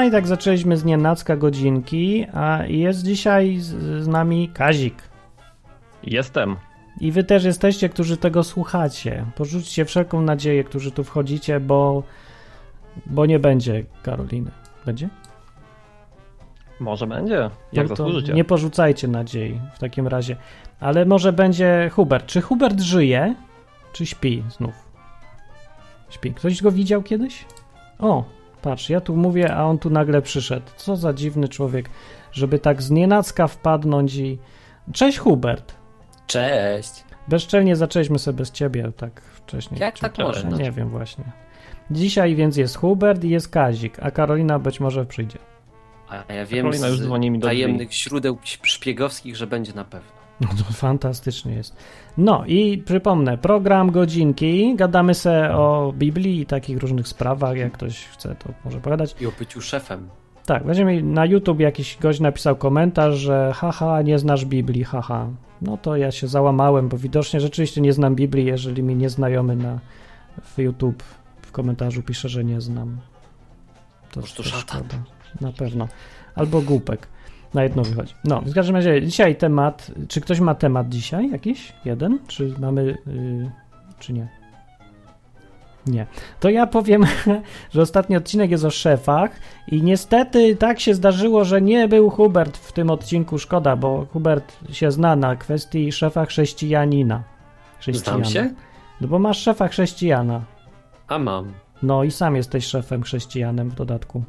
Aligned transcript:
Karolina 0.00 0.18
i 0.18 0.20
tak 0.20 0.26
zaczęliśmy 0.26 0.76
z 0.76 0.84
nienacka 0.84 1.36
godzinki, 1.36 2.26
a 2.34 2.64
jest 2.66 3.04
dzisiaj 3.04 3.58
z, 3.58 4.02
z 4.04 4.08
nami 4.08 4.48
Kazik. 4.48 4.94
Jestem. 6.02 6.56
I 7.00 7.12
wy 7.12 7.24
też 7.24 7.44
jesteście, 7.44 7.88
którzy 7.88 8.16
tego 8.16 8.44
słuchacie. 8.44 9.26
Porzućcie 9.34 9.84
wszelką 9.84 10.22
nadzieję, 10.22 10.64
którzy 10.64 10.90
tu 10.90 11.04
wchodzicie, 11.04 11.60
bo, 11.60 12.02
bo 13.06 13.26
nie 13.26 13.38
będzie 13.38 13.84
Karoliny. 14.02 14.50
Będzie? 14.86 15.08
Może 16.80 17.06
będzie. 17.06 17.50
Jak 17.72 17.88
No 17.88 17.96
to 17.96 18.04
zasłużycie. 18.04 18.32
Nie 18.32 18.44
porzucajcie 18.44 19.08
nadziei 19.08 19.60
w 19.74 19.78
takim 19.78 20.08
razie. 20.08 20.36
Ale 20.80 21.04
może 21.04 21.32
będzie 21.32 21.90
Hubert. 21.92 22.26
Czy 22.26 22.40
Hubert 22.40 22.80
żyje? 22.80 23.34
Czy 23.92 24.06
śpi 24.06 24.42
znów? 24.48 24.74
Śpi. 26.10 26.34
Ktoś 26.34 26.62
go 26.62 26.70
widział 26.72 27.02
kiedyś? 27.02 27.44
O, 27.98 28.24
patrz, 28.62 28.90
ja 28.90 29.00
tu 29.00 29.16
mówię, 29.16 29.54
a 29.54 29.64
on 29.64 29.78
tu 29.78 29.90
nagle 29.90 30.22
przyszedł. 30.22 30.66
Co 30.76 30.96
za 30.96 31.12
dziwny 31.12 31.48
człowiek, 31.48 31.90
żeby 32.32 32.58
tak 32.58 32.82
z 32.82 32.90
nienacka 32.90 33.46
wpadnąć 33.46 34.14
i... 34.14 34.38
Cześć 34.92 35.18
Hubert. 35.18 35.74
Cześć. 36.26 37.04
Bezczelnie 37.28 37.76
zaczęliśmy 37.76 38.18
sobie 38.18 38.38
bez 38.38 38.50
ciebie 38.50 38.92
tak 38.96 39.20
wcześniej. 39.20 39.80
Jak 39.80 39.98
tak 39.98 40.18
można? 40.18 40.56
Nie 40.56 40.72
wiem 40.72 40.88
właśnie. 40.88 41.24
Dzisiaj 41.90 42.34
więc 42.34 42.56
jest 42.56 42.76
Hubert 42.76 43.24
i 43.24 43.30
jest 43.30 43.48
Kazik, 43.48 43.98
a 44.02 44.10
Karolina 44.10 44.58
być 44.58 44.80
może 44.80 45.06
przyjdzie. 45.06 45.38
A 46.08 46.32
ja 46.32 46.46
wiem 46.46 46.64
Karolina 46.64 46.88
już 46.88 46.98
z 46.98 47.02
dzwoni 47.02 47.30
mi 47.30 47.38
do 47.38 47.46
drzwi. 47.46 47.56
tajemnych 47.56 47.92
źródeł 47.92 48.38
szpiegowskich, 48.62 49.36
że 49.36 49.46
będzie 49.46 49.72
na 49.72 49.84
pewno. 49.84 50.19
No 50.40 50.48
to 50.48 50.72
fantastycznie 50.72 51.54
jest. 51.54 51.76
No 52.16 52.44
i 52.46 52.78
przypomnę, 52.78 53.38
program 53.38 53.90
godzinki, 53.90 54.74
gadamy 54.76 55.14
se 55.14 55.54
o 55.56 55.92
Biblii 55.96 56.40
i 56.40 56.46
takich 56.46 56.78
różnych 56.78 57.08
sprawach, 57.08 57.56
jak 57.56 57.72
ktoś 57.72 58.04
chce, 58.06 58.34
to 58.34 58.48
może 58.64 58.80
pogadać. 58.80 59.16
I 59.20 59.26
o 59.26 59.32
byciu 59.38 59.60
szefem. 59.60 60.08
Tak, 60.46 60.64
weźmiemy 60.64 61.02
na 61.02 61.26
YouTube 61.26 61.60
jakiś 61.60 61.98
gość 62.00 62.20
napisał 62.20 62.56
komentarz, 62.56 63.14
że 63.14 63.52
haha, 63.54 64.02
nie 64.02 64.18
znasz 64.18 64.44
Biblii, 64.44 64.84
haha. 64.84 65.28
No 65.62 65.76
to 65.76 65.96
ja 65.96 66.10
się 66.10 66.28
załamałem, 66.28 66.88
bo 66.88 66.98
widocznie 66.98 67.40
rzeczywiście 67.40 67.80
nie 67.80 67.92
znam 67.92 68.14
Biblii, 68.14 68.44
jeżeli 68.46 68.82
mi 68.82 68.96
nieznajomy 68.96 69.56
na 69.56 69.78
w 70.42 70.58
YouTube 70.58 71.02
w 71.42 71.52
komentarzu 71.52 72.02
pisze, 72.02 72.28
że 72.28 72.44
nie 72.44 72.60
znam. 72.60 72.98
To, 74.12 74.20
Może 74.20 74.34
to 74.34 74.42
to 74.42 74.48
szatan. 74.48 74.80
szkoda. 74.80 75.02
Na 75.40 75.52
pewno. 75.52 75.88
Albo 76.34 76.60
głupek. 76.62 77.08
Na 77.54 77.62
jedno 77.62 77.82
wychodzi. 77.82 78.14
No, 78.24 78.40
w 78.40 78.54
każdym 78.54 78.76
razie 78.76 79.02
dzisiaj 79.02 79.36
temat. 79.36 79.90
Czy 80.08 80.20
ktoś 80.20 80.40
ma 80.40 80.54
temat 80.54 80.88
dzisiaj 80.88 81.30
jakiś? 81.30 81.72
Jeden? 81.84 82.18
Czy 82.26 82.54
mamy. 82.58 82.84
Yy, 82.84 83.50
czy 83.98 84.12
nie? 84.12 84.28
Nie. 85.86 86.06
To 86.40 86.50
ja 86.50 86.66
powiem, 86.66 87.04
że 87.74 87.82
ostatni 87.82 88.16
odcinek 88.16 88.50
jest 88.50 88.64
o 88.64 88.70
szefach 88.70 89.30
i 89.68 89.82
niestety 89.82 90.56
tak 90.56 90.80
się 90.80 90.94
zdarzyło, 90.94 91.44
że 91.44 91.62
nie 91.62 91.88
był 91.88 92.10
Hubert 92.10 92.56
w 92.56 92.72
tym 92.72 92.90
odcinku. 92.90 93.38
Szkoda, 93.38 93.76
bo 93.76 94.06
Hubert 94.12 94.58
się 94.72 94.90
zna 94.90 95.16
na 95.16 95.36
kwestii 95.36 95.92
szefa 95.92 96.26
chrześcijanina. 96.26 97.22
Znam 97.92 98.24
się? 98.24 98.54
No 99.00 99.08
bo 99.08 99.18
masz 99.18 99.38
szefa 99.38 99.68
chrześcijana. 99.68 100.40
A 101.08 101.18
mam. 101.18 101.52
No 101.82 102.04
i 102.04 102.10
sam 102.10 102.36
jesteś 102.36 102.64
szefem 102.64 103.02
chrześcijanem 103.02 103.70
w 103.70 103.74
dodatku. 103.74 104.24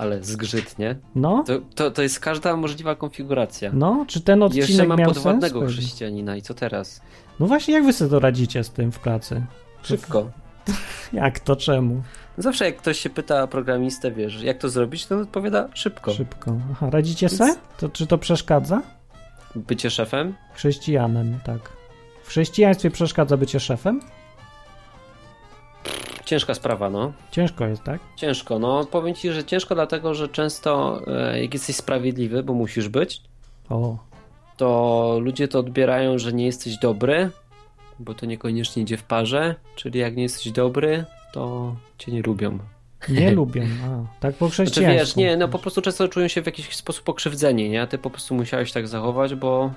Ale 0.00 0.24
zgrzytnie. 0.24 0.96
No, 1.14 1.44
To, 1.46 1.52
to, 1.74 1.90
to 1.90 2.02
jest 2.02 2.20
każda 2.20 2.56
możliwa 2.56 2.94
konfiguracja. 2.94 3.70
no, 3.74 4.04
czy 4.08 4.20
ten 4.20 4.42
odcinek 4.42 4.68
Jeszcze 4.68 4.86
mam 4.86 4.98
miał 4.98 5.12
podwładnego 5.12 5.60
sens? 5.60 5.72
chrześcijanina 5.72 6.36
i 6.36 6.42
co 6.42 6.54
teraz? 6.54 7.00
No 7.40 7.46
właśnie, 7.46 7.74
jak 7.74 7.84
wy 7.84 7.92
sobie 7.92 8.10
to 8.10 8.18
radzicie 8.20 8.64
z 8.64 8.70
tym 8.70 8.92
w 8.92 8.98
pracy? 8.98 9.42
Szybko. 9.82 10.30
Jak 11.12 11.40
to, 11.40 11.56
czemu? 11.56 12.02
Zawsze 12.38 12.64
jak 12.64 12.76
ktoś 12.76 13.00
się 13.00 13.10
pyta 13.10 13.46
programistę, 13.46 14.10
wiesz, 14.10 14.42
jak 14.42 14.58
to 14.58 14.68
zrobić, 14.68 15.06
to 15.06 15.18
odpowiada 15.18 15.68
szybko. 15.74 16.12
Szybko. 16.12 16.56
Aha, 16.72 16.90
radzicie 16.90 17.28
se? 17.28 17.54
To, 17.78 17.88
czy 17.88 18.06
to 18.06 18.18
przeszkadza? 18.18 18.82
Bycie 19.54 19.90
szefem? 19.90 20.34
Chrześcijanem, 20.54 21.38
tak. 21.44 21.58
W 22.22 22.28
chrześcijaństwie 22.28 22.90
przeszkadza 22.90 23.36
bycie 23.36 23.60
szefem? 23.60 24.00
Ciężka 26.30 26.54
sprawa, 26.54 26.90
no. 26.90 27.12
Ciężko 27.30 27.66
jest, 27.66 27.82
tak? 27.82 28.00
Ciężko, 28.16 28.58
no. 28.58 28.84
Powiem 28.84 29.14
ci, 29.14 29.32
że 29.32 29.44
ciężko 29.44 29.74
dlatego, 29.74 30.14
że 30.14 30.28
często 30.28 31.02
e, 31.06 31.42
jak 31.42 31.54
jesteś 31.54 31.76
sprawiedliwy, 31.76 32.42
bo 32.42 32.54
musisz 32.54 32.88
być, 32.88 33.22
O, 33.68 33.98
to 34.56 35.18
ludzie 35.22 35.48
to 35.48 35.58
odbierają, 35.58 36.18
że 36.18 36.32
nie 36.32 36.46
jesteś 36.46 36.78
dobry, 36.78 37.30
bo 37.98 38.14
to 38.14 38.26
niekoniecznie 38.26 38.82
idzie 38.82 38.96
w 38.96 39.02
parze, 39.02 39.54
czyli 39.76 39.98
jak 40.00 40.16
nie 40.16 40.22
jesteś 40.22 40.52
dobry, 40.52 41.04
to 41.32 41.74
cię 41.98 42.12
nie 42.12 42.22
lubią. 42.22 42.58
nie 43.08 43.30
lubię. 43.40 43.66
A, 43.84 44.20
tak 44.20 44.34
po 44.34 44.46
Znaczy 44.48 44.52
chrześcijaństwu. 44.62 45.06
wiesz, 45.06 45.16
nie, 45.16 45.36
no 45.36 45.48
po 45.48 45.58
prostu 45.58 45.82
często 45.82 46.08
czują 46.08 46.28
się 46.28 46.42
w 46.42 46.46
jakiś 46.46 46.76
sposób 46.76 47.04
pokrzywdzeni, 47.04 47.70
nie? 47.70 47.86
Ty 47.86 47.98
po 47.98 48.10
prostu 48.10 48.34
musiałeś 48.34 48.72
tak 48.72 48.88
zachować, 48.88 49.34
bo 49.34 49.70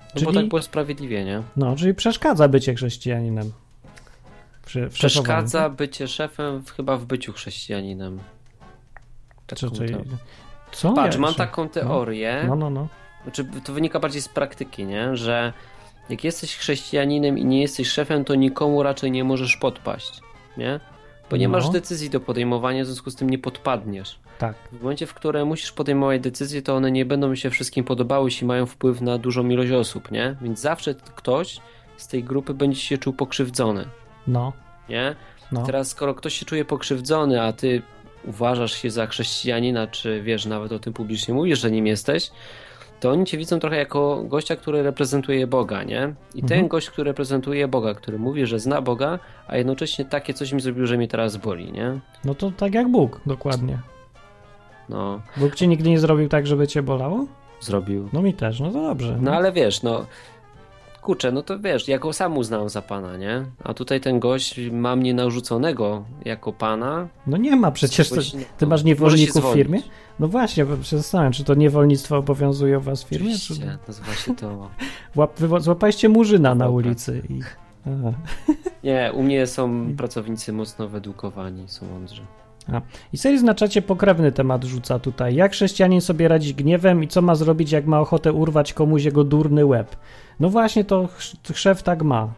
no 0.00 0.12
Czyli- 0.14 0.26
bo 0.26 0.32
tak 0.32 0.48
było 0.48 0.62
sprawiedliwie, 0.62 1.24
nie? 1.24 1.42
No, 1.56 1.76
czyli 1.76 1.94
przeszkadza 1.94 2.48
bycie 2.48 2.74
chrześcijaninem. 2.74 3.52
Przy, 4.66 4.88
Przeszkadza 4.88 5.68
bycie 5.68 6.08
szefem 6.08 6.60
w, 6.62 6.70
chyba 6.70 6.96
w 6.96 7.04
byciu 7.04 7.32
chrześcijaninem. 7.32 8.18
Czy, 9.46 9.56
Taką 9.66 9.76
czy, 9.76 9.86
co? 10.72 10.92
Patrz, 10.92 11.14
Ja- 11.16 11.20
mam 11.20 11.32
czy- 11.32 11.38
taką 11.38 11.68
teorię, 11.68 12.44
No, 12.48 12.56
no, 12.56 12.70
no. 12.70 12.88
znaczy 13.22 13.44
to 13.64 13.72
wynika 13.72 14.00
bardziej 14.00 14.22
z 14.22 14.28
praktyki, 14.28 14.84
nie? 14.84 15.16
Że 15.16 15.52
jak 16.08 16.24
jesteś 16.24 16.56
chrześcijaninem 16.56 17.38
i 17.38 17.44
nie 17.44 17.60
jesteś 17.60 17.88
szefem, 17.88 18.24
to 18.24 18.34
nikomu 18.34 18.82
raczej 18.82 19.10
nie 19.10 19.24
możesz 19.24 19.56
podpaść, 19.56 20.20
nie? 20.56 20.80
Bo 21.30 21.36
nie 21.36 21.48
No. 21.48 21.52
masz 21.52 21.70
decyzji 21.70 22.10
do 22.10 22.20
podejmowania, 22.20 22.82
w 22.82 22.86
związku 22.86 23.10
z 23.10 23.14
tym 23.16 23.30
nie 23.30 23.38
podpadniesz. 23.38 24.18
Tak. 24.38 24.54
W 24.72 24.82
momencie, 24.82 25.06
w 25.06 25.14
którym 25.14 25.48
musisz 25.48 25.72
podejmować 25.72 26.20
decyzje, 26.20 26.62
to 26.62 26.76
one 26.76 26.90
nie 26.90 27.04
będą 27.04 27.34
się 27.34 27.50
wszystkim 27.50 27.84
podobały, 27.84 28.26
jeśli 28.26 28.46
mają 28.46 28.66
wpływ 28.66 29.00
na 29.00 29.18
dużą 29.18 29.48
ilość 29.48 29.72
osób, 29.72 30.10
nie? 30.10 30.36
Więc 30.40 30.60
zawsze 30.60 30.94
ktoś 30.94 31.60
z 31.96 32.08
tej 32.08 32.24
grupy 32.24 32.54
będzie 32.54 32.80
się 32.80 32.98
czuł 32.98 33.12
pokrzywdzony, 33.12 33.84
No, 34.26 34.52
nie? 34.88 35.14
no. 35.52 35.62
Teraz, 35.62 35.88
skoro 35.88 36.14
ktoś 36.14 36.34
się 36.34 36.46
czuje 36.46 36.64
pokrzywdzony, 36.64 37.42
a 37.42 37.52
ty 37.52 37.82
uważasz 38.24 38.72
się 38.72 38.90
za 38.90 39.06
chrześcijanina, 39.06 39.86
czy 39.86 40.22
wiesz, 40.22 40.46
nawet 40.46 40.72
o 40.72 40.78
tym 40.78 40.92
publicznie 40.92 41.34
mówisz, 41.34 41.60
że 41.60 41.70
nim 41.70 41.86
jesteś, 41.86 42.30
to 43.00 43.10
oni 43.10 43.24
cię 43.24 43.38
widzą 43.38 43.58
trochę 43.58 43.76
jako 43.76 44.22
gościa, 44.24 44.56
który 44.56 44.82
reprezentuje 44.82 45.46
Boga, 45.46 45.82
nie? 45.82 46.14
I 46.34 46.40
ten 46.40 46.52
Mhm. 46.52 46.68
gość, 46.68 46.90
który 46.90 47.10
reprezentuje 47.10 47.68
Boga, 47.68 47.94
który 47.94 48.18
mówi, 48.18 48.46
że 48.46 48.58
zna 48.58 48.82
Boga, 48.82 49.18
a 49.48 49.56
jednocześnie 49.56 50.04
takie 50.04 50.34
coś 50.34 50.52
mi 50.52 50.60
zrobił, 50.60 50.86
że 50.86 50.96
mnie 50.96 51.08
teraz 51.08 51.36
boli, 51.36 51.72
nie? 51.72 51.98
No 52.24 52.34
to 52.34 52.50
tak 52.50 52.74
jak 52.74 52.88
Bóg, 52.88 53.20
dokładnie. 53.26 53.78
No, 54.88 55.20
Bóg 55.36 55.54
ci 55.54 55.68
nigdy 55.68 55.90
nie 55.90 55.98
zrobił 55.98 56.28
tak, 56.28 56.46
żeby 56.46 56.66
cię 56.68 56.82
bolało? 56.82 57.26
zrobił. 57.60 58.08
No 58.12 58.22
mi 58.22 58.34
też, 58.34 58.60
no 58.60 58.70
to 58.72 58.82
dobrze. 58.82 59.18
No 59.20 59.34
ale 59.34 59.52
wiesz, 59.52 59.82
no 59.82 60.06
kurczę, 61.02 61.32
no 61.32 61.42
to 61.42 61.58
wiesz, 61.58 61.88
ja 61.88 61.98
go 61.98 62.12
sam 62.12 62.38
uznałem 62.38 62.68
za 62.68 62.82
pana, 62.82 63.16
nie? 63.16 63.44
A 63.64 63.74
tutaj 63.74 64.00
ten 64.00 64.20
gość 64.20 64.60
ma 64.72 64.96
mnie 64.96 65.14
narzuconego 65.14 66.04
jako 66.24 66.52
pana. 66.52 67.08
No 67.26 67.36
nie 67.36 67.56
ma 67.56 67.70
przecież. 67.70 68.08
To, 68.08 68.16
ty 68.58 68.66
masz 68.66 68.84
niewolników 68.84 69.50
w 69.50 69.54
firmie? 69.54 69.82
No 70.18 70.28
właśnie, 70.28 70.64
bo 70.64 70.82
się 70.82 70.96
zastanawiam, 70.96 71.32
czy 71.32 71.44
to 71.44 71.54
niewolnictwo 71.54 72.16
obowiązuje 72.16 72.78
u 72.78 72.80
was 72.80 73.04
w 73.04 73.08
firmie? 73.08 73.38
Czy... 73.38 73.52
Oczywiście, 73.52 73.78
nazywa 73.88 74.14
się 74.14 74.36
to... 74.36 74.70
Łap, 75.16 75.40
wywo- 75.40 75.60
złapaliście 75.60 76.08
murzyna 76.08 76.54
na 76.54 76.68
ulicy 76.68 77.22
i... 77.28 77.40
Aha. 77.86 78.12
Nie, 78.84 79.12
u 79.14 79.22
mnie 79.22 79.46
są 79.46 79.86
pracownicy 79.98 80.52
mocno 80.52 80.88
wyedukowani, 80.88 81.64
są 81.68 81.86
mądrzy. 81.86 82.22
I 83.12 83.18
serii 83.18 83.44
na 83.44 83.54
czacie 83.54 83.82
pokrewny 83.82 84.32
temat 84.32 84.64
rzuca 84.64 84.98
tutaj. 84.98 85.34
Jak 85.34 85.52
chrześcijanin 85.52 86.00
sobie 86.00 86.28
radzi 86.28 86.54
gniewem 86.54 87.02
i 87.04 87.08
co 87.08 87.22
ma 87.22 87.34
zrobić, 87.34 87.72
jak 87.72 87.86
ma 87.86 88.00
ochotę 88.00 88.32
urwać 88.32 88.72
komuś 88.72 89.04
jego 89.04 89.24
durny 89.24 89.66
łeb? 89.66 89.96
No 90.40 90.48
właśnie, 90.48 90.84
to 90.84 91.06
ch- 91.06 91.56
szef 91.56 91.82
tak 91.82 92.02
ma. 92.02 92.28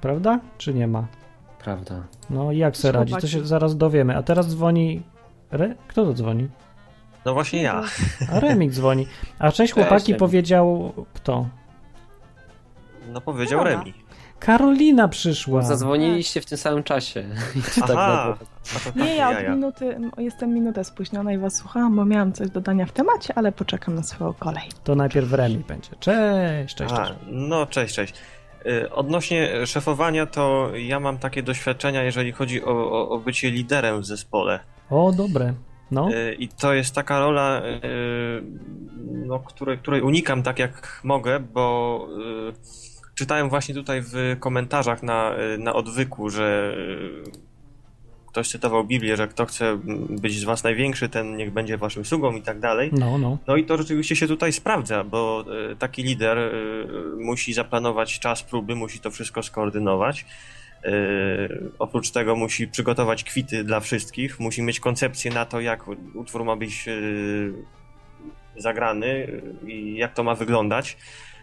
Prawda? 0.00 0.40
Czy 0.58 0.74
nie 0.74 0.86
ma? 0.86 1.06
Prawda. 1.64 2.02
No 2.30 2.52
i 2.52 2.58
jak 2.58 2.76
se 2.76 2.92
radzi? 2.92 3.14
To 3.20 3.26
się 3.26 3.46
zaraz 3.46 3.76
dowiemy. 3.76 4.16
A 4.16 4.22
teraz 4.22 4.48
dzwoni... 4.48 5.02
Re? 5.50 5.74
Kto 5.88 6.04
to 6.04 6.12
dzwoni? 6.14 6.48
No 7.24 7.34
właśnie 7.34 7.62
ja. 7.62 7.82
A 8.32 8.40
Remik 8.40 8.70
dzwoni. 8.70 9.06
A 9.38 9.52
Cześć, 9.52 9.72
chłopaki 9.72 10.14
powiedział... 10.14 10.92
Kto? 11.14 11.46
No 13.12 13.20
powiedział. 13.20 13.64
Remi. 13.64 13.94
Karolina 14.40 15.08
przyszła. 15.08 15.62
Zadzwoniliście 15.62 16.40
w 16.40 16.46
tym 16.46 16.58
samym 16.58 16.82
czasie. 16.82 17.24
Tak 17.80 17.90
Aha, 17.96 18.36
a 18.96 18.98
Nie, 18.98 19.16
ja 19.16 19.30
od 19.30 19.48
minuty, 19.48 19.96
jestem 20.18 20.54
minutę 20.54 20.84
spóźniona 20.84 21.32
i 21.32 21.38
was 21.38 21.56
słuchałam, 21.56 21.96
bo 21.96 22.04
miałam 22.04 22.32
coś 22.32 22.50
do 22.50 22.60
dania 22.60 22.86
w 22.86 22.92
temacie, 22.92 23.34
ale 23.36 23.52
poczekam 23.52 23.94
na 23.94 24.02
swoją 24.02 24.32
kolej. 24.32 24.62
To 24.84 24.94
najpierw 24.94 25.32
Remi 25.32 25.64
będzie. 25.68 25.90
Cześć, 26.00 26.74
cześć, 26.74 26.94
A, 26.94 26.96
cześć. 26.96 27.12
no 27.26 27.66
cześć, 27.66 27.94
cześć. 27.94 28.14
Y, 28.66 28.90
Odnośnie 28.92 29.66
szefowania, 29.66 30.26
to 30.26 30.70
ja 30.74 31.00
mam 31.00 31.18
takie 31.18 31.42
doświadczenia, 31.42 32.02
jeżeli 32.02 32.32
chodzi 32.32 32.64
o, 32.64 32.92
o, 32.92 33.08
o 33.08 33.18
bycie 33.18 33.50
liderem 33.50 34.00
w 34.00 34.06
zespole. 34.06 34.60
O, 34.90 35.12
dobre. 35.12 35.54
No, 35.90 36.08
Y, 36.10 36.34
I 36.38 36.48
to 36.48 36.74
jest 36.74 36.94
taka 36.94 37.20
rola, 37.20 37.62
y, 37.64 38.42
no, 39.26 39.38
której, 39.38 39.78
której 39.78 40.02
unikam 40.02 40.42
tak 40.42 40.58
jak 40.58 41.00
mogę, 41.04 41.40
bo 41.40 42.06
czytałem 43.20 43.48
właśnie 43.48 43.74
tutaj 43.74 44.02
w 44.02 44.36
komentarzach 44.40 45.02
na, 45.02 45.32
na 45.58 45.72
odwyku, 45.72 46.30
że 46.30 46.74
y, 47.26 47.30
ktoś 48.26 48.48
cytował 48.48 48.84
Biblię, 48.84 49.16
że 49.16 49.28
kto 49.28 49.46
chce 49.46 49.78
być 50.10 50.38
z 50.38 50.44
was 50.44 50.64
największy, 50.64 51.08
ten 51.08 51.36
niech 51.36 51.52
będzie 51.52 51.78
waszym 51.78 52.04
sługą 52.04 52.36
i 52.36 52.42
tak 52.42 52.60
dalej. 52.60 52.90
No, 52.92 53.18
no. 53.18 53.38
No 53.46 53.56
i 53.56 53.64
to 53.64 53.76
rzeczywiście 53.76 54.16
się 54.16 54.28
tutaj 54.28 54.52
sprawdza, 54.52 55.04
bo 55.04 55.44
e, 55.72 55.76
taki 55.76 56.02
lider 56.02 56.38
e, 56.38 56.52
musi 57.18 57.52
zaplanować 57.52 58.18
czas 58.18 58.42
próby, 58.42 58.74
musi 58.74 59.00
to 59.00 59.10
wszystko 59.10 59.42
skoordynować. 59.42 60.26
E, 60.84 60.92
oprócz 61.78 62.10
tego 62.10 62.36
musi 62.36 62.68
przygotować 62.68 63.24
kwity 63.24 63.64
dla 63.64 63.80
wszystkich, 63.80 64.40
musi 64.40 64.62
mieć 64.62 64.80
koncepcję 64.80 65.30
na 65.30 65.44
to, 65.44 65.60
jak 65.60 65.84
utwór 66.14 66.44
ma 66.44 66.56
być 66.56 66.88
e, 66.88 66.92
zagrany 68.60 69.40
i 69.66 69.96
jak 69.96 70.14
to 70.14 70.24
ma 70.24 70.34
wyglądać. 70.34 70.96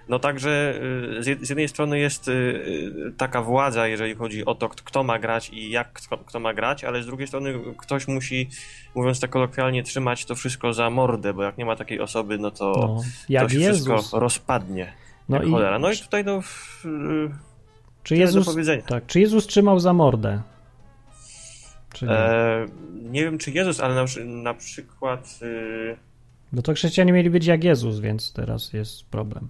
No 0.09 0.19
także 0.19 0.81
y, 1.19 1.23
z 1.23 1.27
jed- 1.27 1.45
z 1.45 1.49
jednej 1.49 1.67
strony 1.67 1.99
jest 1.99 2.27
y, 2.27 2.31
y, 2.31 3.13
taka 3.17 3.41
władza, 3.41 3.87
jeżeli 3.87 4.15
chodzi 4.15 4.45
o 4.45 4.55
to, 4.55 4.69
kto 4.69 5.03
ma 5.03 5.19
grać 5.19 5.49
i 5.49 5.69
jak 5.69 5.93
kto, 5.93 6.17
kto 6.17 6.39
ma 6.39 6.53
grać, 6.53 6.83
ale 6.83 7.03
z 7.03 7.05
drugiej 7.05 7.27
strony 7.27 7.53
ktoś 7.77 8.07
musi, 8.07 8.49
mówiąc 8.95 9.19
tak 9.19 9.29
kolokwialnie, 9.29 9.83
trzymać 9.83 10.25
to 10.25 10.35
wszystko 10.35 10.73
za 10.73 10.89
mordę, 10.89 11.33
bo 11.33 11.43
jak 11.43 11.57
nie 11.57 11.65
ma 11.65 11.75
takiej 11.75 11.99
osoby, 11.99 12.37
no 12.37 12.51
to, 12.51 12.65
no. 12.65 12.87
to 12.87 13.03
Jak 13.29 13.51
się 13.51 13.59
Jezus. 13.59 13.87
wszystko 13.87 14.19
rozpadnie. 14.19 14.93
No 15.29 15.43
i 15.43 15.51
cholera. 15.51 15.79
No 15.79 15.91
i 15.91 15.97
tutaj 15.97 16.23
no, 16.25 16.41
czy 18.03 18.15
Jezus, 18.17 18.45
powiedzenia. 18.45 18.81
tak, 18.81 19.05
czy 19.05 19.19
Jezus 19.19 19.47
trzymał 19.47 19.79
za 19.79 19.93
mordę? 19.93 20.41
Nie? 22.01 22.09
E, 22.09 22.65
nie 22.93 23.23
wiem 23.23 23.37
czy 23.37 23.51
Jezus, 23.51 23.79
ale 23.79 23.95
na, 23.95 24.05
na 24.25 24.53
przykład 24.53 25.39
y, 25.41 25.97
Bo 26.51 26.61
to 26.61 26.73
chrześcijanie 26.73 27.13
mieli 27.13 27.29
być 27.29 27.45
jak 27.45 27.63
Jezus, 27.63 27.99
więc 27.99 28.33
teraz 28.33 28.73
jest 28.73 29.05
problem. 29.05 29.49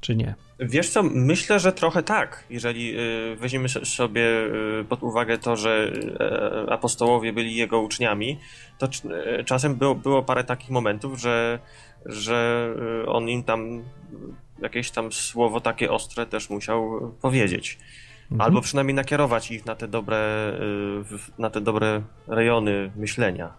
Czy 0.00 0.16
nie? 0.16 0.34
Wiesz 0.58 0.88
co, 0.90 1.02
myślę, 1.02 1.60
że 1.60 1.72
trochę 1.72 2.02
tak. 2.02 2.44
Jeżeli 2.50 2.98
y, 3.00 3.36
weźmiemy 3.36 3.68
so- 3.68 3.84
sobie 3.84 4.22
y, 4.80 4.84
pod 4.88 5.02
uwagę 5.02 5.38
to, 5.38 5.56
że 5.56 5.92
y, 6.66 6.72
apostołowie 6.72 7.32
byli 7.32 7.56
jego 7.56 7.80
uczniami, 7.80 8.38
to 8.78 8.86
cz- 8.86 9.44
czasem 9.44 9.74
było, 9.74 9.94
było 9.94 10.22
parę 10.22 10.44
takich 10.44 10.70
momentów, 10.70 11.20
że, 11.20 11.58
że 12.06 12.68
on 13.06 13.28
im 13.28 13.42
tam 13.42 13.82
jakieś 14.62 14.90
tam 14.90 15.12
słowo 15.12 15.60
takie 15.60 15.90
ostre 15.90 16.26
też 16.26 16.50
musiał 16.50 17.12
powiedzieć. 17.22 17.78
Mhm. 18.22 18.40
Albo 18.40 18.60
przynajmniej 18.60 18.94
nakierować 18.94 19.50
ich 19.50 19.66
na 19.66 19.74
te 19.74 19.88
dobre, 19.88 20.52
na 21.38 21.50
te 21.50 21.60
dobre 21.60 22.02
rejony 22.28 22.90
myślenia. 22.96 23.52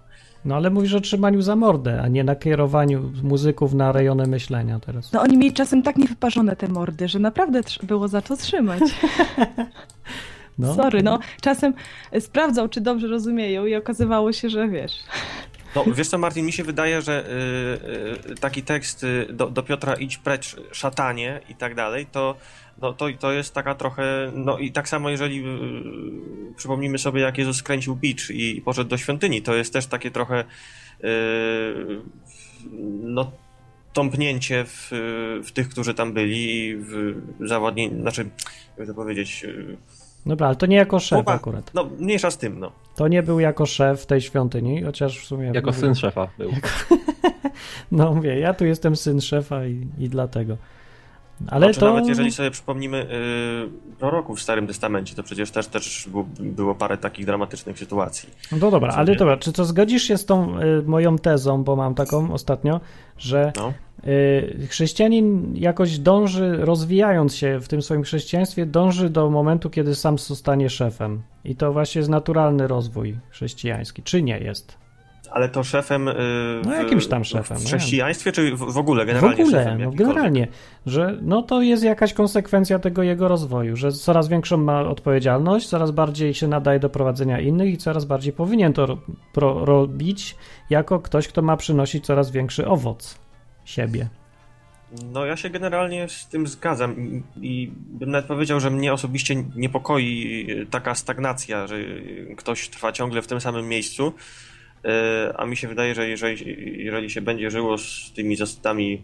No 0.45 0.55
ale 0.55 0.69
mówisz 0.69 0.93
o 0.93 1.01
trzymaniu 1.01 1.41
za 1.41 1.55
mordę, 1.55 2.01
a 2.01 2.07
nie 2.07 2.23
na 2.23 2.35
kierowaniu 2.35 3.11
muzyków 3.23 3.73
na 3.73 3.91
rejony 3.91 4.27
myślenia 4.27 4.79
teraz. 4.79 5.11
No 5.11 5.21
oni 5.21 5.37
mieli 5.37 5.53
czasem 5.53 5.83
tak 5.83 5.97
niewyparzone 5.97 6.55
te 6.55 6.67
mordy, 6.67 7.07
że 7.07 7.19
naprawdę 7.19 7.61
było 7.83 8.07
za 8.07 8.21
to 8.21 8.37
trzymać. 8.37 8.81
No. 10.59 10.75
Sorry, 10.75 11.03
no 11.03 11.19
czasem 11.41 11.73
sprawdzał, 12.19 12.69
czy 12.69 12.81
dobrze 12.81 13.07
rozumieją 13.07 13.65
i 13.65 13.75
okazywało 13.75 14.33
się, 14.33 14.49
że 14.49 14.67
wiesz. 14.67 14.91
No, 15.75 15.85
wiesz 15.95 16.07
co, 16.07 16.17
Martin, 16.17 16.45
mi 16.45 16.51
się 16.51 16.63
wydaje, 16.63 17.01
że 17.01 17.25
y, 18.27 18.31
y, 18.31 18.35
taki 18.35 18.63
tekst 18.63 19.03
y, 19.03 19.27
do, 19.33 19.49
do 19.49 19.63
Piotra 19.63 19.93
idź 19.93 20.17
precz, 20.17 20.55
szatanie 20.71 21.39
i 21.49 21.55
tak 21.55 21.75
dalej, 21.75 22.05
to, 22.11 22.35
no, 22.81 22.93
to, 22.93 23.05
to 23.19 23.31
jest 23.31 23.53
taka 23.53 23.75
trochę, 23.75 24.31
no 24.35 24.57
i 24.57 24.71
tak 24.71 24.89
samo 24.89 25.09
jeżeli 25.09 25.39
y, 25.39 26.53
przypomnimy 26.57 26.97
sobie, 26.97 27.21
jak 27.21 27.37
Jezus 27.37 27.57
skręcił 27.57 27.95
bicz 27.95 28.29
i, 28.29 28.57
i 28.57 28.61
poszedł 28.61 28.89
do 28.89 28.97
świątyni, 28.97 29.41
to 29.41 29.55
jest 29.55 29.73
też 29.73 29.87
takie 29.87 30.11
trochę 30.11 30.43
y, 31.03 32.01
no 33.03 33.31
tąpnięcie 33.93 34.65
w, 34.67 34.87
w 35.43 35.51
tych, 35.51 35.69
którzy 35.69 35.93
tam 35.93 36.13
byli 36.13 36.65
i 36.67 36.75
w 36.77 37.21
zawodnie, 37.39 37.89
znaczy, 37.89 38.29
jak 38.77 38.87
to 38.87 38.93
powiedzieć, 38.93 39.43
y, 39.43 39.77
Dobra, 40.25 40.47
ale 40.47 40.55
to 40.55 40.65
nie 40.65 40.75
jako 40.77 40.99
szef 40.99 41.19
Chłopak- 41.19 41.35
akurat. 41.35 41.71
no 41.73 41.89
mniejsza 41.99 42.31
z 42.31 42.37
tym, 42.37 42.59
no. 42.59 42.71
To 42.95 43.07
nie 43.07 43.23
był 43.23 43.39
jako 43.39 43.65
szef 43.65 44.05
tej 44.05 44.21
świątyni, 44.21 44.83
chociaż 44.83 45.19
w 45.19 45.25
sumie... 45.25 45.51
Jako 45.53 45.69
mówię- 45.71 45.79
syn 45.79 45.95
szefa 45.95 46.27
był. 46.37 46.51
No 47.91 48.13
mówię, 48.13 48.39
ja 48.39 48.53
tu 48.53 48.65
jestem 48.65 48.95
syn 48.95 49.21
szefa 49.21 49.65
i, 49.65 49.87
i 49.99 50.09
dlatego. 50.09 50.57
Ale 51.47 51.65
Ale 51.65 51.73
to... 51.75 51.85
nawet 51.93 52.07
jeżeli 52.07 52.31
sobie 52.31 52.51
przypomnimy 52.51 53.07
y, 53.95 53.97
proroków 53.99 54.39
w 54.39 54.41
Starym 54.41 54.67
Testamencie, 54.67 55.15
to 55.15 55.23
przecież 55.23 55.51
też, 55.51 55.67
też 55.67 56.09
było, 56.39 56.75
parę 56.75 56.97
takich 56.97 57.25
dramatycznych 57.25 57.79
sytuacji. 57.79 58.29
No 58.51 58.71
dobra, 58.71 58.93
ale 58.93 59.15
dobra, 59.15 59.37
czy 59.37 59.53
to 59.53 59.65
zgodzisz 59.65 60.03
się 60.03 60.17
z 60.17 60.25
tą 60.25 60.59
y, 60.59 60.83
moją 60.85 61.17
tezą, 61.17 61.63
bo 61.63 61.75
mam 61.75 61.95
taką 61.95 62.33
ostatnio, 62.33 62.79
że 63.17 63.53
No. 63.57 63.73
y, 64.07 64.67
chrześcijanin 64.69 65.53
jakoś 65.55 65.99
dąży, 65.99 66.57
rozwijając 66.59 67.35
się 67.35 67.59
w 67.59 67.67
tym 67.67 67.81
swoim 67.81 68.03
chrześcijaństwie, 68.03 68.65
dąży 68.65 69.09
do 69.09 69.29
momentu, 69.29 69.69
kiedy 69.69 69.95
sam 69.95 70.17
zostanie 70.17 70.69
szefem. 70.69 71.21
I 71.45 71.55
to 71.55 71.73
właśnie 71.73 71.99
jest 71.99 72.09
naturalny 72.09 72.67
rozwój 72.67 73.17
chrześcijański. 73.29 74.03
Czy 74.03 74.23
nie 74.23 74.39
jest? 74.39 74.77
Ale 75.31 75.49
to 75.49 75.63
szefem. 75.63 76.07
y, 76.07 76.13
w- 76.13 76.65
No, 76.65 76.73
jakimś 76.73 77.07
tam 77.07 77.23
szefem, 77.25 77.57
W 77.57 77.61
no 77.61 77.67
chrześcijaństwie, 77.67 78.31
czy 78.31 78.55
w, 78.55 78.59
w 78.59 78.77
ogóle, 78.77 79.03
W 79.03 79.07
generalnie 79.07 79.43
ogóle, 79.43 79.63
szefem? 79.63 79.81
no 79.83 79.91
generalnie, 79.91 80.47
że 80.85 81.17
no 81.21 81.41
to 81.41 81.61
jest 81.61 81.83
jakaś 81.83 82.13
konsekwencja 82.13 82.79
tego 82.79 83.03
jego 83.03 83.27
rozwoju, 83.27 83.75
że 83.77 83.91
coraz 83.91 84.27
większą 84.27 84.57
ma 84.57 84.81
odpowiedzialność, 84.81 85.67
coraz 85.67 85.91
bardziej 85.91 86.33
się 86.33 86.47
nadaje 86.47 86.79
do 86.79 86.89
prowadzenia 86.89 87.39
innych 87.39 87.73
i 87.73 87.77
coraz 87.77 88.05
bardziej 88.05 88.33
powinien 88.33 88.73
to 88.73 88.85
ro, 88.85 88.97
pro, 89.33 89.65
robić 89.65 90.35
jako 90.69 90.99
ktoś, 90.99 91.27
kto 91.27 91.41
ma 91.41 91.57
przynosić 91.57 92.05
coraz 92.05 92.31
większy 92.31 92.67
owoc 92.67 93.19
siebie. 93.65 94.07
No, 95.13 95.25
ja 95.25 95.35
się 95.37 95.49
generalnie 95.49 96.09
z 96.09 96.27
tym 96.27 96.47
zgadzam 96.47 96.95
i, 97.01 97.23
i 97.41 97.71
bym 97.75 98.11
nawet 98.11 98.25
powiedział, 98.25 98.59
że 98.59 98.69
mnie 98.71 98.93
osobiście 98.93 99.35
niepokoi 99.55 100.47
taka 100.71 100.95
stagnacja, 100.95 101.67
że 101.67 101.75
ktoś 102.37 102.69
trwa 102.69 102.91
ciągle 102.91 103.21
w 103.21 103.27
tym 103.27 103.41
samym 103.41 103.67
miejscu. 103.67 104.13
Y, 104.85 105.37
A 105.37 105.45
mi 105.45 105.57
się 105.57 105.67
wydaje, 105.67 105.95
że 105.95 106.09
jeżeli, 106.09 106.83
jeżeli 106.83 107.09
się 107.09 107.21
będzie 107.21 107.51
żyło 107.51 107.77
z 107.77 108.11
tymi 108.15 108.35
zasadami 108.35 109.03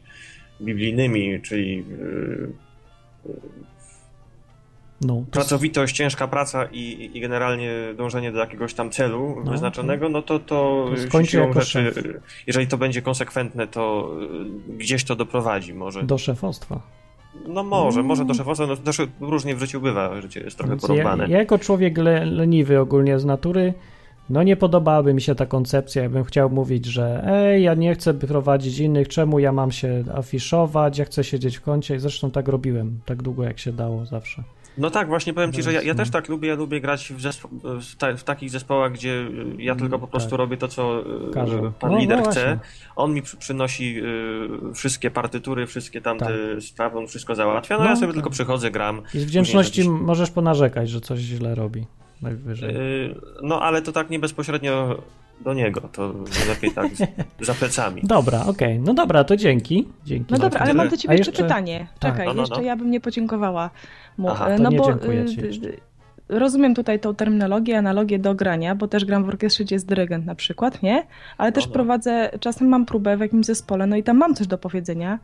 biblijnymi, 0.61 1.41
czyli 1.41 1.85
y, 1.91 2.47
No, 5.01 5.15
to, 5.15 5.31
pracowitość, 5.31 5.95
ciężka 5.95 6.27
praca 6.27 6.65
i, 6.71 7.09
i 7.13 7.21
generalnie 7.21 7.71
dążenie 7.97 8.31
do 8.31 8.39
jakiegoś 8.39 8.73
tam 8.73 8.89
celu 8.89 9.41
No, 9.45 9.51
wyznaczonego, 9.51 10.09
no 10.09 10.21
to 10.21 10.39
to, 10.39 10.87
To 10.95 11.01
skończy 11.07 11.31
siłą 11.31 11.53
rzeczy, 11.53 11.65
szef. 11.65 11.95
jeżeli 12.47 12.67
to 12.67 12.77
będzie 12.77 13.01
konsekwentne, 13.01 13.67
to 13.67 14.11
y, 14.71 14.77
gdzieś 14.77 15.03
to 15.03 15.15
doprowadzi 15.15 15.73
może. 15.73 16.03
do 16.03 16.17
szefostwa. 16.17 16.81
No 17.47 17.63
może, 17.63 18.03
może 18.03 18.25
do 18.25 18.33
szefostwa, 18.33 18.67
no 18.67 18.75
też 18.77 18.97
różnie 19.21 19.55
w 19.55 19.59
życiu 19.59 19.81
bywa, 19.81 20.21
życie 20.21 20.39
jest 20.39 20.57
trochę 20.57 20.71
Więc 20.71 20.81
porąbane. 20.81 21.23
ja, 21.23 21.29
ja 21.29 21.37
jako 21.37 21.59
człowiek 21.59 21.97
le, 21.97 22.25
leniwy 22.25 22.79
ogólnie 22.79 23.19
z 23.19 23.25
natury, 23.25 23.73
no 24.29 24.43
nie 24.43 24.55
podobałaby 24.55 25.13
mi 25.13 25.21
się 25.21 25.35
ta 25.35 25.45
koncepcja, 25.45 26.03
ja 26.03 26.09
bym 26.09 26.23
chciał 26.23 26.49
mówić, 26.49 26.85
że 26.85 27.23
ej, 27.27 27.63
ja 27.63 27.73
nie 27.73 27.93
chcę 27.95 28.13
prowadzić 28.13 28.79
innych, 28.79 29.07
czemu 29.07 29.39
ja 29.39 29.51
mam 29.51 29.71
się 29.71 30.03
afiszować, 30.15 30.97
ja 30.97 31.05
chcę 31.05 31.23
siedzieć 31.23 31.57
w 31.57 31.61
kącie 31.61 31.95
i 31.95 31.99
zresztą 31.99 32.31
tak 32.31 32.47
robiłem, 32.47 32.99
tak 33.05 33.23
długo 33.23 33.43
jak 33.43 33.59
się 33.59 33.73
dało 33.73 34.05
zawsze. 34.05 34.43
No 34.77 34.89
tak, 34.89 35.07
właśnie 35.07 35.33
powiem 35.33 35.53
ci, 35.53 35.63
że 35.63 35.73
ja, 35.73 35.81
ja 35.81 35.95
też 35.95 36.07
no. 36.07 36.11
tak 36.11 36.29
lubię, 36.29 36.47
ja 36.49 36.55
lubię 36.55 36.81
grać 36.81 37.13
w, 37.13 37.21
zespo- 37.21 37.79
w, 37.81 37.95
ta, 37.95 38.17
w 38.17 38.23
takich 38.23 38.49
zespołach, 38.49 38.91
gdzie 38.91 39.09
y, 39.09 39.55
ja 39.59 39.75
tylko 39.75 39.99
po 39.99 40.07
prostu 40.07 40.29
tak. 40.29 40.39
robię 40.39 40.57
to, 40.57 40.67
co 40.67 41.01
y, 41.29 41.33
Każą. 41.33 41.71
pan 41.79 41.91
No, 41.91 41.97
lider 41.97 42.17
no 42.23 42.31
chce. 42.31 42.59
On 42.95 43.13
mi 43.13 43.21
przy, 43.21 43.37
przynosi 43.37 44.01
y, 44.69 44.73
wszystkie 44.73 45.11
partytury, 45.11 45.67
wszystkie 45.67 46.01
tamte 46.01 46.25
Tak. 46.25 46.63
sprawy, 46.63 46.97
on 46.97 47.07
wszystko 47.07 47.35
załatwia, 47.35 47.77
no, 47.77 47.83
No, 47.83 47.89
ja 47.89 47.95
sobie 47.95 48.07
tak. 48.07 48.13
tylko 48.13 48.29
przychodzę, 48.29 48.71
gram. 48.71 49.01
I 49.13 49.19
z 49.19 49.25
wdzięczności 49.25 49.89
możesz 49.89 50.31
ponarzekać, 50.31 50.89
że 50.89 51.01
coś 51.01 51.19
źle 51.19 51.55
robi. 51.55 51.85
Najwyżej. 52.21 52.75
Y, 52.75 53.15
No 53.43 53.61
ale 53.61 53.81
to 53.81 53.91
tak 53.91 54.09
nie 54.09 54.19
bezpośrednio 54.19 55.01
do 55.41 55.53
niego, 55.53 55.81
to 55.81 56.13
lepiej 56.49 56.71
tak 56.71 56.87
za 57.47 57.53
plecami. 57.53 58.01
Dobra, 58.03 58.45
okej. 58.45 58.79
No 58.79 58.93
dobra, 58.93 59.23
to 59.23 59.35
dzięki. 59.37 59.87
Dzięki 60.05 60.33
No 60.33 60.39
dobra, 60.39 60.59
ale 60.59 60.73
mam 60.73 60.89
do 60.89 60.97
ciebie 60.97 61.15
jeszcze, 61.15 61.31
jeszcze- 61.31 61.43
pytanie. 61.43 61.87
Tak. 61.99 62.11
Czekaj, 62.11 62.27
No, 62.27 62.33
no, 62.33 62.41
jeszcze 62.41 62.55
no. 62.55 62.61
ja 62.61 62.75
bym 62.75 62.91
nie 62.91 62.99
podziękowała 63.01 63.69
mu. 64.17 64.29
Aha, 64.29 64.47
E, 64.47 64.57
to 64.57 64.63
no 64.63 64.69
nie 64.69 64.77
bo 64.77 64.85
dziękuję 64.85 65.25
ci 65.25 65.39
y, 65.65 65.77
rozumiem 66.29 66.75
tutaj 66.75 66.99
tą 66.99 67.15
terminologię, 67.15 67.77
analogię 67.77 68.19
do 68.19 68.35
grania, 68.35 68.75
bo 68.75 68.87
też 68.87 69.05
gram 69.05 69.23
w 69.23 69.29
orkiestrze, 69.29 69.63
gdzie 69.63 69.75
jest 69.75 69.87
dyrygent 69.87 70.25
na 70.25 70.35
przykład, 70.35 70.83
nie? 70.83 71.07
Ale 71.37 71.51
też 71.51 71.67
no. 71.67 71.73
prowadzę, 71.73 72.29
czasem 72.39 72.67
mam 72.67 72.85
próbę 72.85 73.17
w 73.17 73.19
jakimś 73.19 73.45
zespole, 73.45 73.87
no 73.87 73.95
i 73.95 74.03
tam 74.03 74.17
mam 74.17 74.35
coś 74.35 74.47
do 74.47 74.57
powiedzenia 74.57 75.19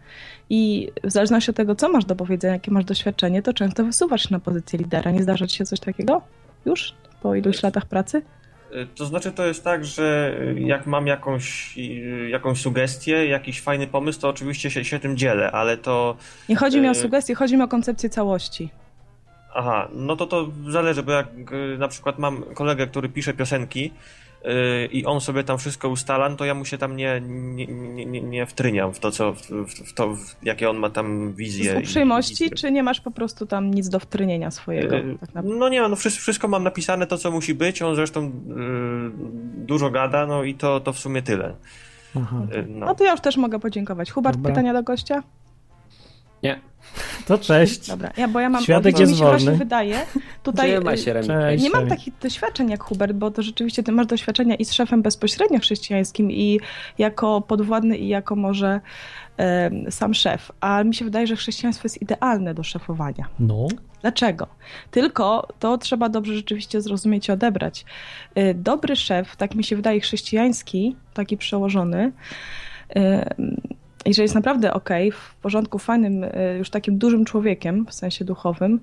i 0.49 0.91
w 1.03 1.11
zależności 1.11 1.51
od 1.51 1.57
tego, 1.57 1.75
co 1.75 1.89
masz 1.89 2.05
do 2.05 2.15
powiedzenia, 2.15 2.53
jakie 2.53 2.71
masz 2.71 2.85
doświadczenie, 2.85 3.41
to 3.41 3.53
często 3.53 3.83
wysuwasz 3.85 4.21
się 4.23 4.29
na 4.31 4.39
pozycję 4.39 4.79
lidera. 4.79 5.11
Nie 5.11 5.23
zdarza 5.23 5.47
ci 5.47 5.57
się 5.57 5.65
coś 5.65 5.79
takiego? 5.79 6.21
Już? 6.65 6.93
Po 7.21 7.35
iluś 7.35 7.63
latach 7.63 7.85
pracy? 7.85 8.21
Y, 8.75 8.87
To 8.95 9.05
znaczy 9.05 9.31
to 9.31 9.45
jest 9.45 9.63
tak, 9.63 9.85
że 9.85 10.35
jak 10.55 10.85
mam 10.85 11.07
jakąś, 11.07 11.77
y, 11.77 12.29
jakąś 12.29 12.61
sugestię, 12.61 13.25
jakiś 13.27 13.61
fajny 13.61 13.87
pomysł, 13.87 14.21
to 14.21 14.29
oczywiście 14.29 14.71
się, 14.71 14.85
się 14.85 14.99
tym 14.99 15.17
dzielę, 15.17 15.51
ale 15.51 15.77
to 15.77 16.15
Nie 16.49 16.55
chodzi 16.55 16.81
mi 16.81 16.87
o 16.87 16.91
Y- 16.91 16.95
sugestie, 16.95 17.35
chodzi 17.35 17.57
mi 17.57 17.63
o 17.63 17.67
koncepcję 17.67 18.09
całości. 18.09 18.69
Aha, 19.55 19.87
no 19.93 20.15
to 20.15 20.25
to 20.27 20.47
zależy, 20.69 21.03
bo 21.03 21.11
jak 21.11 21.27
na 21.77 21.87
przykład 21.87 22.19
mam 22.19 22.43
kolegę, 22.43 22.87
który 22.87 23.09
pisze 23.09 23.33
piosenki, 23.33 23.93
i 24.91 25.05
on 25.05 25.21
sobie 25.21 25.43
tam 25.43 25.57
wszystko 25.57 25.89
ustala, 25.89 26.29
no 26.29 26.35
to 26.35 26.45
ja 26.45 26.53
mu 26.53 26.65
się 26.65 26.77
tam 26.77 26.95
nie, 26.95 27.21
nie, 27.21 27.65
nie, 27.67 28.05
nie, 28.05 28.21
nie 28.21 28.45
wtryniam 28.45 28.93
w 28.93 28.99
to, 28.99 29.11
co, 29.11 29.33
w, 29.33 29.41
w, 29.51 29.93
to, 29.93 30.15
w, 30.15 30.19
jakie 30.43 30.69
on 30.69 30.77
ma 30.77 30.89
tam 30.89 31.33
wizje. 31.33 31.71
Z 31.71 31.75
i- 31.75 31.77
uprzejmości, 31.79 32.45
i- 32.45 32.51
czy 32.51 32.71
nie 32.71 32.83
masz 32.83 33.01
po 33.01 33.11
prostu 33.11 33.45
tam 33.45 33.71
nic 33.73 33.89
do 33.89 33.99
wtrynienia 33.99 34.51
swojego? 34.51 34.95
Yy, 34.95 35.17
Tak 35.19 35.33
naprawdę? 35.33 35.55
No 35.59 35.69
nie, 35.69 35.81
no 35.87 35.95
wszystko, 35.95 36.21
wszystko 36.21 36.47
mam 36.47 36.63
napisane 36.63 37.07
to, 37.07 37.17
co 37.17 37.31
musi 37.31 37.53
być. 37.55 37.81
On 37.81 37.95
zresztą 37.95 38.23
yy, 38.23 38.31
dużo 39.65 39.89
gada, 39.89 40.25
no 40.27 40.43
i 40.43 40.53
to, 40.55 40.79
to 40.79 40.93
w 40.93 40.99
sumie 40.99 41.21
tyle. 41.21 41.55
Aha. 42.15 42.41
Yy, 42.51 42.65
No 42.69 42.85
no. 42.85 42.95
to 42.95 43.03
ja 43.03 43.11
już 43.11 43.21
też 43.21 43.37
mogę 43.37 43.59
podziękować. 43.59 44.11
Hubert, 44.11 44.37
Dobra. 44.37 44.51
pytania 44.51 44.73
do 44.73 44.83
gościa? 44.83 45.23
Nie. 46.43 46.59
To 47.27 47.37
cześć. 47.37 47.87
Dobra, 47.87 48.11
ja, 48.17 48.27
bo 48.27 48.39
ja 48.39 48.49
mam, 48.49 48.63
Świadek 48.63 48.93
bo 48.93 48.99
mi 48.99 49.01
jest 49.01 49.19
się 49.19 49.25
właśnie 49.25 49.45
wolny. 49.45 49.59
wydaje, 49.59 50.05
tutaj 50.43 50.93
y, 50.93 50.97
się, 50.97 51.13
Remi. 51.13 51.27
Cześć. 51.27 51.63
nie 51.63 51.69
mam 51.69 51.87
takich 51.87 52.13
doświadczeń 52.21 52.69
jak 52.69 52.83
Hubert, 52.83 53.13
bo 53.13 53.31
to 53.31 53.41
rzeczywiście 53.41 53.83
ty 53.83 53.91
masz 53.91 54.07
doświadczenia 54.07 54.55
i 54.55 54.65
z 54.65 54.73
szefem 54.73 55.01
bezpośrednio 55.01 55.59
chrześcijańskim 55.59 56.31
i 56.31 56.59
jako 56.97 57.41
podwładny 57.41 57.97
i 57.97 58.07
jako 58.07 58.35
może 58.35 58.81
sam 59.89 60.13
szef, 60.13 60.51
a 60.59 60.83
mi 60.83 60.95
się 60.95 61.05
wydaje, 61.05 61.27
że 61.27 61.35
chrześcijaństwo 61.35 61.85
jest 61.85 62.01
idealne 62.01 62.53
do 62.53 62.63
szefowania. 62.63 63.25
No, 63.39 63.67
Dlaczego? 64.01 64.47
Tylko 64.91 65.47
to 65.59 65.77
trzeba 65.77 66.09
dobrze 66.09 66.35
rzeczywiście 66.35 66.81
zrozumieć 66.81 67.27
i 67.27 67.31
odebrać. 67.31 67.85
Y, 68.37 68.53
Dobry 68.53 68.95
szef, 68.95 69.35
tak 69.35 69.55
mi 69.55 69.63
się 69.63 69.75
wydaje, 69.75 69.99
chrześcijański, 69.99 70.95
taki 71.13 71.37
przełożony, 71.37 72.11
y, 72.95 73.01
jeżeli 74.05 74.23
jest 74.23 74.35
naprawdę 74.35 74.73
ok, 74.73 74.89
w 75.13 75.35
porządku, 75.35 75.79
fajnym, 75.79 76.23
y, 76.23 76.29
już 76.57 76.69
takim 76.69 76.97
dużym 76.97 77.25
człowiekiem 77.25 77.85
w 77.85 77.93
sensie 77.93 78.25
duchowym, 78.25 78.79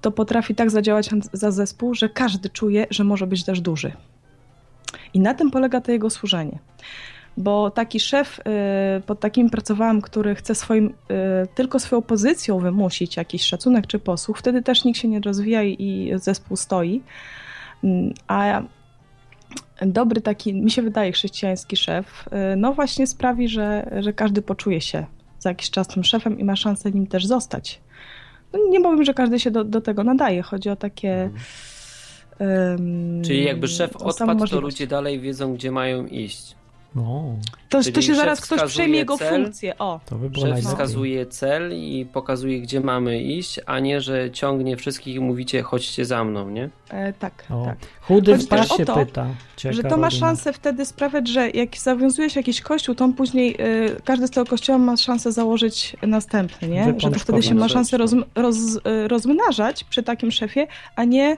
to 0.00 0.10
potrafi 0.10 0.54
tak 0.54 0.70
zadziałać 0.70 1.10
za 1.32 1.50
zespół, 1.50 1.94
że 1.94 2.08
każdy 2.08 2.50
czuje, 2.50 2.86
że 2.90 3.04
może 3.04 3.26
być 3.26 3.44
też 3.44 3.60
duży. 3.60 3.92
I 5.14 5.20
na 5.20 5.34
tym 5.34 5.50
polega 5.50 5.80
to 5.80 5.92
jego 5.92 6.10
służenie. 6.10 6.58
Bo 7.36 7.70
taki 7.70 8.00
szef, 8.00 8.40
y, 8.98 9.00
pod 9.00 9.20
takim 9.20 9.50
pracowałam, 9.50 10.02
który 10.02 10.34
chce 10.34 10.54
swoim, 10.54 10.86
y, 10.86 10.92
tylko 11.54 11.78
swoją 11.78 12.02
pozycją 12.02 12.58
wymusić 12.58 13.16
jakiś 13.16 13.42
szacunek 13.42 13.86
czy 13.86 13.98
posłuch, 13.98 14.38
wtedy 14.38 14.62
też 14.62 14.84
nikt 14.84 14.98
się 14.98 15.08
nie 15.08 15.20
rozwija 15.20 15.62
i 15.64 16.12
zespół 16.16 16.56
stoi. 16.56 17.02
Mm, 17.84 18.14
A 18.28 18.62
dobry 19.86 20.20
taki, 20.20 20.54
mi 20.54 20.70
się 20.70 20.82
wydaje, 20.82 21.12
chrześcijański 21.12 21.76
szef, 21.76 22.28
y, 22.52 22.56
no 22.56 22.72
właśnie 22.72 23.06
sprawi, 23.06 23.48
że, 23.48 23.90
że 24.00 24.12
każdy 24.12 24.42
poczuje 24.42 24.80
się 24.80 25.06
za 25.38 25.48
jakiś 25.48 25.70
czas 25.70 25.88
tym 25.88 26.04
szefem 26.04 26.38
i 26.38 26.44
ma 26.44 26.56
szansę 26.56 26.90
nim 26.90 27.06
też 27.06 27.26
zostać. 27.26 27.80
No 28.52 28.58
nie 28.68 28.80
powiem, 28.80 29.04
że 29.04 29.14
każdy 29.14 29.40
się 29.40 29.50
do, 29.50 29.64
do 29.64 29.80
tego 29.80 30.04
nadaje. 30.04 30.42
Chodzi 30.42 30.68
o 30.68 30.76
takie. 30.76 31.30
ym, 32.40 33.22
Czyli 33.24 33.44
jakby 33.44 33.68
szef 33.68 33.96
odpadł, 33.96 34.46
to 34.46 34.60
ludzie 34.60 34.86
dalej 34.86 35.20
wiedzą, 35.20 35.54
gdzie 35.54 35.70
mają 35.70 36.06
iść. 36.06 36.56
No, 36.94 37.36
To, 37.68 37.80
to 37.94 38.02
się 38.02 38.14
zaraz 38.14 38.40
ktoś 38.40 38.62
przejmie 38.62 38.98
jego 38.98 39.18
cel, 39.18 39.42
funkcję. 39.42 39.78
O, 39.78 40.00
to 40.06 40.16
by 40.16 40.30
było 40.30 40.46
Szef 40.46 40.64
wskazuje 40.64 41.26
cel 41.26 41.72
i 41.74 42.06
pokazuje, 42.12 42.60
gdzie 42.60 42.80
mamy 42.80 43.22
iść, 43.22 43.60
a 43.66 43.78
nie, 43.78 44.00
że 44.00 44.30
ciągnie 44.30 44.76
wszystkich 44.76 45.14
i 45.14 45.20
mówicie, 45.20 45.62
chodźcie 45.62 46.04
za 46.04 46.24
mną, 46.24 46.50
nie? 46.50 46.68
e, 46.92 47.12
tak, 47.12 47.44
O, 47.50 47.64
tak. 47.64 47.78
Chudy 48.00 48.38
w 48.38 48.48
pasie 48.48 48.84
to, 48.84 48.94
pyta. 48.94 49.26
Że 49.70 49.82
to 49.82 49.96
ma 49.96 50.10
szansę 50.10 50.52
wtedy 50.52 50.84
sprawiać, 50.84 51.28
że 51.28 51.50
jak 51.50 51.76
zawiązuje 51.76 52.30
się 52.30 52.40
jakiś 52.40 52.60
kościół, 52.60 52.94
to 52.94 53.04
on 53.04 53.12
później, 53.12 53.56
y, 53.60 54.00
każdy 54.04 54.26
z 54.26 54.30
tego 54.30 54.46
kościoła 54.46 54.78
ma 54.78 54.96
szansę 54.96 55.32
założyć 55.32 55.96
następny, 56.02 56.68
nie? 56.68 56.94
Że 56.98 57.10
to 57.10 57.18
wtedy 57.18 57.42
się 57.42 57.54
ma 57.54 57.68
szansę 57.68 57.98
roz, 57.98 58.14
roz, 58.34 58.56
y, 58.56 59.08
rozmnażać 59.08 59.84
przy 59.84 60.02
takim 60.02 60.30
szefie, 60.30 60.66
a 60.96 61.04
nie 61.04 61.36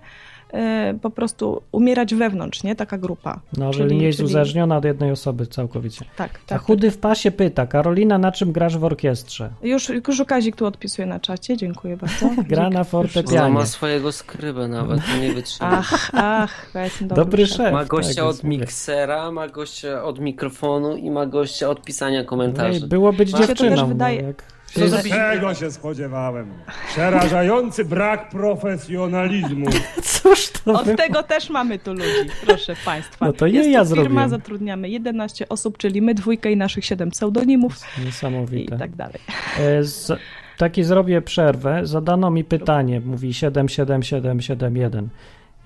po 1.02 1.10
prostu 1.10 1.62
umierać 1.72 2.14
wewnątrz, 2.14 2.62
nie? 2.62 2.74
Taka 2.76 2.98
grupa. 2.98 3.40
No, 3.56 3.70
Czyli- 3.70 3.82
jeżeli 3.82 4.00
nie 4.00 4.06
jest 4.06 4.16
czyli- 4.18 4.26
uzależniona 4.28 4.76
od 4.76 4.84
jednej 4.84 5.10
osoby 5.10 5.46
całkowicie. 5.46 6.04
Tak, 6.16 6.30
A 6.46 6.48
tak. 6.48 6.62
chudy 6.62 6.90
w 6.90 6.98
pasie 6.98 7.30
pyta. 7.30 7.66
Karolina, 7.66 8.18
na 8.18 8.32
czym 8.32 8.52
grasz 8.52 8.78
w 8.78 8.84
orkiestrze? 8.84 9.50
Już, 9.62 9.88
już 9.88 10.22
Kazik 10.26 10.56
tu 10.56 10.66
odpisuje 10.66 11.06
na 11.06 11.20
czacie, 11.20 11.56
dziękuję 11.56 11.96
bardzo. 11.96 12.30
Gra 12.48 12.62
na 12.62 12.66
Ona 12.68 12.84
fortepianie. 12.84 13.54
ma 13.54 13.66
swojego 13.66 14.12
skrybę 14.12 14.68
nawet, 14.68 15.00
to 15.12 15.16
nie 15.22 15.32
wytrzyma. 15.32 15.70
Ach, 15.78 16.10
ach, 16.12 16.70
ja 16.74 16.84
jestem 16.84 17.08
dobry, 17.08 17.24
Dobry 17.24 17.46
szef. 17.46 17.56
szef. 17.56 17.72
Ma 17.72 17.84
gościa 17.84 18.14
tak, 18.22 18.24
od 18.30 18.44
miksera, 18.44 19.30
ma 19.30 19.48
gościa 19.48 20.04
od 20.04 20.18
mikrofonu 20.20 20.96
i 20.96 21.10
ma 21.10 21.26
gościa 21.26 21.68
od 21.70 21.82
pisania 21.82 22.20
Ej, 22.20 22.26
komentarzy. 22.26 22.86
było 22.86 23.12
być 23.12 23.32
Mi 23.32 23.38
się 23.38 23.42
to 23.42 23.48
dziewczyną. 23.48 23.76
też 23.76 23.84
wydaje- 23.84 24.22
No, 24.22 24.28
jak 24.28 24.42
Co 24.74 24.80
Czego 25.08 25.54
się 25.54 25.70
spodziewałem? 25.70 26.48
Przerażający 26.88 27.84
brak 27.84 28.28
profesjonalizmu. 28.28 29.66
Cóż 30.02 30.48
to 30.64 30.72
Od 30.72 30.84
było? 30.84 30.96
tego 30.96 31.22
też 31.22 31.50
mamy 31.50 31.78
tu 31.78 31.92
ludzi, 31.92 32.30
proszę 32.46 32.74
Państwa. 32.84 33.26
No 33.26 33.32
to 33.32 33.46
nie 33.48 33.52
Jest 33.54 33.70
ja 33.70 33.78
to 33.78 33.84
firma, 33.86 34.02
zrobiłem. 34.04 34.28
zatrudniamy 34.30 34.88
11 34.88 35.48
osób, 35.48 35.78
czyli 35.78 36.02
my 36.02 36.14
dwójkę 36.14 36.52
i 36.52 36.56
naszych 36.56 36.84
7 36.84 37.10
pseudonimów 37.10 37.76
i 38.02 38.04
Niesamowite. 38.04 38.78
tak 38.78 38.96
dalej. 38.96 39.18
E, 39.60 39.82
Z, 39.84 40.12
taki 40.58 40.84
zrobię 40.84 41.22
przerwę. 41.22 41.80
Zadano 41.86 42.30
mi 42.30 42.44
pytanie, 42.44 43.00
mówi 43.00 43.34
77771. 43.34 45.08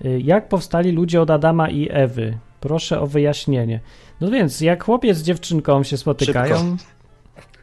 Y, 0.05 0.19
Jak 0.23 0.47
powstali 0.49 0.91
ludzie 0.91 1.21
od 1.21 1.29
Adama 1.29 1.69
i 1.69 1.87
Ewy? 1.91 2.37
Proszę 2.61 2.99
o 2.99 3.07
wyjaśnienie. 3.07 3.79
No 4.21 4.31
więc, 4.31 4.61
jak 4.61 4.83
chłopiec 4.83 5.17
z 5.17 5.23
dziewczynką 5.23 5.83
się 5.83 5.97
spotykają. 5.97 6.77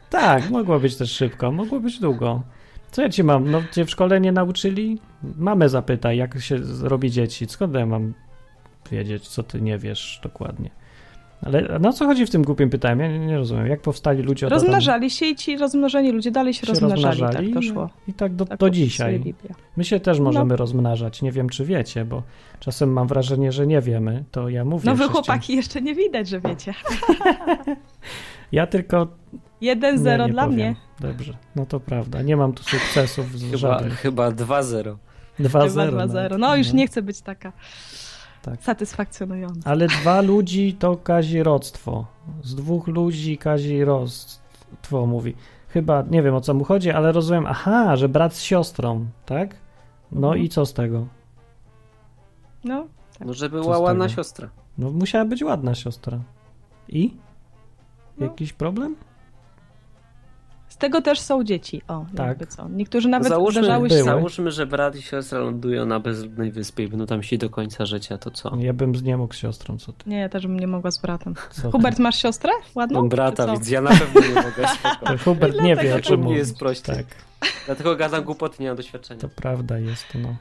Tak, 0.09 0.49
mogło 0.49 0.79
być 0.79 0.95
też 0.95 1.11
szybko, 1.11 1.51
mogło 1.51 1.79
być 1.79 1.99
długo. 1.99 2.41
Co 2.91 3.01
ja 3.01 3.09
ci 3.09 3.23
mam? 3.23 3.51
No, 3.51 3.61
cię 3.71 3.85
w 3.85 3.89
szkole 3.89 4.21
nie 4.21 4.31
nauczyli? 4.31 4.99
Mamę 5.37 5.69
zapytaj, 5.69 6.17
jak 6.17 6.39
się 6.41 6.57
robi 6.81 7.11
dzieci. 7.11 7.45
Skąd 7.49 7.75
ja 7.75 7.85
mam 7.85 8.13
wiedzieć, 8.91 9.27
co 9.27 9.43
ty 9.43 9.61
nie 9.61 9.77
wiesz 9.77 10.19
dokładnie? 10.23 10.69
Ale 11.41 11.79
na 11.79 11.93
co 11.93 12.05
chodzi 12.05 12.25
w 12.25 12.29
tym 12.29 12.41
głupim 12.43 12.69
pytaniu? 12.69 13.01
Ja 13.01 13.07
nie, 13.07 13.19
nie 13.19 13.37
rozumiem. 13.37 13.67
Jak 13.67 13.81
powstali 13.81 14.23
ludzie 14.23 14.47
od? 14.47 14.53
Rozmnażali 14.53 15.09
się 15.09 15.25
i 15.25 15.35
ci 15.35 15.57
rozmnożeni 15.57 16.11
ludzie 16.11 16.31
dalej 16.31 16.53
się, 16.53 16.61
się 16.61 16.67
rozmnażali, 16.73 17.03
rozmnażali 17.21 17.53
tak 17.53 17.63
to 17.63 17.69
szło. 17.69 17.89
I 18.07 18.13
tak 18.13 18.35
do, 18.35 18.45
Tak 18.45 18.59
do 18.59 18.69
dzisiaj. 18.69 19.35
My 19.77 19.83
się 19.83 19.99
też 19.99 20.19
możemy 20.19 20.45
No. 20.49 20.55
rozmnażać. 20.55 21.21
Nie 21.21 21.31
wiem, 21.31 21.49
czy 21.49 21.65
wiecie, 21.65 22.05
bo 22.05 22.23
czasem 22.59 22.93
mam 22.93 23.07
wrażenie, 23.07 23.51
że 23.51 23.67
nie 23.67 23.81
wiemy. 23.81 24.23
To 24.31 24.49
ja 24.49 24.65
mówię. 24.65 24.83
No 24.85 24.95
wy 24.95 25.03
chłopaki 25.07 25.55
jeszcze 25.55 25.81
nie 25.81 25.95
widać, 25.95 26.29
że 26.29 26.39
wiecie. 26.39 26.73
Ja 28.51 28.67
tylko. 28.67 29.07
1-0 29.61 30.03
nie, 30.19 30.27
nie 30.27 30.33
dla 30.33 30.43
powiem. 30.43 30.55
mnie. 30.55 30.75
Dobrze, 30.99 31.37
no 31.55 31.65
to 31.65 31.79
prawda. 31.79 32.21
Nie 32.21 32.37
mam 32.37 32.53
tu 32.53 32.63
sukcesów 32.63 33.39
z 33.39 33.43
Chyba, 33.45 33.57
żadnych. 33.57 33.93
chyba 33.99 34.29
2-0. 34.31 34.95
2-0. 35.39 35.49
Chyba 35.49 35.59
2-0. 35.67 35.95
nawet. 36.13 36.37
No 36.39 36.55
już 36.55 36.73
nie 36.73 36.87
chcę 36.87 37.01
być 37.01 37.21
taka 37.21 37.51
Tak. 38.41 38.63
satysfakcjonująca. 38.63 39.69
Ale 39.71 39.87
dwa 39.87 40.21
ludzi 40.21 40.73
to 40.73 40.95
kazirodztwo. 40.97 42.05
Z 42.43 42.55
dwóch 42.55 42.87
ludzi 42.87 43.37
kazirodztwo 43.37 45.05
mówi. 45.05 45.35
Chyba, 45.69 46.03
nie 46.09 46.23
wiem 46.23 46.35
o 46.35 46.41
co 46.41 46.53
mu 46.53 46.63
chodzi, 46.63 46.91
ale 46.91 47.11
rozumiem, 47.11 47.45
aha, 47.47 47.95
że 47.95 48.09
brat 48.09 48.33
z 48.35 48.41
siostrą, 48.41 49.05
tak? 49.25 49.55
No 50.11 50.27
Mhm. 50.27 50.43
i 50.45 50.49
co 50.49 50.65
z 50.65 50.73
tego? 50.73 51.07
No, 52.63 52.87
No 53.25 53.33
żeby 53.33 53.61
była 53.61 53.79
ładna 53.79 54.09
siostra. 54.09 54.49
No 54.77 54.91
musiała 54.91 55.25
być 55.25 55.43
ładna 55.43 55.75
siostra. 55.75 56.19
I? 56.89 57.13
No. 58.17 58.25
Jakiś 58.25 58.53
problem? 58.53 58.95
Z 60.77 60.79
tego 60.79 61.01
też 61.01 61.19
są 61.19 61.43
dzieci. 61.43 61.81
O, 61.87 62.05
Tak. 62.15 62.27
jakby 62.27 62.47
co. 62.47 62.69
Niektórzy 62.69 63.09
nawet 63.09 63.27
Załóżmy, 63.29 63.63
zdarzały 63.63 63.89
się... 63.89 64.03
załóżmy, 64.03 64.51
że 64.51 64.65
brat 64.65 64.95
i 64.95 65.01
siostra 65.01 65.39
lądują 65.39 65.85
na 65.85 65.99
bezludnej 65.99 66.51
wyspie 66.51 66.83
i 66.83 66.87
będą 66.87 67.05
tam 67.05 67.23
się 67.23 67.37
do 67.37 67.49
końca 67.49 67.85
życia, 67.85 68.17
to 68.17 68.31
co? 68.31 68.55
Ja 68.59 68.73
bym 68.73 68.95
z- 68.95 69.03
nie 69.03 69.17
mógł 69.17 69.33
z 69.33 69.37
siostrą, 69.37 69.77
co 69.77 69.93
ty? 69.93 70.09
Nie, 70.09 70.17
ja 70.19 70.29
też 70.29 70.47
bym 70.47 70.59
nie 70.59 70.67
mogła 70.67 70.91
z 70.91 70.97
bratem. 71.01 71.35
Co 71.51 71.61
ty? 71.61 71.71
Hubert, 71.71 71.99
masz 71.99 72.17
siostrę 72.21 72.51
ładną? 72.75 72.99
Mam 72.99 73.09
brata, 73.09 73.45
więc 73.47 73.69
ja 73.69 73.81
na 73.81 73.89
pewno 73.89 74.21
nie 74.21 74.33
mogę 74.35 74.67
spoko. 74.67 75.17
Hubert 75.25 75.61
nie 75.61 75.75
wie, 75.75 75.95
o 75.95 75.99
czym 75.99 76.27
jest 76.27 76.57
prościej. 76.59 76.95
Tak, 76.95 77.05
Dlatego 77.65 77.95
gadam 77.95 78.23
głupoty, 78.23 78.55
nie 78.63 78.67
mam 78.67 78.77
doświadczenia. 78.77 79.19
to 79.21 79.29
prawda 79.29 79.79
jest, 79.79 80.05
no. 80.15 80.35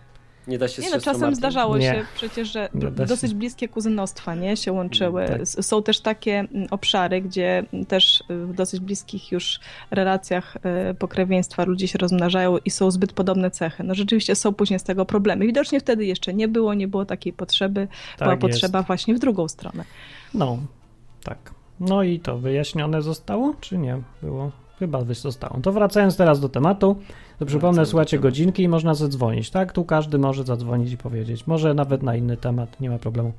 Nie 0.47 0.59
da 0.59 0.69
się 0.69 0.83
Nie 0.83 0.91
no, 0.91 1.01
czasem 1.01 1.21
Martin. 1.21 1.37
zdarzało 1.37 1.79
Nie. 1.79 1.85
się 1.85 2.05
przecież, 2.15 2.53
że 2.53 2.69
się. 2.75 2.91
dosyć 3.07 3.35
bliskie 3.35 3.69
kuzynostwa 3.69 4.35
nie, 4.35 4.57
się 4.57 4.73
łączyły. 4.73 5.27
Tak. 5.29 5.47
Są 5.47 5.83
też 5.83 6.01
takie 6.01 6.39
mm, 6.39 6.69
obszary, 6.71 7.21
gdzie 7.23 7.65
mm, 7.73 7.87
też 7.87 8.25
y, 8.31 8.47
w 8.47 8.55
dosyć 8.55 8.81
bliskich 8.81 9.33
już 9.33 9.61
relacjach 9.91 10.57
y, 10.91 10.95
pokrewieństwa 10.95 11.65
ludzie 11.65 11.89
się 11.89 11.99
rozmnażają 11.99 12.59
i 12.65 12.71
są 12.71 12.91
zbyt 12.91 13.13
podobne 13.13 13.51
cechy. 13.51 13.85
No 13.85 13.95
rzeczywiście 13.95 14.35
są 14.35 14.55
później 14.55 14.79
z 14.79 14.83
tego 14.83 15.05
problemy. 15.05 15.47
Widocznie 15.47 15.81
wtedy 15.81 16.05
jeszcze 16.07 16.35
nie 16.35 16.49
było, 16.49 16.75
nie 16.75 16.89
było 16.89 17.05
takiej 17.05 17.33
potrzeby. 17.33 17.89
Tak 18.19 18.29
Była 18.29 18.37
potrzeba 18.37 18.79
jest. 18.79 18.87
właśnie 18.87 19.15
w 19.15 19.19
drugą 19.19 19.49
stronę. 19.49 19.85
No, 20.35 20.59
tak. 21.25 21.55
No 21.81 22.03
i 22.03 22.21
to 22.21 22.39
wyjaśnione 22.39 23.03
zostało, 23.03 23.55
czy 23.61 23.79
nie? 23.79 24.03
Było? 24.23 24.51
Chyba 24.79 25.01
wy- 25.01 25.15
zostało. 25.15 25.61
To 25.61 25.73
wracając 25.73 26.17
teraz 26.17 26.41
do 26.41 26.49
tematu, 26.49 26.97
to 27.39 27.47
przypomnę, 27.47 27.87
słuchajcie 27.87 28.19
godzinki 28.19 28.63
i 28.63 28.69
można 28.69 28.95
zadzwonić, 28.95 29.51
tak? 29.51 29.73
Tu 29.73 29.85
każdy 29.85 30.19
może 30.19 30.45
zadzwonić 30.45 30.93
i 30.93 30.97
powiedzieć. 30.97 31.47
Może 31.47 31.75
nawet 31.75 32.03
na 32.03 32.17
inny 32.17 32.37
temat, 32.37 32.81
nie 32.81 32.91
ma 32.91 32.99
problemu. 32.99 33.33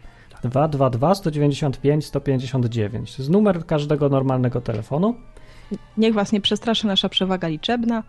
222 0.44 1.16
195 1.16 2.06
159. 2.06 3.16
To 3.16 3.22
jest 3.22 3.32
numer 3.32 3.66
każdego 3.66 4.10
normalnego 4.10 4.62
telefonu. 4.62 5.16
Niech 5.98 6.14
was 6.14 6.32
nie 6.32 6.42
przestraszy 6.42 6.88
nasza 6.88 7.10
przewaga 7.10 7.48
liczebna. 7.48 8.04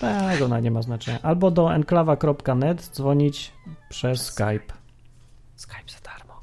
Tak, 0.00 0.42
ona 0.42 0.60
nie 0.60 0.70
ma 0.70 0.82
znaczenia. 0.82 1.18
Albo 1.22 1.50
do 1.50 1.74
enklawa.net 1.74 2.90
dzwonić 2.94 3.52
przez 3.88 4.22
Skype. 4.26 4.72
Skype 5.56 5.84
za 5.88 5.98
darmo. 6.04 6.34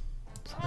Co? 0.43 0.57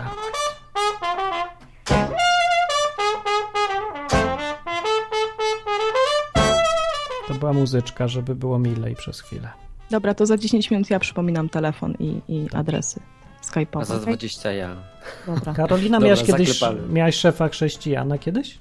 Była 7.40 7.52
muzyczka, 7.52 8.08
żeby 8.08 8.34
było 8.34 8.58
milej 8.58 8.96
przez 8.96 9.20
chwilę. 9.20 9.48
Dobra, 9.90 10.14
to 10.14 10.26
za 10.26 10.36
10 10.36 10.70
minut 10.70 10.90
ja 10.90 10.98
przypominam 10.98 11.48
telefon 11.48 11.94
i, 11.98 12.20
i 12.28 12.46
adresy 12.52 13.00
A 13.40 13.44
Skype'owe. 13.46 13.84
za 13.84 13.94
okej? 13.94 14.06
20 14.06 14.52
ja. 14.52 14.76
Dobra. 15.26 15.54
Karolina, 15.54 15.96
Dobra, 15.96 16.06
miałaś 16.06 16.24
kiedyś, 16.24 16.60
miałaś 16.90 17.14
szefa 17.14 17.48
chrześcijana 17.48 18.18
kiedyś? 18.18 18.58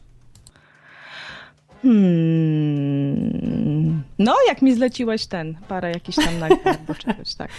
Hmm. 2.69 4.03
No, 4.19 4.35
jak 4.47 4.61
mi 4.61 4.75
zleciłeś 4.75 5.25
ten, 5.25 5.55
parę 5.67 5.91
jakichś 5.91 6.17
tam 6.17 6.39
nagrań 6.39 6.59
albo 6.79 6.95
czegoś, 6.95 7.35
tak. 7.35 7.49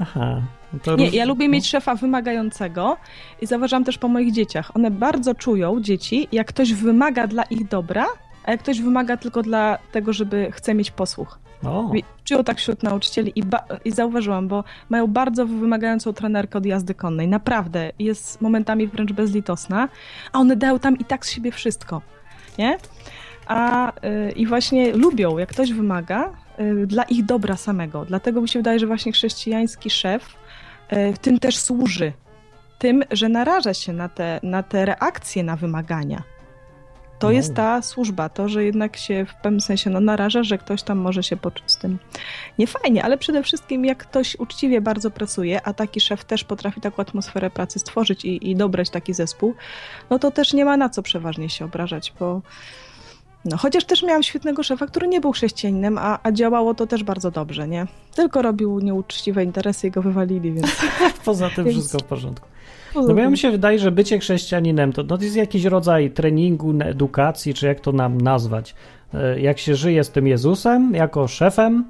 Aha. 0.00 0.42
No 0.72 0.78
to 0.82 0.96
Nie, 0.96 1.08
ja 1.08 1.24
lubię 1.24 1.48
no. 1.48 1.52
mieć 1.52 1.68
szefa 1.68 1.94
wymagającego 1.94 2.96
i 3.40 3.46
zauważam 3.46 3.84
też 3.84 3.98
po 3.98 4.08
moich 4.08 4.32
dzieciach. 4.32 4.76
One 4.76 4.90
bardzo 4.90 5.34
czują, 5.34 5.80
dzieci, 5.80 6.28
jak 6.32 6.46
ktoś 6.46 6.72
wymaga 6.72 7.26
dla 7.26 7.42
ich 7.42 7.68
dobra, 7.68 8.06
a 8.44 8.50
jak 8.50 8.60
ktoś 8.60 8.80
wymaga 8.80 9.16
tylko 9.16 9.42
dla 9.42 9.78
tego, 9.92 10.12
żeby 10.12 10.48
chce 10.52 10.74
mieć 10.74 10.90
posłuch. 10.90 11.38
O, 11.66 11.92
Czują 12.24 12.44
tak 12.44 12.58
wśród 12.58 12.82
nauczycieli 12.82 13.32
i, 13.36 13.42
i 13.84 13.90
zauważyłam, 13.90 14.48
bo 14.48 14.64
mają 14.88 15.06
bardzo 15.06 15.46
wymagającą 15.46 16.12
trenerkę 16.12 16.58
od 16.58 16.66
jazdy 16.66 16.94
konnej. 16.94 17.28
Naprawdę. 17.28 17.92
Jest 17.98 18.40
momentami 18.40 18.86
wręcz 18.86 19.12
bezlitosna, 19.12 19.88
a 20.32 20.38
one 20.38 20.56
dają 20.56 20.78
tam 20.78 20.98
i 20.98 21.04
tak 21.04 21.26
z 21.26 21.30
siebie 21.30 21.52
wszystko. 21.52 22.02
Nie? 22.58 22.78
A 23.46 23.92
y, 24.28 24.30
i 24.30 24.46
właśnie 24.46 24.92
lubią, 24.92 25.38
jak 25.38 25.48
ktoś 25.48 25.72
wymaga, 25.72 26.32
y, 26.60 26.86
dla 26.86 27.02
ich 27.02 27.24
dobra 27.24 27.56
samego. 27.56 28.04
Dlatego 28.04 28.40
mi 28.40 28.48
się 28.48 28.58
wydaje, 28.58 28.78
że 28.78 28.86
właśnie 28.86 29.12
chrześcijański 29.12 29.90
szef 29.90 30.36
y, 30.92 31.12
w 31.12 31.18
tym 31.18 31.38
też 31.38 31.58
służy. 31.58 32.12
Tym, 32.78 33.04
że 33.10 33.28
naraża 33.28 33.74
się 33.74 33.92
na 33.92 34.08
te, 34.08 34.40
na 34.42 34.62
te 34.62 34.84
reakcje 34.84 35.44
na 35.44 35.56
wymagania. 35.56 36.33
To 37.24 37.28
No. 37.28 37.32
jest 37.36 37.54
ta 37.54 37.82
służba, 37.82 38.28
to, 38.28 38.48
że 38.48 38.64
jednak 38.64 38.96
się 38.96 39.26
w 39.28 39.34
pewnym 39.34 39.60
sensie 39.60 39.90
no, 39.90 40.00
naraża, 40.00 40.42
że 40.42 40.58
ktoś 40.58 40.82
tam 40.82 40.98
może 40.98 41.22
się 41.22 41.36
poczuć 41.36 41.70
z 41.70 41.76
tym 41.76 41.98
niefajnie, 42.58 43.04
ale 43.04 43.18
przede 43.18 43.42
wszystkim 43.42 43.84
jak 43.84 43.98
ktoś 43.98 44.36
uczciwie 44.38 44.80
bardzo 44.80 45.10
pracuje, 45.10 45.62
a 45.62 45.72
taki 45.72 46.00
szef 46.00 46.24
też 46.24 46.44
potrafi 46.44 46.80
taką 46.80 47.02
atmosferę 47.02 47.50
pracy 47.50 47.78
stworzyć 47.78 48.24
i, 48.24 48.50
i 48.50 48.56
dobrać 48.56 48.90
taki 48.90 49.14
zespół, 49.14 49.54
no 50.10 50.18
to 50.18 50.30
też 50.30 50.52
nie 50.52 50.64
ma 50.64 50.76
na 50.76 50.88
co 50.88 51.02
przeważnie 51.02 51.48
się 51.48 51.64
obrażać, 51.64 52.12
bo 52.20 52.42
no, 53.44 53.56
chociaż 53.56 53.84
też 53.84 54.02
miałam 54.02 54.22
świetnego 54.22 54.62
szefa, 54.62 54.86
który 54.86 55.08
nie 55.08 55.20
był 55.20 55.32
chrześcijaninem, 55.32 55.98
a, 55.98 56.18
a 56.22 56.32
działało 56.32 56.74
to 56.74 56.86
też 56.86 57.04
bardzo 57.04 57.30
dobrze, 57.30 57.68
nie? 57.68 57.86
Tylko 58.14 58.42
robił 58.42 58.80
nieuczciwe 58.80 59.44
interesy 59.44 59.86
i 59.86 59.90
go 59.90 60.02
wywalili, 60.02 60.52
więc... 60.52 60.76
poza 61.24 61.50
tym 61.50 61.64
Więc- 61.64 61.76
wszystko 61.78 61.98
w 61.98 62.04
porządku. 62.04 62.48
No 62.94 63.14
bo 63.14 63.20
ja 63.20 63.30
mi 63.30 63.38
się 63.38 63.50
wydaje, 63.50 63.78
że 63.78 63.92
bycie 63.92 64.18
chrześcijaninem 64.18 64.92
to, 64.92 65.02
no 65.02 65.18
to 65.18 65.24
jest 65.24 65.36
jakiś 65.36 65.64
rodzaj 65.64 66.10
treningu, 66.10 66.74
edukacji, 66.80 67.54
czy 67.54 67.66
jak 67.66 67.80
to 67.80 67.92
nam 67.92 68.20
nazwać. 68.20 68.74
E, 69.14 69.40
Jak 69.40 69.58
się 69.58 69.74
żyje 69.74 70.04
z 70.04 70.10
tym 70.10 70.26
Jezusem 70.26 70.94
jako 70.94 71.28
szefem, 71.28 71.84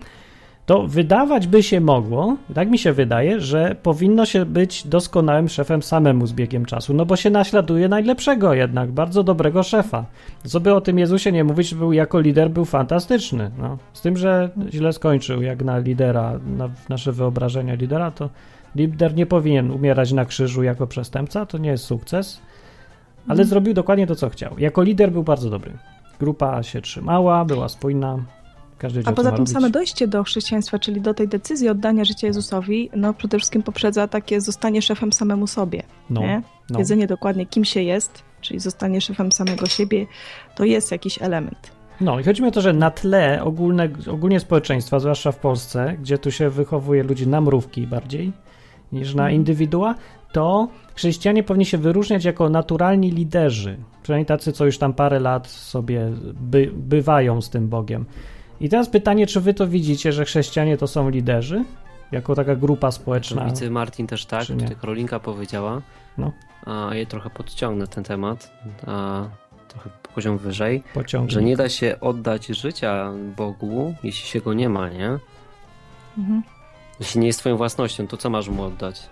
to 0.66 0.86
wydawać 0.86 1.46
by 1.46 1.62
się 1.62 1.80
mogło, 1.80 2.36
tak 2.54 2.70
mi 2.70 2.78
się 2.78 2.92
wydaje, 2.92 3.40
że 3.40 3.76
powinno 3.82 4.26
się 4.26 4.44
być 4.44 4.86
doskonałym 4.86 5.48
szefem 5.48 5.82
samemu 5.82 6.26
z 6.26 6.32
biegiem 6.32 6.64
czasu, 6.64 6.94
no 6.94 7.06
bo 7.06 7.16
się 7.16 7.30
naśladuje 7.30 7.88
najlepszego 7.88 8.54
jednak, 8.54 8.92
bardzo 8.92 9.22
dobrego 9.22 9.62
szefa. 9.62 10.04
Co 10.44 10.60
by 10.60 10.74
o 10.74 10.80
tym 10.80 10.98
Jezusie 10.98 11.32
nie 11.32 11.44
mówić, 11.44 11.74
był 11.74 11.92
jako 11.92 12.20
lider 12.20 12.50
był 12.50 12.64
fantastyczny. 12.64 13.50
No. 13.58 13.78
Z 13.92 14.00
tym, 14.00 14.16
że 14.16 14.50
źle 14.70 14.92
skończył 14.92 15.42
jak 15.42 15.64
na 15.64 15.78
lidera, 15.78 16.40
na 16.56 16.70
nasze 16.88 17.12
wyobrażenia 17.12 17.74
lidera, 17.74 18.10
to 18.10 18.30
lider 18.74 19.14
nie 19.14 19.26
powinien 19.26 19.70
umierać 19.70 20.12
na 20.12 20.24
krzyżu 20.24 20.62
jako 20.62 20.86
przestępca, 20.86 21.46
to 21.46 21.58
nie 21.58 21.70
jest 21.70 21.84
sukces, 21.84 22.40
ale 23.28 23.44
zrobił 23.44 23.74
dokładnie 23.74 24.06
to, 24.06 24.14
co 24.14 24.30
chciał. 24.30 24.58
Jako 24.58 24.82
lider 24.82 25.12
był 25.12 25.22
bardzo 25.22 25.50
dobry. 25.50 25.72
Grupa 26.20 26.62
się 26.62 26.80
trzymała, 26.80 27.44
była 27.44 27.68
spójna, 27.68 28.18
każdy 28.78 29.02
A 29.04 29.12
poza 29.12 29.30
tym 29.30 29.38
robić. 29.38 29.52
same 29.52 29.70
dojście 29.70 30.08
do 30.08 30.24
chrześcijaństwa, 30.24 30.78
czyli 30.78 31.00
do 31.00 31.14
tej 31.14 31.28
decyzji 31.28 31.68
oddania 31.68 32.04
życia 32.04 32.26
Jezusowi, 32.26 32.90
no 32.96 33.14
przede 33.14 33.38
wszystkim 33.38 33.62
poprzedza 33.62 34.08
takie 34.08 34.40
zostanie 34.40 34.82
szefem 34.82 35.12
samemu 35.12 35.46
sobie. 35.46 35.82
no, 36.10 36.20
nie? 36.20 36.42
no. 36.70 36.78
Wiedzenie 36.78 37.06
dokładnie, 37.06 37.46
kim 37.46 37.64
się 37.64 37.82
jest, 37.82 38.22
czyli 38.40 38.60
zostanie 38.60 39.00
szefem 39.00 39.32
samego 39.32 39.66
siebie, 39.66 40.06
to 40.56 40.64
jest 40.64 40.92
jakiś 40.92 41.22
element. 41.22 41.70
No 42.00 42.20
i 42.20 42.24
chodzi 42.24 42.42
mi 42.42 42.48
o 42.48 42.50
to, 42.50 42.60
że 42.60 42.72
na 42.72 42.90
tle 42.90 43.44
ogólne, 43.44 43.88
ogólnie 44.10 44.40
społeczeństwa, 44.40 45.00
zwłaszcza 45.00 45.32
w 45.32 45.36
Polsce, 45.36 45.96
gdzie 46.00 46.18
tu 46.18 46.30
się 46.30 46.50
wychowuje 46.50 47.02
ludzi 47.02 47.28
na 47.28 47.40
mrówki 47.40 47.86
bardziej 47.86 48.32
niż 48.94 49.14
na 49.14 49.22
Mhm. 49.22 49.34
indywidua, 49.36 49.94
to 50.32 50.68
chrześcijanie 50.94 51.42
powinni 51.42 51.66
się 51.66 51.78
wyróżniać 51.78 52.24
jako 52.24 52.48
naturalni 52.48 53.10
liderzy. 53.10 53.76
Przynajmniej 54.02 54.26
tacy, 54.26 54.52
co 54.52 54.66
już 54.66 54.78
tam 54.78 54.92
parę 54.94 55.20
lat 55.20 55.46
sobie 55.48 56.10
by, 56.34 56.70
bywają 56.74 57.40
z 57.40 57.50
tym 57.50 57.68
Bogiem. 57.68 58.04
I 58.60 58.68
teraz 58.68 58.88
pytanie, 58.88 59.26
czy 59.26 59.40
wy 59.40 59.54
to 59.54 59.66
widzicie, 59.68 60.12
że 60.12 60.24
chrześcijanie 60.24 60.76
to 60.76 60.86
są 60.86 61.08
liderzy? 61.10 61.64
Jako 62.12 62.34
taka 62.34 62.56
grupa 62.56 62.90
społeczna? 62.90 63.44
widzę 63.44 63.70
Martin 63.70 64.06
też 64.06 64.26
tak, 64.26 64.46
tutaj 64.46 64.76
Karolinka 64.80 65.20
powiedziała. 65.20 65.82
No. 66.18 66.32
A 66.66 66.94
ja 66.94 67.06
trochę 67.06 67.30
podciągnę 67.30 67.86
ten 67.86 68.04
temat, 68.04 68.52
a 68.86 69.24
trochę 69.68 69.90
poziom 70.14 70.38
wyżej, 70.38 70.82
Pociąg. 70.94 71.30
że 71.30 71.42
nie 71.42 71.56
da 71.56 71.68
się 71.68 71.96
oddać 72.00 72.46
życia 72.46 73.12
Bogu, 73.36 73.94
jeśli 74.04 74.28
się 74.28 74.40
go 74.40 74.54
nie 74.54 74.68
ma, 74.68 74.88
nie? 74.88 75.18
Mhm. 76.18 76.42
Jeśli 77.00 77.20
nie 77.20 77.26
jest 77.26 77.38
twoją 77.38 77.56
własnością, 77.56 78.06
to 78.06 78.16
co 78.16 78.30
masz 78.30 78.48
mu 78.48 78.62
oddać? 78.62 79.02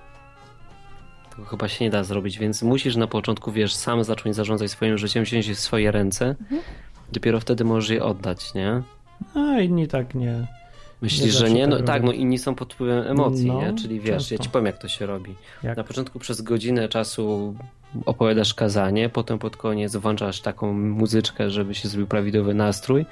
To 1.37 1.45
chyba 1.45 1.69
się 1.69 1.85
nie 1.85 1.91
da 1.91 2.05
zrobić, 2.05 2.39
więc 2.39 2.63
musisz 2.63 2.97
na 2.97 3.07
początku, 3.07 3.53
wiesz, 3.53 3.75
sam 3.75 4.05
zacząć 4.05 4.37
zarządzać 4.37 4.71
swoim 4.71 4.99
życiem, 4.99 5.25
wziąć 5.25 5.47
je 5.47 5.55
w 5.55 5.61
swoje 5.61 5.91
ręce. 5.91 6.35
Dopiero 7.13 7.41
wtedy 7.41 7.65
możesz 7.65 7.91
je 7.91 8.05
oddać, 8.05 8.55
nie? 8.55 8.83
A 9.35 9.61
inni 9.61 9.89
tak 9.89 10.15
nie. 10.15 10.47
Myślisz, 11.03 11.23
Nie 11.25 11.31
że 11.33 11.51
nie? 11.51 11.67
No 11.67 11.77
tak 11.77 11.87
tak, 11.87 12.03
no 12.03 12.13
inni 12.13 12.39
są 12.39 12.55
pod 12.55 12.75
wpływem 12.75 13.07
emocji, 13.07 13.47
No, 13.47 13.63
nie? 13.63 13.75
Czyli 13.79 14.01
wiesz, 14.01 14.09
ja 14.09 14.17
często. 14.19 14.45
ci 14.45 14.51
powiem 14.51 14.67
jak 14.67 14.79
to 14.79 14.89
się 14.89 15.07
robi. 15.07 15.35
Jak? 15.63 15.77
Na 15.77 15.85
początku 15.85 16.19
przez 16.19 16.41
godzinę 16.43 16.89
czasu 16.89 17.55
opowiadasz 18.07 18.55
kazanie, 18.55 19.09
potem 19.09 19.39
pod 19.39 19.57
koniec 19.57 19.97
włączasz 19.97 20.41
taką 20.41 20.73
muzyczkę, 20.73 21.51
żeby 21.51 21.75
się 21.75 21.89
zrobił 21.89 22.07
prawidłowy 22.07 22.55
nastrój, 22.55 23.07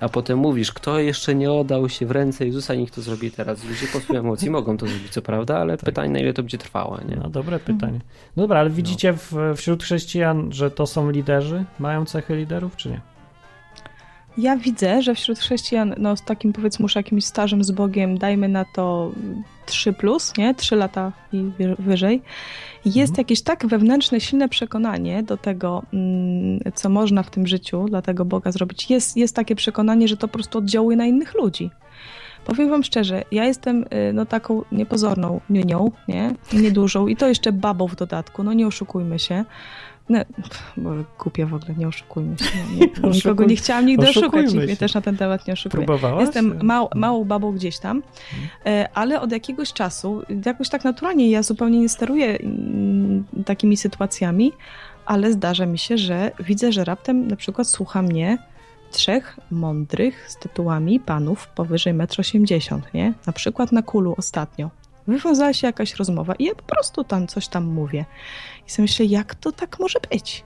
a 0.00 0.08
potem 0.08 0.38
mówisz, 0.38 0.72
kto 0.72 0.98
jeszcze 0.98 1.34
nie 1.34 1.52
oddał 1.52 1.88
się 1.88 2.06
w 2.06 2.10
ręce 2.10 2.46
Jezusa, 2.46 2.74
niech 2.74 2.90
to 2.90 3.02
zrobi 3.02 3.30
teraz. 3.30 3.64
Ludzie 3.64 3.86
wpływem 3.86 4.16
emocji 4.16 4.50
mogą 4.50 4.76
to 4.76 4.86
zrobić, 4.86 5.12
co 5.12 5.22
prawda, 5.22 5.58
ale 5.58 5.78
pytanie, 5.78 6.10
na 6.10 6.18
ile 6.18 6.32
to 6.32 6.42
będzie 6.42 6.58
trwało, 6.58 6.98
nie? 7.08 7.16
No 7.16 7.30
dobre 7.30 7.58
pytanie. 7.58 8.00
No 8.36 8.42
dobra, 8.42 8.60
ale 8.60 8.70
widzicie 8.70 9.12
w, 9.12 9.32
wśród 9.56 9.82
chrześcijan, 9.82 10.52
że 10.52 10.70
to 10.70 10.86
są 10.86 11.10
liderzy? 11.10 11.64
Mają 11.78 12.04
cechy 12.04 12.36
liderów, 12.36 12.76
czy 12.76 12.88
nie? 12.88 13.13
Ja 14.38 14.56
widzę, 14.56 15.02
że 15.02 15.14
wśród 15.14 15.38
chrześcijan, 15.38 15.94
no 15.98 16.16
z 16.16 16.22
takim 16.22 16.52
powiedzmy 16.52 16.82
już 16.82 16.94
jakimś 16.94 17.24
stażem 17.24 17.64
z 17.64 17.70
Bogiem, 17.70 18.18
dajmy 18.18 18.48
na 18.48 18.64
to 18.64 19.12
3 19.66 19.92
plus, 19.92 20.36
nie? 20.38 20.54
3 20.54 20.76
lata 20.76 21.12
i 21.32 21.50
wy- 21.58 21.76
wyżej, 21.78 22.22
jest 22.84 22.96
Mhm. 23.10 23.14
jakieś 23.18 23.42
tak 23.42 23.66
wewnętrzne, 23.66 24.20
silne 24.20 24.48
przekonanie 24.48 25.22
do 25.22 25.36
tego, 25.36 25.82
mm, 25.92 26.60
co 26.74 26.88
można 26.88 27.22
w 27.22 27.30
tym 27.30 27.46
życiu 27.46 27.84
dla 27.88 28.02
tego 28.02 28.24
Boga 28.24 28.52
zrobić. 28.52 28.90
Jest, 28.90 29.16
jest 29.16 29.36
takie 29.36 29.54
przekonanie, 29.56 30.08
że 30.08 30.16
to 30.16 30.28
po 30.28 30.32
prostu 30.34 30.58
oddziałuje 30.58 30.96
na 30.96 31.06
innych 31.06 31.34
ludzi. 31.34 31.70
Powiem 32.44 32.70
wam 32.70 32.82
szczerze, 32.84 33.24
ja 33.32 33.44
jestem 33.44 33.82
y, 33.82 34.12
no 34.12 34.26
taką 34.26 34.62
niepozorną 34.72 35.40
niunią, 35.50 35.90
nie? 36.08 36.34
Niedużą 36.52 37.06
i 37.06 37.16
to 37.16 37.28
jeszcze 37.28 37.52
babą 37.52 37.86
w 37.88 37.96
dodatku, 37.96 38.42
no 38.42 38.52
nie 38.52 38.66
oszukujmy 38.66 39.18
się. 39.18 39.44
No, 40.08 40.18
pff, 40.36 40.72
bo 40.76 40.90
głupie 41.18 41.46
w 41.46 41.54
ogóle, 41.54 41.74
nie 41.74 41.88
oszukujmy 41.88 42.38
się. 42.38 42.44
Nie, 42.74 42.86
nie, 42.86 43.10
nikogo 43.10 43.44
nie 43.44 43.56
chciałam 43.56 43.86
nigdy 43.86 44.08
oszukać, 44.08 44.52
nikt 44.52 44.66
mnie 44.66 44.76
też 44.76 44.94
na 44.94 45.00
ten 45.00 45.16
temat 45.16 45.46
nie 45.46 45.52
oszukuje. 45.52 45.86
Próbowałaś? 45.86 46.20
Jestem 46.20 46.58
mał, 46.62 46.88
małą 46.94 47.24
babą 47.24 47.52
gdzieś 47.52 47.78
tam, 47.78 48.02
e, 48.66 48.88
ale 48.94 49.20
od 49.20 49.32
jakiegoś 49.32 49.72
czasu, 49.72 50.22
jakoś 50.46 50.68
tak 50.68 50.84
naturalnie, 50.84 51.30
ja 51.30 51.42
zupełnie 51.42 51.80
nie 51.80 51.88
steruję 51.88 52.38
mm, 52.38 53.24
takimi 53.46 53.76
sytuacjami, 53.76 54.52
ale 55.06 55.32
zdarza 55.32 55.66
mi 55.66 55.78
się, 55.78 55.98
że 55.98 56.32
widzę, 56.40 56.72
że 56.72 56.84
raptem 56.84 57.28
na 57.28 57.36
przykład 57.36 57.68
słucha 57.68 58.02
mnie 58.02 58.38
trzech 58.90 59.38
mądrych 59.50 60.30
z 60.30 60.36
tytułami 60.36 61.00
panów 61.00 61.48
powyżej 61.48 61.94
1,80 61.94 62.74
m, 62.74 62.82
nie? 62.94 63.12
Na 63.26 63.32
przykład 63.32 63.72
na 63.72 63.82
kulu 63.82 64.14
ostatnio. 64.18 64.70
Wywiązała 65.06 65.52
się 65.52 65.66
jakaś 65.66 65.94
rozmowa 65.94 66.34
i 66.34 66.44
ja 66.44 66.54
po 66.54 66.62
prostu 66.62 67.04
tam 67.04 67.26
coś 67.26 67.48
tam 67.48 67.64
mówię. 67.64 68.04
I 68.66 68.70
sobie 68.70 68.84
myślę, 68.84 69.06
jak 69.06 69.34
to 69.34 69.52
tak 69.52 69.80
może 69.80 69.98
być? 70.10 70.44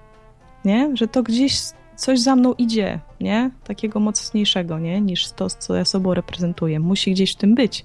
Nie? 0.65 0.91
Że 0.95 1.09
to 1.09 1.23
gdzieś 1.23 1.61
coś 1.97 2.21
za 2.21 2.37
mną 2.37 2.55
idzie, 2.55 3.01
nie? 3.21 3.51
Takiego 3.65 4.01
mocniejszego, 4.01 4.79
nie? 4.79 5.01
Niż 5.01 5.31
to, 5.31 5.51
co 5.51 5.75
ja 5.75 5.85
sobą 5.85 6.15
reprezentuję. 6.15 6.81
Musi 6.81 7.13
gdzieś 7.13 7.33
w 7.33 7.37
tym 7.37 7.55
być. 7.55 7.85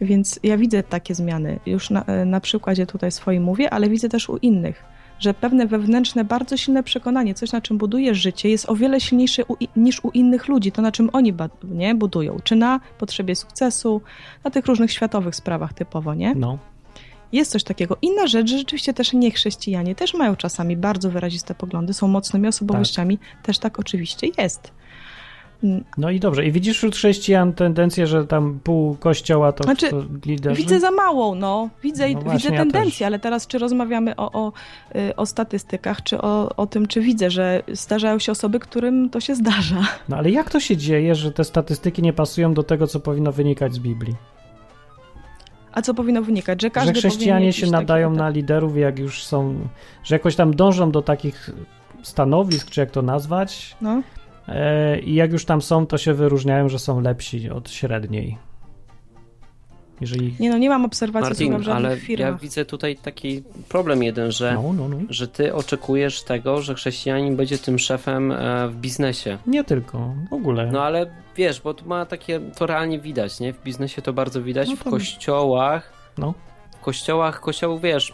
Więc 0.00 0.40
ja 0.42 0.56
widzę 0.56 0.82
takie 0.82 1.14
zmiany. 1.14 1.60
Już 1.66 1.90
na, 1.90 2.04
na 2.26 2.40
przykładzie 2.40 2.86
tutaj 2.86 3.12
swoim 3.12 3.42
mówię, 3.42 3.70
ale 3.70 3.88
widzę 3.88 4.08
też 4.08 4.28
u 4.28 4.36
innych, 4.36 4.84
że 5.20 5.34
pewne 5.34 5.66
wewnętrzne, 5.66 6.24
bardzo 6.24 6.56
silne 6.56 6.82
przekonanie, 6.82 7.34
coś 7.34 7.52
na 7.52 7.60
czym 7.60 7.78
budujesz 7.78 8.18
życie, 8.18 8.48
jest 8.48 8.70
o 8.70 8.76
wiele 8.76 9.00
silniejsze 9.00 9.44
u, 9.44 9.56
niż 9.76 10.04
u 10.04 10.10
innych 10.10 10.48
ludzi, 10.48 10.72
to 10.72 10.82
na 10.82 10.92
czym 10.92 11.10
oni 11.12 11.34
nie, 11.64 11.94
budują. 11.94 12.36
Czy 12.44 12.56
na 12.56 12.80
potrzebie 12.98 13.36
sukcesu, 13.36 14.00
na 14.44 14.50
tych 14.50 14.66
różnych 14.66 14.92
światowych 14.92 15.34
sprawach 15.34 15.72
typowo, 15.72 16.14
nie? 16.14 16.34
No. 16.34 16.58
Jest 17.32 17.52
coś 17.52 17.64
takiego. 17.64 17.96
Inna 18.02 18.26
rzecz, 18.26 18.50
że 18.50 18.58
rzeczywiście 18.58 18.94
też 18.94 19.12
niechrześcijanie 19.12 19.94
też 19.94 20.14
mają 20.14 20.36
czasami 20.36 20.76
bardzo 20.76 21.10
wyraziste 21.10 21.54
poglądy, 21.54 21.94
są 21.94 22.08
mocnymi 22.08 22.48
osobowościami, 22.48 23.18
też 23.42 23.58
tak 23.58 23.78
oczywiście 23.78 24.28
jest. 24.38 24.72
No 25.98 26.10
i 26.10 26.20
dobrze. 26.20 26.44
I 26.46 26.52
widzisz 26.52 26.76
wśród 26.76 26.94
chrześcijan 26.94 27.52
tendencję, 27.52 28.06
że 28.06 28.26
tam 28.26 28.60
pół 28.64 28.94
kościoła 28.94 29.52
to, 29.52 29.64
Znaczy, 29.64 29.90
to 29.90 30.02
liderzy? 30.26 30.62
Widzę 30.62 30.80
za 30.80 30.90
małą, 30.90 31.34
no. 31.34 31.68
Widzę, 31.82 32.08
No 32.10 32.20
właśnie, 32.20 32.38
widzę 32.38 32.54
ja 32.54 32.58
tendencję, 32.60 32.98
też. 32.98 33.06
ale 33.06 33.18
teraz 33.18 33.46
czy 33.46 33.58
rozmawiamy 33.58 34.16
o, 34.16 34.32
o, 34.32 34.52
y, 34.96 35.16
o 35.16 35.26
statystykach, 35.26 36.02
czy 36.02 36.20
o, 36.20 36.56
o 36.56 36.66
tym, 36.66 36.86
czy 36.86 37.00
widzę, 37.00 37.30
że 37.30 37.62
zdarzają 37.72 38.18
się 38.18 38.32
osoby, 38.32 38.60
którym 38.60 39.10
to 39.10 39.20
się 39.20 39.34
zdarza. 39.34 39.82
No 40.08 40.16
ale 40.16 40.30
jak 40.30 40.50
to 40.50 40.60
się 40.60 40.76
dzieje, 40.76 41.14
że 41.14 41.32
te 41.32 41.44
statystyki 41.44 42.02
nie 42.02 42.12
pasują 42.12 42.54
do 42.54 42.62
tego, 42.62 42.86
co 42.86 43.00
powinno 43.00 43.32
wynikać 43.32 43.74
z 43.74 43.78
Biblii? 43.78 44.14
A 45.72 45.82
co 45.82 45.94
powinno 45.94 46.22
wynikać? 46.22 46.62
Że 46.62 46.70
każdy 46.70 46.94
że 46.94 47.08
chrześcijanie 47.08 47.52
się 47.52 47.70
nadają 47.70 48.10
na 48.10 48.28
liderów, 48.28 48.76
jak 48.76 48.98
już 48.98 49.24
są, 49.24 49.54
że 50.04 50.14
jakoś 50.14 50.36
tam 50.36 50.56
dążą 50.56 50.90
do 50.90 51.02
takich 51.02 51.50
stanowisk, 52.02 52.70
czy 52.70 52.80
jak 52.80 52.90
to 52.90 53.02
nazwać, 53.02 53.76
No. 53.80 54.02
E, 54.50 54.98
i 55.00 55.14
jak 55.14 55.32
już 55.32 55.44
tam 55.44 55.62
są, 55.62 55.86
to 55.86 55.98
się 55.98 56.14
wyróżniają, 56.14 56.68
że 56.68 56.78
są 56.78 57.00
lepsi 57.00 57.50
od 57.50 57.70
średniej. 57.70 58.38
Jeżeli... 60.00 60.34
Nie 60.40 60.50
no, 60.50 60.58
nie 60.58 60.68
mam 60.68 60.84
obserwacji 60.84 61.28
Martin, 61.30 61.58
w 61.58 61.62
żadnych 61.62 61.86
ale 61.86 61.94
ja 61.96 62.00
firmach. 62.06 62.40
widzę 62.40 62.64
tutaj 62.64 62.96
taki 62.96 63.42
problem 63.68 64.02
jeden, 64.02 64.32
że, 64.32 64.54
No, 64.54 64.72
no, 64.72 64.88
no. 64.88 64.96
że 65.08 65.28
ty 65.28 65.54
oczekujesz 65.54 66.22
tego, 66.22 66.62
że 66.62 66.74
chrześcijanin 66.74 67.36
będzie 67.36 67.58
tym 67.58 67.78
szefem 67.78 68.32
e, 68.32 68.68
w 68.68 68.76
biznesie. 68.76 69.38
Nie 69.46 69.64
tylko, 69.64 70.14
w 70.30 70.32
ogóle. 70.32 70.66
No 70.72 70.82
ale 70.82 71.06
wiesz, 71.36 71.60
bo 71.60 71.74
tu 71.74 71.88
ma 71.88 72.06
takie, 72.06 72.40
to 72.40 72.66
realnie 72.66 72.98
widać, 73.00 73.40
nie? 73.40 73.52
W 73.52 73.62
biznesie 73.62 74.02
to 74.02 74.12
bardzo 74.12 74.42
widać, 74.42 74.68
No 74.68 74.76
w 74.76 74.84
to- 74.84 74.90
kościołach, 74.90 75.92
No. 76.18 76.34
w 76.80 76.80
kościołach, 76.84 77.40
kościołów, 77.40 77.82
wiesz, 77.82 78.12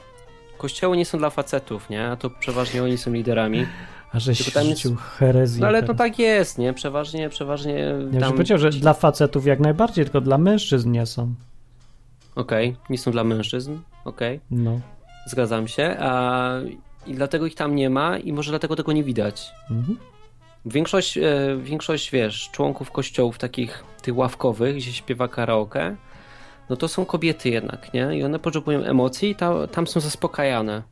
kościoły 0.58 0.96
nie 0.96 1.04
są 1.04 1.18
dla 1.18 1.30
facetów, 1.30 1.90
nie? 1.90 2.06
A 2.08 2.16
to 2.16 2.30
przeważnie 2.30 2.82
oni 2.82 2.98
są 2.98 3.12
liderami. 3.12 3.66
A 4.12 4.18
żeś 4.18 4.38
tylko 4.44 4.60
tam 4.60 4.68
jest- 4.68 4.86
herezję. 5.18 5.60
No 5.60 5.66
ale 5.66 5.82
to 5.82 5.94
tak 5.94 6.18
jest, 6.18 6.58
nie? 6.58 6.72
Przeważnie, 6.72 7.28
przeważnie 7.28 7.72
Ja 7.72 7.94
bym 7.96 8.20
tam... 8.20 8.32
powiedział, 8.32 8.58
że 8.58 8.70
dla 8.70 8.94
facetów 8.94 9.46
jak 9.46 9.60
najbardziej, 9.60 10.04
tylko 10.04 10.20
dla 10.20 10.38
mężczyzn 10.38 10.90
nie 10.90 11.06
są. 11.06 11.34
Okej, 12.36 12.76
nie 12.90 12.98
są 12.98 13.10
dla 13.10 13.24
mężczyzn, 13.24 13.78
okej, 14.04 14.40
No. 14.50 14.80
zgadzam 15.26 15.68
się. 15.68 15.96
A... 16.00 16.50
I 17.06 17.14
dlatego 17.14 17.46
ich 17.46 17.54
tam 17.54 17.74
nie 17.74 17.90
ma 17.90 18.18
i 18.18 18.32
może 18.32 18.50
dlatego 18.50 18.76
tego 18.76 18.92
nie 18.92 19.04
widać. 19.04 19.52
Mhm. 19.70 19.98
Większość, 20.66 21.18
e, 21.18 21.22
większość, 21.62 22.10
wiesz, 22.10 22.50
członków 22.52 22.90
kościołów 22.90 23.38
takich 23.38 23.84
tych 24.02 24.16
ławkowych, 24.16 24.76
gdzie 24.76 24.92
śpiewa 24.92 25.28
karaoke, 25.28 25.96
no 26.70 26.76
to 26.76 26.88
są 26.88 27.04
kobiety 27.04 27.48
jednak, 27.48 27.94
nie? 27.94 28.18
I 28.18 28.24
one 28.24 28.38
potrzebują 28.38 28.82
emocji 28.84 29.30
i 29.30 29.34
ta, 29.34 29.66
tam 29.66 29.86
są 29.86 30.00
zaspokajane 30.00 30.82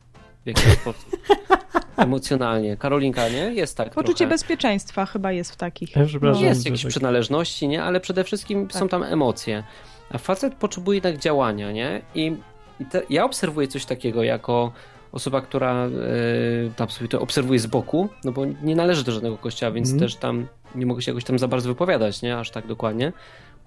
w 0.45 0.47
jakiś 0.47 0.63
sposób. 0.73 1.05
Emocjonalnie. 1.97 2.77
Karolinka, 2.77 3.29
nie? 3.29 3.37
Jest 3.53 3.77
tak 3.77 3.93
Poczucie 3.93 4.13
trochę. 4.17 4.29
bezpieczeństwa 4.29 5.05
chyba 5.05 5.31
jest 5.31 5.51
w 5.51 5.55
takich. 5.55 5.95
Ja 5.95 6.01
Jest 6.41 6.65
jakieś 6.65 6.81
tak- 6.81 6.89
przynależności, 6.89 7.67
nie? 7.67 7.83
Ale 7.83 7.99
przede 7.99 8.23
wszystkim 8.23 8.67
Tak. 8.67 8.79
są 8.79 8.87
tam 8.87 9.03
emocje. 9.03 9.63
A 10.11 10.17
facet 10.17 10.55
potrzebuje 10.55 10.95
jednak 10.97 11.17
działania, 11.17 11.71
nie? 11.71 12.01
I, 12.15 12.35
i 12.79 12.85
te, 12.85 13.01
ja 13.09 13.25
obserwuję 13.25 13.67
coś 13.67 13.85
takiego 13.85 14.23
jako 14.23 14.71
osoba, 15.11 15.41
która 15.41 15.85
yy, 15.85 16.71
tam 16.75 16.89
sobie 16.89 17.07
to 17.07 17.21
obserwuje 17.21 17.59
z 17.59 17.67
boku, 17.67 18.09
no 18.23 18.31
bo 18.31 18.45
nie 18.45 18.75
należy 18.75 19.03
do 19.03 19.11
żadnego 19.11 19.37
kościoła, 19.37 19.71
więc 19.71 19.87
Mhm. 19.91 19.99
też 20.09 20.15
tam 20.15 20.47
nie 20.75 20.85
mogę 20.85 21.01
się 21.01 21.11
jakoś 21.11 21.23
tam 21.23 21.39
za 21.39 21.47
bardzo 21.47 21.69
wypowiadać, 21.69 22.21
nie? 22.21 22.37
Aż 22.37 22.51
tak 22.51 22.67
dokładnie. 22.67 23.13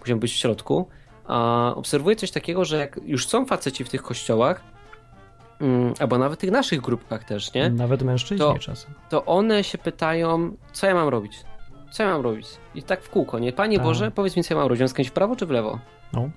Musiałem 0.01 0.21
być 0.21 0.33
w 0.33 0.37
środku. 0.37 0.89
A 1.27 1.73
obserwuję 1.77 2.17
coś 2.17 2.31
takiego, 2.31 2.65
że 2.65 2.77
jak 2.79 3.01
już 3.05 3.27
są 3.27 3.47
faceci 3.47 3.85
w 3.85 3.89
tych 3.89 4.03
kościołach, 4.03 4.61
mm, 4.61 4.78
albo 6.01 6.19
nawet 6.19 6.39
w 6.39 6.41
tych 6.41 6.51
naszych 6.51 6.81
grupkach 6.81 7.25
też, 7.25 7.55
nie? 7.55 7.71
Nawet 7.71 8.03
mężczyźni 8.03 8.39
To- 8.39 8.59
czasem. 8.59 8.91
to 9.09 9.25
one 9.25 9.65
się 9.65 9.79
pytają, 9.79 10.57
co 10.73 10.87
ja 10.87 10.95
mam 10.95 11.09
robić? 11.09 11.33
Co 11.91 12.03
ja 12.03 12.09
mam 12.13 12.21
robić? 12.21 12.47
I 12.75 12.83
tak 12.83 13.03
w 13.03 13.11
kółko, 13.11 13.39
nie? 13.39 13.53
Panie 13.53 13.77
Tak. 13.77 13.87
Boże, 13.87 14.11
powiedz 14.11 14.37
mi, 14.37 14.45
co 14.45 14.55
ja 14.55 14.61
mam 14.61 14.69
robić. 14.69 14.91
Skręcić 14.91 15.11
w 15.11 15.15
prawo 15.15 15.37
czy 15.37 15.47
w 15.47 15.51
lewo? 15.51 15.79
No. 16.13 16.31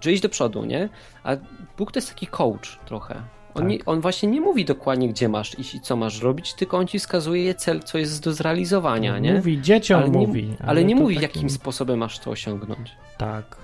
Czy 0.00 0.12
iść 0.12 0.22
do 0.22 0.28
przodu, 0.28 0.64
nie? 0.64 0.88
A 1.24 1.36
Bóg 1.78 1.92
to 1.92 1.98
jest 1.98 2.08
taki 2.08 2.26
coach 2.26 2.78
trochę. 2.86 3.14
On, 3.54 3.62
Tak. 3.62 3.66
nie, 3.70 3.78
on 3.86 4.00
właśnie 4.00 4.28
nie 4.28 4.40
mówi 4.40 4.64
dokładnie, 4.64 5.08
gdzie 5.08 5.28
masz 5.28 5.58
iść 5.58 5.74
i 5.74 5.80
co 5.80 5.96
masz 5.96 6.20
robić, 6.22 6.54
tylko 6.54 6.78
on 6.78 6.86
ci 6.86 6.98
wskazuje 6.98 7.54
cel, 7.54 7.80
co 7.82 7.98
jest 7.98 8.24
do 8.24 8.32
zrealizowania, 8.32 9.18
nie? 9.18 9.34
Mówi, 9.34 9.60
dzieciom 9.62 10.00
ale 10.00 10.10
nie, 10.10 10.26
mówi. 10.26 10.54
ale 10.66 10.84
nie 10.84 10.94
to 10.94 11.00
mówi, 11.00 11.14
takim- 11.14 11.28
jakim 11.28 11.50
sposobem 11.50 11.98
masz 11.98 12.18
to 12.18 12.30
osiągnąć. 12.30 12.92
Tak. 13.18 13.56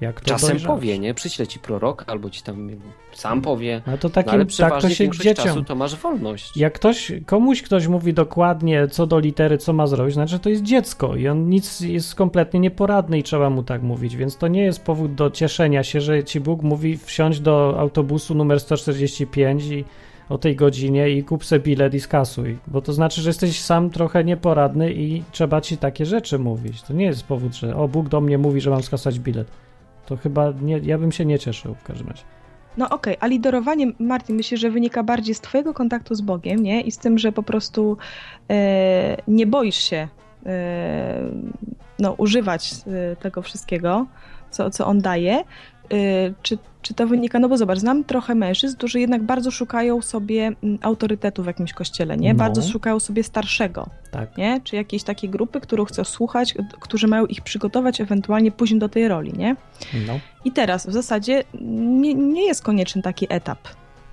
Jak 0.00 0.20
Czasem 0.22 0.48
dojrzasz. 0.48 0.66
powie, 0.66 0.98
nie? 0.98 1.14
Przyśle 1.14 1.46
ci 1.46 1.58
prorok, 1.58 2.04
albo 2.06 2.30
ci 2.30 2.42
tam 2.42 2.70
sam 3.12 3.42
powie. 3.42 3.82
Ale 3.86 3.98
to 3.98 4.08
No, 4.08 4.14
takim, 4.14 4.32
ale 4.32 4.46
tak 4.58 4.80
to 4.82 4.90
się 4.90 5.10
dzieciom... 5.10 5.44
czasu 5.46 5.64
to 5.64 5.74
masz 5.74 5.96
wolność. 5.96 6.56
Jak 6.56 6.72
ktoś, 6.74 7.12
komuś 7.26 7.62
ktoś 7.62 7.86
mówi 7.86 8.14
dokładnie 8.14 8.88
co 8.88 9.06
do 9.06 9.18
litery, 9.18 9.58
co 9.58 9.72
ma 9.72 9.86
zrobić, 9.86 10.14
znaczy 10.14 10.38
to 10.38 10.50
jest 10.50 10.62
dziecko 10.62 11.16
i 11.16 11.28
on 11.28 11.48
nic 11.48 11.80
jest 11.80 12.14
kompletnie 12.14 12.60
nieporadny 12.60 13.18
i 13.18 13.22
trzeba 13.22 13.50
mu 13.50 13.62
tak 13.62 13.82
mówić, 13.82 14.16
więc 14.16 14.36
to 14.36 14.48
nie 14.48 14.62
jest 14.62 14.84
powód 14.84 15.14
do 15.14 15.30
cieszenia 15.30 15.82
się, 15.82 16.00
że 16.00 16.24
ci 16.24 16.40
Bóg 16.40 16.62
mówi 16.62 16.96
wsiądź 16.98 17.40
do 17.40 17.74
autobusu 17.78 18.34
numer 18.34 18.60
145 18.60 19.64
i 19.64 19.84
o 20.28 20.38
tej 20.38 20.56
godzinie 20.56 21.10
i 21.10 21.24
kup 21.24 21.44
sobie 21.44 21.60
bilet 21.60 21.94
i 21.94 22.00
skasuj, 22.00 22.58
bo 22.66 22.82
to 22.82 22.92
znaczy, 22.92 23.20
że 23.22 23.28
jesteś 23.30 23.60
sam 23.60 23.90
trochę 23.90 24.24
nieporadny 24.24 24.92
i 24.92 25.22
trzeba 25.32 25.60
ci 25.60 25.76
takie 25.76 26.06
rzeczy 26.06 26.38
mówić. 26.38 26.82
To 26.82 26.92
nie 26.92 27.04
jest 27.04 27.22
powód, 27.26 27.54
że 27.54 27.76
o 27.76 27.88
Bóg 27.88 28.08
do 28.08 28.20
mnie 28.20 28.38
mówi, 28.38 28.60
że 28.60 28.70
mam 28.70 28.82
skasać 28.82 29.18
bilet. 29.18 29.48
To 30.08 30.16
chyba 30.16 30.52
nie, 30.62 30.78
ja 30.78 30.98
bym 30.98 31.12
się 31.12 31.24
nie 31.24 31.38
cieszył 31.38 31.74
w 31.74 31.82
każdym 31.82 32.08
razie. 32.08 32.22
No 32.76 32.88
okej, 32.88 33.16
a 33.20 33.26
liderowanie, 33.26 33.86
Martin, 33.98 34.36
myślę, 34.36 34.58
że 34.58 34.70
wynika 34.70 35.02
bardziej 35.02 35.34
z 35.34 35.40
twojego 35.40 35.74
kontaktu 35.74 36.14
z 36.14 36.20
Bogiem, 36.20 36.62
nie? 36.62 36.80
I 36.80 36.90
z 36.90 36.98
tym, 36.98 37.18
że 37.18 37.32
po 37.32 37.42
prostu 37.42 37.96
e, 38.50 39.16
nie 39.28 39.46
boisz 39.46 39.76
się 39.76 40.08
e, 40.46 41.20
no, 41.98 42.12
używać 42.12 42.72
e, 42.72 43.16
tego 43.16 43.42
wszystkiego, 43.42 44.06
co, 44.50 44.70
co 44.70 44.86
on 44.86 45.00
daje. 45.00 45.44
E, 45.92 46.32
czy, 46.42 46.58
czy 46.82 46.94
to 46.94 47.06
wynika, 47.06 47.38
no 47.38 47.48
bo 47.48 47.56
zobacz, 47.56 47.78
znam 47.78 48.04
trochę 48.04 48.34
mężczyzn, 48.34 48.76
którzy 48.76 49.00
jednak 49.00 49.22
bardzo 49.22 49.50
szukają 49.50 50.02
sobie 50.02 50.52
mm, 50.62 50.78
autorytetu 50.82 51.42
w 51.42 51.46
jakimś 51.46 51.72
kościele, 51.72 52.16
nie? 52.16 52.32
No. 52.32 52.38
Bardzo 52.38 52.62
szukają 52.62 53.00
sobie 53.00 53.22
starszego, 53.22 53.86
Tak. 54.10 54.36
nie? 54.36 54.60
Czy 54.64 54.76
jakiejś 54.76 55.02
takiej 55.02 55.30
grupy, 55.30 55.60
którą 55.60 55.84
chcą 55.84 56.04
słuchać, 56.04 56.54
którzy 56.80 57.06
mają 57.06 57.26
ich 57.26 57.40
przygotować 57.40 58.00
ewentualnie 58.00 58.52
później 58.52 58.80
do 58.80 58.88
tej 58.88 59.08
roli, 59.08 59.32
nie? 59.32 59.56
No. 60.06 60.20
I 60.44 60.52
teraz 60.52 60.86
w 60.86 60.92
zasadzie 60.92 61.44
nie, 61.60 62.14
nie 62.14 62.46
jest 62.46 62.62
konieczny 62.62 63.02
taki 63.02 63.26
etap, 63.28 63.58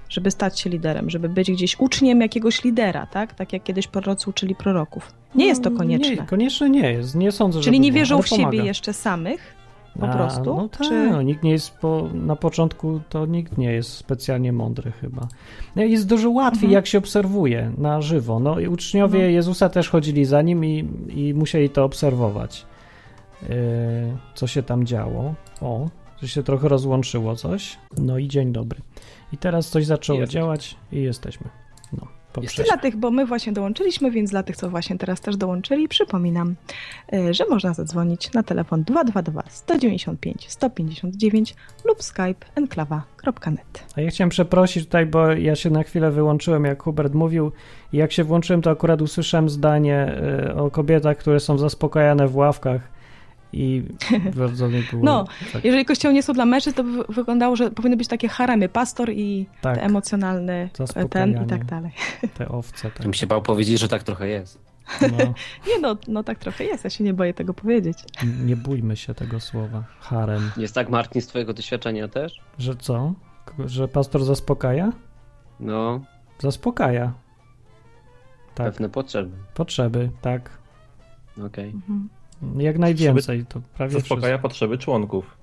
żeby 0.10 0.32
stać 0.32 0.60
się 0.60 0.70
liderem, 0.70 1.10
żeby 1.10 1.30
być 1.30 1.52
gdzieś 1.52 1.80
uczniem 1.80 2.22
jakiegoś 2.22 2.64
lidera, 2.64 3.06
tak? 3.06 3.34
Tak 3.34 3.54
jak 3.54 3.64
kiedyś 3.64 3.88
prorocy 3.88 4.30
uczyli 4.30 4.56
proroków. 4.56 5.12
Nie 5.36 5.46
jest 5.46 5.64
to 5.64 5.70
No, 5.70 5.78
konieczne. 5.78 6.16
Nie, 6.16 6.18
konieczne 6.18 6.70
nie 6.70 6.92
jest. 6.92 7.16
Nie 7.16 7.32
sądzę, 7.32 7.62
Czyli 7.62 7.80
nie 7.80 7.92
było, 7.92 8.00
wierzą 8.00 8.16
ale 8.16 8.24
w 8.24 8.28
siebie 8.28 8.44
pomaga. 8.44 8.64
jeszcze 8.64 8.94
samych, 8.94 9.55
po 10.00 10.08
A, 10.10 10.14
prostu? 10.18 10.56
No 10.56 10.70
tak, 10.70 10.82
czy... 10.88 11.10
no, 11.10 11.22
nikt 11.22 11.44
nie 11.44 11.52
jest 11.52 11.78
po, 11.78 12.10
na 12.14 12.36
początku, 12.36 13.02
to 13.10 13.26
nikt 13.26 13.58
nie 13.58 13.72
jest 13.72 13.90
specjalnie 13.90 14.52
mądry 14.54 14.92
chyba. 14.92 15.28
No, 15.76 15.84
Jest 15.84 16.08
dużo 16.08 16.30
łatwiej, 16.30 16.58
Mhm. 16.66 16.72
jak 16.74 16.88
się 16.88 16.98
obserwuje 16.98 17.72
na 17.78 18.02
żywo. 18.02 18.40
No 18.40 18.60
i 18.60 18.68
uczniowie 18.68 19.20
No. 19.20 19.26
Jezusa 19.26 19.70
też 19.70 19.90
chodzili 19.90 20.26
za 20.26 20.42
nim 20.42 20.66
i, 20.66 20.88
i 21.16 21.34
musieli 21.34 21.70
to 21.70 21.84
obserwować. 21.86 22.66
Yy, 23.42 23.50
co 24.36 24.48
się 24.48 24.64
tam 24.64 24.86
działo. 24.86 25.36
O, 25.62 25.90
że 26.22 26.28
się 26.28 26.44
trochę 26.44 26.68
rozłączyło 26.68 27.36
coś. 27.36 27.78
No 27.98 28.18
i 28.18 28.28
dzień 28.28 28.52
dobry. 28.52 28.80
I 29.34 29.38
teraz 29.38 29.70
coś 29.70 29.86
zaczęło 29.86 30.26
działać 30.28 30.76
i 30.92 31.02
jesteśmy. 31.02 31.50
Przerwie. 32.42 32.64
dla 32.72 32.78
tych, 32.78 32.96
bo 32.96 33.12
my 33.12 33.26
właśnie 33.26 33.54
dołączyliśmy, 33.54 34.12
więc 34.12 34.32
dla 34.32 34.44
tych, 34.44 34.58
co 34.58 34.70
właśnie 34.70 34.98
teraz 34.98 35.22
też 35.22 35.38
dołączyli, 35.38 35.88
przypominam, 35.88 36.56
y, 37.14 37.34
że 37.34 37.46
można 37.50 37.74
zadzwonić 37.74 38.34
na 38.34 38.44
telefon 38.44 38.84
222 38.84 39.44
195 39.50 40.46
159 40.50 41.56
lub 41.86 42.04
skype 42.04 42.46
enklawa.net. 42.56 43.86
A 43.96 44.02
ja 44.02 44.10
chciałem 44.10 44.30
przeprosić 44.30 44.86
tutaj, 44.86 45.06
bo 45.06 45.32
ja 45.32 45.56
się 45.56 45.70
na 45.70 45.84
chwilę 45.84 46.12
wyłączyłem, 46.12 46.66
jak 46.66 46.84
Hubert 46.84 47.14
mówił. 47.14 47.52
I 47.94 47.98
jak 47.98 48.12
się 48.12 48.24
włączyłem, 48.24 48.62
to 48.62 48.70
akurat 48.70 49.02
usłyszałem 49.02 49.50
zdanie 49.50 50.22
y, 50.50 50.56
o 50.56 50.72
kobietach, 50.72 51.18
które 51.18 51.40
są 51.40 51.58
zaspokajane 51.58 52.28
w 52.28 52.36
ławkach. 52.36 52.95
I 53.58 53.84
bardzo 54.36 54.68
mi 54.68 54.84
było. 54.92 55.04
No, 55.04 55.26
tak, 55.54 55.66
Jeżeli 55.66 55.86
kościoły 55.86 56.14
nie 56.14 56.24
są 56.24 56.34
dla 56.34 56.46
mężczyzn, 56.46 56.76
to 56.76 56.84
by 56.84 57.04
wyglądało, 57.10 57.56
że 57.56 57.72
powinny 57.72 57.98
być 57.98 58.08
takie 58.08 58.28
haremy, 58.28 58.70
pastor 58.70 59.10
i 59.12 59.46
tak, 59.62 59.76
te 59.76 59.84
emocjonalny 59.84 60.70
ten 60.74 60.88
Zaspokajanie. 60.88 61.42
i 61.46 61.48
tak 61.48 61.66
dalej. 61.66 61.92
te 62.38 62.50
owce. 62.50 62.88
Ja 62.88 62.94
Tak. 62.94 63.04
bym 63.04 63.14
się 63.14 63.28
bał 63.28 63.42
powiedzieć, 63.42 63.80
że 63.80 63.88
tak 63.88 64.04
trochę 64.04 64.28
jest. 64.28 64.60
No, 65.02 65.18
Nie 65.68 65.80
no, 65.82 65.98
no 66.08 66.24
tak 66.24 66.40
trochę 66.40 66.64
jest, 66.64 66.84
ja 66.84 66.90
się 66.90 67.04
nie 67.04 67.14
boję 67.14 67.34
tego 67.34 67.54
powiedzieć. 67.54 67.98
nie 68.46 68.56
bójmy 68.56 68.96
się 68.98 69.14
tego 69.14 69.40
słowa. 69.40 69.84
Harem. 70.00 70.52
Jest 70.58 70.76
tak, 70.76 70.90
Martin, 70.90 71.22
z 71.22 71.28
twojego 71.28 71.54
doświadczenia 71.54 72.08
też? 72.08 72.40
Że 72.58 72.76
co? 72.76 73.14
Że 73.66 73.88
pastor 73.88 74.24
zaspokaja? 74.26 74.92
No, 75.60 76.02
Zaspokaja. 76.40 77.14
Tak, 78.56 78.68
pewne 78.72 78.90
potrzeby. 78.90 79.38
potrzeby, 79.54 80.10
tak. 80.22 80.50
Okej. 81.46 81.70
Mhm. 81.70 82.10
Jak 82.58 82.80
najwięcej, 82.80 83.46
to 83.50 83.62
prawie 83.78 83.94
Zaspokaja 83.94 84.38
potrzeby 84.38 84.78
członków. 84.78 85.38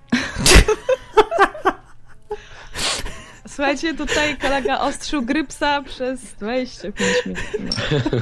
Słuchajcie, 3.48 3.94
tutaj 3.94 4.36
kolega 4.36 4.80
ostrzył 4.80 5.22
grypsa 5.22 5.82
przez 5.82 6.34
25 6.34 7.26
minut. 7.26 7.44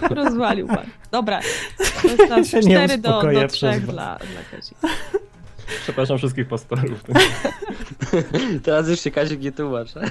No. 0.02 0.08
Rozwalił 0.08 0.66
pan. 0.66 0.86
Dobra, 1.10 1.40
to 2.02 2.08
jest 2.08 2.16
teraz 2.16 2.48
się 2.48 2.60
nie 2.60 2.76
4 2.84 2.98
do, 2.98 3.22
do 3.22 3.28
przez 3.28 3.52
3 3.52 3.66
was. 3.66 3.80
dla, 3.80 4.18
dla 4.18 4.42
Kazi. 4.50 4.74
Przepraszam 5.82 6.18
wszystkich 6.18 6.48
pastorów. 6.48 7.04
Teraz 8.64 8.88
już 8.88 9.00
się 9.00 9.10
Kazik 9.10 9.40
nie 9.40 9.52
tłumaczy. 9.52 10.00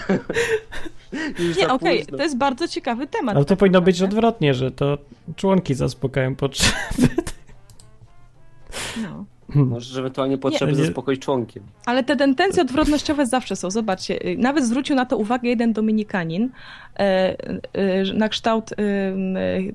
Nie, 1.57 1.67
okej, 1.67 1.99
późno. 1.99 2.17
to 2.17 2.23
jest 2.23 2.37
bardzo 2.37 2.67
ciekawy 2.67 3.07
temat. 3.07 3.35
Ale 3.35 3.45
to 3.45 3.49
tak 3.49 3.57
powinno 3.57 3.81
być 3.81 4.01
odwrotnie, 4.01 4.53
że 4.53 4.71
to 4.71 4.97
członki 5.35 5.75
zaspokają 5.75 6.35
potrzeby. 6.35 6.75
No. 9.03 9.25
Możesz 9.55 9.97
ewentualnie 9.97 10.37
potrzeby 10.37 10.71
Nie. 10.71 10.77
zaspokoić 10.77 11.21
członkiem. 11.21 11.63
Ale 11.85 12.03
te 12.03 12.15
tendencje 12.15 12.61
odwrotnościowe 12.63 13.25
zawsze 13.25 13.55
są. 13.55 13.71
Zobaczcie, 13.71 14.25
y, 14.27 14.37
nawet 14.37 14.65
zwrócił 14.65 14.95
na 14.95 15.05
to 15.05 15.17
uwagę 15.17 15.49
jeden 15.49 15.73
dominikanin 15.73 16.49
e, 16.99 17.35
e, 17.73 18.13
na 18.13 18.29
kształt 18.29 18.71
e, 18.71 18.75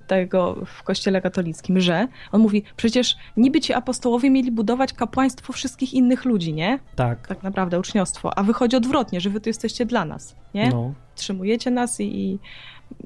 tego 0.07 0.57
w 0.67 0.83
kościele 0.83 1.21
katolickim, 1.21 1.81
że 1.81 2.09
on 2.33 2.41
mówi, 2.41 2.63
przecież 2.77 3.17
niby 3.37 3.61
ci 3.61 3.73
apostołowie 3.73 4.31
mieli 4.31 4.53
budować 4.53 4.93
kapłaństwo 4.93 5.53
wszystkich 5.53 5.95
innych 5.95 6.25
ludzi, 6.25 6.53
nie? 6.55 6.79
Tak. 6.97 7.29
Tak 7.29 7.43
naprawdę, 7.43 7.79
uczniostwo. 7.81 8.39
A 8.39 8.43
wychodzi 8.43 8.77
odwrotnie, 8.77 9.21
że 9.21 9.31
wy 9.31 9.41
tu 9.41 9.49
jesteście 9.49 9.87
dla 9.87 10.05
nas, 10.05 10.37
nie? 10.55 10.71
No. 10.71 10.93
Trzymujecie 11.15 11.71
nas 11.71 12.01
i, 12.01 12.05
i 12.21 12.39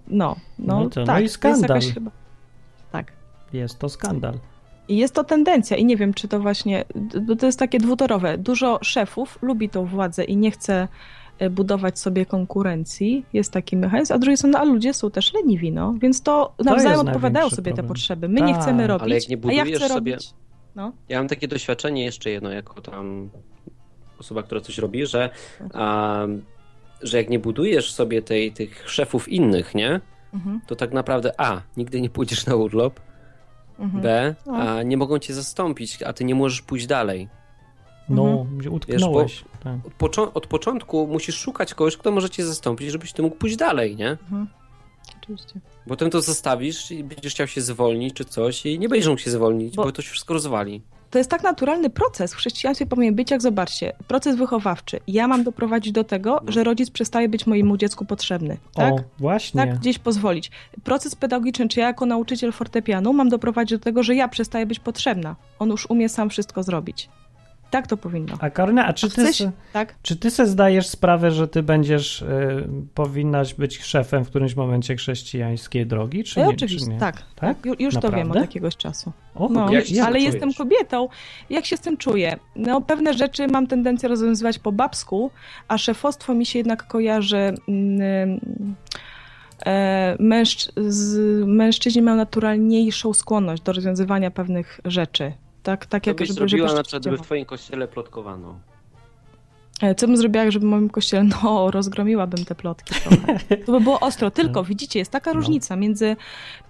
no, 0.09 0.37
no, 0.59 0.81
No 0.81 0.91
to- 0.91 1.01
no 1.01 1.07
tak. 1.07 1.21
i 1.21 1.23
jest 1.23 1.35
skandal. 1.35 1.69
jakaś 1.69 1.95
chyba... 1.95 2.11
Tak. 2.93 3.13
Jest 3.53 3.79
to 3.79 3.89
skandal. 3.89 4.35
I 4.89 4.97
jest 4.97 5.15
to 5.15 5.25
tendencja 5.25 5.77
i 5.77 5.85
nie 5.85 5.97
wiem, 5.97 6.15
czy 6.15 6.29
to 6.29 6.41
właśnie, 6.41 6.85
bo 7.23 7.37
to 7.37 7.47
jest 7.47 7.59
takie 7.59 7.79
dwutorowe. 7.79 8.39
Dużo 8.39 8.79
szefów 8.83 9.39
lubi 9.43 9.69
tą 9.69 9.85
władzę 9.87 10.25
i 10.25 10.37
nie 10.37 10.51
chce 10.51 10.89
e, 11.39 11.51
budować 11.51 11.99
sobie 11.99 12.27
konkurencji. 12.27 13.27
Jest 13.33 13.53
taki 13.53 13.77
mechanizm, 13.77 14.13
a 14.13 14.17
z 14.17 14.21
drugiej 14.21 14.37
strony, 14.37 14.59
a 14.59 14.65
ludzie 14.65 14.95
są 14.95 15.11
też 15.11 15.35
leniwi, 15.35 15.73
no. 15.73 15.95
Więc 16.01 16.23
to 16.23 16.55
nawzajem 16.65 16.93
jest 16.93 17.09
odpowiadają 17.09 17.51
sobie 17.51 17.71
te 17.71 17.77
problem. 17.77 17.89
potrzeby. 17.89 18.29
My 18.29 18.41
nie 18.41 18.53
Tak. 18.53 18.63
chcemy 18.63 18.87
robić, 18.87 19.03
Ale 19.03 19.15
jak 19.15 19.29
nie 19.29 19.37
a 19.37 19.53
ja 19.53 19.63
budujesz 19.65 19.79
chcę 19.83 19.89
sobie- 19.95 20.13
robić. 20.13 20.31
No. 20.77 20.93
Ja 21.09 21.19
mam 21.19 21.29
takie 21.29 21.49
doświadczenie 21.49 22.05
jeszcze 22.05 22.31
jedno, 22.31 22.51
jako 22.51 22.81
tam 22.81 23.31
osoba, 24.21 24.43
która 24.43 24.61
coś 24.61 24.79
robi, 24.79 25.07
że, 25.07 25.31
a, 25.75 26.19
że 27.03 27.17
jak 27.19 27.31
nie 27.31 27.39
budujesz 27.39 27.93
sobie 27.93 28.23
tej, 28.23 28.53
tych 28.53 28.91
szefów 28.91 29.29
innych, 29.29 29.75
nie? 29.75 30.01
Mhm, 30.35 30.61
To 30.67 30.77
tak 30.77 30.93
naprawdę 30.93 31.33
A, 31.41 31.61
nigdy 31.77 32.01
nie 32.01 32.11
pójdziesz 32.11 32.47
na 32.47 32.57
urlop, 32.57 33.01
mhm. 33.79 34.03
B, 34.03 34.35
No. 34.47 34.53
a 34.57 34.83
nie 34.83 34.97
mogą 34.97 35.19
cię 35.19 35.35
zastąpić, 35.35 36.03
a 36.03 36.13
ty 36.13 36.25
nie 36.25 36.35
możesz 36.35 36.63
pójść 36.63 36.87
dalej. 36.87 37.29
No, 38.09 38.41
Mhm. 38.41 38.75
utknąłeś. 38.75 39.45
tak. 39.65 39.75
Od, 39.87 39.93
poczo- 39.99 40.31
od 40.35 40.47
początku 40.47 41.07
musisz 41.07 41.37
szukać 41.39 41.75
kogoś, 41.75 41.97
kto 41.97 42.11
może 42.13 42.31
cię 42.31 42.45
zastąpić, 42.47 42.91
żebyś 42.91 43.13
ty 43.13 43.23
mógł 43.23 43.37
pójść 43.37 43.57
dalej, 43.57 43.97
nie? 43.97 44.11
Mhm. 44.11 44.47
Oczywiście. 45.23 45.61
Potem 45.89 46.11
to 46.11 46.21
zostawisz 46.23 46.91
i 46.91 47.05
będziesz 47.05 47.35
chciał 47.35 47.47
się 47.47 47.61
zwolnić 47.61 48.15
czy 48.15 48.25
coś 48.25 48.67
i 48.67 48.79
nie 48.79 48.89
będziesz 48.89 49.09
mógł 49.09 49.21
się 49.21 49.31
zwolnić, 49.31 49.77
Bo- 49.77 49.85
bo, 49.85 49.93
to 49.93 50.03
się 50.03 50.11
wszystko 50.11 50.35
rozwali. 50.35 50.83
To 51.11 51.19
jest 51.19 51.31
tak 51.31 51.43
naturalny 51.43 51.91
proces. 51.91 52.35
W 52.35 52.37
chrześcijaństwie 52.37 52.87
powinien 52.87 53.15
być, 53.15 53.31
jak 53.31 53.43
zobaczcie, 53.43 53.93
proces 54.09 54.37
wychowawczy. 54.37 55.01
Ja 55.07 55.29
mam 55.29 55.45
doprowadzić 55.45 55.93
do 55.93 56.05
tego, 56.05 56.41
że 56.49 56.65
rodzic 56.65 56.91
przestaje 56.91 57.29
być 57.29 57.47
mojemu 57.47 57.77
dziecku 57.77 58.05
potrzebny. 58.05 58.57
Tak? 58.75 58.95
O, 58.95 58.99
właśnie. 59.19 59.67
Tak, 59.67 59.79
gdzieś 59.79 59.99
pozwolić. 59.99 60.51
Proces 60.85 61.15
pedagogiczny, 61.15 61.69
czy 61.69 61.81
ja 61.81 61.87
jako 61.87 62.07
nauczyciel 62.07 62.53
fortepianu 62.53 63.13
mam 63.13 63.29
doprowadzić 63.29 63.79
do 63.79 63.85
tego, 63.85 64.03
że 64.03 64.15
ja 64.15 64.29
przestaję 64.29 64.67
być 64.67 64.79
potrzebna. 64.79 65.37
On 65.59 65.71
już 65.71 65.91
umie 65.91 66.09
sam 66.09 66.31
wszystko 66.31 66.63
zrobić. 66.63 67.09
Tak 67.71 67.87
to 67.87 67.97
powinno. 67.97 68.37
A 68.41 68.51
Karolina, 68.51 68.87
a 68.87 68.93
czy 68.93 69.11
ty, 69.11 69.15
chcesz- 69.23 69.37
se, 69.37 69.53
Tak? 69.73 69.95
czy 70.03 70.17
ty 70.17 70.31
se 70.31 70.47
zdajesz 70.47 70.87
sprawę, 70.87 71.31
że 71.31 71.49
ty 71.49 71.63
będziesz, 71.63 72.23
y, 72.23 72.67
powinnaś 72.95 73.55
być 73.55 73.83
szefem 73.83 74.25
w 74.25 74.29
którymś 74.29 74.57
momencie 74.57 74.97
chrześcijańskiej 74.97 75.87
drogi, 75.87 76.25
czy 76.25 76.41
E, 76.41 76.43
nie? 76.45 76.49
oczywiście, 76.51 76.87
czy 76.87 76.93
nie? 76.93 76.99
tak. 76.99 77.17
Tak? 77.17 77.25
tak? 77.37 77.59
Ju- 77.67 77.75
Już 77.79 77.95
to 77.95 78.01
wiem 78.01 78.11
Naprawdę? 78.11 78.31
od 78.41 78.41
jakiegoś 78.47 78.77
czasu. 78.77 79.13
O, 79.35 79.49
No, 79.49 79.73
jak, 79.73 79.91
jak 79.91 80.07
ale 80.07 80.17
czujesz? 80.19 80.33
jestem 80.35 80.55
kobietą. 80.55 81.09
Jak 81.51 81.67
się 81.67 81.77
z 81.77 81.81
tym 81.81 81.97
czuję? 81.97 82.37
No, 82.57 82.81
pewne 82.81 83.15
rzeczy 83.15 83.47
mam 83.49 83.67
tendencję 83.67 84.09
rozwiązywać 84.09 84.59
po 84.59 84.73
babsku, 84.73 85.31
a 85.69 85.79
szefostwo 85.79 86.35
mi 86.35 86.47
się 86.47 86.59
jednak 86.59 86.87
kojarzy. 86.87 87.55
Mm, 87.69 88.41
e, 89.67 90.17
mężcz- 90.21 90.73
z, 90.89 91.19
mężczyźni 91.47 92.03
mają 92.03 92.17
naturalniejszą 92.17 93.15
skłonność 93.15 93.63
do 93.63 93.73
rozwiązywania 93.73 94.31
pewnych 94.31 94.81
rzeczy. 94.85 95.33
Tak, 95.69 95.87
tak 95.87 96.05
Co 96.05 96.11
jak 96.11 96.17
byś 96.17 96.29
żeby, 96.29 96.39
zrobiła 96.39 96.69
żeby 96.69 96.79
na 96.79 96.83
przykład, 96.83 97.03
gdyby 97.03 97.19
w 97.19 97.21
twoim 97.21 97.45
kościele 97.45 97.89
plotkowano? 97.89 98.59
E, 99.83 99.95
Co 99.95 100.07
bym 100.07 100.17
zrobiła, 100.17 100.51
żeby 100.51 100.67
w 100.67 100.69
moim 100.69 100.91
kościele, 100.91 101.23
no, 101.43 101.71
rozgromiłabym 101.71 102.45
te 102.45 102.55
plotki 102.55 102.95
trochę. 102.95 103.39
To 103.67 103.73
by 103.73 103.81
było 103.81 104.01
ostro, 104.01 104.31
tylko 104.31 104.65
widzicie, 104.65 104.99
jest 104.99 105.11
taka 105.11 105.31
No. 105.31 105.37
różnica 105.37 105.77
między, 105.77 106.17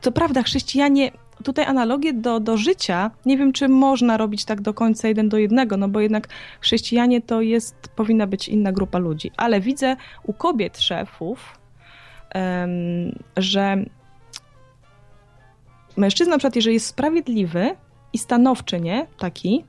co 0.01 0.13
prawda 0.13 0.43
chrześcijanie, 0.43 1.11
tutaj 1.45 1.65
analogię 1.65 2.13
do, 2.13 2.41
do 2.41 2.57
życia, 2.57 3.11
nie 3.27 3.39
wiem, 3.39 3.53
czy 3.53 3.69
można 3.69 4.17
robić 4.17 4.45
tak 4.45 4.61
do 4.61 4.75
końca 4.75 5.09
jeden 5.09 5.29
do 5.29 5.39
jednego, 5.39 5.77
no 5.77 5.89
bo 5.89 6.01
jednak 6.01 6.29
chrześcijanie 6.61 7.21
to 7.21 7.41
jest, 7.41 7.75
powinna 7.97 8.27
być 8.27 8.49
inna 8.49 8.73
grupa 8.73 8.99
ludzi, 8.99 9.31
ale 9.37 9.61
widzę 9.61 9.97
u 10.23 10.33
kobiet 10.33 10.81
szefów, 10.81 11.59
em, 12.31 12.71
że 13.37 13.85
mężczyzna 15.97 16.35
na 16.35 16.39
przykład, 16.39 16.57
jeżeli 16.57 16.75
jest 16.75 16.87
sprawiedliwy 16.87 17.77
i 18.12 18.18
stanowczy, 18.18 18.81
nie, 18.81 19.07
taki, 19.18 19.64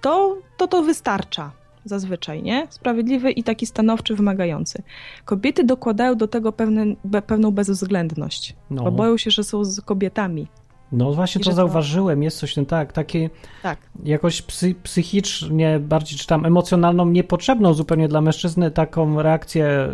to 0.00 0.36
to, 0.56 0.66
to 0.68 0.82
wystarcza 0.82 1.52
zazwyczaj, 1.84 2.42
nie? 2.42 2.66
Sprawiedliwy 2.70 3.30
i 3.30 3.42
taki 3.42 3.66
stanowczy, 3.66 4.14
wymagający. 4.14 4.82
Kobiety 5.24 5.64
dokładają 5.64 6.14
do 6.14 6.28
tego 6.28 6.52
pewne, 6.52 6.84
be, 7.04 7.22
pewną 7.22 7.50
bezwzględność, 7.50 8.56
No. 8.70 8.82
bo 8.84 8.90
boją 8.92 9.16
się, 9.16 9.30
że 9.30 9.44
są 9.44 9.64
z 9.64 9.80
kobietami. 9.80 10.46
No 10.92 11.12
właśnie 11.12 11.40
I 11.40 11.44
to 11.44 11.50
że 11.50 11.52
to- 11.52 11.56
zauważyłem, 11.56 12.22
jest 12.22 12.38
coś 12.38 12.54
tym 12.54 12.66
tak, 12.66 12.92
takie 12.92 13.30
Tak. 13.62 13.78
jakoś 14.04 14.42
psy, 14.42 14.74
psychicznie, 14.82 15.80
bardziej 15.80 16.18
czy 16.18 16.26
tam 16.26 16.46
emocjonalną, 16.46 17.06
niepotrzebną 17.10 17.74
zupełnie 17.74 18.08
dla 18.08 18.20
mężczyzny 18.20 18.70
taką 18.70 19.22
reakcję 19.22 19.88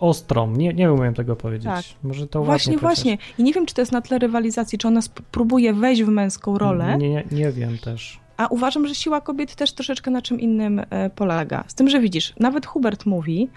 ostrą. 0.00 0.50
Nie, 0.56 0.74
nie 0.74 0.92
umiem 0.92 1.14
tego 1.14 1.36
powiedzieć. 1.36 1.66
Tak. 1.66 1.84
Może 2.02 2.26
to 2.26 2.42
Właśnie, 2.44 2.78
właśnie. 2.78 3.18
I 3.38 3.42
nie 3.42 3.52
wiem, 3.52 3.66
czy 3.66 3.74
to 3.74 3.82
jest 3.82 3.92
na 3.92 4.00
tle 4.00 4.18
rywalizacji, 4.18 4.78
czy 4.78 4.88
ona 4.88 5.00
próbuje 5.30 5.74
wejść 5.74 6.02
w 6.02 6.08
męską 6.08 6.58
rolę, 6.58 6.98
Nie, 6.98 7.10
nie, 7.10 7.24
nie 7.32 7.52
wiem 7.52 7.78
też. 7.78 8.20
a 8.36 8.46
uważam, 8.46 8.86
że 8.86 8.94
siła 8.94 9.20
kobiety 9.20 9.56
też 9.56 9.72
troszeczkę 9.72 10.10
na 10.10 10.22
czym 10.22 10.40
innym 10.40 10.82
e, 10.90 11.10
polega. 11.10 11.64
Z 11.68 11.74
tym, 11.74 11.88
że 11.88 12.00
widzisz, 12.00 12.32
nawet 12.40 12.66
Hubert 12.66 13.06
mówi, 13.06 13.48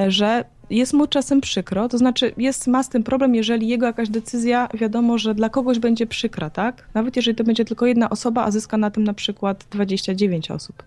e, 0.00 0.10
że 0.10 0.44
jest 0.70 0.92
mu 0.92 1.06
czasem 1.06 1.40
przykro, 1.40 1.88
to 1.88 1.98
znaczy 1.98 2.32
jest, 2.36 2.66
ma 2.66 2.82
z 2.82 2.88
tym 2.88 3.02
problem, 3.02 3.34
jeżeli 3.34 3.68
jego 3.68 3.86
jakaś 3.86 4.08
decyzja, 4.08 4.68
wiadomo, 4.74 5.18
że 5.18 5.34
dla 5.34 5.48
kogoś 5.48 5.78
będzie 5.78 6.06
przykra, 6.06 6.50
tak? 6.50 6.88
Nawet 6.94 7.16
jeżeli 7.16 7.34
to 7.36 7.44
będzie 7.44 7.64
tylko 7.64 7.86
jedna 7.86 8.10
osoba, 8.10 8.44
a 8.44 8.50
zyska 8.50 8.76
na 8.76 8.90
tym 8.90 9.04
na 9.04 9.14
przykład 9.14 9.64
29 9.70 10.50
osób. 10.50 10.82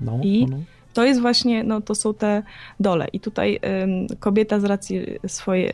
No, 0.00 0.18
I- 0.22 0.46
no. 0.50 0.56
To 0.98 1.04
jest 1.04 1.20
właśnie, 1.20 1.64
no 1.64 1.80
to 1.80 1.94
są 1.94 2.14
te 2.14 2.42
dole. 2.80 3.08
I 3.12 3.20
tutaj 3.20 3.60
kobieta 4.20 4.60
z 4.60 4.64
racji 4.64 5.06
swojej 5.26 5.72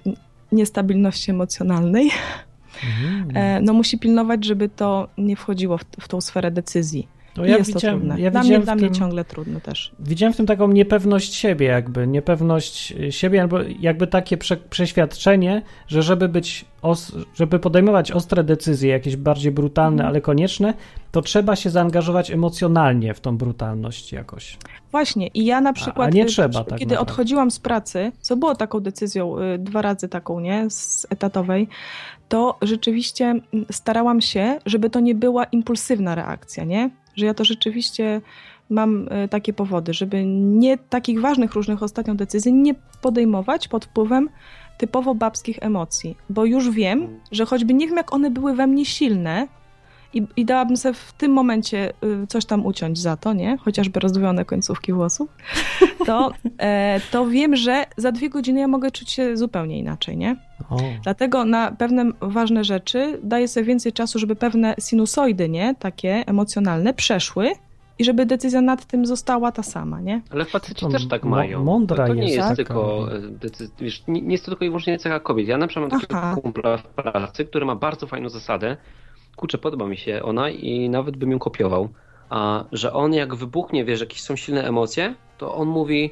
niestabilności 0.53 1.31
emocjonalnej, 1.31 2.11
Mhm. 2.85 3.37
e, 3.37 3.61
no 3.61 3.73
musi 3.73 3.99
pilnować, 3.99 4.45
żeby 4.45 4.69
to 4.69 5.09
nie 5.19 5.37
wchodziło 5.37 5.79
w, 5.79 5.85
w 6.01 6.09
tą 6.09 6.21
sferę 6.21 6.51
decyzji. 6.51 7.09
No 7.37 7.45
ja 7.47 7.57
jest 7.57 7.73
to 7.73 7.79
widziałem, 7.79 7.99
trudne. 8.01 8.21
ja 8.21 8.31
dla 8.31 8.43
mnie, 8.43 8.59
dla 8.61 8.75
w 8.75 8.79
mnie 8.79 8.87
tym, 8.87 8.95
ciągle 8.95 9.25
trudne 9.25 9.61
też. 9.61 9.93
widziałem 9.99 10.33
w 10.33 10.37
tym 10.37 10.47
taką 10.47 10.69
niepewność 10.69 11.35
siebie 11.35 11.67
jakby, 11.67 12.07
niepewność 12.07 12.93
y, 13.01 13.13
siebie 13.13 13.43
albo 13.43 13.59
jakby 13.81 14.07
takie 14.07 14.37
prze, 14.37 14.57
przeświadczenie, 14.57 15.63
że 15.87 16.03
żeby 16.03 16.29
być, 16.29 16.65
os, 16.83 17.13
żeby 17.35 17.59
podejmować 17.59 18.13
ostre 18.13 18.45
decyzje, 18.45 18.91
jakieś 18.91 19.17
bardziej 19.17 19.53
brutalne, 19.53 19.95
Mhm. 19.95 20.09
ale 20.09 20.21
konieczne, 20.21 20.75
to 21.13 21.23
trzeba 21.23 21.57
się 21.57 21.71
zaangażować 21.71 22.31
emocjonalnie 22.31 23.15
w 23.15 23.21
tą 23.21 23.37
brutalność 23.37 24.13
jakoś. 24.13 24.59
Właśnie. 24.91 25.27
I 25.27 25.45
ja 25.45 25.61
na 25.61 25.73
przykład, 25.73 26.15
nie 26.15 26.23
y, 26.23 26.27
trzeba 26.27 26.65
tak 26.65 26.79
kiedy 26.79 26.99
odchodziłam 26.99 27.51
z 27.51 27.59
pracy, 27.59 28.13
co 28.21 28.37
było 28.37 28.55
taką 28.55 28.81
decyzją, 28.81 29.39
y, 29.39 29.59
dwa 29.59 29.83
razy 29.83 30.09
taką, 30.09 30.41
nie, 30.41 30.71
z 30.71 31.07
etatowej, 31.11 31.69
to 32.29 32.59
rzeczywiście 32.63 33.25
mm, 33.25 33.43
starałam 33.73 34.21
się, 34.21 34.59
żeby 34.67 34.91
to 34.91 35.01
nie 35.01 35.15
była 35.15 35.45
impulsywna 35.45 36.15
reakcja, 36.15 36.65
nie? 36.65 36.91
Że 37.17 37.27
ja 37.27 37.35
to 37.35 37.45
rzeczywiście 37.45 38.21
mam 38.71 39.09
y, 39.09 39.29
takie 39.29 39.53
powody, 39.53 39.95
żeby 39.95 40.25
nie 40.27 40.79
takich 40.79 41.21
ważnych 41.21 41.53
różnych 41.53 41.83
ostatnio 41.83 42.15
decyzji 42.15 42.53
nie 42.53 42.75
podejmować 43.03 43.69
pod 43.69 43.85
wpływem 43.85 44.29
typowo 44.79 45.15
babskich 45.15 45.59
emocji, 45.61 46.17
bo 46.31 46.45
już 46.45 46.71
wiem, 46.71 47.21
że 47.33 47.45
choćby 47.45 47.75
nie 47.75 47.87
wiem, 47.87 47.97
jak 47.97 48.13
one 48.13 48.31
były 48.31 48.55
we 48.55 48.67
mnie 48.67 48.85
silne, 48.85 49.49
i, 50.15 50.27
i 50.37 50.45
dałabym 50.45 50.77
sobie 50.77 50.95
w 50.95 51.13
tym 51.13 51.33
momencie 51.33 51.93
y, 52.23 52.27
coś 52.27 52.45
tam 52.45 52.67
uciąć 52.67 52.99
za 52.99 53.17
to, 53.17 53.33
nie? 53.33 53.57
Chociażby 53.57 54.01
rozdwojone 54.01 54.45
końcówki 54.45 54.93
włosów, 54.93 55.29
to, 56.07 56.31
e, 56.59 57.01
to 57.11 57.27
wiem, 57.27 57.57
że 57.57 57.85
za 57.97 58.13
dwie 58.13 58.31
godziny 58.31 58.61
ja 58.61 58.69
mogę 58.69 58.91
czuć 58.91 59.11
się 59.11 59.37
zupełnie 59.37 59.79
inaczej, 59.79 60.17
nie? 60.17 60.37
O, 60.71 60.77
Dlatego 61.03 61.45
na 61.45 61.73
pewne 61.73 62.11
ważne 62.21 62.65
rzeczy 62.65 63.21
daję 63.23 63.49
sobie 63.49 63.67
więcej 63.67 63.93
czasu, 63.93 64.19
żeby 64.19 64.37
pewne 64.37 64.75
sinusoidy, 64.81 65.49
nie? 65.49 65.75
Takie 65.79 66.25
emocjonalne 66.27 66.95
przeszły 66.95 67.51
i 67.99 68.05
żeby 68.05 68.27
decyzja 68.27 68.61
nad 68.61 68.85
tym 68.85 69.07
została 69.07 69.53
ta 69.53 69.63
sama, 69.63 70.01
nie? 70.01 70.21
Ale 70.31 70.45
faceci 70.45 70.81
To 70.81 70.89
też 70.89 71.09
tak 71.09 71.25
mają. 71.25 71.65
mądra 71.65 71.97
to, 71.97 72.07
to 72.07 72.15
nie 72.15 72.23
jest 72.23 72.37
jest 72.37 72.57
tylko 72.57 73.09
e, 73.13 73.21
wiesz, 73.81 74.05
nie, 74.09 74.23
nie 74.23 74.33
jest 74.33 74.45
to 74.45 74.51
tylko 74.51 74.65
i 74.65 74.69
wyłącznie 74.69 74.99
cecha 74.99 75.21
kobiet. 75.21 75.49
Ja 75.49 75.59
na 75.59 75.67
przykład 75.67 75.93
mam 75.93 76.01
takiego 76.01 76.43
kumpla 76.43 76.77
w 76.77 76.83
pracy, 76.83 77.45
który 77.45 77.67
ma 77.67 77.77
bardzo 77.77 78.07
fajną 78.07 78.29
zasadę. 78.29 78.77
Kurczę, 79.37 79.59
podoba 79.59 79.87
mi 79.87 79.97
się 79.97 80.23
ona 80.23 80.51
i 80.51 80.89
nawet 80.89 81.17
bym 81.17 81.31
ją 81.31 81.39
kopiował. 81.39 81.89
A, 82.31 82.65
że 82.73 82.93
on 82.93 83.13
jak 83.15 83.35
wybuchnie, 83.35 83.85
wiesz, 83.85 84.01
jakieś 84.01 84.21
są 84.21 84.37
silne 84.37 84.69
emocje, 84.69 85.15
to 85.39 85.55
on 85.55 85.69
mówi 85.69 86.11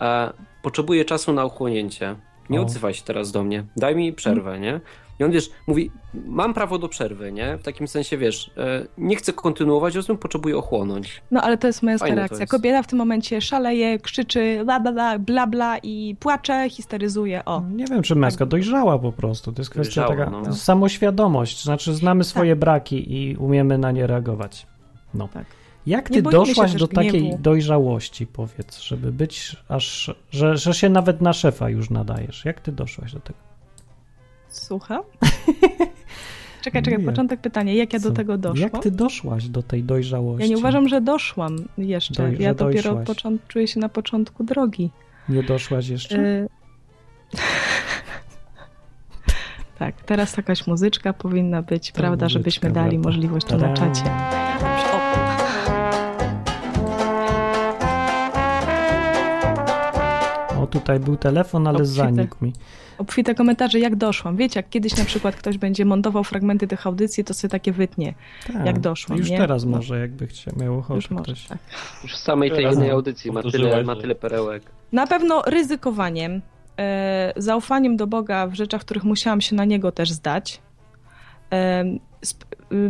e, 0.00 0.32
potrzebuję 0.62 1.04
czasu 1.04 1.32
na 1.32 1.44
ochłonięcie. 1.44 2.16
Nie 2.50 2.60
O. 2.60 2.62
odzywaj 2.62 2.94
się 2.94 3.02
teraz 3.02 3.32
do 3.32 3.44
mnie. 3.44 3.64
Daj 3.76 3.96
mi 3.96 4.12
przerwę, 4.12 4.60
nie? 4.60 4.80
I 5.20 5.24
on, 5.24 5.30
wiesz, 5.30 5.50
mówi, 5.66 5.90
mam 6.14 6.54
prawo 6.54 6.78
do 6.78 6.88
przerwy, 6.88 7.32
nie? 7.32 7.56
W 7.58 7.62
takim 7.62 7.88
sensie, 7.88 8.18
wiesz, 8.18 8.50
e, 8.56 8.86
nie 8.98 9.16
chcę 9.16 9.32
kontynuować 9.32 9.94
rozmów, 9.94 10.18
potrzebuję 10.18 10.56
ochłonąć. 10.56 11.22
No 11.30 11.42
ale 11.42 11.58
to 11.58 11.66
jest 11.66 11.82
męska 11.82 12.06
Fajne 12.06 12.20
reakcja. 12.20 12.46
Kobieta 12.46 12.82
w 12.82 12.86
tym 12.86 12.98
momencie 12.98 13.40
szaleje, 13.40 13.98
krzyczy 13.98 14.60
bla 14.64 14.80
bla 14.80 14.92
bla, 14.92 15.18
bla 15.18 15.46
bla 15.46 15.78
i 15.78 16.16
płacze, 16.20 16.70
histeryzuje. 16.70 17.44
O, 17.44 17.62
Nie 17.74 17.84
wiem, 17.84 18.02
czy 18.02 18.14
męska 18.14 18.46
dojrzała 18.46 18.98
po 18.98 19.12
prostu. 19.12 19.52
To 19.52 19.60
jest 19.60 19.70
kwestia 19.70 20.06
Dojrzała, 20.06 20.30
taka 20.30 20.48
no. 20.48 20.54
samoświadomość. 20.54 21.64
Znaczy, 21.64 21.94
znamy 21.94 22.24
swoje 22.24 22.56
braki 22.56 23.14
i 23.14 23.36
umiemy 23.36 23.78
na 23.78 23.92
nie 23.92 24.06
reagować. 24.06 24.66
No. 25.14 25.28
Tak. 25.28 25.44
Jak 25.86 26.08
ty 26.08 26.22
doszłaś 26.22 26.74
do 26.74 26.88
takiej 26.88 27.20
gniewu. 27.20 27.38
dojrzałości, 27.38 28.26
powiedz, 28.26 28.80
żeby 28.80 29.12
być 29.12 29.56
aż, 29.68 30.14
że, 30.30 30.56
że 30.56 30.74
się 30.74 30.88
nawet 30.88 31.20
na 31.20 31.32
szefa 31.32 31.68
już 31.68 31.90
nadajesz? 31.90 32.44
Jak 32.44 32.60
ty 32.60 32.72
doszłaś 32.72 33.12
do 33.12 33.20
tego? 33.20 33.38
Słucham? 34.56 35.02
czekaj, 36.64 36.82
czekaj, 36.82 36.98
Nie. 36.98 37.04
początek 37.04 37.40
pytania. 37.40 37.72
Jak 37.74 37.92
ja 37.92 37.98
do 37.98 38.08
Co? 38.08 38.14
tego 38.14 38.38
doszłam? 38.38 38.70
Jak 38.72 38.82
ty 38.82 38.90
doszłaś 38.90 39.48
do 39.48 39.62
tej 39.62 39.82
dojrzałości? 39.84 40.42
Ja 40.42 40.48
nie 40.54 40.58
uważam, 40.58 40.88
że 40.88 41.00
doszłam 41.00 41.56
jeszcze. 41.78 42.22
Doj- 42.22 42.40
ja 42.40 42.54
dopiero 42.54 42.94
począt- 42.96 43.40
czuję 43.48 43.68
się 43.68 43.80
na 43.80 43.88
początku 43.88 44.44
drogi. 44.44 44.90
Nie 45.28 45.42
doszłaś 45.42 45.88
jeszcze? 45.88 46.18
Y... 46.18 46.48
tak, 49.78 50.02
teraz 50.02 50.36
jakaś 50.36 50.66
muzyczka 50.66 51.12
powinna 51.12 51.62
być, 51.62 51.92
Ta 51.92 51.98
prawda, 51.98 52.26
muzyczka, 52.26 52.38
żebyśmy 52.38 52.70
dali 52.70 52.90
prawda. 52.90 53.08
możliwość 53.08 53.46
tu 53.46 53.58
na 53.58 53.74
czacie. 53.74 54.02
O, 54.92 55.14
O, 60.62 60.66
tutaj 60.66 61.00
był 61.00 61.16
telefon, 61.16 61.66
ale 61.66 61.84
zanikł 61.84 62.44
mi. 62.44 62.52
Obfite 62.98 63.34
komentarze, 63.34 63.78
jak 63.78 63.96
doszłam. 63.96 64.36
Wiecie, 64.36 64.58
jak 64.60 64.68
kiedyś 64.68 64.96
na 64.96 65.04
przykład 65.04 65.36
ktoś 65.36 65.58
będzie 65.58 65.84
montował 65.84 66.24
fragmenty 66.24 66.66
tych 66.66 66.86
audycji, 66.86 67.24
to 67.24 67.34
sobie 67.34 67.50
takie 67.50 67.72
wytnie. 67.72 68.14
Tak. 68.52 68.66
Jak 68.66 68.78
doszłam, 68.78 69.18
Już 69.18 69.30
nie? 69.30 69.38
teraz 69.38 69.64
No. 69.64 69.70
może, 69.70 70.00
jakby 70.00 70.26
chciał, 70.26 70.54
miał 70.56 70.78
ochotę 70.78 70.94
Już 70.94 71.10
może, 71.10 71.24
ktoś. 71.24 71.46
tak. 71.46 71.58
Już 72.02 72.12
w 72.12 72.18
samej 72.18 72.50
tej 72.50 72.64
jednej 72.64 72.90
audycji 72.90 73.32
ma 73.32 73.42
tyle, 73.42 73.84
ma 73.84 73.96
tyle 73.96 74.14
perełek. 74.14 74.62
Na 74.92 75.06
pewno 75.06 75.42
ryzykowaniem, 75.46 76.40
e, 76.78 77.32
zaufaniem 77.36 77.96
do 77.96 78.06
Boga 78.06 78.46
w 78.46 78.54
rzeczach, 78.54 78.80
których 78.80 79.04
musiałam 79.04 79.40
się 79.40 79.56
na 79.56 79.64
Niego 79.64 79.92
też 79.92 80.12
zdać. 80.12 80.60
E, 81.52 81.84
sp- 82.30 82.46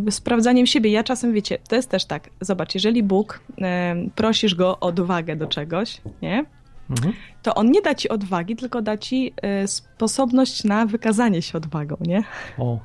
y, 0.08 0.12
sprawdzaniem 0.12 0.66
siebie. 0.66 0.90
Ja 0.90 1.04
czasem, 1.04 1.32
wiecie, 1.32 1.58
to 1.68 1.76
jest 1.76 1.90
też 1.90 2.04
tak. 2.04 2.30
Zobacz, 2.40 2.74
jeżeli 2.74 3.02
Bóg, 3.02 3.40
e, 3.60 3.94
prosisz 4.14 4.54
Go 4.54 4.68
o 4.68 4.80
odwagę 4.80 5.36
do 5.36 5.46
czegoś, 5.46 6.00
nie? 6.22 6.44
Mhm. 6.90 7.12
to 7.42 7.55
On 7.55 7.70
nie 7.70 7.83
da 7.83 7.94
Ci 7.94 8.09
odwagi, 8.09 8.57
tylko 8.57 8.83
da 8.83 8.99
Ci 8.99 9.33
e, 9.42 9.68
sposobność 9.68 10.64
na 10.64 10.87
wykazanie 10.87 11.42
się 11.42 11.59
odwagą, 11.59 11.97
nie? 12.01 12.23
O, 12.59 12.79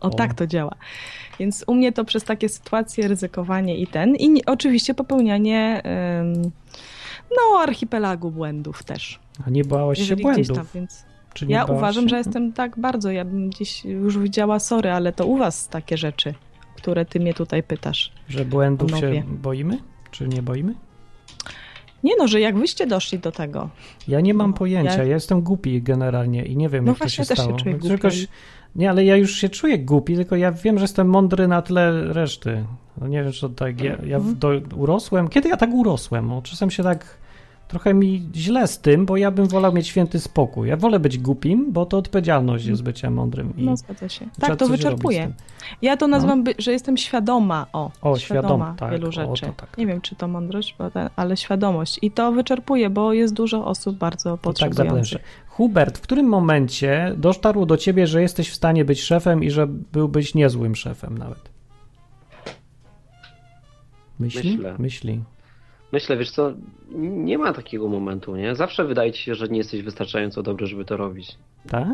O, 0.00 0.06
O. 0.06 0.10
tak 0.10 0.34
to 0.34 0.46
działa. 0.46 0.72
Więc 1.38 1.64
u 1.66 1.74
mnie 1.74 1.92
to 1.92 2.04
przez 2.04 2.24
takie 2.24 2.48
sytuacje, 2.48 3.08
ryzykowanie 3.08 3.76
i 3.76 3.86
ten. 3.86 4.16
I 4.16 4.44
oczywiście 4.46 4.94
popełnianie 4.94 5.82
no, 7.30 7.58
archipelagu 7.60 8.30
błędów 8.30 8.82
też. 8.84 9.18
a 9.46 9.50
nie 9.50 9.64
bałaś 9.64 9.98
się 9.98 10.02
Jeżeli 10.02 10.22
błędów? 10.22 10.56
tam, 10.56 10.66
więc 10.74 11.04
Czy 11.34 11.46
ja 11.46 11.64
uważam, 11.64 12.04
się? 12.04 12.08
że 12.08 12.16
jestem 12.18 12.52
tak 12.52 12.78
bardzo, 12.80 13.10
ja 13.10 13.24
bym 13.24 13.50
gdzieś 13.50 13.84
już 13.84 14.18
widziała, 14.18 14.58
sorry, 14.58 14.90
ale 14.92 15.12
to 15.12 15.26
u 15.26 15.36
was 15.36 15.68
takie 15.68 15.96
rzeczy, 15.96 16.34
które 16.76 17.04
ty 17.04 17.20
mnie 17.20 17.34
tutaj 17.34 17.62
pytasz. 17.62 18.12
Że 18.28 18.44
błędów 18.44 18.98
się 18.98 19.22
boimy? 19.28 19.78
Czy 20.10 20.28
nie 20.28 20.42
boimy? 20.42 20.74
Nie 22.06 22.16
no, 22.18 22.28
że 22.28 22.40
jak 22.40 22.58
wyście 22.58 22.86
doszli 22.86 23.18
do 23.18 23.32
tego? 23.32 23.68
Ja 24.08 24.20
nie 24.20 24.34
mam 24.34 24.50
No, 24.50 24.56
pojęcia, 24.56 24.96
ja- 24.96 25.04
ja 25.04 25.14
jestem 25.14 25.40
głupi 25.42 25.82
generalnie 25.82 26.44
i 26.44 26.56
nie 26.56 26.68
wiem, 26.68 26.84
No 26.84 26.90
jak 26.92 26.98
to 26.98 27.08
się 27.08 27.16
też 27.24 27.28
się 27.38 27.42
stało. 27.42 27.58
czuję 27.58 27.70
Więc 27.74 27.80
głupia 27.82 27.94
jakoś- 27.94 28.26
Nie, 28.76 28.90
ale 28.90 29.04
ja 29.04 29.16
już 29.16 29.34
się 29.36 29.48
czuję 29.48 29.78
głupi, 29.78 30.14
tylko 30.16 30.36
ja 30.36 30.52
wiem, 30.52 30.78
że 30.78 30.84
jestem 30.84 31.08
mądry 31.08 31.48
na 31.48 31.62
tle 31.62 32.12
reszty. 32.12 32.64
No 33.00 33.08
nie 33.08 33.22
wiem, 33.22 33.32
czy 33.32 33.40
to 33.40 33.48
tak, 33.48 33.80
ja, 33.80 33.96
ja 34.06 34.18
w- 34.20 34.34
do, 34.34 34.50
urosłem, 34.76 35.28
kiedy 35.28 35.48
ja 35.48 35.56
tak 35.56 35.70
urosłem? 35.74 36.32
O, 36.32 36.42
czasem 36.42 36.70
się 36.70 36.82
tak, 36.82 37.18
trochę 37.68 37.94
mi 37.94 38.28
źle 38.34 38.66
z 38.66 38.78
tym, 38.78 39.06
bo 39.06 39.16
ja 39.16 39.30
bym 39.30 39.46
wolał 39.46 39.72
mieć 39.72 39.86
święty 39.88 40.20
spokój. 40.20 40.68
Ja 40.68 40.76
wolę 40.76 41.00
być 41.00 41.18
głupim, 41.18 41.72
bo 41.72 41.86
to 41.86 41.98
odpowiedzialność 41.98 42.66
jest 42.66 42.82
bycia 42.82 43.10
mądrym. 43.10 43.56
I 43.56 43.64
No 43.64 43.76
zgadza 43.76 44.08
się. 44.08 44.26
Tak, 44.40 44.56
to 44.56 44.68
wyczerpuje. 44.68 45.32
Ja 45.82 45.96
to 45.96 46.08
nazywam, 46.08 46.44
by, 46.44 46.54
że 46.58 46.72
jestem 46.72 46.96
świadoma, 46.96 47.66
o, 47.72 47.90
O, 48.02 48.18
świadoma 48.18 48.18
świadoma, 48.18 48.74
tak, 48.78 48.90
wielu 48.90 49.08
o, 49.08 49.12
rzeczy. 49.12 49.46
to 49.46 49.52
tak, 49.52 49.78
Nie 49.78 49.86
wiem, 49.86 50.00
czy 50.00 50.14
to 50.16 50.28
mądrość, 50.28 50.76
ale 51.16 51.36
świadomość. 51.36 51.98
I 52.02 52.10
to 52.10 52.32
wyczerpuje, 52.32 52.90
bo 52.90 53.12
jest 53.12 53.34
dużo 53.34 53.66
osób 53.66 53.96
bardzo 53.96 54.30
To 54.30 54.36
tak 54.36 54.40
potrzebujących. 54.40 54.86
zapleszę. 54.94 55.18
Hubert, 55.48 55.98
w 55.98 56.00
którym 56.00 56.26
momencie 56.26 57.14
dotarło 57.16 57.66
do 57.66 57.76
ciebie, 57.76 58.06
że 58.06 58.22
jesteś 58.22 58.50
w 58.50 58.54
stanie 58.54 58.84
być 58.84 59.02
szefem 59.02 59.44
i 59.44 59.50
że 59.50 59.66
byłbyś 59.66 60.34
niezłym 60.34 60.76
szefem 60.76 61.18
nawet? 61.18 61.48
Myśli? 64.18 64.56
Myślę. 64.56 64.74
Myśli. 64.78 65.20
Myślę, 65.96 66.16
wiesz 66.16 66.30
co, 66.30 66.52
nie 66.98 67.38
ma 67.38 67.52
takiego 67.52 67.88
momentu, 67.88 68.36
nie? 68.36 68.54
Zawsze 68.54 68.84
wydaje 68.84 69.12
ci 69.12 69.22
się, 69.22 69.34
że 69.34 69.48
nie 69.48 69.58
jesteś 69.58 69.82
wystarczająco 69.82 70.42
dobry, 70.42 70.66
żeby 70.66 70.84
to 70.84 70.96
robić. 70.96 71.36
Tak? 71.70 71.88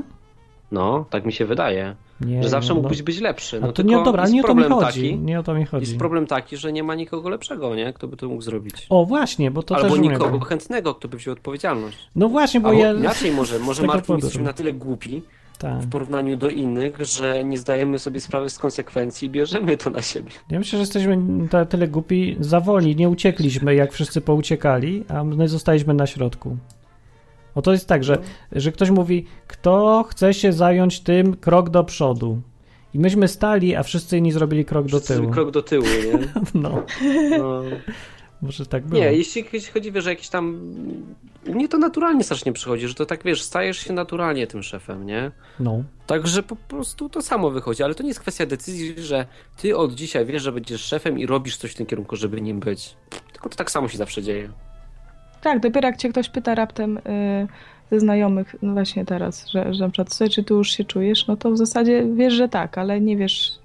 No, 0.73 1.05
tak 1.11 1.25
mi 1.27 1.33
się 1.33 1.47
wydaje. 1.47 1.97
Nie, 2.21 2.43
Że 2.43 2.49
zawsze 2.49 2.69
no, 2.69 2.75
mógłbyś 2.75 3.03
być 3.03 3.21
lepszy. 3.21 3.61
No 3.61 3.73
to 3.73 3.83
nie, 3.83 4.03
dobra, 4.05 4.23
jest 4.23 4.35
nie 4.35 4.43
o 4.43 4.47
to 4.47 4.55
mi 4.55 4.63
chodzi. 4.63 5.03
taki, 5.03 5.19
Nie 5.19 5.41
o 5.41 5.43
to 5.43 5.55
mi 5.55 5.65
chodzi. 5.67 5.87
Jest 5.87 5.99
problem 5.99 6.27
taki, 6.27 6.57
że 6.57 6.73
nie 6.73 6.83
ma 6.83 6.95
nikogo 6.95 7.29
lepszego, 7.29 7.75
nie? 7.75 7.93
Kto 7.93 8.09
by 8.09 8.17
to 8.17 8.29
mógł 8.29 8.43
zrobić. 8.43 8.87
O, 8.91 9.05
właśnie, 9.05 9.51
bo 9.51 9.63
to 9.63 9.77
Albo 9.77 9.89
też 9.89 9.99
nikogo 9.99 10.27
umiem. 10.27 10.41
chętnego, 10.41 10.95
kto 10.95 11.09
by 11.09 11.17
wziął 11.17 11.33
odpowiedzialność. 11.33 11.99
No 12.17 12.29
właśnie, 12.29 12.61
bo 12.61 12.69
Albo 12.69 12.81
ja... 12.81 12.93
inaczej 12.93 13.33
może, 13.41 13.59
może 13.59 13.83
Martin 13.83 14.17
jesteśmy 14.17 14.43
na 14.43 14.53
tyle 14.53 14.73
głupi 14.73 15.23
Tak. 15.63 15.81
w 15.81 15.91
porównaniu 15.91 16.37
do 16.37 16.49
innych, 16.49 16.97
że 17.01 17.45
nie 17.45 17.59
zdajemy 17.59 17.99
sobie 17.99 18.21
sprawy 18.21 18.51
z 18.51 18.59
konsekwencji 18.59 19.29
i 19.29 19.31
bierzemy 19.31 19.77
to 19.77 19.91
na 19.91 20.03
siebie. 20.03 20.31
Ja 20.51 20.59
myślę, 20.59 20.77
że 20.77 20.81
jesteśmy 20.81 21.17
na 21.53 21.65
tyle 21.65 21.89
głupi, 21.89 22.37
za 22.41 22.61
woli, 22.61 22.97
nie 22.97 23.09
uciekliśmy, 23.09 23.75
jak 23.75 23.93
wszyscy 23.93 24.21
pouciekali, 24.21 25.05
a 25.09 25.25
my 25.25 25.49
zostaliśmy 25.49 25.95
na 25.95 26.07
środku. 26.07 26.57
O 27.55 27.63
to 27.63 27.73
jest 27.73 27.89
tak, 27.89 28.05
że, 28.05 28.19
że 28.53 28.73
ktoś 28.73 28.91
mówi, 28.91 29.27
kto 29.47 30.05
chce 30.09 30.35
się 30.35 30.53
zająć 30.53 31.01
tym, 31.01 31.37
krok 31.37 31.71
do 31.71 31.85
przodu. 31.85 32.41
I 32.95 32.99
myśmy 32.99 33.29
stali, 33.29 33.77
a 33.77 33.83
wszyscy 33.83 34.19
inni 34.19 34.33
zrobili 34.33 34.65
krok 34.65 34.87
do 34.87 34.97
Wszyscy 34.99 35.15
tyłu. 35.15 35.31
Krok 35.31 35.51
do 35.51 35.63
tyłu, 35.63 35.87
nie? 35.87 36.29
No, 36.63 36.85
No. 37.39 37.63
może 38.43 38.67
tak 38.67 38.87
było. 38.87 39.01
Nie, 39.03 39.13
jeśli 39.13 39.45
jeśli 39.53 39.73
chodzi, 39.73 39.93
wiesz, 39.93 40.05
że 40.05 40.11
jakiś 40.11 40.29
tam... 40.29 40.61
U 41.47 41.55
mnie 41.55 41.69
to 41.69 41.79
naturalnie 41.79 42.25
strasznie 42.25 42.53
przychodzi, 42.53 42.89
że 42.89 42.95
to 42.95 43.07
tak, 43.07 43.25
wiesz, 43.25 43.43
stajesz 43.43 43.79
się 43.79 43.93
naturalnie 43.93 44.47
tym 44.47 44.63
szefem, 44.63 45.07
nie? 45.07 45.31
No, 45.61 45.85
Także 46.07 46.43
po 46.43 46.57
prostu 46.57 47.09
to 47.09 47.23
samo 47.23 47.51
wychodzi, 47.51 47.83
ale 47.83 47.95
to 47.95 48.03
nie 48.03 48.09
jest 48.09 48.21
kwestia 48.21 48.47
decyzji, 48.47 48.95
że 48.99 49.27
ty 49.57 49.77
od 49.77 49.95
dzisiaj 49.95 50.27
wiesz, 50.27 50.43
że 50.43 50.53
będziesz 50.53 50.81
szefem 50.81 51.19
i 51.19 51.27
robisz 51.27 51.57
coś 51.57 51.73
w 51.73 51.75
tym 51.75 51.87
kierunku, 51.87 52.17
żeby 52.17 52.41
nim 52.41 52.61
być. 52.61 52.97
Tylko 53.33 53.49
to 53.49 53.57
tak 53.57 53.71
samo 53.71 53.89
się 53.89 53.99
zawsze 53.99 54.23
dzieje. 54.23 54.49
Tak, 55.43 55.61
dopiero 55.61 55.89
jak 55.89 55.97
cię 55.97 56.09
ktoś 56.09 56.29
pyta 56.29 56.55
raptem 56.55 56.99
y, 56.99 57.49
ze 57.91 58.01
znajomych, 58.01 58.57
no 58.63 58.73
właśnie 58.73 59.05
teraz, 59.05 59.49
że, 59.49 59.75
że 59.75 59.85
na 59.85 59.91
przykład, 59.91 60.15
słuchaj, 60.15 60.31
czy 60.31 60.45
tu 60.45 60.57
już 60.57 60.71
się 60.71 60.85
czujesz, 60.85 61.27
no 61.27 61.37
to 61.37 61.51
w 61.51 61.59
zasadzie 61.59 62.07
wiesz, 62.15 62.35
że 62.35 62.49
tak, 62.49 62.79
ale 62.79 63.01
nie 63.01 63.17
wiesz 63.17 63.62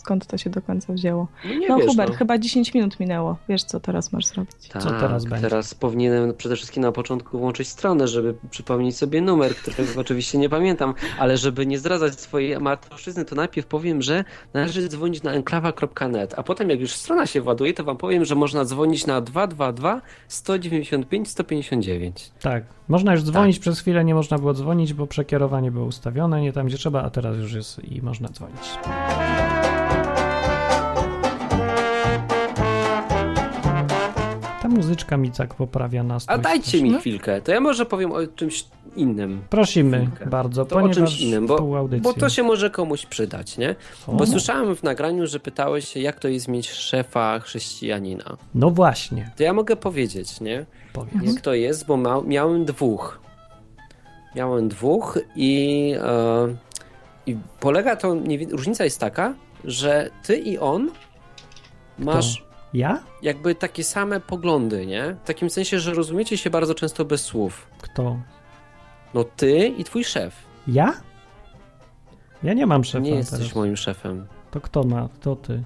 skąd 0.00 0.26
to 0.26 0.38
się 0.38 0.50
do 0.50 0.62
końca 0.62 0.92
wzięło. 0.92 1.28
No 1.44 1.50
no 1.68 1.76
wiesz, 1.76 1.86
Hubert, 1.86 2.10
no. 2.12 2.16
chyba 2.16 2.38
10 2.38 2.74
minut 2.74 3.00
minęło. 3.00 3.36
Wiesz, 3.48 3.64
co 3.64 3.80
teraz 3.80 4.12
masz 4.12 4.26
zrobić. 4.26 4.68
Tak, 4.72 4.82
Co 4.82 4.90
teraz 4.90 5.24
będzie? 5.24 5.48
Teraz 5.48 5.74
powinienem 5.74 6.34
przede 6.34 6.56
wszystkim 6.56 6.82
na 6.82 6.92
początku 6.92 7.38
włączyć 7.38 7.68
stronę, 7.68 8.08
żeby 8.08 8.34
przypomnieć 8.50 8.96
sobie 8.96 9.20
numer, 9.20 9.54
którego 9.56 9.90
oczywiście 10.00 10.38
nie 10.38 10.48
pamiętam, 10.48 10.94
ale 11.18 11.36
żeby 11.36 11.66
nie 11.66 11.78
zdradzać 11.78 12.20
swojej 12.20 12.54
amatorszczyzny, 12.54 13.24
to 13.24 13.34
najpierw 13.36 13.66
powiem, 13.66 14.02
że 14.02 14.24
należy 14.54 14.88
dzwonić 14.88 15.22
na 15.22 15.32
enklawa.net, 15.32 16.34
a 16.36 16.42
potem 16.42 16.70
jak 16.70 16.80
już 16.80 16.92
strona 16.92 17.26
się 17.26 17.40
właduje, 17.40 17.74
to 17.74 17.84
wam 17.84 17.96
powiem, 17.96 18.24
że 18.24 18.34
można 18.34 18.64
dzwonić 18.64 19.06
na 19.06 19.20
222 19.20 20.00
195 20.28 21.28
159. 21.28 22.30
tak. 22.40 22.64
Można 22.88 23.12
już 23.12 23.22
dzwonić, 23.22 23.56
Tak. 23.56 23.60
przez 23.60 23.80
chwilę 23.80 24.04
nie 24.04 24.14
można 24.14 24.38
było 24.38 24.54
dzwonić, 24.54 24.94
bo 24.94 25.06
przekierowanie 25.06 25.70
było 25.70 25.86
ustawione, 25.86 26.40
nie 26.40 26.52
tam 26.52 26.66
gdzie 26.66 26.76
trzeba, 26.76 27.02
a 27.02 27.10
teraz 27.10 27.36
już 27.36 27.52
jest 27.52 27.84
i 27.84 28.02
można 28.02 28.28
dzwonić. 28.28 28.78
Muzyczka 34.70 35.16
mi 35.16 35.30
tak 35.30 35.54
poprawia 35.54 36.02
nastrój. 36.02 36.34
A 36.34 36.38
dajcie 36.38 36.82
mi 36.82 36.94
chwilkę, 36.98 37.40
to 37.42 37.52
ja 37.52 37.60
może 37.60 37.86
powiem 37.86 38.12
o 38.12 38.26
czymś 38.26 38.64
innym. 38.96 39.42
Prosimy 39.50 39.98
Chwilkę. 40.06 40.26
bardzo, 40.26 40.64
To 40.64 40.76
o 40.76 40.88
czymś 40.88 41.20
innym, 41.20 41.46
bo, 41.46 41.88
bo 42.02 42.12
to 42.12 42.28
się 42.28 42.42
może 42.42 42.70
komuś 42.70 43.06
przydać, 43.06 43.58
nie? 43.58 43.74
O, 44.06 44.12
Bo 44.12 44.26
słyszałem 44.26 44.76
w 44.76 44.82
nagraniu, 44.82 45.26
że 45.26 45.40
pytałeś 45.40 45.88
się, 45.88 46.00
jak 46.00 46.18
to 46.20 46.28
jest 46.28 46.48
mieć 46.48 46.70
szefa 46.70 47.38
chrześcijanina. 47.40 48.36
No 48.54 48.70
właśnie, 48.70 49.30
To 49.36 49.42
ja 49.42 49.52
mogę 49.52 49.76
powiedzieć, 49.76 50.40
nie? 50.40 50.66
powiedz. 50.92 51.14
Jak 51.34 51.40
to 51.40 51.54
jest, 51.54 51.86
bo 51.86 51.96
ma, 51.96 52.20
miałem 52.26 52.64
dwóch. 52.64 53.20
Miałem 54.36 54.68
dwóch 54.68 55.18
i, 55.36 55.94
e, 56.02 56.56
i 57.26 57.36
polega 57.60 57.96
to, 57.96 58.14
nie, 58.14 58.46
różnica 58.46 58.84
jest 58.84 59.00
taka, 59.00 59.34
że 59.64 60.10
ty 60.22 60.36
i 60.36 60.58
on 60.58 60.90
masz 61.98 62.44
Ja? 62.74 63.02
jakby 63.22 63.54
takie 63.54 63.84
same 63.84 64.20
poglądy, 64.20 64.86
nie? 64.86 65.16
W 65.24 65.26
takim 65.26 65.50
sensie, 65.50 65.80
że 65.80 65.94
rozumiecie 65.94 66.38
się 66.38 66.50
bardzo 66.50 66.74
często 66.74 67.04
bez 67.04 67.22
słów. 67.22 67.66
Kto? 67.82 68.18
No 69.14 69.24
ty 69.24 69.66
i 69.66 69.84
twój 69.84 70.04
szef. 70.04 70.34
Ja? 70.66 70.94
Ja 72.42 72.54
nie 72.54 72.66
mam 72.66 72.84
szefa 72.84 73.04
nie 73.04 73.10
jesteś 73.10 73.38
teraz. 73.38 73.54
moim 73.54 73.76
szefem. 73.76 74.26
To 74.50 74.60
kto 74.60 74.84
ma? 74.84 75.08
To 75.20 75.36
ty. 75.36 75.64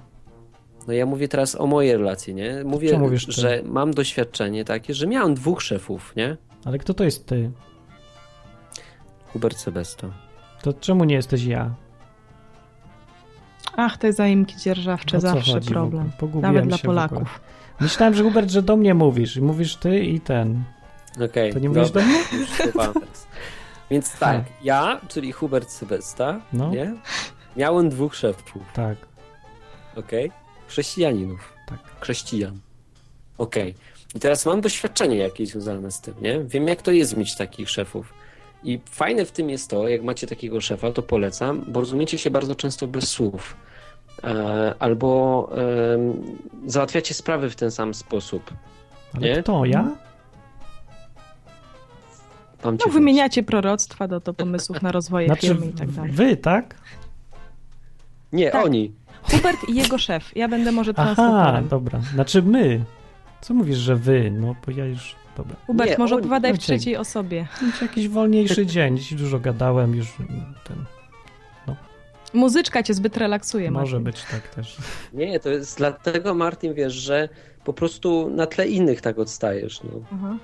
No 0.87 0.93
ja 0.93 1.05
mówię 1.05 1.27
teraz 1.27 1.61
o 1.61 1.67
mojej 1.67 1.97
relacji, 1.97 2.35
nie? 2.35 2.63
Mówię, 2.63 2.99
że 3.27 3.61
mam 3.65 3.91
doświadczenie 3.93 4.65
takie, 4.65 4.93
że 4.93 5.07
miałem 5.07 5.33
dwóch 5.33 5.61
szefów, 5.61 6.13
nie? 6.15 6.37
Ale 6.65 6.77
kto 6.77 6.93
to 6.93 7.03
jest 7.03 7.25
ty? 7.25 7.51
Hubert 9.33 9.57
Sebesto. 9.57 10.11
To 10.61 10.73
czemu 10.73 11.03
nie 11.03 11.15
jesteś 11.15 11.43
ja? 11.43 11.75
Ach, 13.77 13.97
te 13.97 14.13
zaimki 14.13 14.55
dzierżawcze, 14.57 15.19
zawsze 15.19 15.53
chodzi 15.53 15.69
problem. 15.69 16.11
Pogubiłem 16.19 16.55
Nawet 16.55 16.69
dla. 16.69 16.77
Polaków. 16.77 17.41
Myślałem, 17.79 18.13
że 18.13 18.23
Hubert, 18.23 18.49
że 18.51 18.61
do 18.61 18.77
mnie 18.77 18.93
mówisz. 18.93 19.37
I 19.37 19.41
mówisz 19.41 19.75
ty 19.75 19.99
i 19.99 20.19
ten. 20.19 20.63
Okej. 21.25 21.53
To 21.53 21.59
nie 21.59 21.69
mówisz 21.69 21.91
do 21.91 21.99
dobra, 21.99 22.05
mnie? 22.05 22.39
już 22.39 22.49
słuchałem 22.49 22.93
teraz. 22.93 23.27
Więc 23.91 24.19
tak, 24.19 24.43
ja, 24.63 25.01
czyli 25.07 25.31
Hubert 25.31 25.69
Sebesta, 25.71 26.41
No. 26.53 26.69
nie? 26.71 26.93
Miałem 27.57 27.89
dwóch 27.89 28.15
szefów, 28.15 28.61
Tak, 28.73 28.97
okej? 29.95 30.31
Chrześcijaninów. 30.67 31.53
tak. 31.67 31.79
Chrześcijan. 32.01 32.59
Okej. 33.37 33.75
I 34.15 34.19
teraz 34.19 34.45
mam 34.45 34.61
doświadczenie 34.61 35.17
jakieś 35.17 35.49
związane 35.49 35.91
z 35.91 36.01
tym, 36.01 36.13
nie? 36.21 36.39
Wiem, 36.39 36.67
jak 36.67 36.81
to 36.81 36.91
jest 36.91 37.17
mieć 37.17 37.35
takich 37.35 37.69
szefów. 37.69 38.13
I 38.65 38.79
fajne 38.89 39.25
w 39.25 39.31
tym 39.31 39.49
jest 39.49 39.69
to, 39.69 39.87
jak 39.87 40.03
macie 40.03 40.27
takiego 40.27 40.61
szefa, 40.61 40.91
to 40.91 41.01
polecam, 41.01 41.65
bo 41.67 41.79
rozumiecie 41.79 42.17
się 42.17 42.31
bardzo 42.31 42.55
często 42.55 42.87
bez 42.87 43.07
słów. 43.09 43.57
E, 44.23 44.75
albo 44.79 45.49
załatwiacie 46.65 47.13
sprawy 47.13 47.49
w 47.49 47.55
ten 47.55 47.71
sam 47.71 47.93
sposób. 47.93 48.53
Ale 49.13 49.27
Nie? 49.29 49.43
kto? 49.43 49.65
Ja? 49.65 49.91
No, 52.63 52.91
wymieniacie 52.91 53.43
proroctwa 53.43 54.07
do, 54.07 54.19
do 54.19 54.33
pomysłów 54.33 54.81
na 54.81 54.91
rozwoje 54.91 55.27
Znaczy, 55.27 55.47
firmy 55.47 55.65
i 55.65 55.73
tak 55.73 55.91
dalej. 55.91 56.11
wy, 56.11 56.37
tak? 56.37 56.75
Nie, 58.31 58.51
Tak. 58.51 58.65
oni. 58.65 58.91
Hubert 59.31 59.69
i 59.69 59.75
jego 59.75 59.97
szef. 59.97 60.35
Ja 60.35 60.47
będę 60.47 60.71
może 60.71 60.93
Aha, 60.95 61.15
translatorem. 61.15 61.67
dobra. 61.67 61.99
Znaczy 62.13 62.41
my. 62.43 62.83
Co 63.41 63.53
mówisz, 63.53 63.77
że 63.77 63.95
wy? 63.95 64.31
No, 64.31 64.55
bo 64.65 64.71
ja 64.71 64.85
już... 64.85 65.15
Dobra. 65.37 65.55
Hubert, 65.67 65.89
Nie, 65.91 65.97
może 65.97 66.15
opowiadaj 66.15 66.53
w 66.53 66.59
trzeciej 66.59 66.97
osobie. 66.97 67.47
Dziś 67.61 67.81
jakiś 67.81 68.07
wolniejszy 68.07 68.65
dzień. 68.65 68.97
Dziś 68.97 69.13
dużo 69.13 69.39
gadałem, 69.39 69.95
już 69.95 70.07
ten... 70.67 70.85
Muzyczka 72.33 72.83
cię 72.83 72.93
zbyt 72.93 73.17
relaksuje, 73.17 73.71
Może 73.71 73.99
Martin. 73.99 74.03
być 74.03 74.23
tak 74.31 74.55
też. 74.55 74.77
Nie, 75.13 75.39
to 75.39 75.49
jest 75.49 75.77
dlatego, 75.77 76.33
Martin, 76.33 76.73
wiesz, 76.73 76.93
że 76.93 77.29
po 77.63 77.73
prostu 77.73 78.29
na 78.29 78.45
tle 78.47 78.67
innych 78.67 79.01
tak 79.01 79.19
odstajesz. 79.19 79.83
No. 79.83 79.89
Aha. 80.13 80.37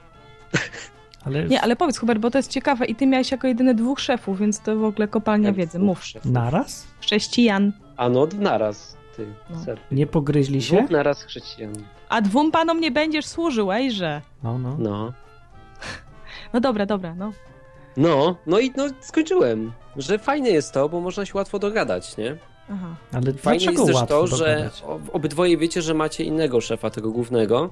Ale 1.25 1.43
Nie, 1.45 1.61
ale 1.61 1.75
powiedz 1.75 1.97
Hubert, 1.97 2.19
bo 2.19 2.31
to 2.31 2.37
jest 2.37 2.51
ciekawe 2.51 2.85
i 2.85 2.95
ty 2.95 3.07
miałeś 3.07 3.31
jako 3.31 3.47
jedyny 3.47 3.75
dwóch 3.75 3.99
szefów, 3.99 4.39
więc 4.39 4.59
to 4.59 4.75
w 4.75 4.83
ogóle 4.83 5.07
kopalnia 5.07 5.47
Jak 5.47 5.55
wiedzy. 5.55 5.77
dwóch 5.77 5.87
Mów. 5.87 6.05
szefów. 6.05 6.31
naraz? 6.31 6.87
Chrześcijan. 7.01 7.71
A 7.97 8.09
no, 8.09 8.27
naraz, 8.39 8.97
ty, 9.17 9.25
No. 9.49 9.63
serio. 9.63 9.83
Nie 9.91 10.07
pogryźli 10.07 10.61
się? 10.61 10.77
Dwóch 10.77 10.89
naraz 10.89 11.23
chrześcijan. 11.23 11.73
A 12.11 12.21
dwóm 12.21 12.51
panom 12.51 12.79
nie 12.79 12.91
będziesz 12.91 13.25
służył, 13.25 13.71
ejże. 13.71 14.21
No, 14.43 14.57
no. 14.57 14.75
No. 14.79 15.13
No 16.53 16.59
dobra, 16.59 16.85
dobra, 16.85 17.15
no. 17.15 17.31
No, 17.97 18.35
no 18.47 18.59
i 18.59 18.71
no, 18.77 18.83
skończyłem. 18.99 19.71
Że 19.97 20.19
fajne 20.19 20.49
jest 20.49 20.73
to, 20.73 20.89
bo 20.89 21.01
można 21.01 21.25
się 21.25 21.31
łatwo 21.35 21.59
dogadać, 21.59 22.17
nie? 22.17 22.37
Aha. 22.71 22.95
Ale 23.13 23.33
Fajnie 23.33 23.65
dlaczego 23.65 23.87
jest 23.87 23.99
też 23.99 24.09
to, 24.09 24.27
że 24.27 24.69
obydwoje 25.13 25.57
wiecie, 25.57 25.81
że 25.81 25.93
macie 25.93 26.23
innego 26.23 26.61
szefa, 26.61 26.89
tego 26.89 27.11
głównego. 27.11 27.69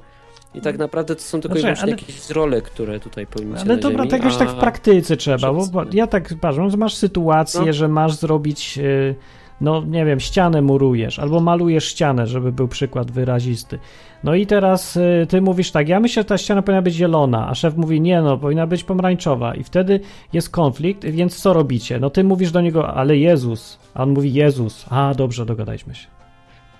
I 0.54 0.62
tak 0.62 0.78
naprawdę 0.78 1.16
to 1.16 1.22
są 1.22 1.42
tylko 1.42 1.60
Znaczy, 1.60 1.82
ale- 1.82 1.92
jakieś 1.92 2.30
role, 2.30 2.62
które 2.62 3.00
tutaj 3.00 3.28
pełnicie 3.28 3.60
Ale 3.62 3.76
na 3.76 3.82
dobra, 3.82 3.98
ziemi, 3.98 4.10
tak 4.10 4.20
jakoś 4.24 4.36
a... 4.36 4.40
tak 4.40 4.50
w 4.50 4.56
praktyce 4.56 5.18
trzeba, 5.18 5.54
bo, 5.54 5.68
bo 5.68 5.84
ja 5.92 6.08
tak 6.08 6.34
patrzę, 6.42 6.70
że 6.70 6.78
masz 6.78 6.96
sytuację, 6.96 7.62
No. 7.66 7.74
że 7.74 7.88
masz 7.88 8.14
zrobić, 8.14 8.78
y, 8.78 9.16
no 9.62 9.82
nie 9.88 10.06
wiem, 10.06 10.20
ścianę 10.20 10.62
murujesz, 10.62 11.20
albo 11.20 11.40
malujesz 11.40 11.86
ścianę, 11.86 12.28
żeby 12.28 12.52
był 12.52 12.68
przykład 12.68 13.12
wyrazisty. 13.12 13.80
No 14.24 14.36
i 14.36 14.46
teraz 14.46 14.96
y, 14.98 15.26
ty 15.30 15.42
mówisz 15.42 15.72
tak, 15.72 15.90
ja 15.90 16.00
myślę, 16.00 16.22
że 16.22 16.26
ta 16.26 16.38
ściana 16.38 16.62
powinna 16.62 16.82
być 16.82 16.94
zielona, 16.94 17.50
a 17.50 17.56
szef 17.56 17.78
mówi, 17.78 18.02
nie 18.02 18.22
no, 18.22 18.38
powinna 18.38 18.68
być 18.68 18.84
pomarańczowa 18.84 19.56
i 19.56 19.64
wtedy 19.64 20.00
jest 20.34 20.50
konflikt, 20.50 21.06
więc 21.06 21.42
co 21.42 21.54
robicie? 21.54 22.00
No 22.00 22.10
ty 22.10 22.24
mówisz 22.24 22.52
do 22.52 22.62
niego, 22.62 22.94
ale 22.94 23.18
Jezus, 23.18 23.80
a 23.94 24.04
on 24.04 24.10
mówi 24.10 24.34
Jezus, 24.34 24.86
a 24.90 25.14
dobrze, 25.14 25.46
dogadajmy 25.46 25.96
się. 25.96 26.08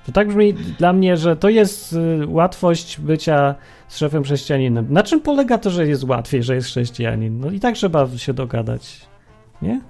To 0.06 0.12
tak 0.12 0.28
brzmi 0.28 0.54
dla 0.54 0.94
mnie, 0.94 1.18
że 1.18 1.36
to 1.36 1.50
jest 1.50 1.94
y, 1.94 2.28
łatwość 2.28 3.00
bycia 3.00 3.56
z 3.88 3.98
szefem 3.98 4.24
chrześcijaninem. 4.24 4.88
Na 4.90 5.04
czym 5.04 5.22
polega 5.22 5.58
to, 5.58 5.70
że 5.70 5.88
jest 5.88 6.04
łatwiej, 6.04 6.44
że 6.44 6.56
jest 6.56 6.68
chrześcijanin? 6.68 7.40
No 7.40 7.52
i 7.52 7.60
tak 7.60 7.76
trzeba 7.76 8.08
się 8.18 8.34
dogadać, 8.34 9.02
nie? 9.62 9.82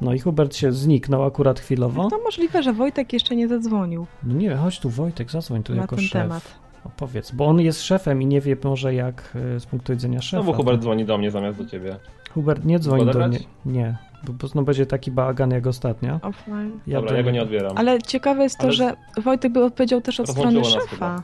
No 0.00 0.14
i 0.14 0.18
Hubert 0.18 0.56
się 0.56 0.72
zniknął 0.72 1.24
akurat 1.24 1.60
chwilowo. 1.60 2.10
To 2.10 2.18
możliwe, 2.18 2.62
że 2.62 2.72
Wojtek 2.72 3.12
jeszcze 3.12 3.36
nie 3.36 3.48
zadzwonił 3.48 4.06
No 4.24 4.34
nie, 4.34 4.56
chodź 4.56 4.80
tu 4.80 4.90
Wojtek, 4.90 5.30
zadzwoń 5.30 5.62
tu 5.62 5.74
na 5.74 5.80
jako 5.80 5.96
ten 5.96 6.04
szef. 6.04 6.22
temat. 6.22 6.63
Opowiedz, 6.84 7.30
bo 7.32 7.46
on 7.46 7.60
jest 7.60 7.82
szefem 7.82 8.22
i 8.22 8.26
nie 8.26 8.40
wie 8.40 8.56
może 8.64 8.94
jak 8.94 9.32
y, 9.56 9.60
z 9.60 9.66
punktu 9.66 9.92
widzenia 9.92 10.22
szefa. 10.22 10.42
Znowu 10.42 10.56
Hubert 10.56 10.80
dzwoni 10.82 11.04
do 11.04 11.18
mnie 11.18 11.30
zamiast 11.30 11.58
do 11.58 11.66
ciebie. 11.66 11.96
Hubert 12.34 12.64
nie 12.64 12.78
dzwoni 12.78 13.06
do 13.12 13.28
mnie. 13.28 13.38
Nie, 13.66 13.96
bo, 14.26 14.32
bo 14.32 14.48
znowu 14.48 14.66
będzie 14.66 14.86
taki 14.86 15.10
bałagan 15.10 15.50
jak 15.50 15.66
ostatnio. 15.66 16.20
Offline. 16.22 16.80
Dobra, 16.86 17.10
do 17.10 17.16
ja 17.16 17.22
go 17.22 17.30
nie 17.30 17.42
odbieram. 17.42 17.78
Ale 17.78 18.02
ciekawe 18.02 18.42
jest 18.42 18.58
to, 18.58 18.62
Ale- 18.64 18.72
że 18.72 18.96
Wojtek 19.22 19.52
by 19.52 19.64
odpowiedział 19.64 20.00
też 20.00 20.20
od 20.20 20.28
strony 20.28 20.64
szefa. 20.64 20.86
chyba. 20.86 21.22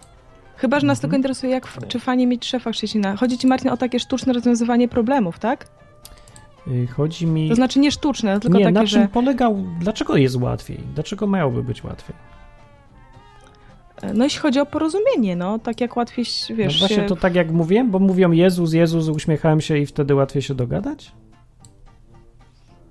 Chyba, 0.56 0.80
że 0.80 0.86
nas 0.86 0.98
Mhm. 0.98 1.00
tylko 1.00 1.16
interesuje, 1.16 1.52
jak, 1.52 1.80
Nie. 1.80 1.86
czy 1.86 1.98
fajnie 2.00 2.26
mieć 2.26 2.44
szefa 2.46 2.72
chrześcijanina. 2.72 3.16
Chodzi 3.16 3.38
ci, 3.38 3.46
Martin, 3.46 3.70
o 3.70 3.76
takie 3.76 3.98
sztuczne 4.00 4.32
rozwiązywanie 4.32 4.88
problemów, 4.88 5.38
tak? 5.38 5.66
Y, 6.68 6.86
Chodzi 6.86 7.26
mi... 7.26 7.48
To 7.48 7.54
znaczy 7.54 7.78
nie 7.80 7.90
sztuczne, 7.92 8.40
tylko 8.40 8.58
nie, 8.58 8.64
takie, 8.64 8.74
na 8.74 8.80
czym 8.80 9.02
że... 9.02 9.08
polegał, 9.08 9.64
dlaczego 9.80 10.16
jest 10.16 10.36
łatwiej? 10.36 10.80
Dlaczego 10.94 11.26
miałoby 11.26 11.62
być 11.62 11.84
łatwiej? 11.84 12.16
No 14.14 14.24
jeśli 14.24 14.40
chodzi 14.40 14.60
o 14.60 14.66
porozumienie, 14.66 15.36
no, 15.36 15.58
tak 15.58 15.80
jak 15.80 15.96
łatwiej, 15.96 16.24
wiesz, 16.54 16.74
no 16.74 16.86
właśnie 16.86 17.02
się... 17.02 17.06
to 17.08 17.16
tak 17.16 17.34
jak 17.34 17.50
mówiłem, 17.50 17.90
bo 17.90 17.98
mówią 17.98 18.32
Jezus, 18.32 18.72
Jezus, 18.72 19.08
uśmiechałem 19.08 19.60
się 19.60 19.78
i 19.78 19.86
wtedy 19.86 20.14
łatwiej 20.14 20.42
się 20.42 20.54
dogadać? 20.54 21.12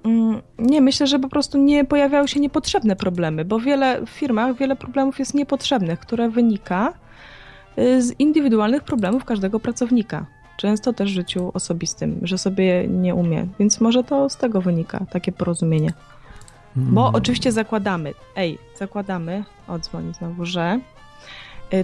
Mm, 0.04 0.42
Nie, 0.60 0.82
myślę, 0.82 1.08
że 1.08 1.20
po 1.20 1.30
prostu 1.30 1.58
nie 1.58 1.86
pojawiały 1.86 2.28
się 2.28 2.40
niepotrzebne 2.40 2.96
problemy, 2.96 3.46
bo 3.46 3.60
wiele 3.60 4.06
w 4.06 4.10
firmach, 4.10 4.56
wiele 4.56 4.76
problemów 4.76 5.20
jest 5.20 5.34
niepotrzebnych, 5.34 6.00
które 6.00 6.30
wynika 6.30 6.94
y, 7.80 8.02
z 8.02 8.20
indywidualnych 8.20 8.84
problemów 8.84 9.26
każdego 9.26 9.60
pracownika. 9.60 10.26
Często 10.58 10.94
też 10.94 11.12
w 11.12 11.16
życiu 11.16 11.52
osobistym, 11.54 12.20
że 12.22 12.38
sobie 12.38 12.88
nie 12.88 13.16
umie, 13.16 13.48
więc 13.60 13.82
może 13.82 14.04
to 14.04 14.30
z 14.30 14.38
tego 14.38 14.62
wynika, 14.62 15.06
takie 15.12 15.32
porozumienie. 15.32 15.94
Bo 16.76 17.02
Mm. 17.02 17.16
oczywiście 17.16 17.52
zakładamy, 17.52 18.14
ej, 18.36 18.58
zakładamy, 18.78 19.44
odzwoni 19.68 20.14
znowu, 20.14 20.46
że 20.46 20.80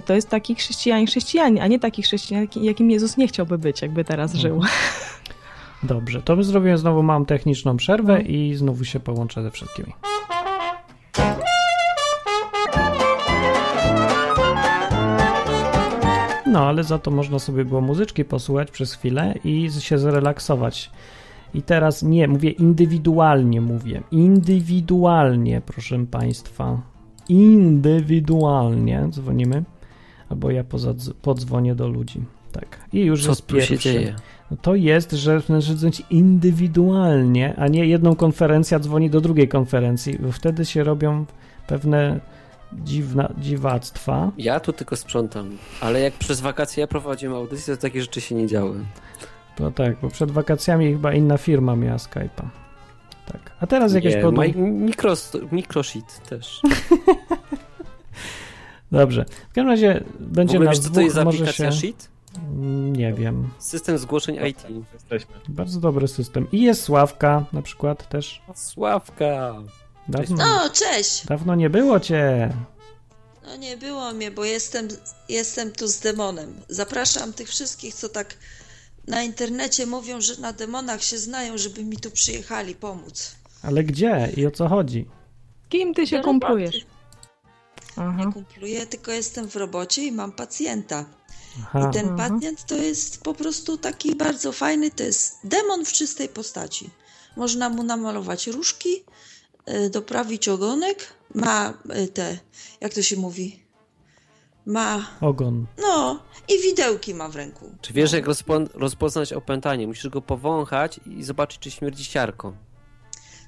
to 0.04 0.14
jest 0.14 0.28
taki 0.28 0.54
chrześcijanin, 0.54 1.06
chrześcijanin, 1.06 1.62
a 1.62 1.66
nie 1.66 1.78
taki 1.78 2.02
chrześcijanin, 2.02 2.48
jaki- 2.48 2.64
jakim 2.64 2.90
Jezus 2.90 3.16
nie 3.16 3.28
chciałby 3.28 3.58
być, 3.58 3.82
jakby 3.82 4.04
teraz 4.04 4.34
Mhm. 4.34 4.42
żył. 4.42 4.60
Dobrze, 5.82 6.22
to 6.22 6.36
my 6.36 6.44
zrobimy 6.44 6.78
znowu 6.78 7.02
mam 7.02 7.26
techniczną 7.26 7.76
przerwę 7.76 8.14
No. 8.14 8.20
i 8.28 8.54
znowu 8.54 8.84
się 8.84 9.00
połączę 9.00 9.42
ze 9.42 9.50
wszystkimi. 9.50 9.92
No, 16.46 16.60
ale 16.68 16.84
za 16.84 16.98
to 16.98 17.10
można 17.10 17.38
sobie 17.38 17.64
było 17.64 17.80
muzyczki 17.80 18.24
posłuchać 18.24 18.70
przez 18.70 18.92
chwilę 18.94 19.34
i 19.44 19.68
się 19.78 19.98
zrelaksować. 19.98 20.90
I 21.54 21.62
teraz 21.62 22.02
nie, 22.02 22.28
mówię 22.28 22.50
indywidualnie, 22.50 23.60
mówię. 23.60 24.02
Indywidualnie, 24.10 25.60
proszę 25.66 26.06
Państwa. 26.06 26.80
Indywidualnie 27.28 29.06
dzwonimy. 29.10 29.64
Albo 30.30 30.50
ja 30.50 30.64
pozadz- 30.64 31.12
podzwonię 31.22 31.74
do 31.74 31.88
ludzi. 31.88 32.20
Tak. 32.52 32.78
I 32.92 33.00
już 33.00 33.22
Co 33.22 33.28
jest 33.30 33.46
tu 33.46 33.60
się 33.60 33.78
dzieje? 33.78 34.14
No 34.50 34.56
to 34.62 34.74
jest, 34.74 35.12
że 35.12 35.42
należy 35.48 35.74
dzwonić 35.74 36.02
indywidualnie, 36.10 37.54
a 37.56 37.68
nie 37.68 37.86
jedną 37.86 38.16
konferencja 38.16 38.78
dzwoni 38.78 39.10
do 39.10 39.20
drugiej 39.20 39.48
konferencji, 39.48 40.18
bo 40.18 40.32
wtedy 40.32 40.64
się 40.64 40.84
robią 40.84 41.24
pewne 41.66 42.20
dziwna, 42.72 43.32
dziwactwa. 43.38 44.30
Ja 44.38 44.60
tu 44.60 44.72
tylko 44.72 44.96
sprzątam, 44.96 45.56
ale 45.80 46.00
jak 46.00 46.14
przez 46.14 46.40
wakacje 46.40 46.80
ja 46.80 46.86
prowadziłem 46.86 47.36
audycję, 47.36 47.76
to 47.76 47.82
takie 47.82 48.00
rzeczy 48.00 48.20
się 48.20 48.34
nie 48.34 48.46
działy. 48.46 48.78
To 49.56 49.70
tak, 49.70 49.96
bo 50.02 50.08
przed 50.08 50.30
wakacjami 50.30 50.92
chyba 50.92 51.12
inna 51.12 51.38
firma 51.38 51.76
miała 51.76 51.96
Skype'a. 51.96 52.48
Tak. 53.32 53.52
A 53.60 53.66
teraz 53.66 53.94
jakieś 53.94 54.14
nie, 54.14 54.22
podł... 54.22 54.42
mi- 54.42 54.54
Micros, 54.56 55.32
Microsheet 55.52 56.28
też. 56.28 56.60
Dobrze. 58.96 59.24
W 59.50 59.54
każdym 59.54 59.68
razie 59.68 60.04
W 60.20 60.32
będzie 60.32 60.56
ogóle 60.56 60.70
nas 60.70 60.78
wiesz, 60.78 60.84
co 60.84 60.88
to 60.88 60.92
dwóch, 60.92 61.04
jest 61.04 61.16
może 61.16 61.28
aplikacja 61.28 61.72
się... 61.72 61.78
Sheet? 61.80 62.08
Nie 62.92 63.12
wiem. 63.12 63.48
System 63.58 63.98
zgłoszeń 63.98 64.36
IT. 64.48 64.66
Jesteśmy. 64.94 65.34
Bardzo 65.48 65.80
dobry 65.80 66.08
system. 66.08 66.46
I 66.52 66.62
jest 66.62 66.82
Sławka 66.82 67.44
na 67.52 67.62
przykład 67.62 68.08
też. 68.08 68.42
Sławka! 68.54 69.54
Dawno, 70.08 70.36
No, 70.36 70.70
cześć! 70.70 71.26
dawno 71.26 71.54
nie 71.54 71.70
było 71.70 72.00
cię. 72.00 72.52
No 73.46 73.56
nie 73.56 73.76
było 73.76 74.12
mnie, 74.12 74.30
bo 74.30 74.44
jestem, 74.44 74.88
jestem 75.28 75.72
tu 75.72 75.88
z 75.88 76.00
demonem. 76.00 76.54
Zapraszam 76.68 77.32
tych 77.32 77.48
wszystkich, 77.48 77.94
co 77.94 78.08
tak 78.08 78.34
na 79.06 79.22
internecie 79.22 79.86
mówią, 79.86 80.20
że 80.20 80.36
na 80.40 80.52
demonach 80.52 81.02
się 81.02 81.18
znają, 81.18 81.58
żeby 81.58 81.84
mi 81.84 81.96
tu 81.96 82.10
przyjechali 82.10 82.74
pomóc. 82.74 83.36
Ale 83.62 83.84
gdzie 83.84 84.32
i 84.36 84.46
o 84.46 84.50
co 84.50 84.68
chodzi? 84.68 85.06
Kim 85.68 85.94
ty 85.94 86.06
się 86.06 86.20
kumplujesz? 86.20 86.86
Aha. 87.96 88.14
Nie 88.24 88.32
kumpluję, 88.32 88.86
tylko 88.86 89.12
jestem 89.12 89.48
w 89.48 89.56
robocie 89.56 90.02
i 90.04 90.12
mam 90.12 90.32
pacjenta. 90.32 91.04
Aha. 91.62 91.88
I 91.90 91.94
ten 91.94 92.08
Mhm. 92.08 92.30
pacjent 92.30 92.64
to 92.66 92.74
jest 92.76 93.22
po 93.22 93.34
prostu 93.34 93.78
taki 93.78 94.16
bardzo 94.16 94.52
fajny, 94.52 94.90
to 94.90 95.02
jest 95.02 95.38
demon 95.44 95.84
w 95.84 95.92
czystej 95.92 96.28
postaci. 96.28 96.90
Można 97.36 97.68
mu 97.68 97.82
namalować 97.82 98.46
różki, 98.46 99.04
y, 99.86 99.90
doprawić 99.90 100.48
ogonek, 100.48 101.06
ma 101.34 101.74
y, 102.04 102.08
te, 102.08 102.38
jak 102.80 102.94
to 102.94 103.02
się 103.02 103.16
mówi, 103.16 103.62
ma, 104.66 105.06
Ogon. 105.20 105.66
no 105.82 106.22
i 106.48 106.62
widełki 106.62 107.14
ma 107.14 107.28
w 107.28 107.36
ręku. 107.36 107.74
Czy 107.80 107.92
wiesz, 107.92 108.12
no. 108.12 108.18
jak 108.18 108.26
rozpo- 108.26 108.68
rozpoznać 108.74 109.32
opętanie? 109.32 109.86
Musisz 109.86 110.08
go 110.08 110.22
powąchać 110.22 111.00
i 111.06 111.22
zobaczyć, 111.24 111.58
czy 111.60 111.70
śmierdzi 111.70 112.04
siarką. 112.04 112.56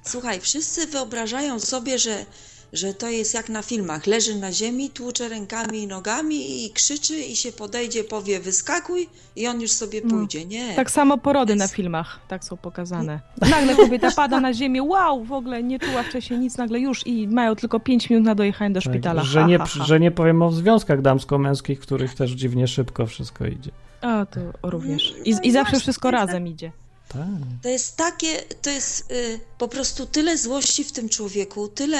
Słuchaj, 0.05 0.39
wszyscy 0.39 0.87
wyobrażają 0.87 1.59
sobie, 1.59 1.99
że, 1.99 2.25
że 2.73 2.93
to 2.93 3.09
jest 3.09 3.33
jak 3.33 3.49
na 3.49 3.61
filmach. 3.61 4.07
Leży 4.07 4.35
na 4.35 4.51
ziemi, 4.51 4.89
tłucze 4.89 5.29
rękami 5.29 5.79
i 5.83 5.87
nogami 5.87 6.65
i 6.65 6.69
krzyczy 6.71 7.19
i 7.21 7.35
się 7.35 7.51
podejdzie, 7.51 8.03
powie 8.03 8.39
wyskakuj 8.39 9.09
i 9.35 9.47
on 9.47 9.61
już 9.61 9.71
sobie 9.71 10.01
No. 10.03 10.09
pójdzie. 10.09 10.45
Nie. 10.45 10.73
Tak 10.75 10.91
samo 10.91 11.17
porody 11.17 11.55
na 11.55 11.63
Jest- 11.63 11.73
filmach, 11.75 12.19
tak 12.27 12.43
są 12.43 12.57
pokazane. 12.57 13.19
Nagle 13.51 13.75
kobieta 13.75 14.11
pada 14.11 14.39
na 14.39 14.53
ziemię, 14.53 14.83
wow, 14.83 15.23
w 15.23 15.31
ogóle 15.31 15.63
nie 15.63 15.79
czuła 15.79 16.03
wcześniej 16.03 16.39
nic, 16.39 16.57
nagle 16.57 16.79
już 16.79 17.07
i 17.07 17.27
mają 17.27 17.55
tylko 17.55 17.79
5 17.79 18.09
minut 18.09 18.25
na 18.25 18.35
dojechanie 18.35 18.73
do 18.73 18.81
szpitala. 18.81 19.21
Tak, 19.21 19.29
że, 19.31 19.41
Ha, 19.41 19.47
nie, 19.47 19.57
ha, 19.57 19.65
ha. 19.65 19.85
że 19.85 19.99
nie 19.99 20.11
powiem 20.11 20.41
o 20.41 20.51
związkach 20.51 21.01
damsko-męskich, 21.01 21.79
w 21.79 21.81
których 21.81 22.15
też 22.15 22.31
dziwnie 22.31 22.67
szybko 22.67 23.05
wszystko 23.05 23.45
idzie. 23.45 23.71
O, 24.01 24.25
to 24.25 24.69
również. 24.69 25.13
I, 25.25 25.31
No 25.33 25.39
i 25.43 25.51
zawsze 25.51 25.71
właśnie, 25.71 25.79
wszystko 25.79 26.11
razem 26.11 26.47
idzie. 26.47 26.71
Tak. 27.09 27.21
To 27.63 27.69
jest 27.69 27.97
takie, 27.97 28.27
to 28.61 28.69
jest 28.69 29.11
y, 29.11 29.39
po 29.57 29.67
prostu 29.67 30.05
tyle 30.05 30.37
złości 30.37 30.83
w 30.83 30.91
tym 30.91 31.09
człowieku, 31.09 31.67
tyle 31.67 31.97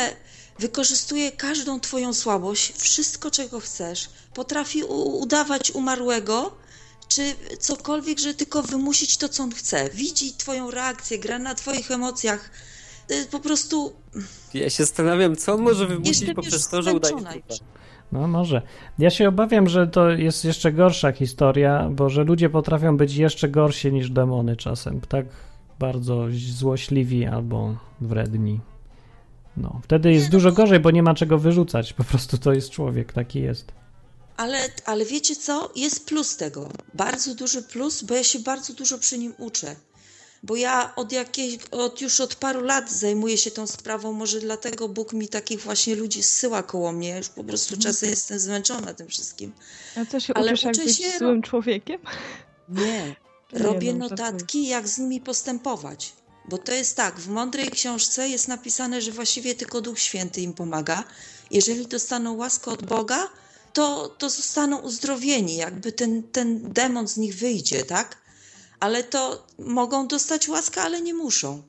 wykorzystuje 0.59 1.31
każdą 1.31 1.79
twoją 1.79 2.13
słabość, 2.13 2.73
wszystko 2.77 3.31
czego 3.31 3.59
chcesz, 3.59 4.09
potrafi 4.33 4.83
udawać 5.21 5.71
umarłego, 5.71 6.51
czy 7.07 7.21
cokolwiek, 7.59 8.19
że 8.19 8.33
tylko 8.33 8.63
wymusić 8.63 9.17
to, 9.17 9.29
co 9.29 9.43
on 9.43 9.51
chce. 9.51 9.89
Widzi 9.89 10.33
twoją 10.33 10.71
reakcję, 10.71 11.19
gra 11.19 11.39
na 11.39 11.55
twoich 11.55 11.91
emocjach. 11.91 12.51
Y, 13.11 13.25
po 13.31 13.39
prostu 13.39 13.93
Ja 14.53 14.69
się 14.69 14.83
zastanawiam, 14.83 15.35
co 15.35 15.53
on 15.53 15.61
może 15.61 15.87
wymusić 15.87 16.33
poprzez 16.35 16.69
to, 16.69 16.81
że 16.81 16.93
udaje 16.93 17.15
już. 17.15 17.59
No 18.11 18.27
może. 18.27 18.61
Ja 18.99 19.09
się 19.09 19.27
obawiam, 19.27 19.69
że 19.69 19.87
to 19.87 20.09
jest 20.09 20.45
jeszcze 20.45 20.71
gorsza 20.71 21.11
historia, 21.11 21.89
bo 21.91 22.09
że 22.09 22.23
ludzie 22.23 22.49
potrafią 22.49 22.97
być 22.97 23.15
jeszcze 23.15 23.49
gorsi 23.49 23.91
niż 23.91 24.11
demony 24.11 24.55
czasem. 24.55 25.01
Tak 25.01 25.25
bardzo 25.79 26.25
złośliwi 26.57 27.25
albo 27.25 27.75
wredni. 28.01 28.59
No, 29.57 29.81
wtedy 29.83 30.11
jest 30.13 30.25
no 30.25 30.31
dużo 30.31 30.51
gorzej, 30.51 30.79
bo 30.79 30.91
nie 30.91 31.03
ma 31.03 31.13
czego 31.13 31.37
wyrzucać. 31.37 31.93
Po 31.93 32.03
prostu 32.03 32.37
to 32.37 32.53
jest 32.53 32.69
człowiek, 32.69 33.13
taki 33.13 33.41
jest. 33.41 33.65
Ale, 34.37 34.59
ale 34.85 35.05
wiecie 35.05 35.35
co? 35.35 35.71
Jest 35.75 36.05
plus 36.05 36.37
tego. 36.37 36.69
Bardzo 36.93 37.35
duży 37.35 37.61
plus, 37.63 38.03
bo 38.03 38.13
ja 38.15 38.23
się 38.23 38.39
bardzo 38.39 38.73
dużo 38.73 38.97
przy 38.97 39.17
nim 39.17 39.33
uczę. 39.37 39.75
Bo 40.43 40.55
ja 40.55 40.95
od 40.95 41.11
jakiej, 41.11 41.59
od 41.71 42.01
już 42.01 42.21
od 42.21 42.35
paru 42.35 42.61
lat 42.63 42.91
zajmuję 42.91 43.37
się 43.37 43.51
tą 43.51 43.67
sprawą, 43.67 44.13
może 44.13 44.39
dlatego 44.39 44.89
Bóg 44.89 45.13
mi 45.13 45.27
takich 45.27 45.61
właśnie 45.61 45.95
ludzi 45.95 46.23
zsyła 46.23 46.63
koło 46.63 46.91
mnie. 46.91 47.09
Ja 47.09 47.17
już 47.17 47.29
po 47.29 47.43
prostu 47.43 47.77
czasem 47.77 48.09
jestem 48.09 48.39
zmęczona 48.39 48.93
tym 48.93 49.07
wszystkim. 49.07 49.51
A 49.97 50.05
co 50.05 50.19
się 50.19 50.33
Ale 50.33 50.51
uczysz, 50.51 50.63
jak 50.63 50.75
być 50.77 50.97
się, 50.97 51.11
no- 51.11 51.17
złym 51.19 51.41
człowiekiem? 51.41 52.01
Nie. 52.69 53.15
Nie, 53.53 53.59
Robię 53.59 53.93
no, 53.93 53.99
żartuję. 54.09 54.27
notatki, 54.27 54.67
jak 54.67 54.87
z 54.87 54.97
nimi 54.97 55.21
postępować. 55.21 56.13
Bo 56.49 56.57
to 56.57 56.71
jest 56.71 56.95
tak, 56.95 57.19
w 57.19 57.27
mądrej 57.27 57.71
książce 57.71 58.29
jest 58.29 58.47
napisane, 58.47 59.01
że 59.01 59.11
właściwie 59.11 59.55
tylko 59.55 59.81
Duch 59.81 59.99
Święty 59.99 60.41
im 60.41 60.53
pomaga. 60.53 61.03
Jeżeli 61.51 61.87
dostaną 61.87 62.33
łaskę 62.33 62.71
od 62.71 62.85
Boga, 62.85 63.29
to, 63.73 64.09
to 64.17 64.29
zostaną 64.29 64.77
uzdrowieni, 64.77 65.55
jakby 65.55 65.91
ten, 65.91 66.23
ten 66.23 66.73
demon 66.73 67.07
z 67.07 67.17
nich 67.17 67.35
wyjdzie, 67.35 67.85
tak? 67.85 68.17
Ale 68.79 69.03
to 69.03 69.47
mogą 69.59 70.07
dostać 70.07 70.47
łaskę, 70.47 70.81
ale 70.81 71.01
nie 71.01 71.13
muszą. 71.13 71.63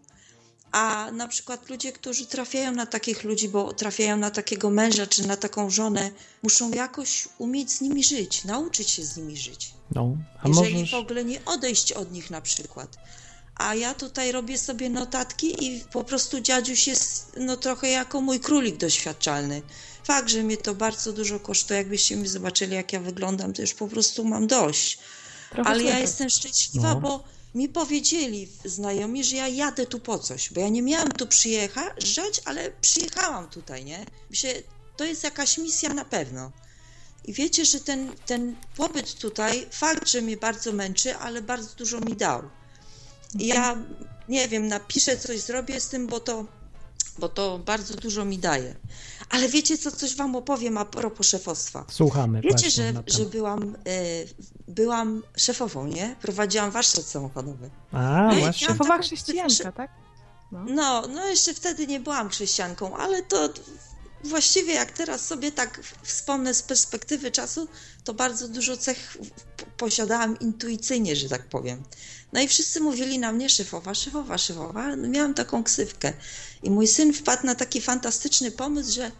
A 0.72 1.10
na 1.12 1.28
przykład 1.28 1.70
ludzie, 1.70 1.92
którzy 1.92 2.26
trafiają 2.26 2.72
na 2.72 2.86
takich 2.86 3.24
ludzi, 3.24 3.48
bo 3.48 3.72
trafiają 3.72 4.16
na 4.16 4.30
takiego 4.30 4.70
męża 4.70 5.06
czy 5.06 5.26
na 5.26 5.36
taką 5.36 5.70
żonę, 5.70 6.10
muszą 6.42 6.70
jakoś 6.70 7.28
umieć 7.38 7.70
z 7.72 7.80
nimi 7.80 8.04
żyć, 8.04 8.44
nauczyć 8.44 8.90
się 8.90 9.04
z 9.04 9.16
nimi 9.16 9.36
żyć. 9.36 9.74
No, 9.94 10.16
a 10.42 10.48
Jeżeli 10.48 10.74
możesz... 10.74 10.90
w 10.90 10.94
ogóle 10.94 11.24
nie 11.24 11.44
odejść 11.44 11.92
od 11.92 12.12
nich 12.12 12.30
na 12.30 12.40
przykład. 12.40 12.96
A 13.60 13.74
ja 13.74 13.94
tutaj 13.94 14.32
robię 14.32 14.58
sobie 14.58 14.90
notatki 14.90 15.64
i 15.66 15.84
po 15.92 16.04
prostu 16.04 16.40
dziadziuś 16.40 16.86
jest 16.86 17.32
no 17.36 17.56
trochę 17.56 17.88
jako 17.88 18.20
mój 18.20 18.40
królik 18.40 18.76
doświadczalny. 18.76 19.62
Fakt, 20.04 20.28
że 20.28 20.42
mnie 20.42 20.56
to 20.56 20.74
bardzo 20.74 21.12
dużo 21.12 21.40
kosztuje, 21.40 21.78
jakbyście 21.78 22.16
mi 22.16 22.28
zobaczyli 22.28 22.74
jak 22.74 22.92
ja 22.92 23.00
wyglądam, 23.00 23.52
to 23.52 23.62
już 23.62 23.74
po 23.74 23.88
prostu 23.88 24.24
mam 24.24 24.46
dość. 24.46 24.98
Trochę 25.50 25.70
Ale 25.70 25.82
ja 25.82 25.98
jestem 25.98 26.30
szczęśliwa, 26.30 26.94
No. 26.94 27.00
bo 27.00 27.24
mi 27.54 27.68
powiedzieli 27.68 28.48
znajomi, 28.64 29.24
że 29.24 29.36
ja 29.36 29.48
jadę 29.48 29.86
tu 29.86 30.00
po 30.00 30.18
coś, 30.18 30.52
bo 30.52 30.60
ja 30.60 30.68
nie 30.68 30.82
miałam 30.82 31.12
tu 31.12 31.26
przyjechać, 31.26 32.40
ale 32.44 32.70
przyjechałam 32.80 33.48
tutaj, 33.48 33.84
nie? 33.84 34.06
Myślę, 34.30 34.54
to 34.96 35.04
jest 35.04 35.24
jakaś 35.24 35.58
misja 35.58 35.94
na 35.94 36.04
pewno. 36.04 36.52
I 37.24 37.32
wiecie, 37.32 37.64
że 37.64 37.80
ten, 37.80 38.12
ten 38.26 38.56
pobyt 38.76 39.14
tutaj, 39.14 39.66
fakt, 39.70 40.08
że 40.08 40.20
mnie 40.22 40.36
bardzo 40.36 40.72
męczy, 40.72 41.16
ale 41.16 41.42
bardzo 41.42 41.74
dużo 41.76 42.00
mi 42.00 42.16
dał. 42.16 42.42
Ja, 43.34 43.76
nie 44.28 44.48
wiem, 44.48 44.68
napiszę 44.68 45.16
coś, 45.16 45.40
zrobię 45.40 45.80
z 45.80 45.88
tym, 45.88 46.06
bo 46.06 46.20
to, 46.20 46.44
bo 47.18 47.28
to 47.28 47.58
bardzo 47.58 47.94
dużo 47.94 48.24
mi 48.24 48.38
daje. 48.38 48.76
Ale 49.30 49.48
wiecie 49.48 49.78
co, 49.78 49.90
coś 49.92 50.16
wam 50.16 50.36
opowiem 50.36 50.78
a 50.78 50.84
propos 50.84 51.26
szefostwa. 51.26 51.84
Słuchamy. 51.90 52.40
Wiecie, 52.40 52.70
że, 52.70 52.92
że 53.06 53.24
byłam, 53.24 53.76
e, 53.86 53.98
byłam 54.68 55.22
szefową, 55.36 55.86
nie? 55.86 56.16
Prowadziłam 56.22 56.70
warsztat 56.70 57.04
samochodowy. 57.04 57.70
A, 57.92 58.28
No 58.32 58.40
właśnie. 58.40 58.66
Szefowa 58.66 58.90
taką 58.90 59.02
chrześcijanka, 59.02 59.72
tak? 59.72 59.90
No. 60.52 60.64
No, 60.68 61.02
no 61.08 61.26
jeszcze 61.26 61.54
wtedy 61.54 61.86
nie 61.86 62.00
byłam 62.00 62.28
chrześcijanką, 62.28 62.96
ale 62.96 63.22
to 63.22 63.48
właściwie 64.24 64.74
jak 64.74 64.90
teraz 64.92 65.26
sobie 65.26 65.52
tak 65.52 65.80
wspomnę 66.02 66.54
z 66.54 66.62
perspektywy 66.62 67.30
czasu, 67.30 67.68
to 68.04 68.14
bardzo 68.14 68.48
dużo 68.48 68.76
cech 68.76 69.16
posiadałam 69.76 70.38
intuicyjnie, 70.38 71.16
że 71.16 71.28
tak 71.28 71.48
powiem. 71.48 71.82
No 72.32 72.40
i 72.40 72.48
wszyscy 72.48 72.80
mówili 72.80 73.18
na 73.18 73.32
mnie 73.32 73.48
szefowa, 73.48 73.94
szefowa, 73.94 74.38
szefowa. 74.38 74.96
No, 74.96 75.08
miałam 75.08 75.34
taką 75.34 75.64
ksywkę. 75.64 76.12
I 76.62 76.70
mój 76.70 76.86
syn 76.86 77.12
wpadł 77.12 77.46
na 77.46 77.54
taki 77.54 77.80
fantastyczny 77.80 78.50
pomysł, 78.50 78.94
że 78.94 79.10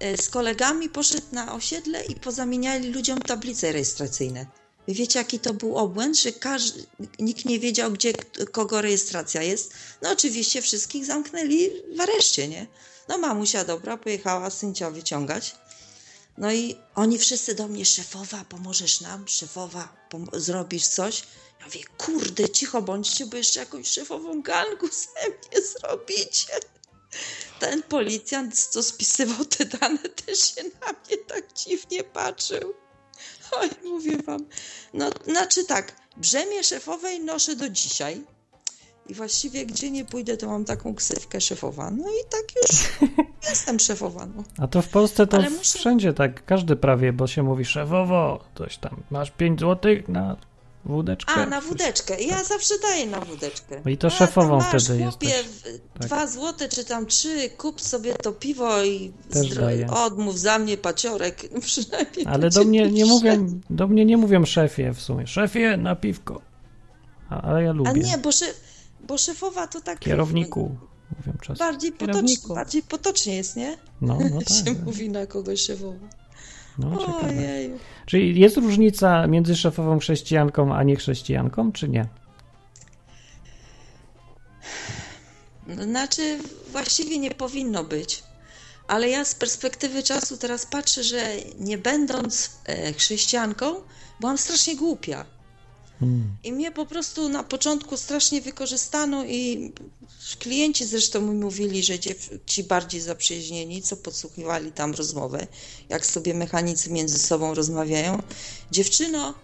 e, 0.00 0.16
z 0.16 0.28
kolegami 0.28 0.88
poszedł 0.88 1.26
na 1.32 1.54
osiedle 1.54 2.04
i 2.04 2.14
pozamieniali 2.14 2.90
ludziom 2.90 3.18
tablice 3.18 3.72
rejestracyjne. 3.72 4.46
Wiecie, 4.88 5.18
jaki 5.18 5.38
to 5.38 5.54
był 5.54 5.76
obłęd, 5.76 6.18
że 6.18 6.32
każdy, 6.32 6.84
nikt 7.18 7.44
nie 7.44 7.58
wiedział, 7.58 7.92
gdzie 7.92 8.12
kogo 8.52 8.82
rejestracja 8.82 9.42
jest. 9.42 9.74
No 10.02 10.10
oczywiście 10.10 10.62
wszystkich 10.62 11.04
zamknęli 11.04 11.70
w 11.96 12.00
areszcie, 12.00 12.48
nie? 12.48 12.66
No 13.08 13.18
mamusia 13.18 13.64
dobra, 13.64 13.96
pojechała 13.96 14.50
syncia 14.50 14.90
wyciągać. 14.90 15.54
No 16.38 16.52
i 16.52 16.76
oni 16.94 17.18
wszyscy 17.18 17.54
do 17.54 17.68
mnie, 17.68 17.86
szefowa, 17.86 18.44
pomożesz 18.44 19.00
nam? 19.00 19.28
Szefowa, 19.28 19.96
pom- 20.10 20.40
zrobisz 20.40 20.86
coś? 20.86 21.22
Ja 21.60 21.66
mówię, 21.66 21.80
kurde, 21.98 22.48
cicho 22.48 22.82
bądźcie, 22.82 23.26
bo 23.26 23.36
jeszcze 23.36 23.60
jakąś 23.60 23.88
szefową 23.88 24.42
gangu 24.42 24.88
ze 25.02 25.28
mnie 25.28 25.66
zrobicie. 25.66 26.52
Ten 27.58 27.82
policjant, 27.82 28.58
co 28.66 28.82
spisywał 28.82 29.44
te 29.44 29.64
dane, 29.64 29.98
też 30.26 30.54
się 30.54 30.62
na 30.64 30.92
mnie 30.92 31.16
tak 31.28 31.52
dziwnie 31.52 32.04
patrzył. 32.04 32.74
Oj, 33.52 33.70
mówię 33.84 34.16
wam. 34.16 34.46
No, 34.94 35.10
znaczy 35.24 35.64
tak, 35.64 35.96
brzemię 36.16 36.64
szefowej 36.64 37.20
noszę 37.20 37.56
do 37.56 37.68
dzisiaj. 37.68 38.24
I 39.08 39.14
właściwie 39.14 39.66
gdzie 39.66 39.90
nie 39.90 40.04
pójdę, 40.04 40.36
to 40.36 40.46
mam 40.46 40.64
taką 40.64 40.94
ksywkę 40.94 41.40
szefowa. 41.40 41.90
No 41.90 42.04
i 42.08 42.30
tak 42.30 42.42
już 42.62 42.88
jestem 43.50 43.78
szefowa. 43.80 44.26
No. 44.36 44.44
A 44.58 44.66
to 44.66 44.82
w 44.82 44.88
Polsce 44.88 45.26
to 45.26 45.40
muszę- 45.40 45.78
wszędzie 45.78 46.12
tak, 46.12 46.44
każdy 46.46 46.76
prawie, 46.76 47.12
bo 47.12 47.26
się 47.26 47.42
mówi 47.42 47.64
szefowo, 47.64 48.44
coś 48.58 48.76
tam, 48.78 49.02
masz 49.10 49.30
5 49.30 49.60
złotych 49.60 50.08
na 50.08 50.36
wódeczkę. 50.84 51.32
A, 51.32 51.46
na 51.46 51.60
wódeczkę. 51.60 52.20
Ja 52.22 52.44
zawsze 52.44 52.74
daję 52.82 53.06
na 53.06 53.20
wódeczkę. 53.20 53.80
No 53.84 53.90
i 53.90 53.96
to 53.98 54.06
A, 54.06 54.10
szefową 54.10 54.56
masz, 54.58 54.84
wtedy 54.84 55.04
w- 55.10 55.16
Tak. 55.98 56.06
Dwa 56.06 56.26
złote 56.26 56.68
czy 56.68 56.84
tam 56.84 57.06
trzy, 57.06 57.50
kup 57.50 57.80
sobie 57.80 58.14
to 58.14 58.32
piwo 58.32 58.84
i 58.84 59.12
daję. 59.56 59.86
odmów 59.90 60.38
za 60.38 60.58
mnie 60.58 60.76
paciorek. 60.76 61.42
Przynajmniej 61.60 62.26
Ale 62.26 62.50
do 62.50 62.64
mnie 62.64 62.90
nie 62.90 63.04
mówią, 63.06 63.60
do 63.70 63.86
mnie 63.88 64.04
nie 64.04 64.16
mówią 64.16 64.44
szefie 64.44 64.92
w 64.94 65.00
sumie. 65.00 65.26
Szefie 65.26 65.76
na 65.76 65.96
piwko. 65.96 66.40
Ale 67.28 67.62
ja 67.62 67.72
lubię. 67.72 67.90
A 67.90 67.92
nie, 67.92 68.18
bo, 68.18 68.32
szef, 68.32 68.60
bo 69.08 69.18
szefowa 69.18 69.66
to 69.66 69.80
tak 69.80 69.98
Kierowniku 69.98 70.76
mówią 71.16 71.38
czasem. 71.40 71.56
bardziej, 71.56 71.92
potocznie, 71.92 72.12
Kierowniku. 72.14 72.54
bardziej 72.54 72.82
potocznie 72.82 73.36
jest, 73.36 73.56
nie? 73.56 73.76
No, 74.00 74.18
no 74.34 74.40
się 74.56 74.64
tak. 74.64 74.84
mówi 74.84 75.10
na 75.10 75.26
kogoś 75.26 75.60
szefowa. 75.60 76.08
No. 76.78 77.18
Ojej. 77.22 77.72
Czyli 78.06 78.40
jest 78.40 78.56
różnica 78.56 79.26
między 79.26 79.56
szefową 79.56 79.98
chrześcijanką 79.98 80.74
a 80.74 80.82
niechrześcijanką, 80.82 81.72
czy 81.72 81.88
nie? 81.88 82.08
No, 85.66 85.84
Znaczy, 85.84 86.38
właściwie 86.72 87.18
nie 87.18 87.30
powinno 87.30 87.84
być. 87.84 88.22
Ale 88.88 89.08
ja 89.08 89.24
z 89.24 89.34
perspektywy 89.34 90.02
czasu 90.02 90.36
teraz 90.36 90.66
patrzę, 90.66 91.04
że 91.04 91.22
nie 91.58 91.78
będąc 91.78 92.50
e, 92.64 92.92
chrześcijanką, 92.92 93.74
byłam 94.20 94.38
strasznie 94.38 94.76
głupia. 94.76 95.24
Hmm. 96.00 96.36
I 96.44 96.52
mnie 96.52 96.72
po 96.72 96.86
prostu 96.86 97.28
na 97.28 97.42
początku 97.42 97.96
strasznie 97.96 98.40
wykorzystano 98.40 99.24
i 99.24 99.72
klienci 100.38 100.84
zresztą 100.84 101.20
mi 101.20 101.34
mówili, 101.34 101.82
że 101.82 101.94
ci 102.46 102.64
bardziej 102.64 103.00
zaprzyjaźnieni, 103.00 103.82
co 103.82 103.96
podsłuchiwali 103.96 104.72
tam 104.72 104.94
rozmowę, 104.94 105.46
jak 105.88 106.06
sobie 106.06 106.34
mechanicy 106.34 106.90
między 106.90 107.18
sobą 107.18 107.54
rozmawiają. 107.54 108.22
Dziewczyno, 108.70 109.34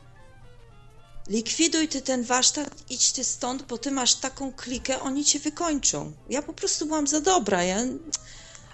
likwiduj 1.29 1.89
ty 1.89 2.03
ten 2.03 2.25
warsztat, 2.25 2.71
idź 2.91 3.13
ty 3.13 3.25
stąd, 3.25 3.63
bo 3.63 3.79
ty 3.79 3.91
masz 3.91 4.15
taką 4.15 4.53
klikę, 4.53 5.01
oni 5.01 5.25
cię 5.25 5.39
wykończą. 5.39 6.13
Ja 6.31 6.43
po 6.43 6.53
prostu 6.53 6.87
byłam 6.87 7.07
za 7.07 7.21
dobra. 7.21 7.65
Ja... 7.65 7.79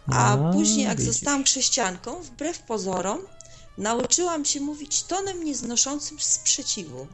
A 0.06 0.32
A, 0.32 0.52
później, 0.52 0.84
jak 0.84 0.98
widzisz. 0.98 1.14
zostałam 1.14 1.44
chrześcijanką, 1.44 2.22
wbrew 2.22 2.58
pozorom, 2.58 3.18
nauczyłam 3.78 4.44
się 4.44 4.60
mówić 4.60 5.02
tonem 5.02 5.44
nieznoszącym 5.44 6.20
sprzeciwu. 6.20 7.06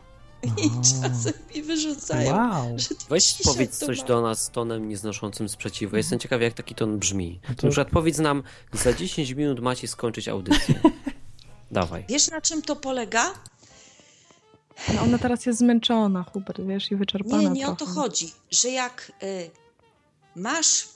I 0.65 0.71
czasem 1.03 1.33
mi 1.55 1.63
wyrzucają, 1.63 2.37
Wow. 2.37 2.77
Weź 3.09 3.35
powiedz 3.45 3.79
coś 3.79 3.99
ma. 4.01 4.05
do 4.07 4.21
nas 4.23 4.51
tonem 4.51 4.89
nieznoszącym 4.89 5.49
sprzeciwu. 5.49 5.97
Jestem 5.97 6.19
ciekaw, 6.19 6.41
jak 6.43 6.55
taki 6.55 6.75
ton 6.75 6.99
brzmi. 6.99 7.41
No 7.49 7.55
to- 7.55 7.67
Na 7.67 7.71
przykład 7.73 7.89
powiedz 7.91 8.19
nam, 8.19 8.43
za 8.73 8.93
10 8.93 9.31
minut 9.31 9.61
macie 9.61 9.89
skończyć 9.89 10.29
audycję. 10.29 10.81
Dawaj. 11.71 12.05
Wiesz, 12.09 12.31
na 12.31 12.41
czym 12.41 12.63
to 12.63 12.77
polega? 12.77 13.35
No 14.95 15.03
ona 15.03 15.19
teraz 15.19 15.47
jest 15.47 15.59
zmęczona, 15.59 16.23
Hubert, 16.33 16.61
wiesz, 16.61 16.91
i 16.93 16.97
wyczerpana 16.97 17.43
Nie, 17.43 17.49
nie 17.51 17.69
o 17.69 17.77
trochę. 17.77 17.95
to 17.95 18.01
chodzi, 18.01 18.33
że 18.51 18.69
jak 18.69 19.13
y, 19.23 19.51
masz, 20.37 20.89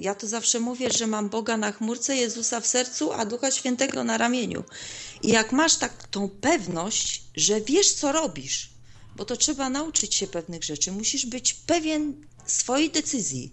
ja 0.00 0.14
to 0.14 0.26
zawsze 0.26 0.60
mówię, 0.60 0.90
że 0.90 1.06
mam 1.06 1.28
Boga 1.28 1.56
na 1.56 1.72
chmurce, 1.72 2.16
Jezusa 2.16 2.60
w 2.60 2.66
sercu, 2.66 3.12
a 3.12 3.24
Ducha 3.26 3.50
Świętego 3.50 4.04
na 4.04 4.18
ramieniu. 4.18 4.64
I 5.22 5.28
jak 5.28 5.52
masz 5.52 5.76
tak 5.76 6.08
tą 6.08 6.28
pewność, 6.28 7.22
że 7.36 7.60
wiesz, 7.60 7.92
co 7.92 8.12
robisz, 8.12 8.70
bo 9.16 9.24
to 9.24 9.36
trzeba 9.36 9.70
nauczyć 9.70 10.14
się 10.14 10.26
pewnych 10.26 10.64
rzeczy, 10.64 10.92
musisz 10.92 11.26
być 11.26 11.54
pewien 11.54 12.26
swojej 12.46 12.90
decyzji. 12.90 13.52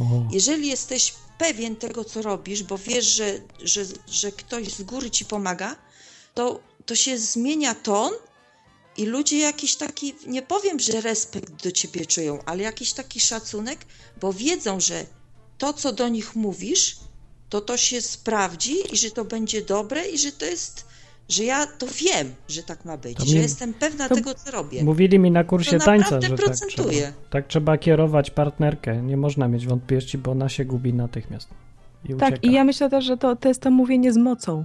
O, 0.00 0.04
Jeżeli 0.30 0.68
jesteś 0.68 1.14
pewien 1.38 1.76
tego, 1.76 2.04
co 2.04 2.22
robisz, 2.22 2.62
bo 2.62 2.78
wiesz, 2.78 3.06
że, 3.06 3.40
że, 3.62 3.84
że 4.08 4.32
ktoś 4.32 4.68
z 4.68 4.82
góry 4.82 5.10
ci 5.10 5.24
pomaga, 5.24 5.76
to, 6.34 6.60
to 6.86 6.94
się 6.94 7.18
zmienia 7.18 7.74
ton 7.74 8.12
i 8.96 9.04
ludzie 9.04 9.38
jakiś 9.38 9.76
taki, 9.76 10.14
nie 10.26 10.42
powiem, 10.42 10.80
że 10.80 11.00
respekt 11.00 11.62
do 11.64 11.72
ciebie 11.72 12.06
czują, 12.06 12.38
ale 12.44 12.62
jakiś 12.62 12.92
taki 12.92 13.20
szacunek, 13.20 13.78
bo 14.20 14.32
wiedzą, 14.32 14.80
że 14.80 15.06
to, 15.58 15.72
co 15.72 15.92
do 15.92 16.08
nich 16.08 16.36
mówisz, 16.36 16.96
to 17.48 17.60
to 17.60 17.76
się 17.76 18.00
sprawdzi 18.00 18.74
i 18.92 18.96
że 18.96 19.10
to 19.10 19.24
będzie 19.24 19.62
dobre 19.62 20.08
i 20.08 20.18
że 20.18 20.32
to 20.32 20.44
jest, 20.44 20.86
że 21.28 21.44
ja 21.44 21.66
to 21.66 21.86
wiem, 21.86 22.34
że 22.48 22.62
tak 22.62 22.84
ma 22.84 22.96
być, 22.96 23.16
To 23.18 23.24
że 23.26 23.34
mi- 23.34 23.40
jestem 23.42 23.74
pewna 23.74 24.08
tego, 24.08 24.34
co 24.34 24.50
robię. 24.50 24.84
Mówili 24.84 25.18
mi 25.18 25.30
na 25.30 25.44
kursie 25.44 25.78
To 25.78 25.84
tańca, 25.84 26.20
że 26.20 26.28
tak 26.36 26.56
trzeba, 26.68 26.92
tak 27.30 27.46
trzeba 27.48 27.78
kierować 27.78 28.30
partnerkę. 28.30 29.02
Nie 29.02 29.16
można 29.16 29.48
mieć 29.48 29.66
wątpliwości, 29.66 30.18
bo 30.18 30.30
ona 30.30 30.48
się 30.48 30.64
gubi 30.64 30.94
natychmiast. 30.94 31.48
I 32.04 32.14
Tak, 32.14 32.32
ucieka. 32.34 32.48
i 32.48 32.52
ja 32.52 32.64
myślę 32.64 32.90
też, 32.90 33.04
że 33.04 33.16
to, 33.16 33.36
to 33.36 33.48
jest 33.48 33.60
to 33.60 33.70
mówienie 33.70 34.12
z 34.12 34.16
mocą, 34.16 34.64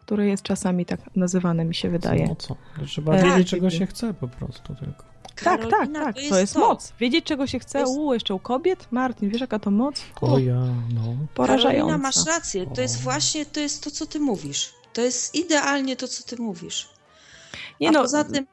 które 0.00 0.26
jest 0.26 0.42
czasami 0.42 0.86
tak 0.86 1.00
nazywane, 1.16 1.64
mi 1.64 1.74
się 1.74 1.90
wydaje. 1.90 2.26
No 2.28 2.34
co? 2.36 2.56
Trzeba 2.86 3.16
Tak. 3.16 3.24
wiedzieć, 3.24 3.48
czego 3.48 3.70
się 3.70 3.86
chce 3.86 4.14
po 4.14 4.28
prostu 4.28 4.74
tylko. 4.74 5.09
Tak, 5.44 5.60
tak, 5.70 5.88
tak, 5.92 6.16
to 6.28 6.38
jest, 6.38 6.56
moc. 6.56 6.92
Wiedzieć, 7.00 7.24
czego 7.24 7.46
się 7.46 7.58
chce, 7.58 7.72
To 7.72 7.78
jest- 7.78 7.98
u, 7.98 8.14
jeszcze 8.14 8.34
u 8.34 8.38
kobiet? 8.38 8.86
Martin, 8.90 9.30
wiesz, 9.30 9.40
jaka 9.40 9.58
to 9.58 9.70
moc? 9.70 10.02
O 10.20 10.38
ja, 10.38 10.54
no. 10.94 11.02
Porażająca. 11.34 11.86
Karolina, 11.86 11.98
masz 11.98 12.26
rację. 12.26 12.66
To 12.74 12.80
jest 12.80 12.96
O. 12.96 13.02
właśnie 13.02 13.46
to, 13.46 13.60
jest 13.60 13.84
to, 13.84 13.90
co 13.90 14.06
ty 14.06 14.20
mówisz. 14.20 14.72
To 14.92 15.00
jest 15.00 15.34
idealnie 15.34 15.96
to, 15.96 16.08
co 16.08 16.22
ty 16.24 16.42
mówisz. 16.42 16.88
Nie 17.80 17.88
A 17.88 17.92
no, 17.92 18.00
poza 18.02 18.24
tym, 18.24 18.46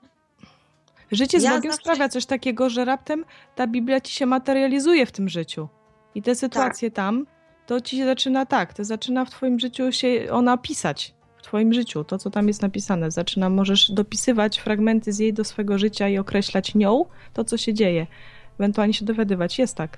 życie 1.12 1.40
z 1.40 1.44
ja 1.44 1.56
Bogiem 1.56 1.72
zawsze- 1.72 1.84
sprawia 1.84 2.10
coś 2.10 2.26
takiego, 2.26 2.70
że 2.70 2.86
raptem 2.86 3.26
ta 3.56 3.68
Biblia 3.68 4.02
ci 4.02 4.14
się 4.14 4.26
materializuje 4.26 5.06
w 5.06 5.12
tym 5.12 5.30
życiu. 5.30 5.68
I 6.16 6.22
te 6.22 6.36
sytuacje 6.36 6.92
tam, 6.92 7.26
to 7.66 7.82
ci 7.82 7.98
się 7.98 8.06
zaczyna 8.06 8.46
tak, 8.46 8.74
to 8.74 8.84
zaczyna 8.86 9.26
w 9.26 9.30
twoim 9.30 9.60
życiu 9.60 9.92
się 9.92 10.28
ona 10.32 10.58
pisać. 10.58 11.14
W 11.48 11.50
twoim 11.50 11.74
życiu, 11.74 12.04
to 12.04 12.18
co 12.18 12.30
tam 12.30 12.48
jest 12.48 12.62
napisane. 12.62 13.12
Zaczyna, 13.12 13.50
możesz 13.50 13.92
dopisywać 13.92 14.58
fragmenty 14.60 15.14
z 15.14 15.20
jej 15.20 15.34
do 15.34 15.44
swego 15.44 15.78
życia 15.78 16.10
i 16.10 16.18
określać 16.18 16.76
nią 16.76 17.06
to, 17.34 17.44
co 17.44 17.58
się 17.58 17.74
dzieje. 17.74 18.08
Ewentualnie 18.60 18.94
się 18.94 19.06
dowiadywać. 19.06 19.60
Jest 19.60 19.76
tak. 19.76 19.98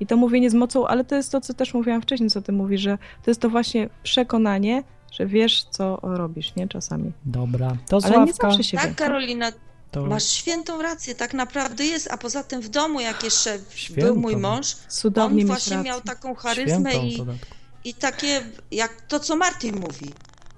I 0.00 0.06
to 0.06 0.16
mówienie 0.16 0.50
z 0.50 0.54
mocą, 0.54 0.86
ale 0.86 1.04
to 1.04 1.14
jest 1.16 1.32
to, 1.32 1.40
co 1.40 1.54
też 1.54 1.74
mówiłam 1.74 2.02
wcześniej, 2.02 2.30
co 2.30 2.42
ty 2.42 2.52
mówisz, 2.52 2.80
że 2.80 2.98
to 3.24 3.30
jest 3.30 3.40
to 3.40 3.50
właśnie 3.50 3.88
przekonanie, 4.02 4.82
że 5.12 5.26
wiesz, 5.26 5.64
co 5.64 5.98
robisz, 6.02 6.54
nie? 6.56 6.68
Czasami. 6.68 7.12
Dobra. 7.24 7.76
To 7.88 7.98
Ale 8.02 8.18
nie 8.18 8.26
Sławka, 8.26 8.48
zawsze 8.48 8.64
się 8.64 8.76
tak, 8.76 8.88
wie. 8.88 8.94
Karolina, 8.94 9.52
to 9.90 10.06
masz 10.06 10.24
świętą 10.24 10.82
rację. 10.82 11.14
Tak 11.14 11.34
naprawdę 11.34 11.84
jest. 11.84 12.12
A 12.12 12.18
poza 12.18 12.44
tym 12.44 12.60
w 12.60 12.68
domu, 12.68 13.00
jak 13.00 13.24
jeszcze 13.24 13.58
Świętą. 13.74 14.02
był 14.06 14.16
mój 14.16 14.36
mąż, 14.36 14.74
Cudownie 14.74 15.42
on 15.42 15.46
właśnie 15.46 15.76
rację. 15.76 15.90
miał 15.90 16.00
taką 16.00 16.34
charyzmę 16.34 16.90
świętą 16.90 17.32
i, 17.84 17.88
i 17.88 17.94
takie, 17.94 18.42
jak 18.70 19.00
to, 19.00 19.20
co 19.20 19.36
Martin 19.36 19.80
mówi, 19.80 20.12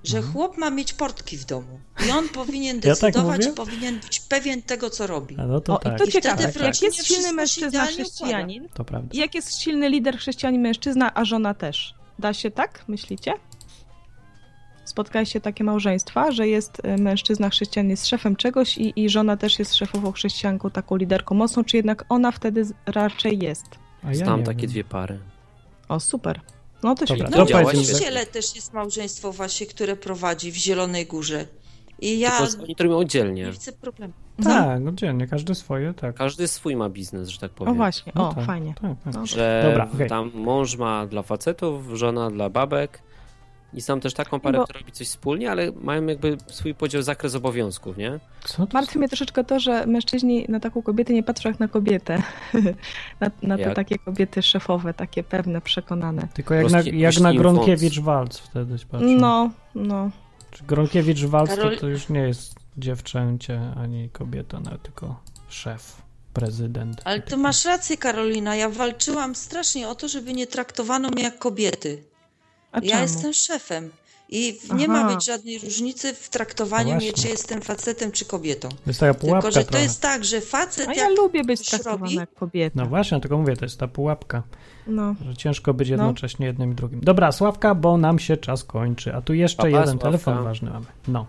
że 0.04 0.16
Mhm. 0.16 0.32
chłop 0.34 0.58
ma 0.58 0.70
mieć 0.70 0.92
portki 0.92 1.36
w 1.38 1.44
domu. 1.44 1.80
I 2.06 2.10
on 2.10 2.28
powinien 2.40 2.76
Ja 2.76 2.82
tak 2.82 3.00
decydować, 3.12 3.40
mówię? 3.40 3.52
powinien 3.52 4.00
być 4.00 4.20
pewien 4.20 4.62
tego, 4.62 4.90
co 4.90 5.06
robi. 5.06 5.36
A 5.38 5.46
no 5.46 5.60
to 5.60 5.74
O, 5.74 5.78
tak, 5.78 5.94
i 5.94 5.98
to 5.98 6.04
I 6.04 6.12
ciekawe, 6.12 6.36
tak, 6.44 6.54
jak 6.56 6.74
tak, 6.74 6.82
jest 6.82 7.06
silny 7.06 7.22
się 7.28 7.32
mężczyzna 7.32 7.86
chrześcijanin, 7.86 8.68
to 8.74 8.84
prawda. 8.84 9.08
jak 9.12 9.34
jest 9.34 9.58
silny 9.60 9.88
lider 9.88 10.18
chrześcijanin 10.18 10.60
mężczyzna, 10.62 11.14
a 11.14 11.24
żona 11.24 11.54
też. 11.54 11.94
Da 12.18 12.32
się 12.32 12.50
tak, 12.50 12.84
myślicie? 12.88 13.32
Spotkaliście 14.84 15.40
takie 15.40 15.64
małżeństwa, 15.64 16.32
że 16.32 16.48
jest 16.48 16.82
y, 16.84 16.98
mężczyzna 17.02 17.50
chrześcijanin 17.50 17.90
jest 17.90 18.06
szefem 18.06 18.36
czegoś 18.36 18.78
i, 18.78 18.92
i 19.04 19.08
żona 19.10 19.36
też 19.36 19.58
jest 19.58 19.74
szefową 19.74 20.12
chrześcijanką, 20.12 20.70
taką 20.70 20.96
liderką 20.96 21.34
mocną, 21.34 21.64
czy 21.64 21.76
jednak 21.76 22.04
ona 22.08 22.32
wtedy 22.32 22.62
raczej 22.86 23.38
jest? 23.38 23.64
A 24.02 24.08
ja 24.08 24.14
Znam 24.14 24.42
takie 24.44 24.60
wiem. 24.60 24.70
dwie 24.70 24.84
pary. 24.84 25.18
O, 25.88 26.00
super. 26.00 26.40
No 26.82 26.94
to 26.94 27.06
Dobra, 27.06 27.16
świetnie. 27.16 27.38
No 27.54 27.60
w 27.70 27.74
kościele 27.90 28.26
też 28.26 28.54
jest 28.56 28.72
małżeństwo 28.72 29.32
właśnie, 29.32 29.66
które 29.66 29.96
prowadzi 29.96 30.52
w 30.52 30.56
Zielonej 30.56 31.06
Górze. 31.06 31.46
I 32.00 32.18
ja 32.18 32.46
Tylko 32.46 32.62
oni 32.64 32.76
to 32.76 32.84
robią 32.84 32.96
nie 32.96 33.00
oddzielnie. 33.02 33.50
widzę 33.52 33.72
problemu. 33.72 34.12
Tak, 34.44 34.80
no 34.80 34.92
dziennie, 34.92 35.26
każdy 35.26 35.54
swoje, 35.54 35.94
tak. 35.94 36.14
Każdy 36.16 36.48
swój 36.48 36.76
ma 36.76 36.88
biznes, 36.88 37.28
że 37.28 37.38
tak 37.38 37.50
powiem. 37.50 37.72
O 37.72 37.76
właśnie, 37.76 38.12
No 38.14 38.28
o, 38.28 38.34
tak, 38.34 38.44
fajnie. 38.44 38.74
Tak, 38.82 38.92
tak. 39.04 39.14
No, 39.14 39.26
Że 39.26 39.62
Dobra, 39.68 39.88
okej. 39.94 40.08
tam 40.08 40.30
mąż 40.34 40.76
ma 40.76 41.06
dla 41.06 41.22
facetów, 41.22 41.84
żona 41.92 42.30
dla 42.30 42.50
babek. 42.50 43.02
I 43.74 43.80
znam 43.80 44.00
też 44.00 44.14
taką 44.14 44.40
parę, 44.40 44.58
Bo- 44.58 44.64
która 44.64 44.80
robi 44.80 44.92
coś 44.92 45.06
wspólnie, 45.06 45.50
ale 45.50 45.72
mają 45.72 46.06
jakby 46.06 46.36
swój 46.46 46.74
podział, 46.74 47.02
zakres 47.02 47.34
obowiązków, 47.34 47.96
nie? 47.96 48.18
Co 48.44 48.66
Martwi 48.72 48.98
mnie 48.98 49.08
troszeczkę 49.08 49.44
to, 49.44 49.60
że 49.60 49.86
mężczyźni 49.86 50.46
na 50.48 50.60
taką 50.60 50.82
kobietę 50.82 51.12
nie 51.12 51.22
patrzą 51.22 51.48
jak 51.48 51.60
na 51.60 51.68
kobietę. 51.68 52.22
na, 53.20 53.30
na 53.42 53.56
te 53.58 53.74
takie 53.74 53.98
kobiety 53.98 54.42
szefowe, 54.42 54.94
takie 54.94 55.22
pewne, 55.22 55.60
przekonane. 55.60 56.28
Tylko 56.34 56.54
jak 56.54 56.70
na, 56.70 56.80
jak 56.80 57.20
na 57.20 57.32
Gronkiewicz-Walc 57.32 58.38
wtedy 58.38 58.76
patrzę. 58.90 59.06
No, 59.06 59.50
no. 59.74 60.10
Czy 60.50 60.64
Gronkiewicz-Walc 60.64 61.46
Karol- 61.46 61.74
to, 61.74 61.80
to 61.80 61.88
już 61.88 62.08
nie 62.08 62.20
jest 62.20 62.54
dziewczęcie 62.76 63.60
ani 63.76 64.10
kobieta, 64.10 64.60
nawet 64.60 64.82
tylko 64.82 65.20
szef, 65.48 66.02
prezydent. 66.32 67.00
Ale 67.04 67.20
to 67.22 67.36
masz 67.36 67.64
rację, 67.64 67.96
Karolina. 67.96 68.56
Ja 68.56 68.68
walczyłam 68.68 69.34
strasznie 69.34 69.88
o 69.88 69.94
to, 69.94 70.08
żeby 70.08 70.32
nie 70.32 70.46
traktowano 70.46 71.08
mnie 71.08 71.22
jak 71.22 71.38
kobiety. 71.38 72.04
A 72.72 72.78
Ja 72.78 72.90
czemu? 72.90 73.02
jestem 73.02 73.32
szefem. 73.32 73.90
I 74.30 74.58
nie 74.74 74.88
ma 74.88 75.00
Aha. 75.04 75.14
być 75.14 75.24
żadnej 75.26 75.58
różnicy 75.58 76.14
w 76.14 76.28
traktowaniu 76.28 76.88
No 76.90 76.96
mnie, 76.96 77.06
właśnie. 77.10 77.22
czy 77.22 77.28
jestem 77.28 77.60
facetem, 77.62 78.12
czy 78.12 78.24
kobietą. 78.24 78.68
To 78.68 78.76
jest 78.86 79.00
taka 79.00 79.14
pułapka 79.14 79.42
Tylko, 79.50 79.60
że 79.60 79.66
to 79.66 79.78
jest 79.78 80.00
tak, 80.02 80.24
że 80.24 80.40
facet 80.40 80.88
A 80.88 80.94
ja 80.94 81.08
lubię 81.08 81.44
być 81.44 81.68
traktowana 81.68 82.00
robi, 82.04 82.14
jak 82.14 82.34
kobieta. 82.34 82.82
No 82.82 82.86
właśnie, 82.86 83.20
tylko 83.20 83.38
mówię, 83.38 83.56
to 83.56 83.64
jest 83.64 83.78
ta 83.80 83.88
pułapka, 83.88 84.42
No. 84.86 85.14
że 85.24 85.36
ciężko 85.36 85.74
być 85.74 85.88
No. 85.90 85.94
jednocześnie 85.96 86.46
jednym 86.46 86.72
i 86.72 86.74
drugim. 86.74 87.00
Dobra, 87.00 87.32
Sławka, 87.32 87.74
bo 87.74 87.96
nam 87.96 88.18
się 88.18 88.36
czas 88.36 88.64
kończy, 88.64 89.14
a 89.14 89.20
tu 89.22 89.34
jeszcze 89.34 89.56
Pa, 89.56 89.62
pa, 89.62 89.68
jeden 89.68 89.84
Sławka. 89.84 90.04
telefon 90.04 90.44
ważny 90.44 90.70
mamy. 90.70 90.86
No. 91.08 91.26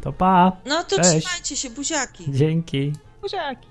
To 0.00 0.12
pa, 0.12 0.52
no 0.66 0.84
to 0.84 0.96
Cześć. 0.96 1.26
trzymajcie 1.26 1.56
się, 1.56 1.70
buziaki. 1.70 2.24
dzięki. 2.28 2.92
Buziaki. 3.22 3.66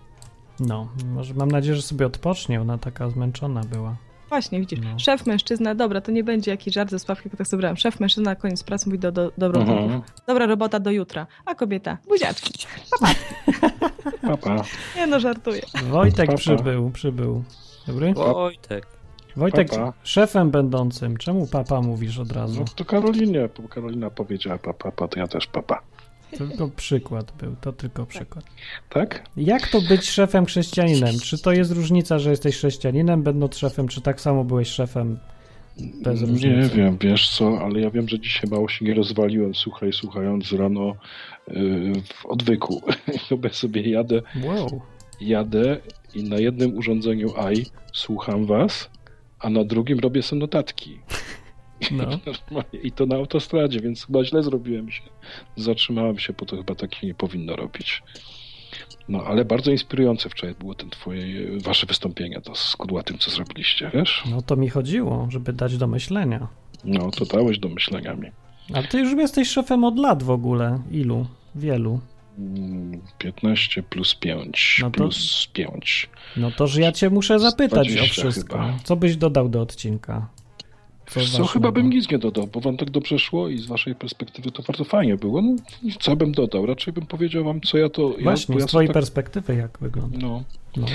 No, 0.60 0.88
może 1.06 1.34
mam 1.34 1.52
nadzieję, 1.52 1.76
że 1.76 1.82
sobie 1.82 2.06
odpocznie, 2.06 2.62
ona 2.62 2.78
taka 2.78 3.10
zmęczona 3.10 3.62
była. 3.64 3.96
Właśnie, 4.30 4.60
widzisz. 4.60 4.80
No. 4.84 5.00
Szef 5.00 5.26
mężczyzna, 5.26 5.76
dobra, 5.76 6.02
to 6.02 6.12
nie 6.12 6.24
będzie 6.24 6.52
jakiś 6.52 6.74
żart 6.74 6.90
ze 6.92 7.00
Sławki, 7.00 7.24
tylko 7.24 7.38
tak 7.38 7.48
sobie 7.48 7.62
brałem. 7.62 7.78
Szef 7.78 8.00
mężczyzna, 8.00 8.36
koniec 8.36 8.64
pracy, 8.64 8.86
mówi 8.90 9.00
do, 9.00 9.12
do, 9.12 9.32
do. 9.38 9.48
Mhm. 9.48 10.02
Dobra 10.28 10.46
robota 10.46 10.80
do 10.80 10.92
jutra. 10.92 11.28
A 11.46 11.56
kobieta, 11.56 11.98
buziaczki. 12.08 12.54
Papa. 14.22 14.64
Nie 14.96 15.08
no, 15.08 15.20
żartuję. 15.20 15.62
Wojtek 15.84 16.26
Pa, 16.26 16.32
pa. 16.32 16.38
przybył, 16.38 16.92
przybył. 16.92 17.44
Dobry? 17.88 18.14
Wojtek. 18.14 18.88
Wojtek, 19.36 19.70
Papa. 19.70 19.94
szefem 20.04 20.52
będącym, 20.52 21.18
czemu 21.18 21.48
papa 21.48 21.82
mówisz 21.82 22.20
od 22.20 22.32
razu? 22.32 22.60
No 22.60 22.66
to 22.76 22.86
Karolinie, 22.86 23.50
bo 23.62 23.68
Karolina 23.68 24.10
powiedziała 24.10 24.58
papa, 24.58 24.84
papa, 24.92 25.08
to 25.08 25.20
ja 25.20 25.28
też 25.28 25.48
papa. 25.48 25.82
Tylko 26.38 26.68
przykład 26.68 27.34
był, 27.40 27.56
to 27.62 27.74
tylko 27.74 28.06
przykład. 28.06 28.46
Tak? 28.90 29.24
Jak 29.38 29.68
to 29.68 29.82
być 29.82 30.10
szefem 30.10 30.46
chrześcijaninem? 30.46 31.20
Czy 31.24 31.42
to 31.42 31.52
jest 31.52 31.72
różnica, 31.72 32.20
że 32.20 32.30
jesteś 32.30 32.56
chrześcijaninem 32.58 33.24
będąc 33.24 33.58
szefem, 33.58 33.88
czy 33.88 34.02
tak 34.02 34.22
samo 34.22 34.44
byłeś 34.44 34.68
szefem 34.68 35.20
bez 36.04 36.22
różnicy? 36.22 36.48
Nie 36.48 36.70
wiem, 36.70 36.98
wiesz 37.02 37.30
co, 37.30 37.60
ale 37.62 37.80
ja 37.80 37.90
wiem, 37.92 38.10
że 38.10 38.20
dzisiaj 38.20 38.50
mało 38.52 38.70
się 38.70 38.86
nie 38.86 38.94
rozwaliłem, 38.94 39.56
słuchaj, 39.56 39.94
słuchając 39.94 40.52
rano 40.52 40.96
yy, 41.48 41.94
w 42.04 42.26
odwyku. 42.26 42.82
Chyba 43.30 43.50
sobie 43.50 43.90
jadę, 43.90 44.22
Wow. 44.44 44.82
jadę 45.22 45.78
i 46.16 46.24
na 46.24 46.38
jednym 46.38 46.78
urządzeniu 46.78 47.34
AI 47.38 47.66
słucham 47.94 48.46
was, 48.46 48.90
a 49.40 49.50
na 49.50 49.64
drugim 49.64 50.00
robię 50.00 50.22
sobie 50.24 50.40
notatki. 50.40 51.00
No. 51.92 52.06
I 52.84 52.92
to 52.92 53.06
na 53.06 53.16
autostradzie, 53.16 53.80
więc 53.80 54.06
chyba 54.06 54.24
źle 54.24 54.44
zrobiłem 54.44 54.92
się. 54.92 55.02
Zatrzymałem 55.56 56.20
się, 56.20 56.34
bo 56.34 56.46
to 56.46 56.58
chyba 56.58 56.76
tak 56.76 56.96
się 56.96 57.08
nie 57.08 57.14
powinno 57.14 57.56
robić. 57.56 58.04
No, 59.10 59.24
ale 59.24 59.46
bardzo 59.46 59.72
inspirujące 59.72 60.30
wczoraj 60.30 60.56
było 60.56 60.76
ten 60.76 60.90
twoje, 60.90 61.24
wasze 61.60 61.86
wystąpienie 61.88 62.42
to 62.42 62.56
z 62.56 62.76
kudłatym, 62.76 63.18
co 63.18 63.32
zrobiliście, 63.32 63.92
wiesz? 63.94 64.24
No 64.32 64.42
to 64.42 64.56
mi 64.56 64.70
chodziło, 64.70 65.28
żeby 65.32 65.54
dać 65.54 65.78
do 65.78 65.88
myślenia. 65.88 66.48
No, 66.84 67.12
to 67.12 67.26
dałeś 67.26 67.60
do 67.60 67.70
myślenia 67.70 68.14
mi. 68.14 68.28
Ale 68.74 68.88
ty 68.88 69.00
już 69.00 69.14
jesteś 69.18 69.50
szefem 69.50 69.84
od 69.84 70.00
lat 70.00 70.24
w 70.24 70.30
ogóle. 70.30 70.80
Ilu? 70.92 71.26
Wielu. 71.56 72.00
Mm, 72.38 73.02
15 73.18 73.84
plus 73.84 74.16
5 74.16 74.80
No 74.82 74.92
to- 74.92 74.98
plus 74.98 75.48
5. 75.54 76.10
No 76.38 76.52
to, 76.52 76.68
że 76.68 76.82
ja 76.82 76.92
cię 76.92 77.10
muszę 77.10 77.40
zapytać 77.40 77.88
o 77.88 77.92
20 77.92 78.22
wszystko. 78.22 78.58
chyba. 78.58 78.78
Co 78.84 78.96
byś 78.96 79.16
dodał 79.16 79.50
do 79.50 79.62
odcinka? 79.62 80.28
Co 81.10 81.20
ważnego? 81.20 81.48
chyba 81.48 81.72
bym 81.72 81.90
nic 81.90 82.12
nie 82.12 82.18
dodał, 82.18 82.48
bo 82.48 82.60
wam 82.60 82.78
tak 82.78 82.90
dobrze 82.90 83.20
szło 83.20 83.50
i 83.50 83.58
z 83.58 83.66
waszej 83.66 83.96
perspektywy 83.96 84.52
to 84.52 84.64
bardzo 84.64 84.84
fajnie 84.84 85.16
było. 85.16 85.42
No, 85.42 85.56
co 86.00 86.16
bym 86.16 86.32
dodał? 86.32 86.66
Raczej 86.66 86.94
bym 86.94 87.06
powiedział 87.06 87.44
wam, 87.44 87.62
co 87.62 87.78
ja 87.78 87.90
to... 87.90 88.10
Właśnie, 88.24 88.56
ja, 88.56 88.60
z 88.62 88.64
ja 88.64 88.68
twojej 88.68 88.88
tak, 88.88 88.94
perspektywy 88.94 89.56
jak 89.56 89.78
wygląda. 89.82 90.18
No, 90.22 90.44
No. 90.78 90.88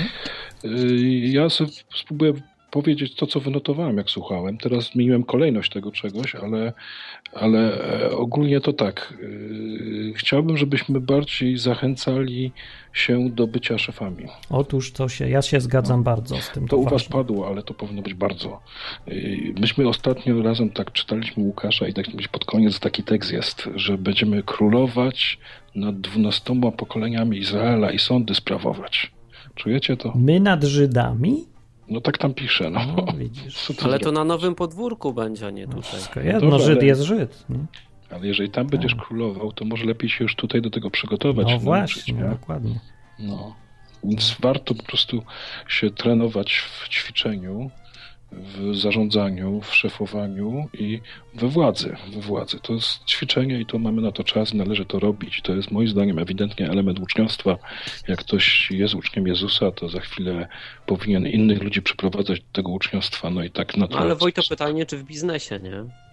Y, 0.65 0.97
Ja 1.27 1.49
sobie 1.49 1.71
spróbuję 1.95 2.33
powiedzieć 2.75 3.15
to, 3.15 3.27
co 3.27 3.39
wynotowałem, 3.39 3.97
jak 3.97 4.09
słuchałem. 4.09 4.57
Teraz 4.57 4.91
zmieniłem 4.91 5.23
kolejność 5.23 5.71
tego 5.71 5.91
czegoś, 5.91 6.35
ale, 6.35 6.73
ale 7.33 7.59
e, 8.01 8.11
ogólnie 8.11 8.61
to 8.61 8.73
tak. 8.73 9.13
y, 9.21 10.13
Chciałbym, 10.15 10.57
żebyśmy 10.57 10.99
bardziej 11.01 11.57
zachęcali 11.57 12.51
się 12.93 13.29
do 13.29 13.47
bycia 13.47 13.77
szefami. 13.77 14.25
Otóż 14.49 14.91
to 14.91 15.09
się, 15.09 15.29
ja 15.29 15.41
się 15.41 15.59
zgadzam 15.61 16.03
bardzo 16.03 16.41
z 16.41 16.49
tym. 16.49 16.63
No. 16.63 16.69
To 16.69 16.77
u 16.77 16.83
was 16.83 16.91
ważne. 16.91 17.09
padło, 17.13 17.47
ale 17.47 17.63
to 17.63 17.73
powinno 17.73 18.01
być 18.01 18.13
bardzo. 18.13 18.61
Y, 19.07 19.53
Myśmy 19.59 19.89
ostatnio 19.89 20.41
razem 20.43 20.69
tak 20.69 20.91
czytaliśmy 20.91 21.43
Łukasza 21.43 21.87
i 21.87 21.93
tak 21.93 22.05
pod 22.31 22.45
koniec 22.45 22.79
taki 22.79 23.03
tekst 23.03 23.31
jest, 23.31 23.69
że 23.75 23.97
będziemy 23.97 24.43
królować 24.43 25.39
nad 25.75 26.01
dwunastoma 26.01 26.71
pokoleniami 26.71 27.37
Izraela 27.37 27.91
i 27.91 27.99
sądy 27.99 28.35
sprawować. 28.35 29.11
Czujecie 29.55 29.97
to? 29.97 30.13
My 30.15 30.39
nad 30.39 30.63
Żydami? 30.63 31.54
No 31.89 32.01
tak 32.01 32.17
tam 32.17 32.33
pisze, 32.33 32.69
no. 32.69 32.79
No, 32.97 33.13
widzisz. 33.17 33.71
Co 33.77 33.85
Ale 33.85 33.99
to 33.99 34.11
na 34.11 34.23
nowym 34.23 34.55
podwórku 34.55 35.13
będzie, 35.13 35.47
a 35.47 35.51
nie 35.51 35.67
tutaj. 35.67 35.81
Wszystko 35.81 36.19
jedno, 36.19 36.39
Dobra, 36.41 36.59
Żyd 36.65 36.77
ale- 36.77 36.85
jest 36.87 37.01
Żyd. 37.01 37.45
Nie? 37.49 37.59
Ale 38.09 38.27
jeżeli 38.27 38.49
tam 38.49 38.67
będziesz 38.67 38.95
królował, 38.95 39.51
to 39.51 39.65
może 39.65 39.85
lepiej 39.85 40.09
się 40.09 40.23
już 40.23 40.35
tutaj 40.35 40.61
do 40.61 40.69
tego 40.69 40.91
przygotować. 40.91 41.47
No 41.51 41.59
właśnie, 41.59 42.13
nie? 42.13 42.23
dokładnie. 42.23 42.79
No. 43.19 43.55
Więc 44.03 44.35
warto 44.39 44.75
po 44.75 44.83
prostu 44.83 45.23
się 45.67 45.89
trenować 45.89 46.53
w 46.57 46.89
ćwiczeniu, 46.89 47.71
w 48.31 48.75
zarządzaniu, 48.75 49.61
w 49.61 49.75
szefowaniu 49.75 50.69
i 50.73 51.01
we 51.33 51.47
władzy. 51.47 51.95
We 52.13 52.21
władzy. 52.21 52.59
To 52.59 52.73
jest 52.73 53.05
ćwiczenie 53.05 53.59
i 53.59 53.65
to 53.65 53.79
mamy 53.79 54.01
na 54.01 54.11
to 54.11 54.23
czas, 54.23 54.53
należy 54.53 54.85
to 54.85 54.99
robić. 54.99 55.41
To 55.41 55.55
jest 55.55 55.71
moim 55.71 55.87
zdaniem 55.87 56.19
ewidentnie 56.19 56.69
element 56.69 56.99
uczniostwa. 56.99 57.57
Jak 58.07 58.19
ktoś 58.19 58.71
jest 58.71 58.95
uczniem 58.95 59.27
Jezusa, 59.27 59.71
to 59.71 59.89
za 59.89 59.99
chwilę 59.99 60.47
powinien 60.85 61.27
innych 61.27 61.63
ludzi 61.63 61.81
przyprowadzać 61.81 62.39
do 62.39 62.47
tego 62.51 62.71
uczniostwa. 62.71 63.29
No 63.29 63.43
i 63.43 63.51
tak 63.51 63.77
na 63.77 63.87
No, 63.89 63.97
ale 63.97 64.15
Wojto 64.15 64.41
pytanie, 64.49 64.85
czy 64.85 64.97
w 64.97 65.03
biznesie, 65.03 65.59
nie? 65.59 66.04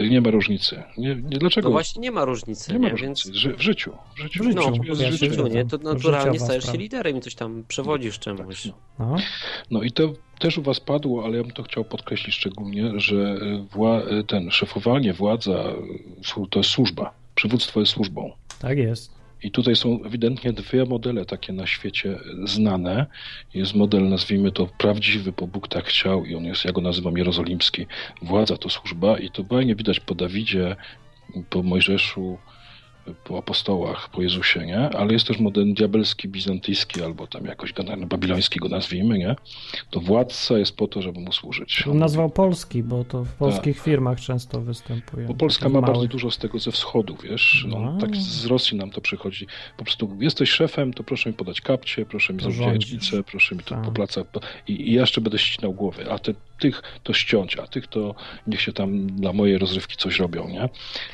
Nie 0.00 0.20
ma 0.20 0.30
różnicy. 0.30 0.82
Nie, 0.98 1.08
nie, 1.16 1.38
dlaczego? 1.38 1.68
No 1.68 1.72
właśnie 1.72 2.02
nie 2.02 2.10
ma 2.10 2.24
różnicy, 2.24 2.72
nie 2.72 2.78
nie? 2.78 2.84
ma 2.84 2.88
różnicy. 2.88 3.28
Więc 3.28 3.38
Ży- 3.38 3.54
W 3.56 3.60
życiu. 3.60 3.92
W 4.14 4.18
życiu. 4.18 4.44
W 4.44 4.46
życiu. 4.46 4.60
no, 4.88 4.94
w 4.94 5.00
ja 5.00 5.06
się 5.10 5.16
życiu, 5.16 5.46
nie? 5.46 5.64
To 5.64 5.78
naturalnie 5.78 6.40
stajesz 6.40 6.64
się 6.72 6.78
liderem 6.78 7.16
i 7.16 7.20
coś 7.20 7.34
tam 7.34 7.64
przewodzisz 7.68 8.18
czemuś. 8.18 8.64
No. 8.66 8.72
No. 8.98 9.16
No 9.70 9.82
i 9.82 9.90
to 9.92 10.12
też 10.38 10.58
u 10.58 10.62
was 10.62 10.80
padło, 10.80 11.24
ale 11.24 11.36
ja 11.36 11.42
bym 11.42 11.52
to 11.52 11.62
chciał 11.62 11.84
podkreślić 11.84 12.34
szczególnie, 12.36 12.92
że 12.96 13.16
e, 13.16 13.76
wła- 13.76 14.18
e, 14.20 14.24
ten 14.24 14.50
szefowanie, 14.50 15.12
władza 15.12 15.64
to 16.50 16.58
jest 16.58 16.70
służba. 16.70 17.14
Przywództwo 17.34 17.80
jest 17.80 17.92
służbą. 17.92 18.32
Tak 18.60 18.78
jest. 18.78 19.15
I 19.42 19.50
tutaj 19.50 19.76
są 19.76 20.04
ewidentnie 20.04 20.52
dwie 20.52 20.84
modele 20.84 21.24
takie 21.24 21.52
na 21.52 21.66
świecie 21.66 22.18
znane. 22.44 23.06
Jest 23.54 23.74
model, 23.74 24.08
nazwijmy 24.08 24.52
to 24.52 24.66
prawdziwy, 24.66 25.32
bo 25.32 25.46
Bóg 25.46 25.68
tak 25.68 25.84
chciał 25.84 26.24
i 26.24 26.34
on 26.34 26.44
jest, 26.44 26.64
ja 26.64 26.72
go 26.72 26.80
nazywam 26.80 27.18
jerozolimski. 27.18 27.86
Władza 28.22 28.56
to 28.56 28.68
służba 28.68 29.18
i 29.18 29.30
to 29.30 29.44
fajnie 29.44 29.74
widać 29.74 30.00
po 30.00 30.14
Dawidzie, 30.14 30.76
po 31.50 31.62
Mojżeszu, 31.62 32.38
po 33.24 33.38
apostołach, 33.38 34.08
po 34.10 34.22
Jezusie, 34.22 34.66
nie? 34.66 34.78
Ale 34.78 35.12
jest 35.12 35.26
też 35.26 35.38
model 35.38 35.74
diabelski, 35.74 36.28
bizantyjski, 36.28 37.02
albo 37.02 37.26
tam 37.26 37.44
jakoś 37.44 37.72
babiloński 38.06 38.58
go 38.60 38.68
nazwijmy, 38.68 39.18
nie? 39.18 39.36
To 39.90 40.00
władca 40.00 40.58
jest 40.58 40.76
po 40.76 40.88
to, 40.88 41.02
żeby 41.02 41.20
mu 41.20 41.32
służyć. 41.32 41.84
Nazwał 41.94 42.30
Polski, 42.30 42.82
bo 42.82 43.04
to 43.04 43.24
w 43.24 43.32
polskich 43.34 43.80
firmach 43.80 44.20
często 44.20 44.60
występuje. 44.60 45.26
Tak. 45.26 45.26
Bo 45.26 45.34
Polska 45.34 45.68
ma 45.68 45.80
bardzo 45.80 45.92
małych. 45.94 46.10
dużo 46.10 46.30
z 46.30 46.38
tego 46.38 46.58
ze 46.58 46.72
wschodu, 46.72 47.16
wiesz. 47.24 47.66
No, 47.68 47.80
No. 47.80 47.98
tak 48.00 48.16
z 48.16 48.46
Rosji 48.46 48.76
nam 48.78 48.90
to 48.90 49.00
przychodzi. 49.00 49.46
Po 49.76 49.84
prostu 49.84 50.16
jesteś 50.20 50.50
szefem, 50.50 50.92
to 50.92 51.04
proszę 51.04 51.30
mi 51.30 51.36
podać 51.36 51.60
kapcie, 51.60 52.06
proszę 52.06 52.32
mi 52.32 52.40
zrobić 52.40 52.60
jajecznicę, 52.60 53.22
proszę 53.22 53.54
mi 53.54 53.62
to 53.62 53.74
Tak. 53.74 53.84
po 53.84 53.92
placach. 53.92 54.26
po- 54.26 54.40
I, 54.68 54.88
I 54.88 54.92
ja 54.94 55.00
jeszcze 55.00 55.20
będę 55.20 55.38
ścinał 55.38 55.72
głowy, 55.72 56.10
a 56.12 56.18
te, 56.18 56.34
tych 56.58 56.82
to 57.02 57.12
ściąć, 57.12 57.58
a 57.58 57.66
tych 57.66 57.86
to 57.86 58.14
niech 58.46 58.60
się 58.60 58.72
tam 58.72 59.06
dla 59.06 59.32
mojej 59.32 59.58
rozrywki 59.58 59.96
coś 59.96 60.18
robią, 60.18 60.48
nie? 60.48 60.68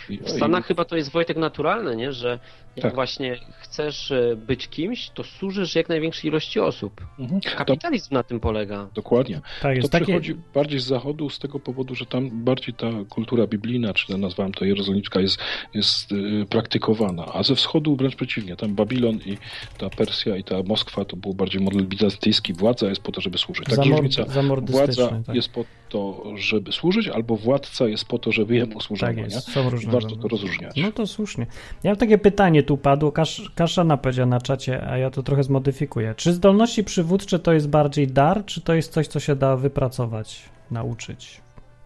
I, 0.08 0.18
W 0.18 0.30
Stanach 0.30 0.66
chyba 0.66 0.84
to 0.84 0.96
jest 0.96 1.10
Wojtek 1.10 1.36
naturalne, 1.36 1.96
nie? 1.96 2.12
Że 2.12 2.38
jak 2.76 2.82
Tak. 2.82 2.94
właśnie 2.94 3.36
chcesz 3.60 4.10
e, 4.10 4.36
być 4.36 4.68
kimś, 4.68 5.10
to 5.10 5.24
służysz 5.24 5.74
jak 5.74 5.88
największej 5.88 6.30
ilości 6.30 6.60
osób. 6.60 7.06
Mhm. 7.18 7.40
To, 7.40 7.50
Kapitalizm 7.56 8.14
na 8.14 8.22
tym 8.22 8.40
polega. 8.40 8.88
dokładnie. 8.94 9.34
Tak, 9.34 9.62
To 9.62 9.70
jest 9.72 9.92
takie... 9.92 10.04
przychodzi 10.04 10.34
bardziej 10.54 10.80
z 10.80 10.84
zachodu 10.84 11.30
z 11.30 11.38
tego 11.38 11.60
powodu, 11.60 11.94
że 11.94 12.06
tam 12.06 12.44
bardziej 12.44 12.74
ta 12.74 12.86
kultura 13.08 13.46
biblijna, 13.46 13.94
czy 13.94 14.12
ja 14.12 14.18
nazwałem 14.18 14.52
to 14.52 14.64
jerozolimska, 14.64 15.20
jest, 15.20 15.38
jest 15.74 16.12
y, 16.12 16.46
praktykowana, 16.48 17.26
a 17.32 17.42
ze 17.42 17.54
wschodu 17.54 17.96
wręcz 17.96 18.16
przeciwnie. 18.16 18.56
Tam 18.56 18.74
Babilon 18.74 19.14
i 19.16 19.38
ta 19.78 19.90
Persja 19.90 20.36
i 20.36 20.44
ta 20.44 20.62
Moskwa 20.62 21.04
to 21.04 21.16
był 21.16 21.34
bardziej 21.34 21.60
model 21.62 21.86
bizantyjski. 21.86 22.52
Władza 22.52 22.88
jest 22.88 23.02
po 23.02 23.12
to, 23.12 23.20
żeby 23.20 23.38
służyć. 23.38 23.64
Tak, 23.64 23.74
Zamord- 23.78 23.90
różnica. 23.96 24.24
Władza 24.72 25.08
tak. 25.26 25.36
jest 25.36 25.48
po 25.48 25.64
to, 25.88 26.24
żeby 26.36 26.72
służyć, 26.72 27.08
albo 27.08 27.36
władca 27.36 27.88
jest 27.88 28.04
po 28.04 28.18
to, 28.18 28.32
żeby 28.32 28.54
jemu 28.54 28.80
służono. 28.80 29.12
Tak 29.12 29.24
jest, 29.24 29.48
nie? 29.48 29.54
są 29.54 29.70
różne 29.70 29.92
Warto 29.92 30.16
to 30.16 30.28
rozróżniać. 30.28 30.76
No 30.76 30.92
to 30.92 31.06
słusznie. 31.06 31.46
Ja 31.82 31.90
mam 31.90 31.96
takie 31.96 32.18
pytanie 32.18 32.61
tu 32.62 32.76
padło, 32.76 33.12
Kasz, 33.12 33.50
Kaszana 33.54 33.96
powiedział 33.96 34.26
na 34.26 34.40
czacie, 34.40 34.86
a 34.86 34.98
ja 34.98 35.10
to 35.10 35.22
trochę 35.22 35.42
zmodyfikuję. 35.42 36.14
Czy 36.16 36.32
zdolności 36.32 36.84
przywódcze 36.84 37.38
to 37.38 37.52
jest 37.52 37.68
bardziej 37.68 38.06
dar, 38.06 38.44
czy 38.44 38.60
to 38.60 38.74
jest 38.74 38.92
coś, 38.92 39.06
co 39.06 39.20
się 39.20 39.36
da 39.36 39.56
wypracować, 39.56 40.42
nauczyć? 40.70 41.40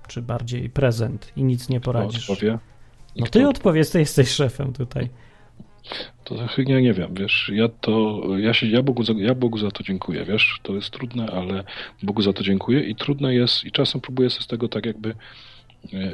Czy 0.09 0.23
bardziej 0.23 0.71
prezent 0.71 1.33
i 1.37 1.45
nic 1.45 1.69
nie 1.69 1.81
poradzisz? 1.81 2.31
odpowie? 2.31 2.59
No 3.17 3.27
ty 3.27 3.49
odpowiedz, 3.49 3.91
ty 3.91 3.99
jesteś 3.99 4.29
szefem 4.29 4.73
tutaj. 4.73 5.09
To 6.25 6.35
ja 6.67 6.81
nie 6.81 6.93
wiem, 6.93 7.15
wiesz, 7.15 7.51
ja 7.55 7.69
to, 7.69 8.23
ja 8.39 8.55
się, 8.55 8.67
ja 8.67 8.83
Bogu, 8.83 9.03
za, 9.03 9.13
ja 9.17 9.35
Bogu 9.35 9.59
za 9.59 9.71
to 9.71 9.83
dziękuję, 9.83 10.25
wiesz, 10.25 10.61
to 10.63 10.75
jest 10.75 10.91
trudne, 10.91 11.27
ale 11.27 11.65
Bogu 12.03 12.23
za 12.23 12.33
to 12.33 12.43
dziękuję 12.43 12.81
i 12.81 12.95
trudne 12.95 13.35
jest, 13.35 13.65
i 13.65 13.73
czasem 13.73 14.01
próbuję 14.01 14.31
sobie 14.31 14.43
z 14.43 14.47
tego 14.47 14.69
tak 14.69 14.87
jakby 14.87 15.15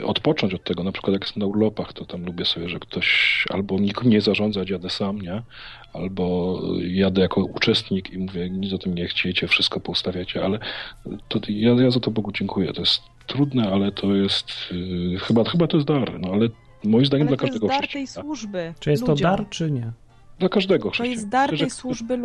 odpocząć 0.05 0.55
od 0.55 0.65
tego. 0.65 0.83
Na 0.83 0.93
przykład 0.93 1.13
jak 1.13 1.23
jestem 1.23 1.41
na 1.41 1.47
urlopach, 1.47 1.93
to 1.93 2.05
tam 2.05 2.25
lubię 2.25 2.45
sobie, 2.45 2.69
że 2.69 2.79
ktoś 2.79 3.45
albo 3.51 3.79
nikt 3.79 4.05
nie 4.05 4.21
zarządza, 4.21 4.61
jadę 4.69 4.91
sam, 4.91 5.21
nie? 5.21 5.43
Albo 5.93 6.59
jadę 6.81 7.21
jako 7.21 7.41
uczestnik 7.41 8.13
i 8.13 8.19
mówię, 8.19 8.51
nic 8.51 8.73
o 8.73 8.79
tym 8.79 8.95
nie 8.95 9.07
chciecie, 9.07 9.49
wszystko 9.49 9.81
poustawiacie, 9.81 10.45
ale 10.45 10.59
to 11.29 11.41
ja, 11.49 11.71
ja 11.71 11.91
za 11.91 12.01
to 12.01 12.11
Bogu 12.11 12.33
dziękuję. 12.33 12.73
To 12.73 12.81
jest 12.81 13.03
trudne, 13.27 13.73
ale 13.73 13.93
to 13.93 14.15
jest 14.15 14.53
yy, 14.73 15.19
chyba, 15.19 15.45
chyba 15.45 15.67
to 15.67 15.77
jest 15.77 15.89
dar, 15.89 16.21
no 16.21 16.29
ale 16.33 16.49
moim 16.85 17.07
zdaniem 17.07 17.29
Ale 17.29 17.37
dla 17.37 17.47
to 17.47 17.47
jest 17.47 17.61
każdego 17.61 17.81
dar 17.81 17.89
tej 17.89 18.07
służby 18.07 18.75
Czy 18.81 18.91
jest 18.91 19.05
to 19.07 19.13
ludziom. 19.13 19.31
dar, 19.31 19.49
czy 19.49 19.71
nie? 19.71 19.93
Dla 20.39 20.49
każdego 20.49 20.91
To 20.91 21.05
jest 21.05 21.29
dar 21.29 21.59
tej 21.59 21.71
służby 21.71 22.09
tak. 22.09 22.21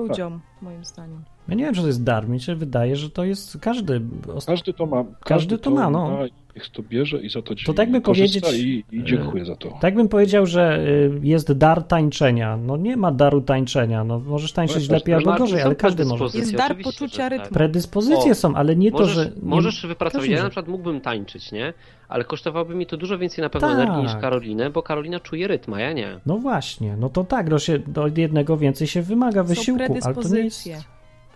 Moim 0.62 0.86
zdaniem. 0.86 1.24
Ja 1.49 1.55
nie 1.55 1.64
wiem, 1.66 1.74
czy 1.74 1.82
to 1.82 1.88
jest 1.88 2.03
dar. 2.03 2.30
Mi 2.30 2.39
się 2.39 2.55
wydaje, 2.55 2.95
że 2.95 3.10
to 3.10 3.24
jest 3.24 3.58
każdy. 3.62 4.01
Każdy 4.47 4.74
to 4.74 4.86
ma. 4.86 5.03
Każdy 5.26 5.58
to 5.58 5.72
ma, 5.72 5.89
no. 5.89 6.20
Niech 6.55 6.70
to 6.70 6.84
bierze 6.84 7.22
i 7.22 7.30
za 7.30 7.41
to, 7.41 7.53
To 7.66 7.74
tak 7.74 7.91
by 7.91 8.01
powiedzieć, 8.01 8.53
I, 8.53 8.84
I 8.91 9.03
dziękuję 9.03 9.45
za 9.45 9.55
to. 9.55 9.78
Tak 9.82 9.95
bym 9.95 10.08
powiedział, 10.10 10.45
że 10.45 10.80
y, 10.80 11.20
jest 11.24 11.53
dar 11.53 11.84
tańczenia. 11.84 12.58
No 12.58 12.78
nie 12.78 12.97
ma 12.97 13.12
daru 13.12 13.41
tańczenia. 13.41 14.03
No 14.03 14.20
możesz 14.20 14.53
tańczyć 14.53 14.89
No, 14.89 14.95
lepiej 14.95 15.14
albo 15.14 15.30
Martin, 15.30 15.45
gorzej, 15.45 15.62
ale 15.62 15.76
każdy 15.76 16.05
może. 16.05 16.26
Jest 16.38 16.55
dar 16.55 16.78
poczucia 16.84 17.30
tak. 17.30 17.32
rytmu. 17.32 17.53
Predyspozycje 17.53 18.32
O, 18.32 18.36
są, 18.36 18.55
ale 18.55 18.76
nie 18.76 18.91
Możesz, 18.91 19.16
to, 19.16 19.24
że. 19.24 19.26
Nie, 19.26 19.32
możesz 19.43 19.86
wypracować. 19.88 20.22
każdy 20.22 20.36
Ja 20.36 20.43
na 20.43 20.49
przykład 20.49 20.68
mógłbym 20.68 21.01
tańczyć, 21.01 21.51
nie? 21.51 21.74
Ale 22.10 22.24
kosztowałoby 22.24 22.76
mi 22.76 22.86
to 22.86 22.97
dużo 22.97 23.18
więcej 23.18 23.41
na 23.41 23.49
pewno 23.49 23.68
Tak. 23.68 23.78
energii 23.80 24.03
niż 24.03 24.16
Karolinę, 24.16 24.70
bo 24.70 24.84
Karolina 24.84 25.20
czuje 25.20 25.47
rytm, 25.47 25.74
a 25.74 25.82
ja 25.82 25.93
nie. 25.93 26.20
No 26.26 26.38
właśnie, 26.38 26.97
no 26.99 27.10
to 27.10 27.24
tak, 27.24 27.49
no 27.49 27.60
się, 27.60 27.80
do 27.80 28.08
jednego 28.18 28.58
więcej 28.58 28.88
się 28.88 29.01
wymaga 29.01 29.43
wysiłku, 29.43 29.97
ale 30.03 30.16
to 30.16 30.30
nie 30.36 30.47
jest. 30.66 30.86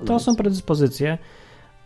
To 0.05 0.19
są 0.19 0.35
predyspozycje, 0.35 1.17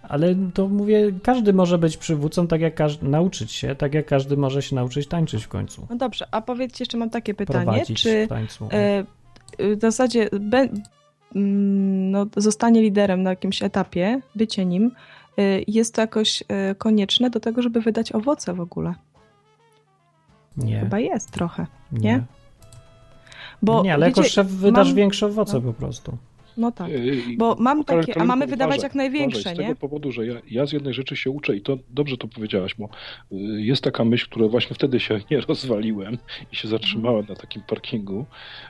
ale 0.02 0.36
to 0.54 0.68
mówię, 0.68 1.12
każdy 1.24 1.54
może 1.54 1.78
być 1.78 1.98
przywódcą, 1.98 2.48
tak 2.48 2.62
jak 2.62 2.76
każdy, 2.76 3.08
nauczyć 3.08 3.52
się, 3.52 3.76
tak 3.76 3.94
jak 3.94 4.06
każdy 4.06 4.38
może 4.38 4.62
się 4.62 4.76
nauczyć 4.76 5.08
tańczyć 5.08 5.44
w 5.44 5.48
końcu. 5.48 5.88
No 5.90 5.96
dobrze, 5.96 6.28
a 6.32 6.42
powiedzcie, 6.42 6.82
jeszcze 6.82 6.98
mam 6.98 7.10
takie 7.10 7.34
pytanie, 7.34 7.66
Prowadzić 7.66 8.02
czy 8.02 8.26
w 8.26 8.30
tańcu. 8.30 8.70
e, 8.72 9.04
w 9.60 9.82
zasadzie 9.82 10.30
be, 10.40 10.58
mm, 11.36 12.12
no, 12.12 12.26
zostanie 12.38 12.82
liderem 12.82 13.24
na 13.24 13.30
jakimś 13.30 13.64
etapie, 13.64 14.22
bycie 14.36 14.66
nim, 14.66 14.92
e, 15.38 15.42
jest 15.68 15.96
to 15.96 16.02
jakoś 16.02 16.44
e, 16.48 16.76
konieczne 16.76 17.30
do 17.30 17.40
tego, 17.40 17.62
żeby 17.62 17.82
wydać 17.82 18.12
owoce 18.12 18.54
w 18.54 18.60
ogóle? 18.60 18.94
nie, 20.58 20.80
Chyba 20.80 21.00
jest 21.00 21.32
trochę. 21.32 21.68
nie. 21.92 22.00
nie? 22.00 22.24
Bo 23.62 23.84
nie, 23.84 23.94
ale 23.94 24.08
jako 24.08 24.22
wiecie, 24.22 24.34
szef 24.34 24.48
wydasz 24.48 24.88
mam- 24.88 24.96
większe 24.96 25.26
owoce 25.26 25.54
no. 25.54 25.62
po 25.62 25.74
prostu. 25.74 26.18
No 26.58 26.72
tak. 26.72 26.90
Yy, 26.90 27.38
Bo 27.38 27.56
mam 27.60 27.84
Karol- 27.84 28.06
takie, 28.06 28.22
a 28.22 28.26
mamy 28.26 28.48
wydawać 28.48 28.76
uważaj, 28.78 28.86
jak 28.86 28.96
największe, 28.96 29.40
uważaj, 29.40 29.56
Z 29.56 29.60
nie? 29.60 29.66
tego 29.66 29.80
powodu, 29.80 30.12
że 30.12 30.28
ja, 30.28 30.34
ja 30.52 30.66
z 30.66 30.72
jednej 30.72 30.94
rzeczy 30.94 31.16
się 31.16 31.30
uczę 31.32 31.56
i 31.56 31.62
to 31.62 31.78
dobrze 31.90 32.18
to 32.18 32.28
powiedziałaś, 32.28 32.76
bo 32.80 32.86
y, 32.86 33.36
jest 33.62 33.84
taka 33.84 34.06
myśl, 34.06 34.26
która 34.30 34.48
właśnie 34.48 34.76
wtedy 34.76 35.00
się 35.00 35.20
nie 35.32 35.42
rozwaliłem 35.42 36.18
i 36.52 36.56
się 36.56 36.68
zatrzymałem 36.68 37.26
na 37.30 37.36
takim 37.36 37.62
parkingu, 37.62 38.26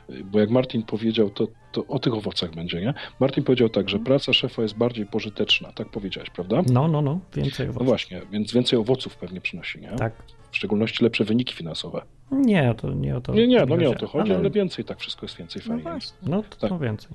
y, 0.10 0.24
bo 0.24 0.40
jak 0.40 0.50
Martin 0.50 0.84
powiedział, 0.84 1.30
to, 1.30 1.48
to 1.72 1.88
o 1.88 2.00
tych 2.00 2.14
owocach 2.14 2.56
będzie, 2.56 2.82
nie? 2.82 2.94
Martin 3.20 3.44
powiedział 3.44 3.70
tak, 3.70 3.90
że 3.90 4.00
praca 4.00 4.34
szefa 4.34 4.62
jest 4.62 4.78
bardziej 4.78 5.06
pożyteczna, 5.06 5.72
tak 5.72 5.90
powiedziałeś, 5.90 6.30
prawda? 6.30 6.62
No, 6.74 6.88
no, 6.88 7.02
no, 7.02 7.20
więcej 7.36 7.66
No 7.66 7.72
owoców. 7.72 7.88
właśnie, 7.88 8.22
więc 8.32 8.54
więcej 8.54 8.80
owoców 8.80 9.18
pewnie 9.18 9.42
przynosi, 9.42 9.82
nie? 9.82 9.90
Tak. 9.90 10.14
W 10.52 10.58
szczególności 10.58 11.04
lepsze 11.04 11.24
wyniki 11.24 11.56
finansowe. 11.56 12.02
Nie, 12.32 12.74
to 12.78 12.94
nie 12.94 13.16
o 13.18 13.22
to 13.22 13.34
Nie, 13.34 13.48
nie, 13.48 13.66
no 13.66 13.76
nie 13.78 13.90
o 13.90 13.96
to 13.96 14.08
chodzi, 14.08 14.34
ale, 14.34 14.50
więcej, 14.50 14.86
tak 14.86 15.00
wszystko 15.00 15.26
jest 15.26 15.38
więcej 15.38 15.62
No 15.66 15.68
fajnie. 15.68 15.84
właśnie. 15.84 16.18
No 16.24 16.44
to, 16.44 16.56
Tak. 16.58 16.70
to 16.70 16.80
więcej. 16.80 17.12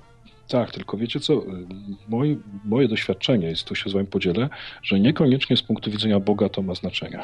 Tak, 0.50 0.70
tylko 0.72 0.96
wiecie 0.96 1.20
co, 1.20 1.34
y, 1.34 1.46
moje, 2.08 2.36
moje 2.64 2.88
doświadczenie 2.88 3.46
jest, 3.46 3.64
tu 3.64 3.74
się 3.74 3.90
z 3.90 3.92
wami 3.92 4.06
podzielę, 4.06 4.48
że 4.82 5.00
niekoniecznie 5.00 5.56
z 5.56 5.62
punktu 5.62 5.90
widzenia 5.90 6.20
Boga 6.20 6.48
to 6.48 6.62
ma 6.62 6.74
znaczenie. 6.74 7.18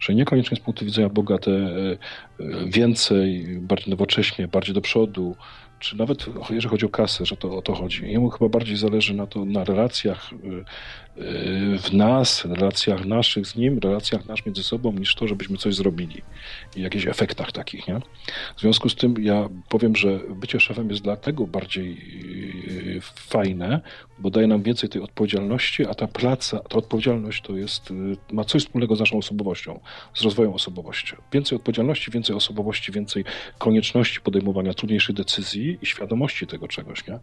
Że 0.00 0.14
niekoniecznie 0.14 0.56
z 0.56 0.60
punktu 0.60 0.84
widzenia 0.84 1.08
Boga 1.08 1.38
te 1.38 1.50
y, 1.50 1.98
y, 2.40 2.66
więcej, 2.66 3.46
bardziej 3.60 3.90
nowocześnie, 3.90 4.48
bardziej 4.48 4.74
do 4.74 4.80
przodu, 4.80 5.36
czy 5.78 5.96
nawet 5.96 6.26
jeżeli 6.50 6.68
chodzi 6.68 6.86
o 6.86 6.88
kasę, 6.88 7.26
że 7.26 7.36
to 7.36 7.56
o 7.56 7.62
to 7.62 7.74
chodzi. 7.74 8.10
Jemu 8.10 8.30
chyba 8.30 8.48
bardziej 8.48 8.76
zależy 8.76 9.14
na 9.14 9.26
to, 9.26 9.44
na 9.44 9.64
relacjach 9.64 10.30
w 11.78 11.92
nas, 11.92 12.44
relacjach 12.44 13.04
naszych 13.04 13.46
z 13.46 13.56
nim, 13.56 13.78
relacjach 13.78 14.26
nasz 14.26 14.46
między 14.46 14.62
sobą, 14.62 14.92
niż 14.92 15.14
to, 15.14 15.28
żebyśmy 15.28 15.56
coś 15.56 15.74
zrobili 15.74 16.22
i 16.76 16.82
jakichś 16.82 17.06
efektach 17.06 17.52
takich, 17.52 17.88
nie? 17.88 18.00
W 18.56 18.60
związku 18.60 18.88
z 18.88 18.94
tym 18.94 19.14
ja 19.20 19.48
powiem, 19.68 19.96
że 19.96 20.20
bycie 20.28 20.60
szefem 20.60 20.90
jest 20.90 21.02
dlatego 21.02 21.46
bardziej 21.46 21.96
yy, 22.94 23.00
fajne, 23.00 23.80
bo 24.18 24.30
daje 24.30 24.46
nam 24.46 24.62
więcej 24.62 24.88
tej 24.88 25.02
odpowiedzialności, 25.02 25.86
a 25.86 25.94
ta 25.94 26.06
praca, 26.06 26.58
ta 26.58 26.78
odpowiedzialność 26.78 27.42
to 27.42 27.56
jest, 27.56 27.90
yy, 27.90 28.16
ma 28.32 28.44
coś 28.44 28.62
wspólnego 28.62 28.96
z 28.96 29.00
naszą 29.00 29.18
osobowością, 29.18 29.80
z 30.14 30.22
rozwojem 30.22 30.52
osobowości. 30.52 31.16
Więcej 31.32 31.56
odpowiedzialności, 31.56 32.10
więcej 32.10 32.36
osobowości, 32.36 32.92
więcej 32.92 33.24
konieczności 33.58 34.20
podejmowania 34.20 34.74
trudniejszych 34.74 35.16
decyzji 35.16 35.78
i 35.82 35.86
świadomości 35.86 36.46
tego 36.46 36.68
czegoś, 36.68 37.06
nie? 37.06 37.18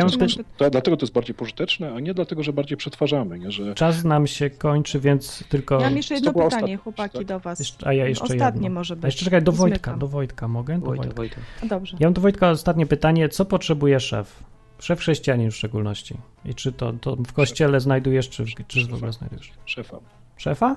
Mam 0.00 0.10
To, 0.56 0.70
dlatego 0.70 0.96
to 0.96 1.04
jest 1.04 1.14
bardziej 1.14 1.34
pożyteczne, 1.34 1.94
a 1.94 2.00
nie 2.00 2.14
dlatego, 2.14 2.42
że 2.42 2.52
bardziej 2.52 2.76
przetwarzamy, 2.76 3.33
nie? 3.36 3.50
Że 3.50 3.74
Czas 3.74 4.04
nam 4.04 4.26
się 4.26 4.50
kończy, 4.50 5.00
więc 5.00 5.44
tylko. 5.48 5.74
Ja 5.74 5.80
mam 5.86 5.96
jeszcze 5.96 6.14
jedno 6.14 6.32
pytanie, 6.32 6.46
ostatnia, 6.46 6.76
chłopaki, 6.76 7.18
tak? 7.18 7.26
do 7.26 7.40
was. 7.40 7.58
Jeszcze- 7.58 7.86
a 7.86 7.92
ja 7.92 8.08
jeszcze 8.08 8.24
Ostatnie 8.24 8.62
jedno. 8.62 8.74
może 8.80 8.96
być. 8.96 9.04
A 9.04 9.08
jeszcze 9.08 9.24
czekaj, 9.24 9.42
do 9.42 9.52
Wojtka, 9.52 9.76
Zmykam. 9.78 9.98
do 9.98 10.08
Wojtka 10.08 10.48
mogę? 10.48 10.78
Do 10.78 10.86
Wojtka. 10.86 11.14
Wojtek. 11.14 11.38
Dobrze. 11.68 11.96
Ja 12.00 12.06
mam 12.06 12.14
do 12.14 12.20
Wojtka 12.20 12.50
ostatnie 12.50 12.86
pytanie. 12.86 13.28
Co 13.28 13.44
potrzebuje 13.44 14.00
szef? 14.00 14.42
Szef 14.78 14.98
chrześcijanin 15.00 15.50
w 15.50 15.56
szczególności. 15.56 16.16
I 16.44 16.54
czy 16.54 16.72
to, 16.72 16.92
to 16.92 17.16
w 17.16 17.32
kościele 17.32 17.80
znajdujesz, 17.80 18.28
czy, 18.30 18.44
w- 18.44 18.66
czy 18.66 18.86
w 18.86 18.94
ogóle 18.94 19.12
znajdujesz? 19.12 19.52
szefa. 19.66 19.98
Szefa? 20.36 20.76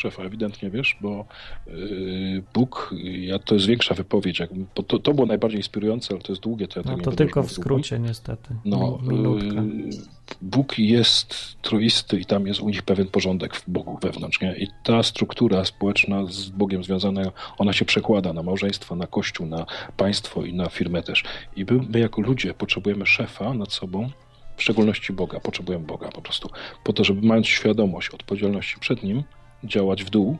Szefa, 0.00 0.22
ewidentnie 0.22 0.70
wiesz, 0.70 0.96
bo 1.00 1.24
yy, 1.66 2.42
Bóg, 2.54 2.94
ja, 3.02 3.38
to 3.38 3.54
jest 3.54 3.66
większa 3.66 3.94
wypowiedź, 3.94 4.38
jak, 4.38 4.50
bo 4.76 4.82
to, 4.82 4.98
to 4.98 5.14
było 5.14 5.26
najbardziej 5.26 5.58
inspirujące, 5.60 6.14
ale 6.14 6.22
to 6.22 6.32
jest 6.32 6.42
długie, 6.42 6.68
to 6.68 6.80
ja 6.80 6.84
No 6.86 6.98
to 6.98 7.12
tylko 7.12 7.42
w 7.42 7.46
rozmawiał 7.46 7.48
długo. 7.48 7.62
skrócie, 7.62 7.98
niestety. 7.98 8.54
No, 8.64 8.98
Minutka. 9.02 9.62
yy, 9.62 9.90
Bóg 10.42 10.78
jest 10.78 11.56
troisty 11.62 12.20
i 12.20 12.24
tam 12.24 12.46
jest 12.46 12.60
u 12.60 12.68
nich 12.68 12.82
pewien 12.82 13.06
porządek 13.06 13.56
w 13.56 13.70
Bogu 13.70 13.98
wewnątrz, 14.02 14.40
nie? 14.40 14.56
I 14.56 14.66
ta 14.84 15.02
struktura 15.02 15.64
społeczna 15.64 16.26
z 16.26 16.48
Bogiem 16.48 16.84
związana, 16.84 17.22
ona 17.58 17.72
się 17.72 17.84
przekłada 17.84 18.32
na 18.32 18.42
małżeństwo, 18.42 18.96
na 18.96 19.06
kościół, 19.06 19.46
na 19.46 19.66
państwo 19.96 20.44
i 20.44 20.54
na 20.54 20.68
firmę 20.68 21.02
też. 21.02 21.24
I 21.56 21.64
my 21.90 22.00
jako 22.00 22.20
ludzie 22.20 22.54
potrzebujemy 22.54 23.06
szefa 23.06 23.54
nad 23.54 23.72
sobą, 23.72 24.10
w 24.56 24.62
szczególności 24.62 25.12
Boga, 25.12 25.40
potrzebujemy 25.40 25.84
Boga 25.86 26.08
po 26.08 26.22
prostu, 26.22 26.50
po 26.84 26.92
to, 26.92 27.04
żeby 27.04 27.26
mając 27.26 27.46
świadomość 27.46 28.08
odpowiedzialności 28.08 28.80
przed 28.80 29.02
Nim, 29.02 29.22
działać 29.64 30.04
w 30.04 30.10
dół, 30.10 30.38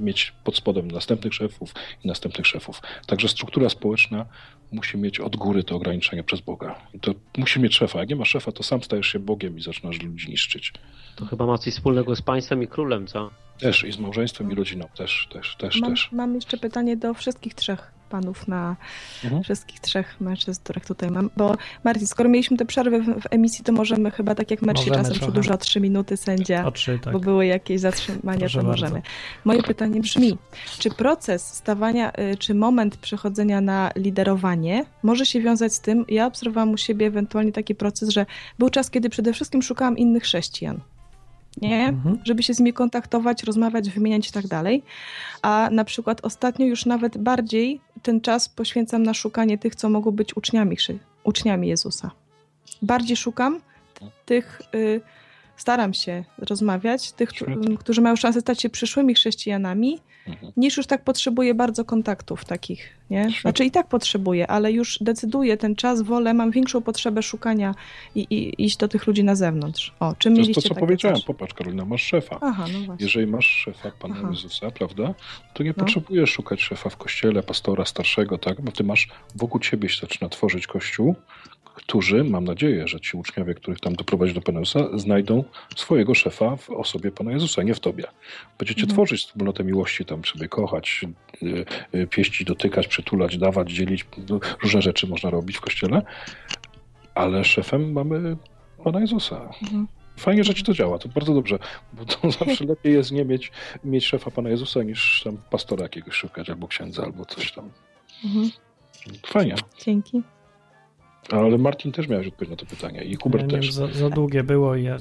mieć 0.00 0.32
pod 0.44 0.56
spodem 0.56 0.90
następnych 0.90 1.34
szefów 1.34 1.74
i 2.04 2.08
następnych 2.08 2.46
szefów. 2.46 2.82
Także 3.06 3.28
struktura 3.28 3.68
społeczna 3.68 4.26
musi 4.72 4.98
mieć 4.98 5.20
od 5.20 5.36
góry 5.36 5.64
to 5.64 5.76
ograniczenie 5.76 6.22
przez 6.22 6.40
Boga. 6.40 6.74
I 6.94 7.00
to 7.00 7.14
musi 7.38 7.60
mieć 7.60 7.76
szefa. 7.76 7.98
Jak 7.98 8.08
nie 8.08 8.16
ma 8.16 8.24
szefa, 8.24 8.52
to 8.52 8.62
sam 8.62 8.82
stajesz 8.82 9.06
się 9.06 9.18
Bogiem 9.18 9.58
i 9.58 9.62
zaczynasz 9.62 10.02
ludzi 10.02 10.30
niszczyć. 10.30 10.72
To 11.16 11.26
chyba 11.26 11.46
ma 11.46 11.58
coś 11.58 11.74
wspólnego 11.74 12.16
z 12.16 12.22
państwem 12.22 12.62
i 12.62 12.68
królem, 12.68 13.06
co? 13.06 13.30
Też 13.58 13.84
i 13.84 13.92
z 13.92 13.98
małżeństwem 13.98 14.52
i 14.52 14.54
rodziną. 14.54 14.88
Też, 14.96 15.28
też, 15.32 15.56
też, 15.56 15.80
Mam, 15.80 15.90
też. 15.90 16.12
mam 16.12 16.34
jeszcze 16.34 16.56
pytanie 16.56 16.96
do 16.96 17.14
wszystkich 17.14 17.54
trzech 17.54 17.95
panów 18.06 18.48
na 18.48 18.76
Mhm. 19.24 19.42
wszystkich 19.42 19.80
trzech 19.80 20.20
mężczyzn, 20.20 20.60
których 20.64 20.84
tutaj 20.86 21.10
mam. 21.10 21.30
Bo 21.36 21.56
Marcin, 21.84 22.06
skoro 22.06 22.28
mieliśmy 22.28 22.56
te 22.56 22.64
przerwy 22.64 23.00
w, 23.02 23.20
w 23.20 23.26
emisji, 23.30 23.64
to 23.64 23.72
możemy 23.72 24.10
chyba 24.10 24.34
tak 24.34 24.50
jak 24.50 24.62
Możemy 24.62 24.90
czasem 24.90 25.04
trochę. 25.04 25.20
przedłuża 25.20 25.54
o 25.54 25.58
trzy 25.58 25.80
minuty 25.80 26.16
sędzia, 26.16 26.70
trzy, 26.70 26.98
tak. 26.98 27.12
bo 27.12 27.20
były 27.20 27.46
jakieś 27.46 27.80
zatrzymania, 27.80 28.38
Proszę 28.40 28.58
to 28.60 28.66
bardzo. 28.66 28.82
możemy. 28.84 29.02
Moje 29.44 29.62
pytanie 29.62 30.00
brzmi, 30.00 30.38
czy 30.78 30.90
proces 30.90 31.46
stawania, 31.54 32.12
y, 32.32 32.36
czy 32.36 32.54
moment 32.54 32.96
przechodzenia 32.96 33.60
na 33.60 33.90
liderowanie 33.96 34.84
może 35.02 35.26
się 35.26 35.40
wiązać 35.40 35.74
z 35.74 35.80
tym, 35.80 36.04
ja 36.08 36.26
obserwowałam 36.26 36.70
u 36.72 36.76
siebie 36.76 37.06
ewentualnie 37.06 37.52
taki 37.52 37.74
proces, 37.74 38.08
że 38.08 38.26
był 38.58 38.70
czas, 38.70 38.90
kiedy 38.90 39.10
przede 39.10 39.32
wszystkim 39.32 39.62
szukałam 39.62 39.98
innych 39.98 40.22
chrześcijan. 40.22 40.80
Nie? 41.62 41.88
Mhm. 41.88 42.18
żeby 42.24 42.42
się 42.42 42.54
z 42.54 42.58
nimi 42.58 42.72
kontaktować, 42.72 43.42
rozmawiać, 43.42 43.90
wymieniać 43.90 44.28
i 44.28 44.32
tak 44.32 44.46
dalej. 44.46 44.82
A 45.42 45.68
na 45.72 45.84
przykład 45.84 46.24
ostatnio 46.24 46.66
już 46.66 46.86
nawet 46.86 47.18
bardziej 47.18 47.80
ten 48.02 48.20
czas 48.20 48.48
poświęcam 48.48 49.02
na 49.02 49.14
szukanie 49.14 49.58
tych, 49.58 49.74
co 49.74 49.88
mogą 49.88 50.10
być 50.10 50.36
uczniami, 50.36 50.76
uczniami 51.24 51.68
Jezusa. 51.68 52.10
Bardziej 52.82 53.16
szukam 53.16 53.60
tych, 54.26 54.62
y, 54.74 55.00
staram 55.56 55.94
się 55.94 56.24
rozmawiać, 56.38 57.12
tych, 57.12 57.30
którzy 57.78 58.00
mają 58.00 58.16
szansę 58.16 58.40
stać 58.40 58.62
się 58.62 58.70
przyszłymi 58.70 59.14
chrześcijanami, 59.14 59.98
Mhm. 60.28 60.52
niż 60.56 60.76
już 60.76 60.86
tak 60.86 61.04
potrzebuję 61.04 61.54
bardzo 61.54 61.84
kontaktów 61.84 62.44
takich, 62.44 62.88
nie? 63.10 63.28
Znaczy 63.40 63.64
i 63.64 63.70
tak 63.70 63.88
potrzebuję, 63.88 64.46
ale 64.46 64.72
już 64.72 64.98
decyduję 65.00 65.56
ten 65.56 65.76
czas, 65.76 66.02
wolę, 66.02 66.34
mam 66.34 66.50
większą 66.50 66.82
potrzebę 66.82 67.22
szukania 67.22 67.74
i, 68.14 68.20
i 68.20 68.64
iść 68.64 68.76
do 68.76 68.88
tych 68.88 69.06
ludzi 69.06 69.24
na 69.24 69.34
zewnątrz. 69.34 69.94
O, 70.00 70.14
czym 70.18 70.34
To 70.34 70.38
jest 70.40 70.48
mieliście 70.48 70.68
to, 70.68 70.74
co 70.74 70.80
powiedziałem. 70.80 71.16
coś? 71.16 71.24
Popatrz, 71.24 71.54
Karolina, 71.54 71.84
masz 71.84 72.02
szefa. 72.02 72.38
Aha, 72.42 72.64
no 72.72 72.78
właśnie. 72.78 73.06
Jeżeli 73.06 73.26
masz 73.26 73.46
szefa 73.46 73.90
Pana 73.90 74.14
Aha. 74.18 74.28
Jezusa, 74.30 74.70
prawda, 74.70 75.14
to 75.54 75.62
nie 75.62 75.74
No. 75.76 75.84
potrzebujesz 75.84 76.30
szukać 76.30 76.62
szefa 76.62 76.90
w 76.90 76.96
kościele, 76.96 77.42
pastora 77.42 77.84
starszego, 77.84 78.38
tak? 78.38 78.60
Bo 78.60 78.72
ty 78.72 78.84
masz 78.84 79.08
wokół 79.34 79.60
ciebie 79.60 79.88
się 79.88 80.00
zaczyna 80.00 80.28
tworzyć 80.28 80.66
kościół, 80.66 81.14
którzy, 81.76 82.24
mam 82.24 82.44
nadzieję, 82.44 82.88
że 82.88 83.00
ci 83.00 83.16
uczniowie, 83.16 83.54
których 83.54 83.80
tam 83.80 83.94
doprowadzi 83.94 84.34
do 84.34 84.40
Peneusa, 84.40 84.98
znajdą 84.98 85.44
swojego 85.76 86.14
szefa 86.14 86.56
w 86.56 86.70
osobie 86.70 87.10
Pana 87.10 87.32
Jezusa, 87.32 87.62
nie 87.62 87.74
w 87.74 87.80
tobie. 87.80 88.04
Będziecie 88.58 88.82
Mhm. 88.82 88.94
tworzyć 88.96 89.20
wspólnotę 89.20 89.64
miłości, 89.64 90.04
tam 90.04 90.24
sobie 90.24 90.48
kochać, 90.48 91.04
y, 91.42 91.64
y, 91.94 92.06
pieścić, 92.06 92.46
dotykać, 92.46 92.86
przytulać, 92.88 93.38
dawać, 93.38 93.72
dzielić. 93.72 94.06
No, 94.28 94.40
różne 94.62 94.82
rzeczy 94.82 95.06
można 95.06 95.30
robić 95.30 95.56
w 95.56 95.60
kościele, 95.60 96.02
ale 97.14 97.44
szefem 97.44 97.92
mamy 97.92 98.36
Pana 98.84 99.00
Jezusa. 99.00 99.50
Mhm. 99.62 99.86
Fajnie, 100.16 100.44
że 100.44 100.54
ci 100.54 100.62
to 100.62 100.72
działa, 100.74 100.98
to 100.98 101.08
bardzo 101.08 101.34
dobrze, 101.34 101.58
bo 101.92 102.04
to 102.04 102.30
zawsze 102.38 102.64
lepiej 102.64 102.94
jest 102.94 103.12
nie 103.12 103.24
mieć, 103.24 103.52
mieć 103.84 104.06
szefa 104.06 104.30
Pana 104.30 104.50
Jezusa, 104.50 104.82
niż 104.82 105.22
tam 105.24 105.36
pastora 105.50 105.82
jakiegoś 105.82 106.14
szukać, 106.14 106.50
albo 106.50 106.68
księdza, 106.68 107.02
albo 107.02 107.24
coś 107.24 107.52
tam. 107.52 107.70
Mhm. 108.24 108.50
Fajnie. 109.26 109.54
Dzięki. 109.84 110.22
Ale 111.30 111.58
Martin 111.58 111.92
też 111.92 112.08
miałeś 112.08 112.26
odpowiedź 112.26 112.50
na 112.50 112.56
to 112.56 112.66
pytanie 112.66 113.04
i 113.04 113.10
Ja 113.12 113.16
Hubert 113.22 113.42
wiem, 113.50 113.60
też. 113.60 113.72
za, 113.72 113.86
za 113.86 114.10
długie 114.10 114.42
było 114.42 114.76
i 114.76 114.84
ja 114.84 114.96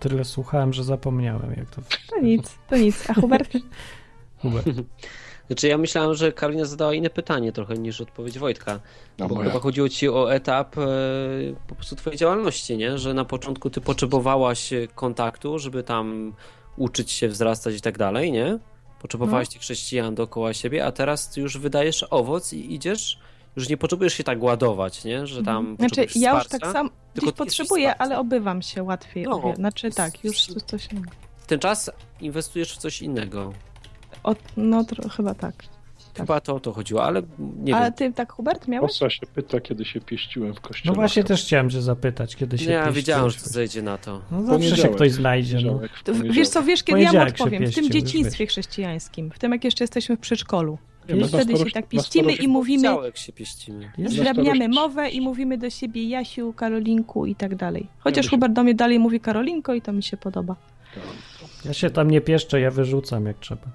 tyle 0.00 0.24
słuchałem, 0.24 0.72
że 0.72 0.84
zapomniałem 0.84 1.54
jak 1.56 1.70
to... 1.70 1.82
To 2.10 2.20
nic, 2.20 2.58
to 2.70 2.76
nic. 2.76 3.10
A 3.10 3.14
Hubert? 3.14 3.52
Hubert. 4.42 4.66
Znaczy 5.46 5.68
ja 5.68 5.78
myślałem, 5.78 6.14
że 6.14 6.32
Karolina 6.32 6.64
zadała 6.64 6.94
inne 6.94 7.10
pytanie 7.10 7.52
trochę 7.52 7.74
niż 7.74 8.00
odpowiedź 8.00 8.38
Wojtka. 8.38 8.80
No, 9.18 9.28
Bo 9.28 9.34
moja. 9.34 9.48
chyba 9.48 9.60
chodziło 9.60 9.88
ci 9.88 10.08
o 10.08 10.34
etap 10.34 10.78
e, 10.78 10.82
po 11.68 11.74
prostu 11.74 11.96
twojej 11.96 12.18
działalności, 12.18 12.76
nie? 12.76 12.98
Że 12.98 13.14
na 13.14 13.24
początku 13.24 13.70
ty 13.70 13.80
potrzebowałaś 13.80 14.70
kontaktu, 14.94 15.58
żeby 15.58 15.82
tam 15.82 16.32
uczyć 16.76 17.12
się, 17.12 17.28
wzrastać 17.28 17.74
i 17.76 17.80
tak 17.80 17.98
dalej, 17.98 18.32
nie? 18.32 18.58
Potrzebowałaś 19.02 19.48
No. 19.48 19.52
tych 19.52 19.60
chrześcijan 19.62 20.14
dookoła 20.14 20.54
siebie, 20.54 20.86
a 20.86 20.92
teraz 20.92 21.30
ty 21.30 21.40
już 21.40 21.58
wydajesz 21.58 22.06
owoc 22.10 22.52
i 22.52 22.74
idziesz, 22.74 23.18
już 23.56 23.68
nie 23.68 23.76
potrzebujesz 23.76 24.14
się 24.14 24.24
tak 24.24 24.42
ładować, 24.42 25.04
nie? 25.04 25.26
Że 25.26 25.42
tam 25.42 25.66
Mhm. 25.66 25.76
Znaczy, 25.90 26.18
ja 26.18 26.30
już 26.34 26.42
wsparcia. 26.42 26.66
tak 26.66 26.72
sam 26.72 26.90
tylko 27.14 27.26
gdzieś 27.30 27.36
potrzebuję, 27.38 27.88
wsparciem. 27.90 28.12
ale 28.12 28.18
obywam 28.20 28.62
się 28.62 28.82
łatwiej. 28.82 29.24
No. 29.24 29.36
obie- 29.36 29.56
Znaczy 29.56 29.90
tak, 29.90 30.24
już 30.24 30.46
coś, 30.46 30.62
coś 30.62 30.88
Ten 31.46 31.58
czas 31.58 31.90
inwestujesz 32.20 32.72
w 32.74 32.76
coś 32.76 33.02
innego. 33.02 33.52
o, 34.24 34.34
No 34.56 34.84
tro, 34.84 35.08
chyba 35.08 35.34
tak. 35.34 35.54
Chyba 36.16 36.40
to 36.40 36.54
o 36.54 36.60
to 36.60 36.72
chodziło, 36.72 37.04
ale 37.04 37.22
nie 37.38 37.76
A 37.76 37.82
wiem. 37.84 37.92
ty 37.92 38.12
tak, 38.12 38.32
Hubert, 38.32 38.68
miałeś? 38.68 38.90
Osa 38.90 39.10
się 39.10 39.26
pyta, 39.26 39.60
kiedy 39.60 39.84
się 39.84 40.00
pieściłem 40.00 40.54
w 40.54 40.60
kościele. 40.60 40.92
No 40.92 41.00
właśnie 41.00 41.24
też 41.24 41.42
chciałem 41.42 41.70
cię 41.70 41.82
zapytać, 41.82 42.36
kiedy 42.36 42.58
się 42.58 42.66
Nie, 42.66 42.72
ja 42.72 42.78
pieściłeś. 42.78 42.96
wiedziałem, 42.96 43.30
że 43.30 43.36
to 43.40 43.48
zejdzie 43.50 43.82
na 43.82 43.98
to. 43.98 44.20
No 44.30 44.42
zawsze 44.42 44.76
się 44.76 44.88
ktoś 44.88 45.12
znajdzie, 45.12 45.58
no. 45.66 45.80
To, 46.04 46.12
wiesz 46.14 46.48
co, 46.48 46.62
wiesz, 46.62 46.82
kiedy 46.82 47.00
ja 47.00 47.06
mu 47.12 47.18
się 47.18 47.22
odpowiem? 47.22 47.66
W 47.66 47.74
tym 47.74 47.90
dzieciństwie 47.90 48.46
chrześcijańskim, 48.46 49.30
w 49.30 49.38
tym 49.38 49.52
jak 49.52 49.64
jeszcze 49.64 49.84
jesteśmy 49.84 50.16
w 50.16 50.20
przedszkolu. 50.20 50.78
Nie, 51.08 51.14
no, 51.14 51.28
Wtedy 51.28 51.56
się 51.56 51.70
tak 51.70 51.88
pieścimy 51.88 52.32
i 52.32 52.48
mówimy, 52.48 52.88
się 53.14 53.32
pieścimy. 53.32 53.90
Zdrabniamy 54.06 54.68
mowę 54.68 55.10
i 55.10 55.20
mówimy 55.20 55.58
do 55.58 55.70
siebie 55.70 56.08
Jasiu, 56.08 56.52
Karolinku 56.52 57.26
i 57.26 57.34
tak 57.34 57.54
dalej. 57.54 57.86
Chociaż 57.98 58.28
Hubert 58.30 58.52
do 58.52 58.62
mnie 58.62 58.74
dalej 58.74 58.98
mówi 58.98 59.20
Karolinko 59.20 59.74
i 59.74 59.82
to 59.82 59.92
mi 59.92 60.02
się 60.02 60.16
podoba. 60.16 60.56
Ja 61.64 61.72
się 61.72 61.90
tam 61.90 62.10
nie 62.10 62.20
pieszczę, 62.20 62.60
ja 62.60 62.70
wyrzucam 62.70 63.26
jak 63.26 63.38
trzeba. 63.38 63.66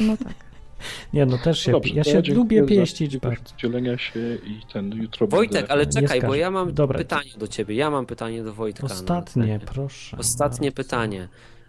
No 0.00 0.16
tak. 0.16 0.34
Nie, 1.12 1.26
no 1.26 1.38
też 1.38 1.60
się, 1.60 1.72
Dobrze, 1.72 1.94
ja 1.94 2.04
się 2.04 2.22
lubię 2.34 2.62
za 2.62 2.68
pieścić 2.68 3.14
możliwość 3.14 3.40
bardzo. 3.40 3.56
Dzielenia 3.56 3.98
się 3.98 4.20
i 4.46 4.60
ten 4.72 4.92
jutro 4.92 5.26
Wojtek, 5.26 5.52
będę... 5.52 5.72
ale 5.72 5.86
czekaj, 5.86 6.20
bo 6.22 6.34
ja 6.34 6.50
mam 6.50 6.74
Dobra. 6.74 6.98
pytanie 6.98 7.30
do 7.38 7.48
ciebie. 7.48 7.74
Ja 7.74 7.90
mam 7.90 8.06
pytanie 8.06 8.42
do 8.42 8.54
Wojtka. 8.54 8.86
Ostatnie, 8.86 9.58
No, 9.58 9.72
proszę. 9.72 10.16
Ostatnie 10.16 10.70
bardzo. 10.70 10.82
pytanie. 10.82 11.28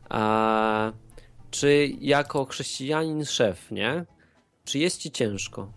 A, 0.10 0.92
czy 1.52 1.90
jako 2.00 2.46
chrześcijanin 2.46 3.26
szef, 3.26 3.72
nie? 3.72 4.06
Czy 4.70 4.80
jest 4.80 4.98
ci 4.98 5.12
ciężko? 5.12 5.72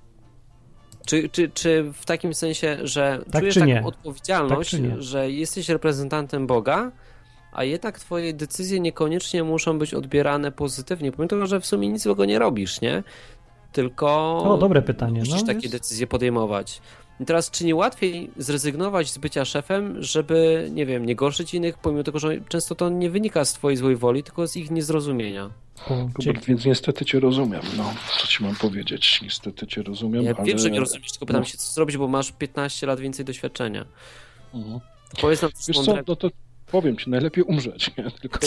Czy, 1.07 1.29
czy, 1.29 1.49
czy 1.55 1.93
w 1.95 2.05
takim 2.07 2.35
sensie, 2.35 2.79
że 2.83 3.25
Tak 3.33 3.41
czujesz 3.41 3.55
taką 3.55 3.67
nie? 3.67 3.83
odpowiedzialność, 3.85 4.71
Tak 4.71 4.81
czy 4.81 4.87
nie? 4.89 5.03
że 5.03 5.31
jesteś 5.31 5.69
reprezentantem 5.69 6.47
Boga, 6.47 6.93
a 7.53 7.65
jednak 7.65 7.99
twoje 7.99 8.33
decyzje 8.35 8.81
niekoniecznie 8.81 9.45
muszą 9.45 9.79
być 9.79 9.95
odbierane 9.95 10.53
pozytywnie, 10.53 11.13
pomimo 11.13 11.29
tego, 11.29 11.47
że 11.47 11.61
w 11.61 11.67
sumie 11.67 11.89
nic 11.89 12.03
złego 12.03 12.25
nie 12.25 12.39
robisz, 12.39 12.81
nie? 12.81 13.03
Tylko 13.73 14.39
O, 14.39 14.59
dobre 14.59 14.83
pytanie, 14.83 15.19
musisz 15.21 15.35
no, 15.41 15.47
takie 15.47 15.61
jest. 15.61 15.73
decyzje 15.73 16.07
podejmować. 16.07 16.81
I 17.21 17.25
teraz, 17.25 17.51
czy 17.51 17.65
nie 17.65 17.75
łatwiej 17.75 18.31
zrezygnować 18.37 19.11
z 19.11 19.19
bycia 19.19 19.45
szefem, 19.45 20.03
żeby, 20.03 20.69
nie 20.73 20.87
wiem, 20.87 21.07
nie 21.07 21.15
gorszyć 21.17 21.55
innych, 21.55 21.79
pomimo 21.79 22.03
tego, 22.03 22.19
że 22.19 22.41
często 22.49 22.75
to 22.75 22.89
nie 22.89 23.11
wynika 23.11 23.45
z 23.45 23.53
twojej 23.53 23.77
złej 23.77 23.97
woli, 23.97 24.23
tylko 24.23 24.47
z 24.47 24.57
ich 24.57 24.71
niezrozumienia. 24.71 25.51
Dzięki. 26.19 26.47
więc 26.47 26.65
niestety 26.65 27.05
cię 27.05 27.21
rozumiem. 27.21 27.61
No, 27.77 27.95
co 28.19 28.27
ci 28.27 28.45
mam 28.45 28.57
powiedzieć? 28.57 29.21
Niestety 29.23 29.67
cię 29.67 29.83
rozumiem, 29.83 30.23
Ja 30.23 30.35
ale... 30.37 30.47
wiem, 30.47 30.59
że 30.59 30.71
nie 30.71 30.81
rozumiesz, 30.81 31.13
tylko 31.13 31.27
pytam 31.27 31.43
no. 31.43 31.47
się, 31.49 31.59
co 31.59 31.73
zrobić, 31.73 31.97
bo 31.97 32.09
masz 32.09 32.33
15 32.33 32.87
lat 32.87 33.01
więcej 33.01 33.25
doświadczenia. 33.25 33.85
Mhm. 34.55 34.81
Powiedz 35.21 35.43
nam 35.43 35.51
co, 35.53 35.73
mądrego. 35.73 36.03
no 36.09 36.17
to 36.17 36.29
powiem 36.73 36.97
ci, 36.97 37.11
najlepiej 37.11 37.45
umrzeć, 37.45 37.91
nie? 37.99 38.05
Tylko... 38.21 38.39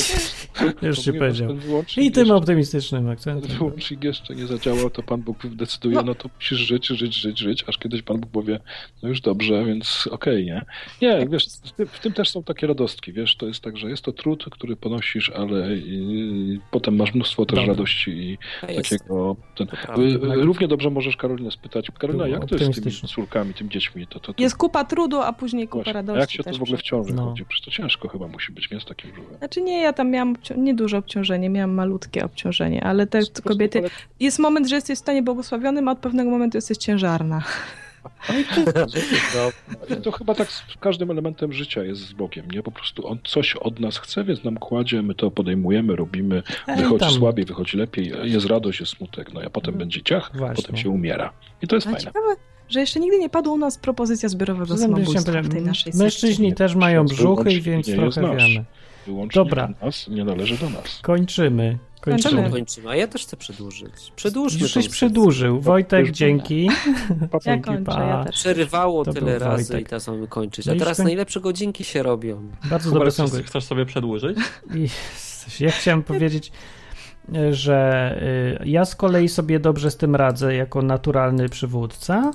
Już 0.82 1.00
ci 1.00 1.14
powiedział. 1.14 1.50
I 1.98 2.12
tym 2.12 2.22
jeszcze- 2.22 2.36
optymistycznym 2.36 3.04
ten 3.04 3.12
akcentem. 3.12 3.52
wyłącznik 3.58 4.04
jeszcze 4.04 4.36
nie 4.36 4.48
zadziałał, 4.48 4.90
to 4.90 5.04
Pan 5.04 5.22
Bóg 5.22 5.48
decyduje, 5.48 5.96
No. 5.96 6.02
no 6.02 6.16
to 6.16 6.30
musisz 6.36 6.60
żyć, 6.60 6.88
żyć, 6.88 7.14
żyć, 7.16 7.40
żyć, 7.40 7.64
aż 7.68 7.78
kiedyś 7.78 8.02
Pan 8.02 8.20
Bóg 8.20 8.32
powie, 8.32 8.60
no 9.04 9.10
już 9.10 9.22
dobrze, 9.22 9.66
więc 9.66 10.08
okej, 10.12 10.46
nie? 10.46 10.66
Nie, 11.02 11.28
wiesz, 11.30 11.46
w 11.64 11.72
tym, 11.72 11.88
w 11.88 12.00
tym 12.00 12.14
też 12.14 12.30
są 12.30 12.44
takie 12.44 12.68
radostki, 12.68 13.14
wiesz, 13.14 13.36
to 13.36 13.48
jest 13.48 13.60
tak, 13.62 13.78
że 13.78 13.90
jest 13.90 14.04
to 14.04 14.12
trud, 14.12 14.46
który 14.52 14.76
ponosisz, 14.76 15.30
ale 15.30 15.70
yy, 15.78 16.60
potem 16.72 16.96
masz 16.96 17.14
mnóstwo 17.14 17.46
też 17.46 17.56
Dobra. 17.60 17.74
radości 17.74 18.12
i 18.12 18.38
takiego... 18.76 19.36
Ten, 19.58 19.68
prawda. 19.68 20.04
Yy, 20.04 20.20
Równie 20.46 20.68
dobrze 20.68 20.90
możesz 20.90 21.18
Karolinę 21.18 21.52
spytać, 21.52 21.88
Karolina, 22.00 22.28
jak 22.28 22.46
to 22.46 22.56
jest 22.56 22.74
z 22.76 22.82
tymi 22.82 22.96
córkami, 23.14 23.54
tym 23.54 23.70
dziećmi? 23.70 24.08
To, 24.08 24.20
to, 24.20 24.34
to, 24.34 24.42
Jest 24.44 24.58
kupa 24.58 24.86
trudu, 24.86 25.22
a 25.22 25.34
później 25.34 25.68
kupa 25.68 25.84
właśnie, 25.84 25.94
radości 25.94 26.20
jak 26.22 26.30
się 26.32 26.44
to 26.44 26.60
w 26.60 26.62
ogóle 26.62 26.78
w 26.78 26.82
ciąży 26.82 27.14
No. 27.14 27.26
chodzi? 27.30 27.46
Przecież 27.46 27.66
to 27.66 27.72
ciężko 27.72 28.08
chyba 28.20 28.28
musi 28.28 28.52
być, 28.52 28.72
nie? 28.72 28.80
Z 28.80 28.86
takim 28.86 29.12
brzuchem. 29.12 29.38
Znaczy 29.38 29.62
nie, 29.62 29.82
ja 29.82 29.94
tam 29.94 30.12
miałam 30.12 30.36
obcią- 30.36 30.58
nieduże 30.58 30.98
obciążenie, 30.98 31.50
miałam 31.50 31.72
malutkie 31.72 32.26
obciążenie, 32.26 32.84
ale 32.84 33.08
te 33.08 33.20
kobiety... 33.44 33.80
ale- 33.80 33.90
Jest 34.20 34.40
moment, 34.40 34.68
że 34.68 34.76
jesteś 34.76 34.98
w 34.98 35.02
stanie 35.02 35.24
błogosławionym, 35.24 35.88
a 35.88 35.92
od 35.92 36.00
pewnego 36.00 36.30
momentu 36.32 36.58
jesteś 36.58 36.78
ciężarna. 36.78 37.44
I 39.90 40.02
to 40.02 40.12
chyba 40.12 40.36
tak 40.36 40.52
z 40.52 40.64
każdym 40.80 41.12
elementem 41.12 41.54
życia 41.54 41.84
jest 41.84 42.02
z 42.02 42.14
Bogiem, 42.14 42.52
nie? 42.52 42.64
Po 42.64 42.72
prostu 42.72 43.08
On 43.08 43.20
coś 43.24 43.56
od 43.56 43.80
nas 43.80 43.98
chce, 43.98 44.24
więc 44.24 44.44
nam 44.44 44.58
kładzie, 44.58 45.02
my 45.02 45.16
to 45.16 45.32
podejmujemy, 45.32 45.96
robimy, 45.96 46.44
wychodzi 46.78 47.14
słabiej, 47.16 47.46
wychodzi 47.46 47.78
lepiej, 47.78 48.14
jest 48.24 48.46
radość, 48.46 48.80
jest 48.80 48.92
smutek, 48.98 49.34
no 49.34 49.42
a 49.46 49.50
potem 49.50 49.76
będzie 49.78 50.02
ciach, 50.04 50.32
Właśnie. 50.34 50.56
potem 50.64 50.78
się 50.78 50.90
umiera. 50.90 51.34
I 51.62 51.68
to 51.68 51.76
jest 51.76 51.88
Ale 51.88 51.96
fajne. 51.96 52.12
ciekawe, 52.12 52.36
że 52.70 52.80
jeszcze 52.80 53.00
nigdy 53.00 53.20
nie 53.20 53.30
padła 53.30 53.54
u 53.54 53.58
nas 53.58 53.78
propozycja 53.78 54.30
zbiorowego 54.30 54.78
samobójstwa 54.78 55.42
w 55.42 55.50
tej 55.50 55.62
naszej 55.62 55.94
Mężczyźni 55.96 56.50
sekcie. 56.50 56.56
też 56.56 56.76
mają 56.76 57.06
brzuchy, 57.06 57.62
więc 57.62 57.88
nie 57.88 57.96
trochę 57.96 58.22
wiemy. 58.22 58.66
Wyłącznie 59.06 59.44
Dobra. 59.44 59.68
do 59.68 59.86
nas, 59.86 60.08
nie 60.08 60.24
należy 60.26 60.58
do 60.58 60.70
nas. 60.70 61.00
Kończymy. 61.02 61.78
Kończymy. 62.02 62.32
Kończymy. 62.36 62.52
Kończymy, 62.52 62.90
a 62.90 62.96
ja 62.96 63.08
też 63.08 63.24
chcę 63.24 63.38
przedłużyć. 63.38 63.92
Przedłużmy 64.16 64.68
Już 64.76 64.90
przedłużył. 64.90 65.62
Wojtek, 65.62 66.12
dzięki. 66.12 66.70
Pa. 67.32 67.40
Ja 67.46 67.58
kończę, 67.58 67.92
ja 67.92 68.24
też. 68.24 68.36
Przerywało 68.36 69.06
To 69.06 69.14
tyle 69.14 69.40
razy 69.40 69.64
Wojtek. 69.64 69.82
i 69.82 69.90
teraz 69.90 70.08
mamy 70.08 70.28
kończyć. 70.28 70.66
No 70.66 70.72
A 70.72 70.76
i 70.76 70.80
teraz 70.80 71.00
najlepsze 71.00 71.40
godzinki 71.42 71.84
się 71.84 72.04
robią. 72.04 72.42
Bardzo 72.70 72.92
dobre 72.92 73.12
są 73.12 73.28
chcesz, 73.28 73.46
chcesz 73.46 73.64
sobie 73.64 73.86
przedłużyć? 73.86 74.38
Ja 75.60 75.72
chciałem 75.72 76.04
powiedzieć, 76.04 76.52
że 77.52 78.16
y, 78.62 78.70
ja 78.70 78.86
z 78.86 78.96
kolei 78.96 79.30
sobie 79.30 79.60
dobrze 79.60 79.92
z 79.92 79.98
tym 79.98 80.16
radzę 80.16 80.56
jako 80.56 80.82
naturalny 80.82 81.50
przywódca. 81.50 82.32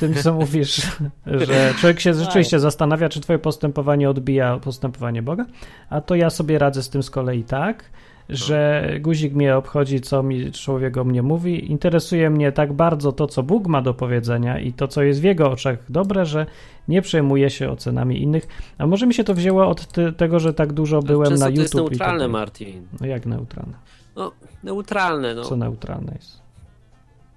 Tym, 0.00 0.14
co 0.14 0.34
mówisz, 0.34 0.86
że 1.26 1.74
człowiek 1.78 2.00
się 2.00 2.14
rzeczywiście 2.14 2.60
zastanawia, 2.60 3.08
czy 3.08 3.20
twoje 3.20 3.38
postępowanie 3.38 4.10
odbija 4.10 4.58
postępowanie 4.58 5.22
Boga, 5.22 5.46
a 5.90 6.00
to 6.00 6.14
ja 6.14 6.30
sobie 6.30 6.58
radzę 6.58 6.82
z 6.82 6.88
tym 6.88 7.02
z 7.02 7.10
kolei 7.10 7.44
tak, 7.44 7.90
że 8.28 8.88
guzik 9.00 9.34
mnie 9.34 9.56
obchodzi, 9.56 10.00
co 10.00 10.22
mi 10.22 10.52
człowiek 10.52 10.96
o 10.96 11.04
mnie 11.04 11.22
mówi. 11.22 11.70
Interesuje 11.70 12.30
mnie 12.30 12.52
tak 12.52 12.72
bardzo 12.72 13.12
to, 13.12 13.26
co 13.26 13.42
Bóg 13.42 13.66
ma 13.66 13.82
do 13.82 13.94
powiedzenia 13.94 14.58
i 14.58 14.72
to, 14.72 14.88
co 14.88 15.02
jest 15.02 15.20
w 15.20 15.24
jego 15.24 15.50
oczach 15.50 15.78
dobre, 15.88 16.26
że 16.26 16.46
nie 16.88 17.02
przejmuję 17.02 17.50
się 17.50 17.70
ocenami 17.70 18.22
innych. 18.22 18.48
A 18.78 18.86
może 18.86 19.06
mi 19.06 19.14
się 19.14 19.24
to 19.24 19.34
wzięło 19.34 19.68
od 19.68 19.86
te, 19.86 20.12
tego, 20.12 20.40
że 20.40 20.54
tak 20.54 20.72
dużo 20.72 21.02
byłem 21.02 21.28
Często 21.28 21.46
na 21.46 21.52
to 21.52 21.60
jest 21.60 21.74
YouTube. 21.74 21.88
i 21.88 21.90
neutralne, 21.90 22.24
tak. 22.24 22.32
Martin. 22.32 22.86
No 23.00 23.06
jak 23.06 23.26
neutralne? 23.26 23.74
No, 24.16 24.32
neutralne, 24.62 25.34
no. 25.34 25.44
Co 25.44 25.56
neutralne 25.56 26.12
jest? 26.14 26.41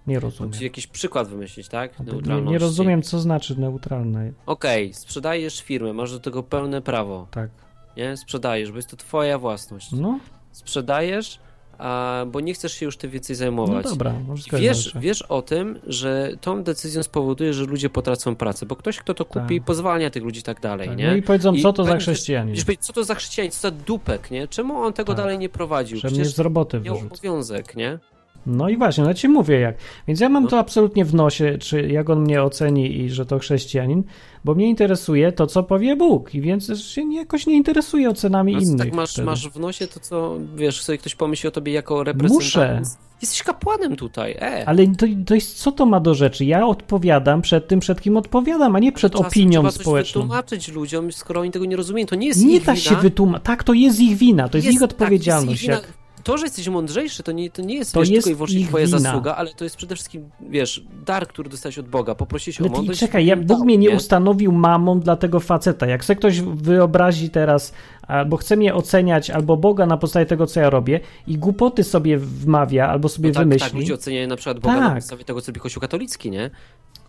Nie 0.08 0.20
rozumiem. 0.20 0.54
Ci 0.54 0.64
jakiś 0.64 0.88
przykład 0.88 1.28
wymyślić, 1.28 1.68
tak? 1.68 1.96
To 1.96 2.04
Nie, 2.04 2.12
Neutralności. 2.12 2.52
nie 2.52 2.58
rozumiem, 2.60 3.02
co 3.02 3.20
znaczy 3.20 3.60
neutralne. 3.60 4.32
Okej, 4.46 4.94
sprzedajesz 4.94 5.62
firmę, 5.62 5.94
masz 5.94 6.12
do 6.12 6.20
tego 6.20 6.44
pełne 6.44 6.82
prawo, 6.82 7.28
Tak. 7.32 7.50
nie? 7.98 8.18
Sprzedajesz, 8.18 8.72
bo 8.72 8.78
jest 8.78 8.90
to 8.90 8.98
twoja 8.98 9.38
własność. 9.40 9.92
No, 9.92 10.20
Sprzedajesz, 10.52 11.40
a, 11.78 12.26
bo 12.32 12.40
nie 12.40 12.54
chcesz 12.54 12.74
się 12.74 12.86
już 12.86 12.98
tym 12.98 13.12
więcej 13.12 13.34
no 13.34 13.38
zajmować. 13.38 13.86
dobra. 13.86 14.14
Może 14.28 14.44
zgodzę 14.44 14.64
Wiesz, 14.64 14.94
wiesz 15.00 15.22
o 15.22 15.42
tym, 15.42 15.80
że 15.88 16.32
tą 16.42 16.64
decyzją 16.64 17.04
spowoduje, 17.04 17.54
że 17.54 17.64
ludzie 17.66 17.90
potracą 17.90 18.36
pracę, 18.36 18.66
bo 18.66 18.76
ktoś, 18.76 18.98
kto 19.00 19.14
to 19.14 19.26
kupi, 19.26 19.58
Tak. 19.58 19.66
pozwalnia 19.66 20.10
tych 20.10 20.24
ludzi 20.24 20.40
i 20.40 20.44
tak 20.44 20.62
dalej, 20.62 20.88
Tak. 20.88 20.98
nie? 20.98 21.08
No 21.08 21.16
i 21.16 21.22
powiedzą, 21.22 21.54
co 21.62 21.74
to 21.74 21.84
za 21.86 21.98
chrześcijanin. 21.98 22.56
Co 22.80 22.94
to 22.94 23.04
za 23.04 23.16
chrześcijanin, 23.16 23.52
co 23.52 23.60
za 23.60 23.72
dupek, 23.72 24.32
nie? 24.32 24.48
Czemu 24.48 24.78
on 24.78 24.94
tego 24.94 25.14
Tak. 25.14 25.18
dalej 25.24 25.40
nie 25.40 25.50
prowadził? 25.50 25.98
Że 25.98 26.08
mnie 26.08 26.16
Przecież 26.16 26.34
z 26.36 26.40
roboty 26.40 26.80
miał 26.80 26.96
wyrzuca. 26.96 27.14
obowiązek, 27.16 27.76
nie? 27.76 28.00
No 28.48 28.70
i 28.70 28.78
właśnie, 28.78 29.04
no 29.04 29.14
ci 29.14 29.28
mówię 29.30 29.60
jak. 29.60 29.76
Więc 30.08 30.20
ja 30.20 30.30
mam 30.30 30.44
No. 30.44 30.50
to 30.50 30.60
absolutnie 30.60 31.06
w 31.06 31.14
nosie, 31.14 31.58
czy 31.58 31.82
jak 31.88 32.10
on 32.10 32.22
mnie 32.22 32.44
oceni 32.44 32.98
i 33.02 33.10
że 33.10 33.26
to 33.26 33.40
chrześcijanin, 33.40 34.04
bo 34.46 34.56
mnie 34.56 34.68
interesuje 34.70 35.32
to, 35.32 35.48
co 35.48 35.64
powie 35.64 35.96
Bóg 35.96 36.36
i 36.36 36.42
więc 36.42 36.80
się 36.82 37.06
nie- 37.06 37.18
jakoś 37.18 37.48
nie 37.48 37.56
interesuje 37.56 38.10
ocenami 38.10 38.54
No, 38.54 38.60
innych. 38.60 38.80
tak 38.80 38.94
masz, 38.94 39.12
wtedy. 39.14 39.26
masz 39.26 39.50
w 39.50 39.60
nosie 39.60 39.88
to, 39.88 40.00
co, 40.00 40.36
wiesz, 40.56 40.82
sobie 40.82 40.98
ktoś 40.98 41.16
pomyśli 41.16 41.48
o 41.48 41.52
tobie 41.52 41.72
jako 41.74 42.04
reprezentant. 42.04 42.44
Muszę. 42.44 42.82
Jesteś 43.22 43.44
kapłanem 43.44 43.96
tutaj, 43.96 44.32
e. 44.32 44.66
Ale 44.70 44.88
to, 44.88 45.06
to 45.26 45.36
jest, 45.36 45.58
co 45.58 45.72
to 45.72 45.86
ma 45.86 46.00
do 46.00 46.14
rzeczy? 46.14 46.46
Ja 46.46 46.68
odpowiadam 46.68 47.42
przed 47.42 47.68
tym, 47.68 47.80
przed 47.80 48.02
kim 48.02 48.18
odpowiadam, 48.18 48.76
a 48.76 48.80
nie 48.80 48.92
przed 48.92 49.12
Czasem 49.14 49.28
opinią 49.28 49.60
trzeba 49.62 49.72
społeczną. 49.72 50.22
wytłumaczyć 50.22 50.68
ludziom, 50.72 51.12
skoro 51.12 51.42
oni 51.42 51.52
tego 51.52 51.66
nie 51.66 51.76
rozumieją. 51.76 52.08
To 52.08 52.16
nie 52.16 52.28
jest 52.28 52.46
Nie 52.46 52.56
ich 52.56 52.66
da 52.66 52.74
wina. 52.74 52.84
się 52.84 52.96
wytłumaczyć. 52.96 53.46
Tak, 53.46 53.64
to 53.64 53.74
jest 53.74 54.00
ich 54.00 54.18
wina, 54.18 54.50
to 54.50 54.58
jest, 54.58 54.68
ich 54.70 54.80
tak, 54.80 54.92
odpowiedzialność. 54.92 55.64
jest 55.64 55.84
ich 55.84 55.88
jak... 55.88 56.05
To, 56.26 56.38
że 56.38 56.46
jesteś 56.46 56.68
mądrzejszy, 56.70 57.24
to 57.24 57.32
nie, 57.32 57.52
to 57.52 57.62
nie 57.62 57.76
jest, 57.76 57.94
To 57.94 58.00
wiesz, 58.00 58.10
jest 58.10 58.24
tylko 58.28 58.34
i 58.34 58.36
wyłącznie 58.36 58.68
twoja 58.68 58.86
wina. 58.86 59.00
zasługa, 59.00 59.36
ale 59.36 59.50
to 59.54 59.64
jest 59.64 59.76
przede 59.76 59.96
wszystkim, 59.96 60.30
wiesz, 60.50 60.84
dar, 61.06 61.28
który 61.28 61.50
dostałeś 61.50 61.78
od 61.80 61.88
Boga. 61.90 62.16
Poprosiłeś 62.16 62.62
Ale 62.62 62.70
o 62.70 62.72
mądrość. 62.72 63.00
czekaj, 63.00 63.26
ja, 63.26 63.36
Bóg 63.36 63.66
mnie 63.66 63.78
nie 63.78 63.90
ustanowił 63.96 64.52
mamą 64.52 65.00
dla 65.00 65.16
tego 65.16 65.40
faceta. 65.40 65.86
Jak 65.88 66.06
sobie 66.06 66.18
ktoś 66.18 66.42
wyobrazi 66.42 67.30
teraz, 67.30 67.74
albo 68.08 68.38
chce 68.38 68.56
mnie 68.58 68.76
oceniać, 68.76 69.30
albo 69.30 69.58
Boga 69.58 69.86
na 69.86 69.98
podstawie 69.98 70.26
tego, 70.26 70.48
co 70.48 70.60
ja 70.60 70.70
robię 70.70 71.00
i 71.28 71.38
głupoty 71.38 71.84
sobie 71.84 72.18
wmawia, 72.18 72.88
albo 72.88 73.10
sobie 73.10 73.30
No 73.30 73.36
tak, 73.36 73.44
wymyśli. 73.44 73.68
tak, 73.70 73.74
ludzie 73.80 73.94
oceniają 73.94 74.28
na 74.28 74.36
przykład 74.36 74.60
Boga 74.60 74.76
na 74.80 74.86
Tak. 74.88 74.96
podstawie 74.96 75.24
tego, 75.24 75.42
co 75.42 75.52
robi 75.52 75.60
Kościół 75.60 75.82
katolicki, 75.82 76.32
nie? 76.32 76.50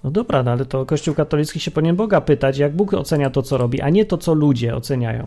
No 0.05 0.11
dobra, 0.11 0.43
no 0.43 0.51
ale 0.51 0.65
to 0.67 0.87
Kościół 0.87 1.15
katolicki 1.15 1.61
się 1.61 1.71
powinien 1.71 1.97
Boga 1.97 2.21
pytać, 2.21 2.59
jak 2.59 2.77
Bóg 2.77 2.95
ocenia 2.95 3.31
to, 3.31 3.43
co 3.43 3.59
robi, 3.59 3.81
a 3.81 3.91
nie 3.91 4.05
to, 4.05 4.19
co 4.19 4.35
ludzie 4.35 4.77
oceniają. 4.77 5.27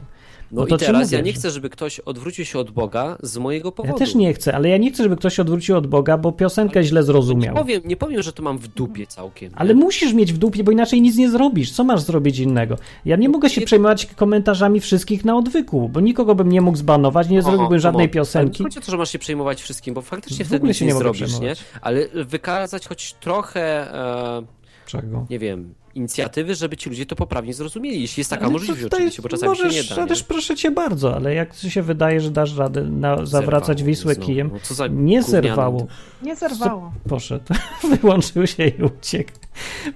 No, 0.52 0.62
No 0.62 0.68
to 0.68 0.76
i 0.76 0.80
teraz 0.80 1.12
ja 1.12 1.22
nie 1.22 1.34
chcę, 1.34 1.52
żeby 1.52 1.70
ktoś 1.70 2.00
odwrócił 2.00 2.45
się 2.45 2.60
od 2.60 2.72
Boga 2.72 3.18
z 3.24 3.38
mojego 3.38 3.72
powodu. 3.72 3.93
Ja 3.93 4.00
też 4.06 4.16
nie 4.16 4.34
chcę, 4.34 4.56
ale 4.56 4.70
ja 4.70 4.78
nie 4.78 4.91
chcę, 4.91 5.04
żeby 5.04 5.18
ktoś 5.18 5.36
się 5.36 5.41
odwrócił 5.41 5.78
od 5.78 5.88
Boga, 5.88 6.18
bo 6.18 6.32
piosenkę 6.32 6.84
źle 6.84 7.00
Nie 7.00 7.06
zrozumiał. 7.06 7.56
powiem, 7.56 7.82
nie 7.86 7.95
powiem, 7.97 8.22
że 8.24 8.34
to 8.34 8.43
mam 8.43 8.58
w 8.58 8.68
dupie 8.68 9.08
całkiem. 9.08 9.52
Ale 9.56 9.76
nie? 9.76 9.82
musisz 9.82 10.14
mieć 10.14 10.34
w 10.34 10.38
dupie, 10.38 10.64
bo 10.64 10.72
inaczej 10.72 11.02
nic 11.02 11.18
nie 11.18 11.30
zrobisz. 11.30 11.72
Co 11.72 11.84
masz 11.84 12.02
zrobić 12.02 12.39
innego? 12.39 12.76
Ja 13.06 13.16
nie 13.16 13.30
mogę 13.30 13.50
się 13.50 13.62
nie- 13.62 13.68
przejmować 13.68 14.06
komentarzami 14.06 14.80
wszystkich 14.80 15.26
na 15.26 15.36
odwyku, 15.38 15.89
bo 15.89 16.00
nikogo 16.00 16.36
bym 16.36 16.50
nie 16.50 16.62
mógł 16.62 16.78
zbanować, 16.78 17.30
nie 17.30 17.41
zrobiłbym 17.41 17.80
żadnej. 17.80 18.04
Ale 18.04 18.10
piosenki. 18.14 18.64
nie 18.64 18.70
chodzi 18.70 18.80
o 18.80 18.82
to, 18.82 18.91
że 18.91 18.97
masz 18.97 19.12
się 19.12 19.20
przejmować 19.20 19.62
wszystkim, 19.62 19.93
bo 19.93 20.02
faktycznie 20.02 20.45
W 20.45 20.47
wtedy 20.47 20.68
nic 20.68 20.78
się 20.78 20.86
nie, 20.86 20.91
nie 20.93 20.97
zrobisz, 20.97 21.39
nie? 21.39 21.54
Ale 21.82 22.08
wykazać 22.26 22.88
choć 22.88 23.14
trochę, 23.14 23.93
e, 23.93 24.41
Czego? 24.86 25.26
nie 25.30 25.39
wiem, 25.39 25.74
inicjatywy, 25.96 26.56
żeby 26.56 26.78
ci 26.78 26.90
ludzie 26.90 27.06
to 27.06 27.16
poprawnie 27.16 27.54
zrozumieli, 27.54 28.02
jeśli 28.02 28.22
jest 28.22 28.30
taka 28.30 28.44
Ale 28.44 28.52
możliwość 28.52 28.84
to- 28.84 28.90
to 28.90 28.96
oczywiście, 28.98 29.22
bo 29.22 29.30
czasami 29.30 29.50
możesz, 29.50 29.74
się 29.76 29.90
nie 29.92 29.96
da. 29.96 30.02
Ależ 30.02 30.24
proszę 30.24 30.56
cię 30.56 30.72
bardzo, 30.72 31.16
ale 31.16 31.34
jak 31.34 31.56
ci 31.56 31.72
się 31.72 31.82
wydaje, 31.82 32.22
że 32.22 32.32
dasz 32.32 32.58
radę 32.58 32.84
na, 32.84 33.26
zawracać 33.26 33.78
Zerwało 33.78 33.88
Wisłę 33.88 34.14
znowu. 34.14 34.28
kijem, 34.28 34.50
No 34.54 34.60
co 34.64 34.74
za 34.74 34.88
nie 34.88 35.24
zerwało. 35.24 35.88
Nie 36.22 36.36
zerwało. 36.36 36.92
Poszedł, 37.10 37.54
wyłączył 38.02 38.48
się 38.48 38.68
i 38.68 38.84
uciekł. 38.84 39.32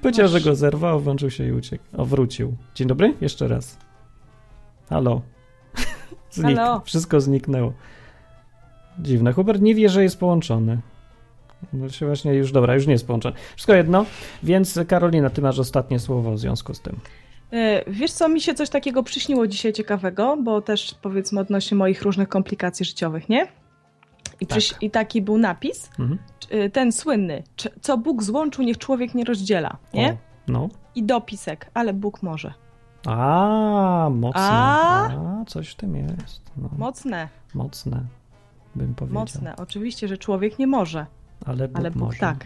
Powiedział, 0.01 0.27
że 0.27 0.41
go 0.41 0.55
zerwał, 0.55 0.99
włączył 0.99 1.29
się 1.31 1.47
i 1.47 1.51
uciekł. 1.51 1.83
O, 1.97 2.05
wrócił. 2.05 2.55
Dzień 2.75 2.87
dobry, 2.87 3.13
jeszcze 3.21 3.47
raz. 3.47 3.77
Halo. 4.89 5.21
Znik... 6.31 6.57
Halo. 6.57 6.81
Wszystko 6.85 7.21
zniknęło. 7.21 7.73
Dziwne. 8.99 9.33
Hubert 9.33 9.61
nie 9.61 9.75
wie, 9.75 9.89
że 9.89 10.03
jest 10.03 10.19
połączony. 10.19 10.77
No 11.73 11.89
się 11.89 12.05
właśnie 12.05 12.33
już, 12.33 12.51
dobra, 12.51 12.73
już 12.75 12.87
nie 12.87 12.93
jest 12.93 13.07
połączony. 13.07 13.35
Wszystko 13.55 13.73
jedno, 13.73 14.05
więc 14.43 14.79
Karolina, 14.87 15.29
ty 15.29 15.41
masz 15.41 15.59
ostatnie 15.59 15.99
słowo 15.99 16.31
w 16.31 16.39
związku 16.39 16.73
z 16.73 16.81
tym. 16.81 16.99
E, 17.53 17.91
Wiesz 17.91 18.11
co, 18.11 18.29
mi 18.29 18.41
się 18.41 18.53
coś 18.53 18.69
takiego 18.69 19.03
przyśniło 19.03 19.47
dzisiaj 19.47 19.73
ciekawego, 19.73 20.37
bo 20.43 20.61
też 20.61 20.95
powiedzmy 21.01 21.39
odnośnie 21.41 21.77
moich 21.77 22.01
różnych 22.01 22.29
komplikacji 22.29 22.85
życiowych, 22.85 23.29
nie? 23.29 23.47
I, 24.41 24.47
przyś- 24.47 24.71
Tak. 24.73 24.83
i 24.83 24.91
taki 24.91 25.21
był 25.21 25.37
napis, 25.37 25.89
Mhm. 25.99 26.19
e, 26.49 26.69
ten 26.69 26.91
słynny, 26.91 27.43
co 27.81 27.97
Bóg 27.97 28.23
złączył, 28.23 28.63
niech 28.63 28.77
człowiek 28.77 29.15
nie 29.15 29.23
rozdziela, 29.25 29.77
nie? 29.93 30.09
O, 30.11 30.17
no. 30.47 30.69
I 30.95 31.03
dopisek, 31.03 31.69
ale 31.73 31.93
Bóg 31.93 32.23
może. 32.23 32.53
A, 33.07 34.09
mocne. 34.13 34.41
A? 34.41 35.05
A, 35.41 35.45
coś 35.47 35.69
w 35.69 35.75
tym 35.75 35.95
jest. 35.95 36.41
No, 36.57 36.69
Mocne, 36.77 37.29
mocne, 37.53 38.01
bym 38.75 38.95
powiedział. 38.95 39.19
mocne. 39.21 39.55
Oczywiście, 39.55 40.07
że 40.07 40.17
człowiek 40.17 40.59
nie 40.59 40.67
może, 40.67 41.05
Ale 41.45 41.67
Bóg, 41.67 41.77
ale 41.79 41.91
Bóg 41.91 42.01
może. 42.01 42.19
tak. 42.19 42.45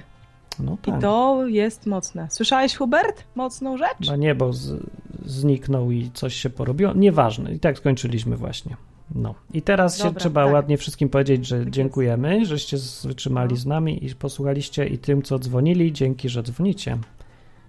No 0.60 0.78
I 0.88 0.92
tak. 0.92 1.02
to 1.02 1.44
jest 1.48 1.86
mocne. 1.86 2.28
Słyszałeś, 2.32 2.76
Hubert? 2.76 3.24
Mocną 3.36 3.78
rzecz? 3.78 4.10
A 4.12 4.16
nie, 4.16 4.36
bo 4.36 4.54
z, 4.54 4.84
zniknął 5.26 5.92
i 5.92 6.12
coś 6.14 6.34
się 6.36 6.50
porobiło. 6.50 6.94
Nieważne. 6.94 7.54
I 7.54 7.60
tak 7.60 7.78
skończyliśmy 7.78 8.38
właśnie. 8.38 8.76
No. 9.16 9.36
I 9.54 9.62
teraz 9.62 9.98
się 9.98 10.04
Dobra, 10.04 10.20
trzeba 10.20 10.44
tak. 10.44 10.54
ładnie 10.54 10.78
wszystkim 10.78 11.10
powiedzieć, 11.10 11.46
że 11.48 11.58
jest. 11.58 11.70
dziękujemy, 11.70 12.46
żeście 12.46 12.78
z- 12.78 13.06
wytrzymali 13.06 13.50
No. 13.54 13.56
z 13.60 13.66
nami 13.66 14.06
i 14.06 14.16
posłuchaliście 14.16 14.86
i 14.88 14.98
tym, 14.98 15.22
co 15.22 15.40
dzwonili, 15.40 15.94
dzięki, 15.94 16.30
że 16.30 16.44
dzwonicie. 16.44 16.98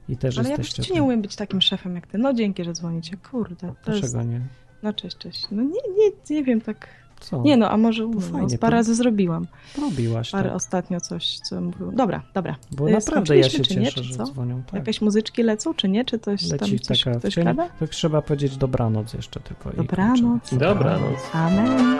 I 0.09 0.17
też 0.17 0.39
Ale 0.39 0.49
ja 0.49 0.51
jesteście. 0.57 0.73
przecież 0.83 0.95
nie 0.95 1.03
umiem 1.03 1.23
być 1.23 1.37
takim 1.37 1.61
szefem 1.61 1.95
jak 1.95 2.07
ty. 2.07 2.19
No 2.19 2.33
dzięki, 2.35 2.65
że 2.65 2.73
dzwonicie. 2.73 3.17
Kurde, 3.31 3.75
to 3.85 3.93
jest... 3.93 4.13
Dlaczego 4.13 4.23
nie? 4.33 4.41
No 4.83 4.93
cześć, 4.93 5.17
cześć. 5.17 5.47
No 5.51 5.63
nie, 5.63 5.69
nie, 5.71 6.37
nie 6.37 6.45
wiem, 6.45 6.61
tak... 6.61 6.89
Co? 7.21 7.43
Nie 7.43 7.57
no, 7.57 7.71
a 7.71 7.77
może 7.77 8.09
fajnie, 8.33 8.49
No, 8.53 8.59
parę 8.61 8.77
razy 8.77 8.95
zrobiłam. 8.95 9.47
Robiłaś 9.83 10.31
Parę 10.31 10.49
tak. 10.49 10.57
ostatnio 10.57 11.01
coś, 11.01 11.39
co 11.39 11.61
mówił. 11.61 11.93
Dobra, 11.93 12.23
dobra. 12.35 12.57
Bo 12.71 12.89
Y, 12.89 12.93
naprawdę 12.93 13.37
ja 13.37 13.49
się 13.51 13.59
nie, 13.59 13.65
cieszę, 13.65 13.93
czy 13.93 14.03
że 14.03 14.15
co? 14.17 14.25
dzwonią. 14.25 14.63
Tak. 14.63 14.75
Jakieś 14.75 15.01
muzyczki 15.01 15.43
lecą, 15.43 15.75
czy 15.75 15.89
nie? 15.89 16.05
Czy 16.05 16.19
coś 16.19 16.49
tam 16.49 16.59
Leci 16.61 16.81
coś, 16.81 17.05
taka 17.05 17.19
ktoś 17.19 17.37
gada? 17.37 17.69
To 17.79 17.87
trzeba 17.87 18.23
powiedzieć 18.23 18.57
dobranoc 18.57 19.15
jeszcze 19.15 19.41
tylko. 19.41 19.71
Dobranoc. 19.71 20.41
kończymy. 20.41 20.61
Dobranoc. 20.61 21.19
Amen. 21.33 21.99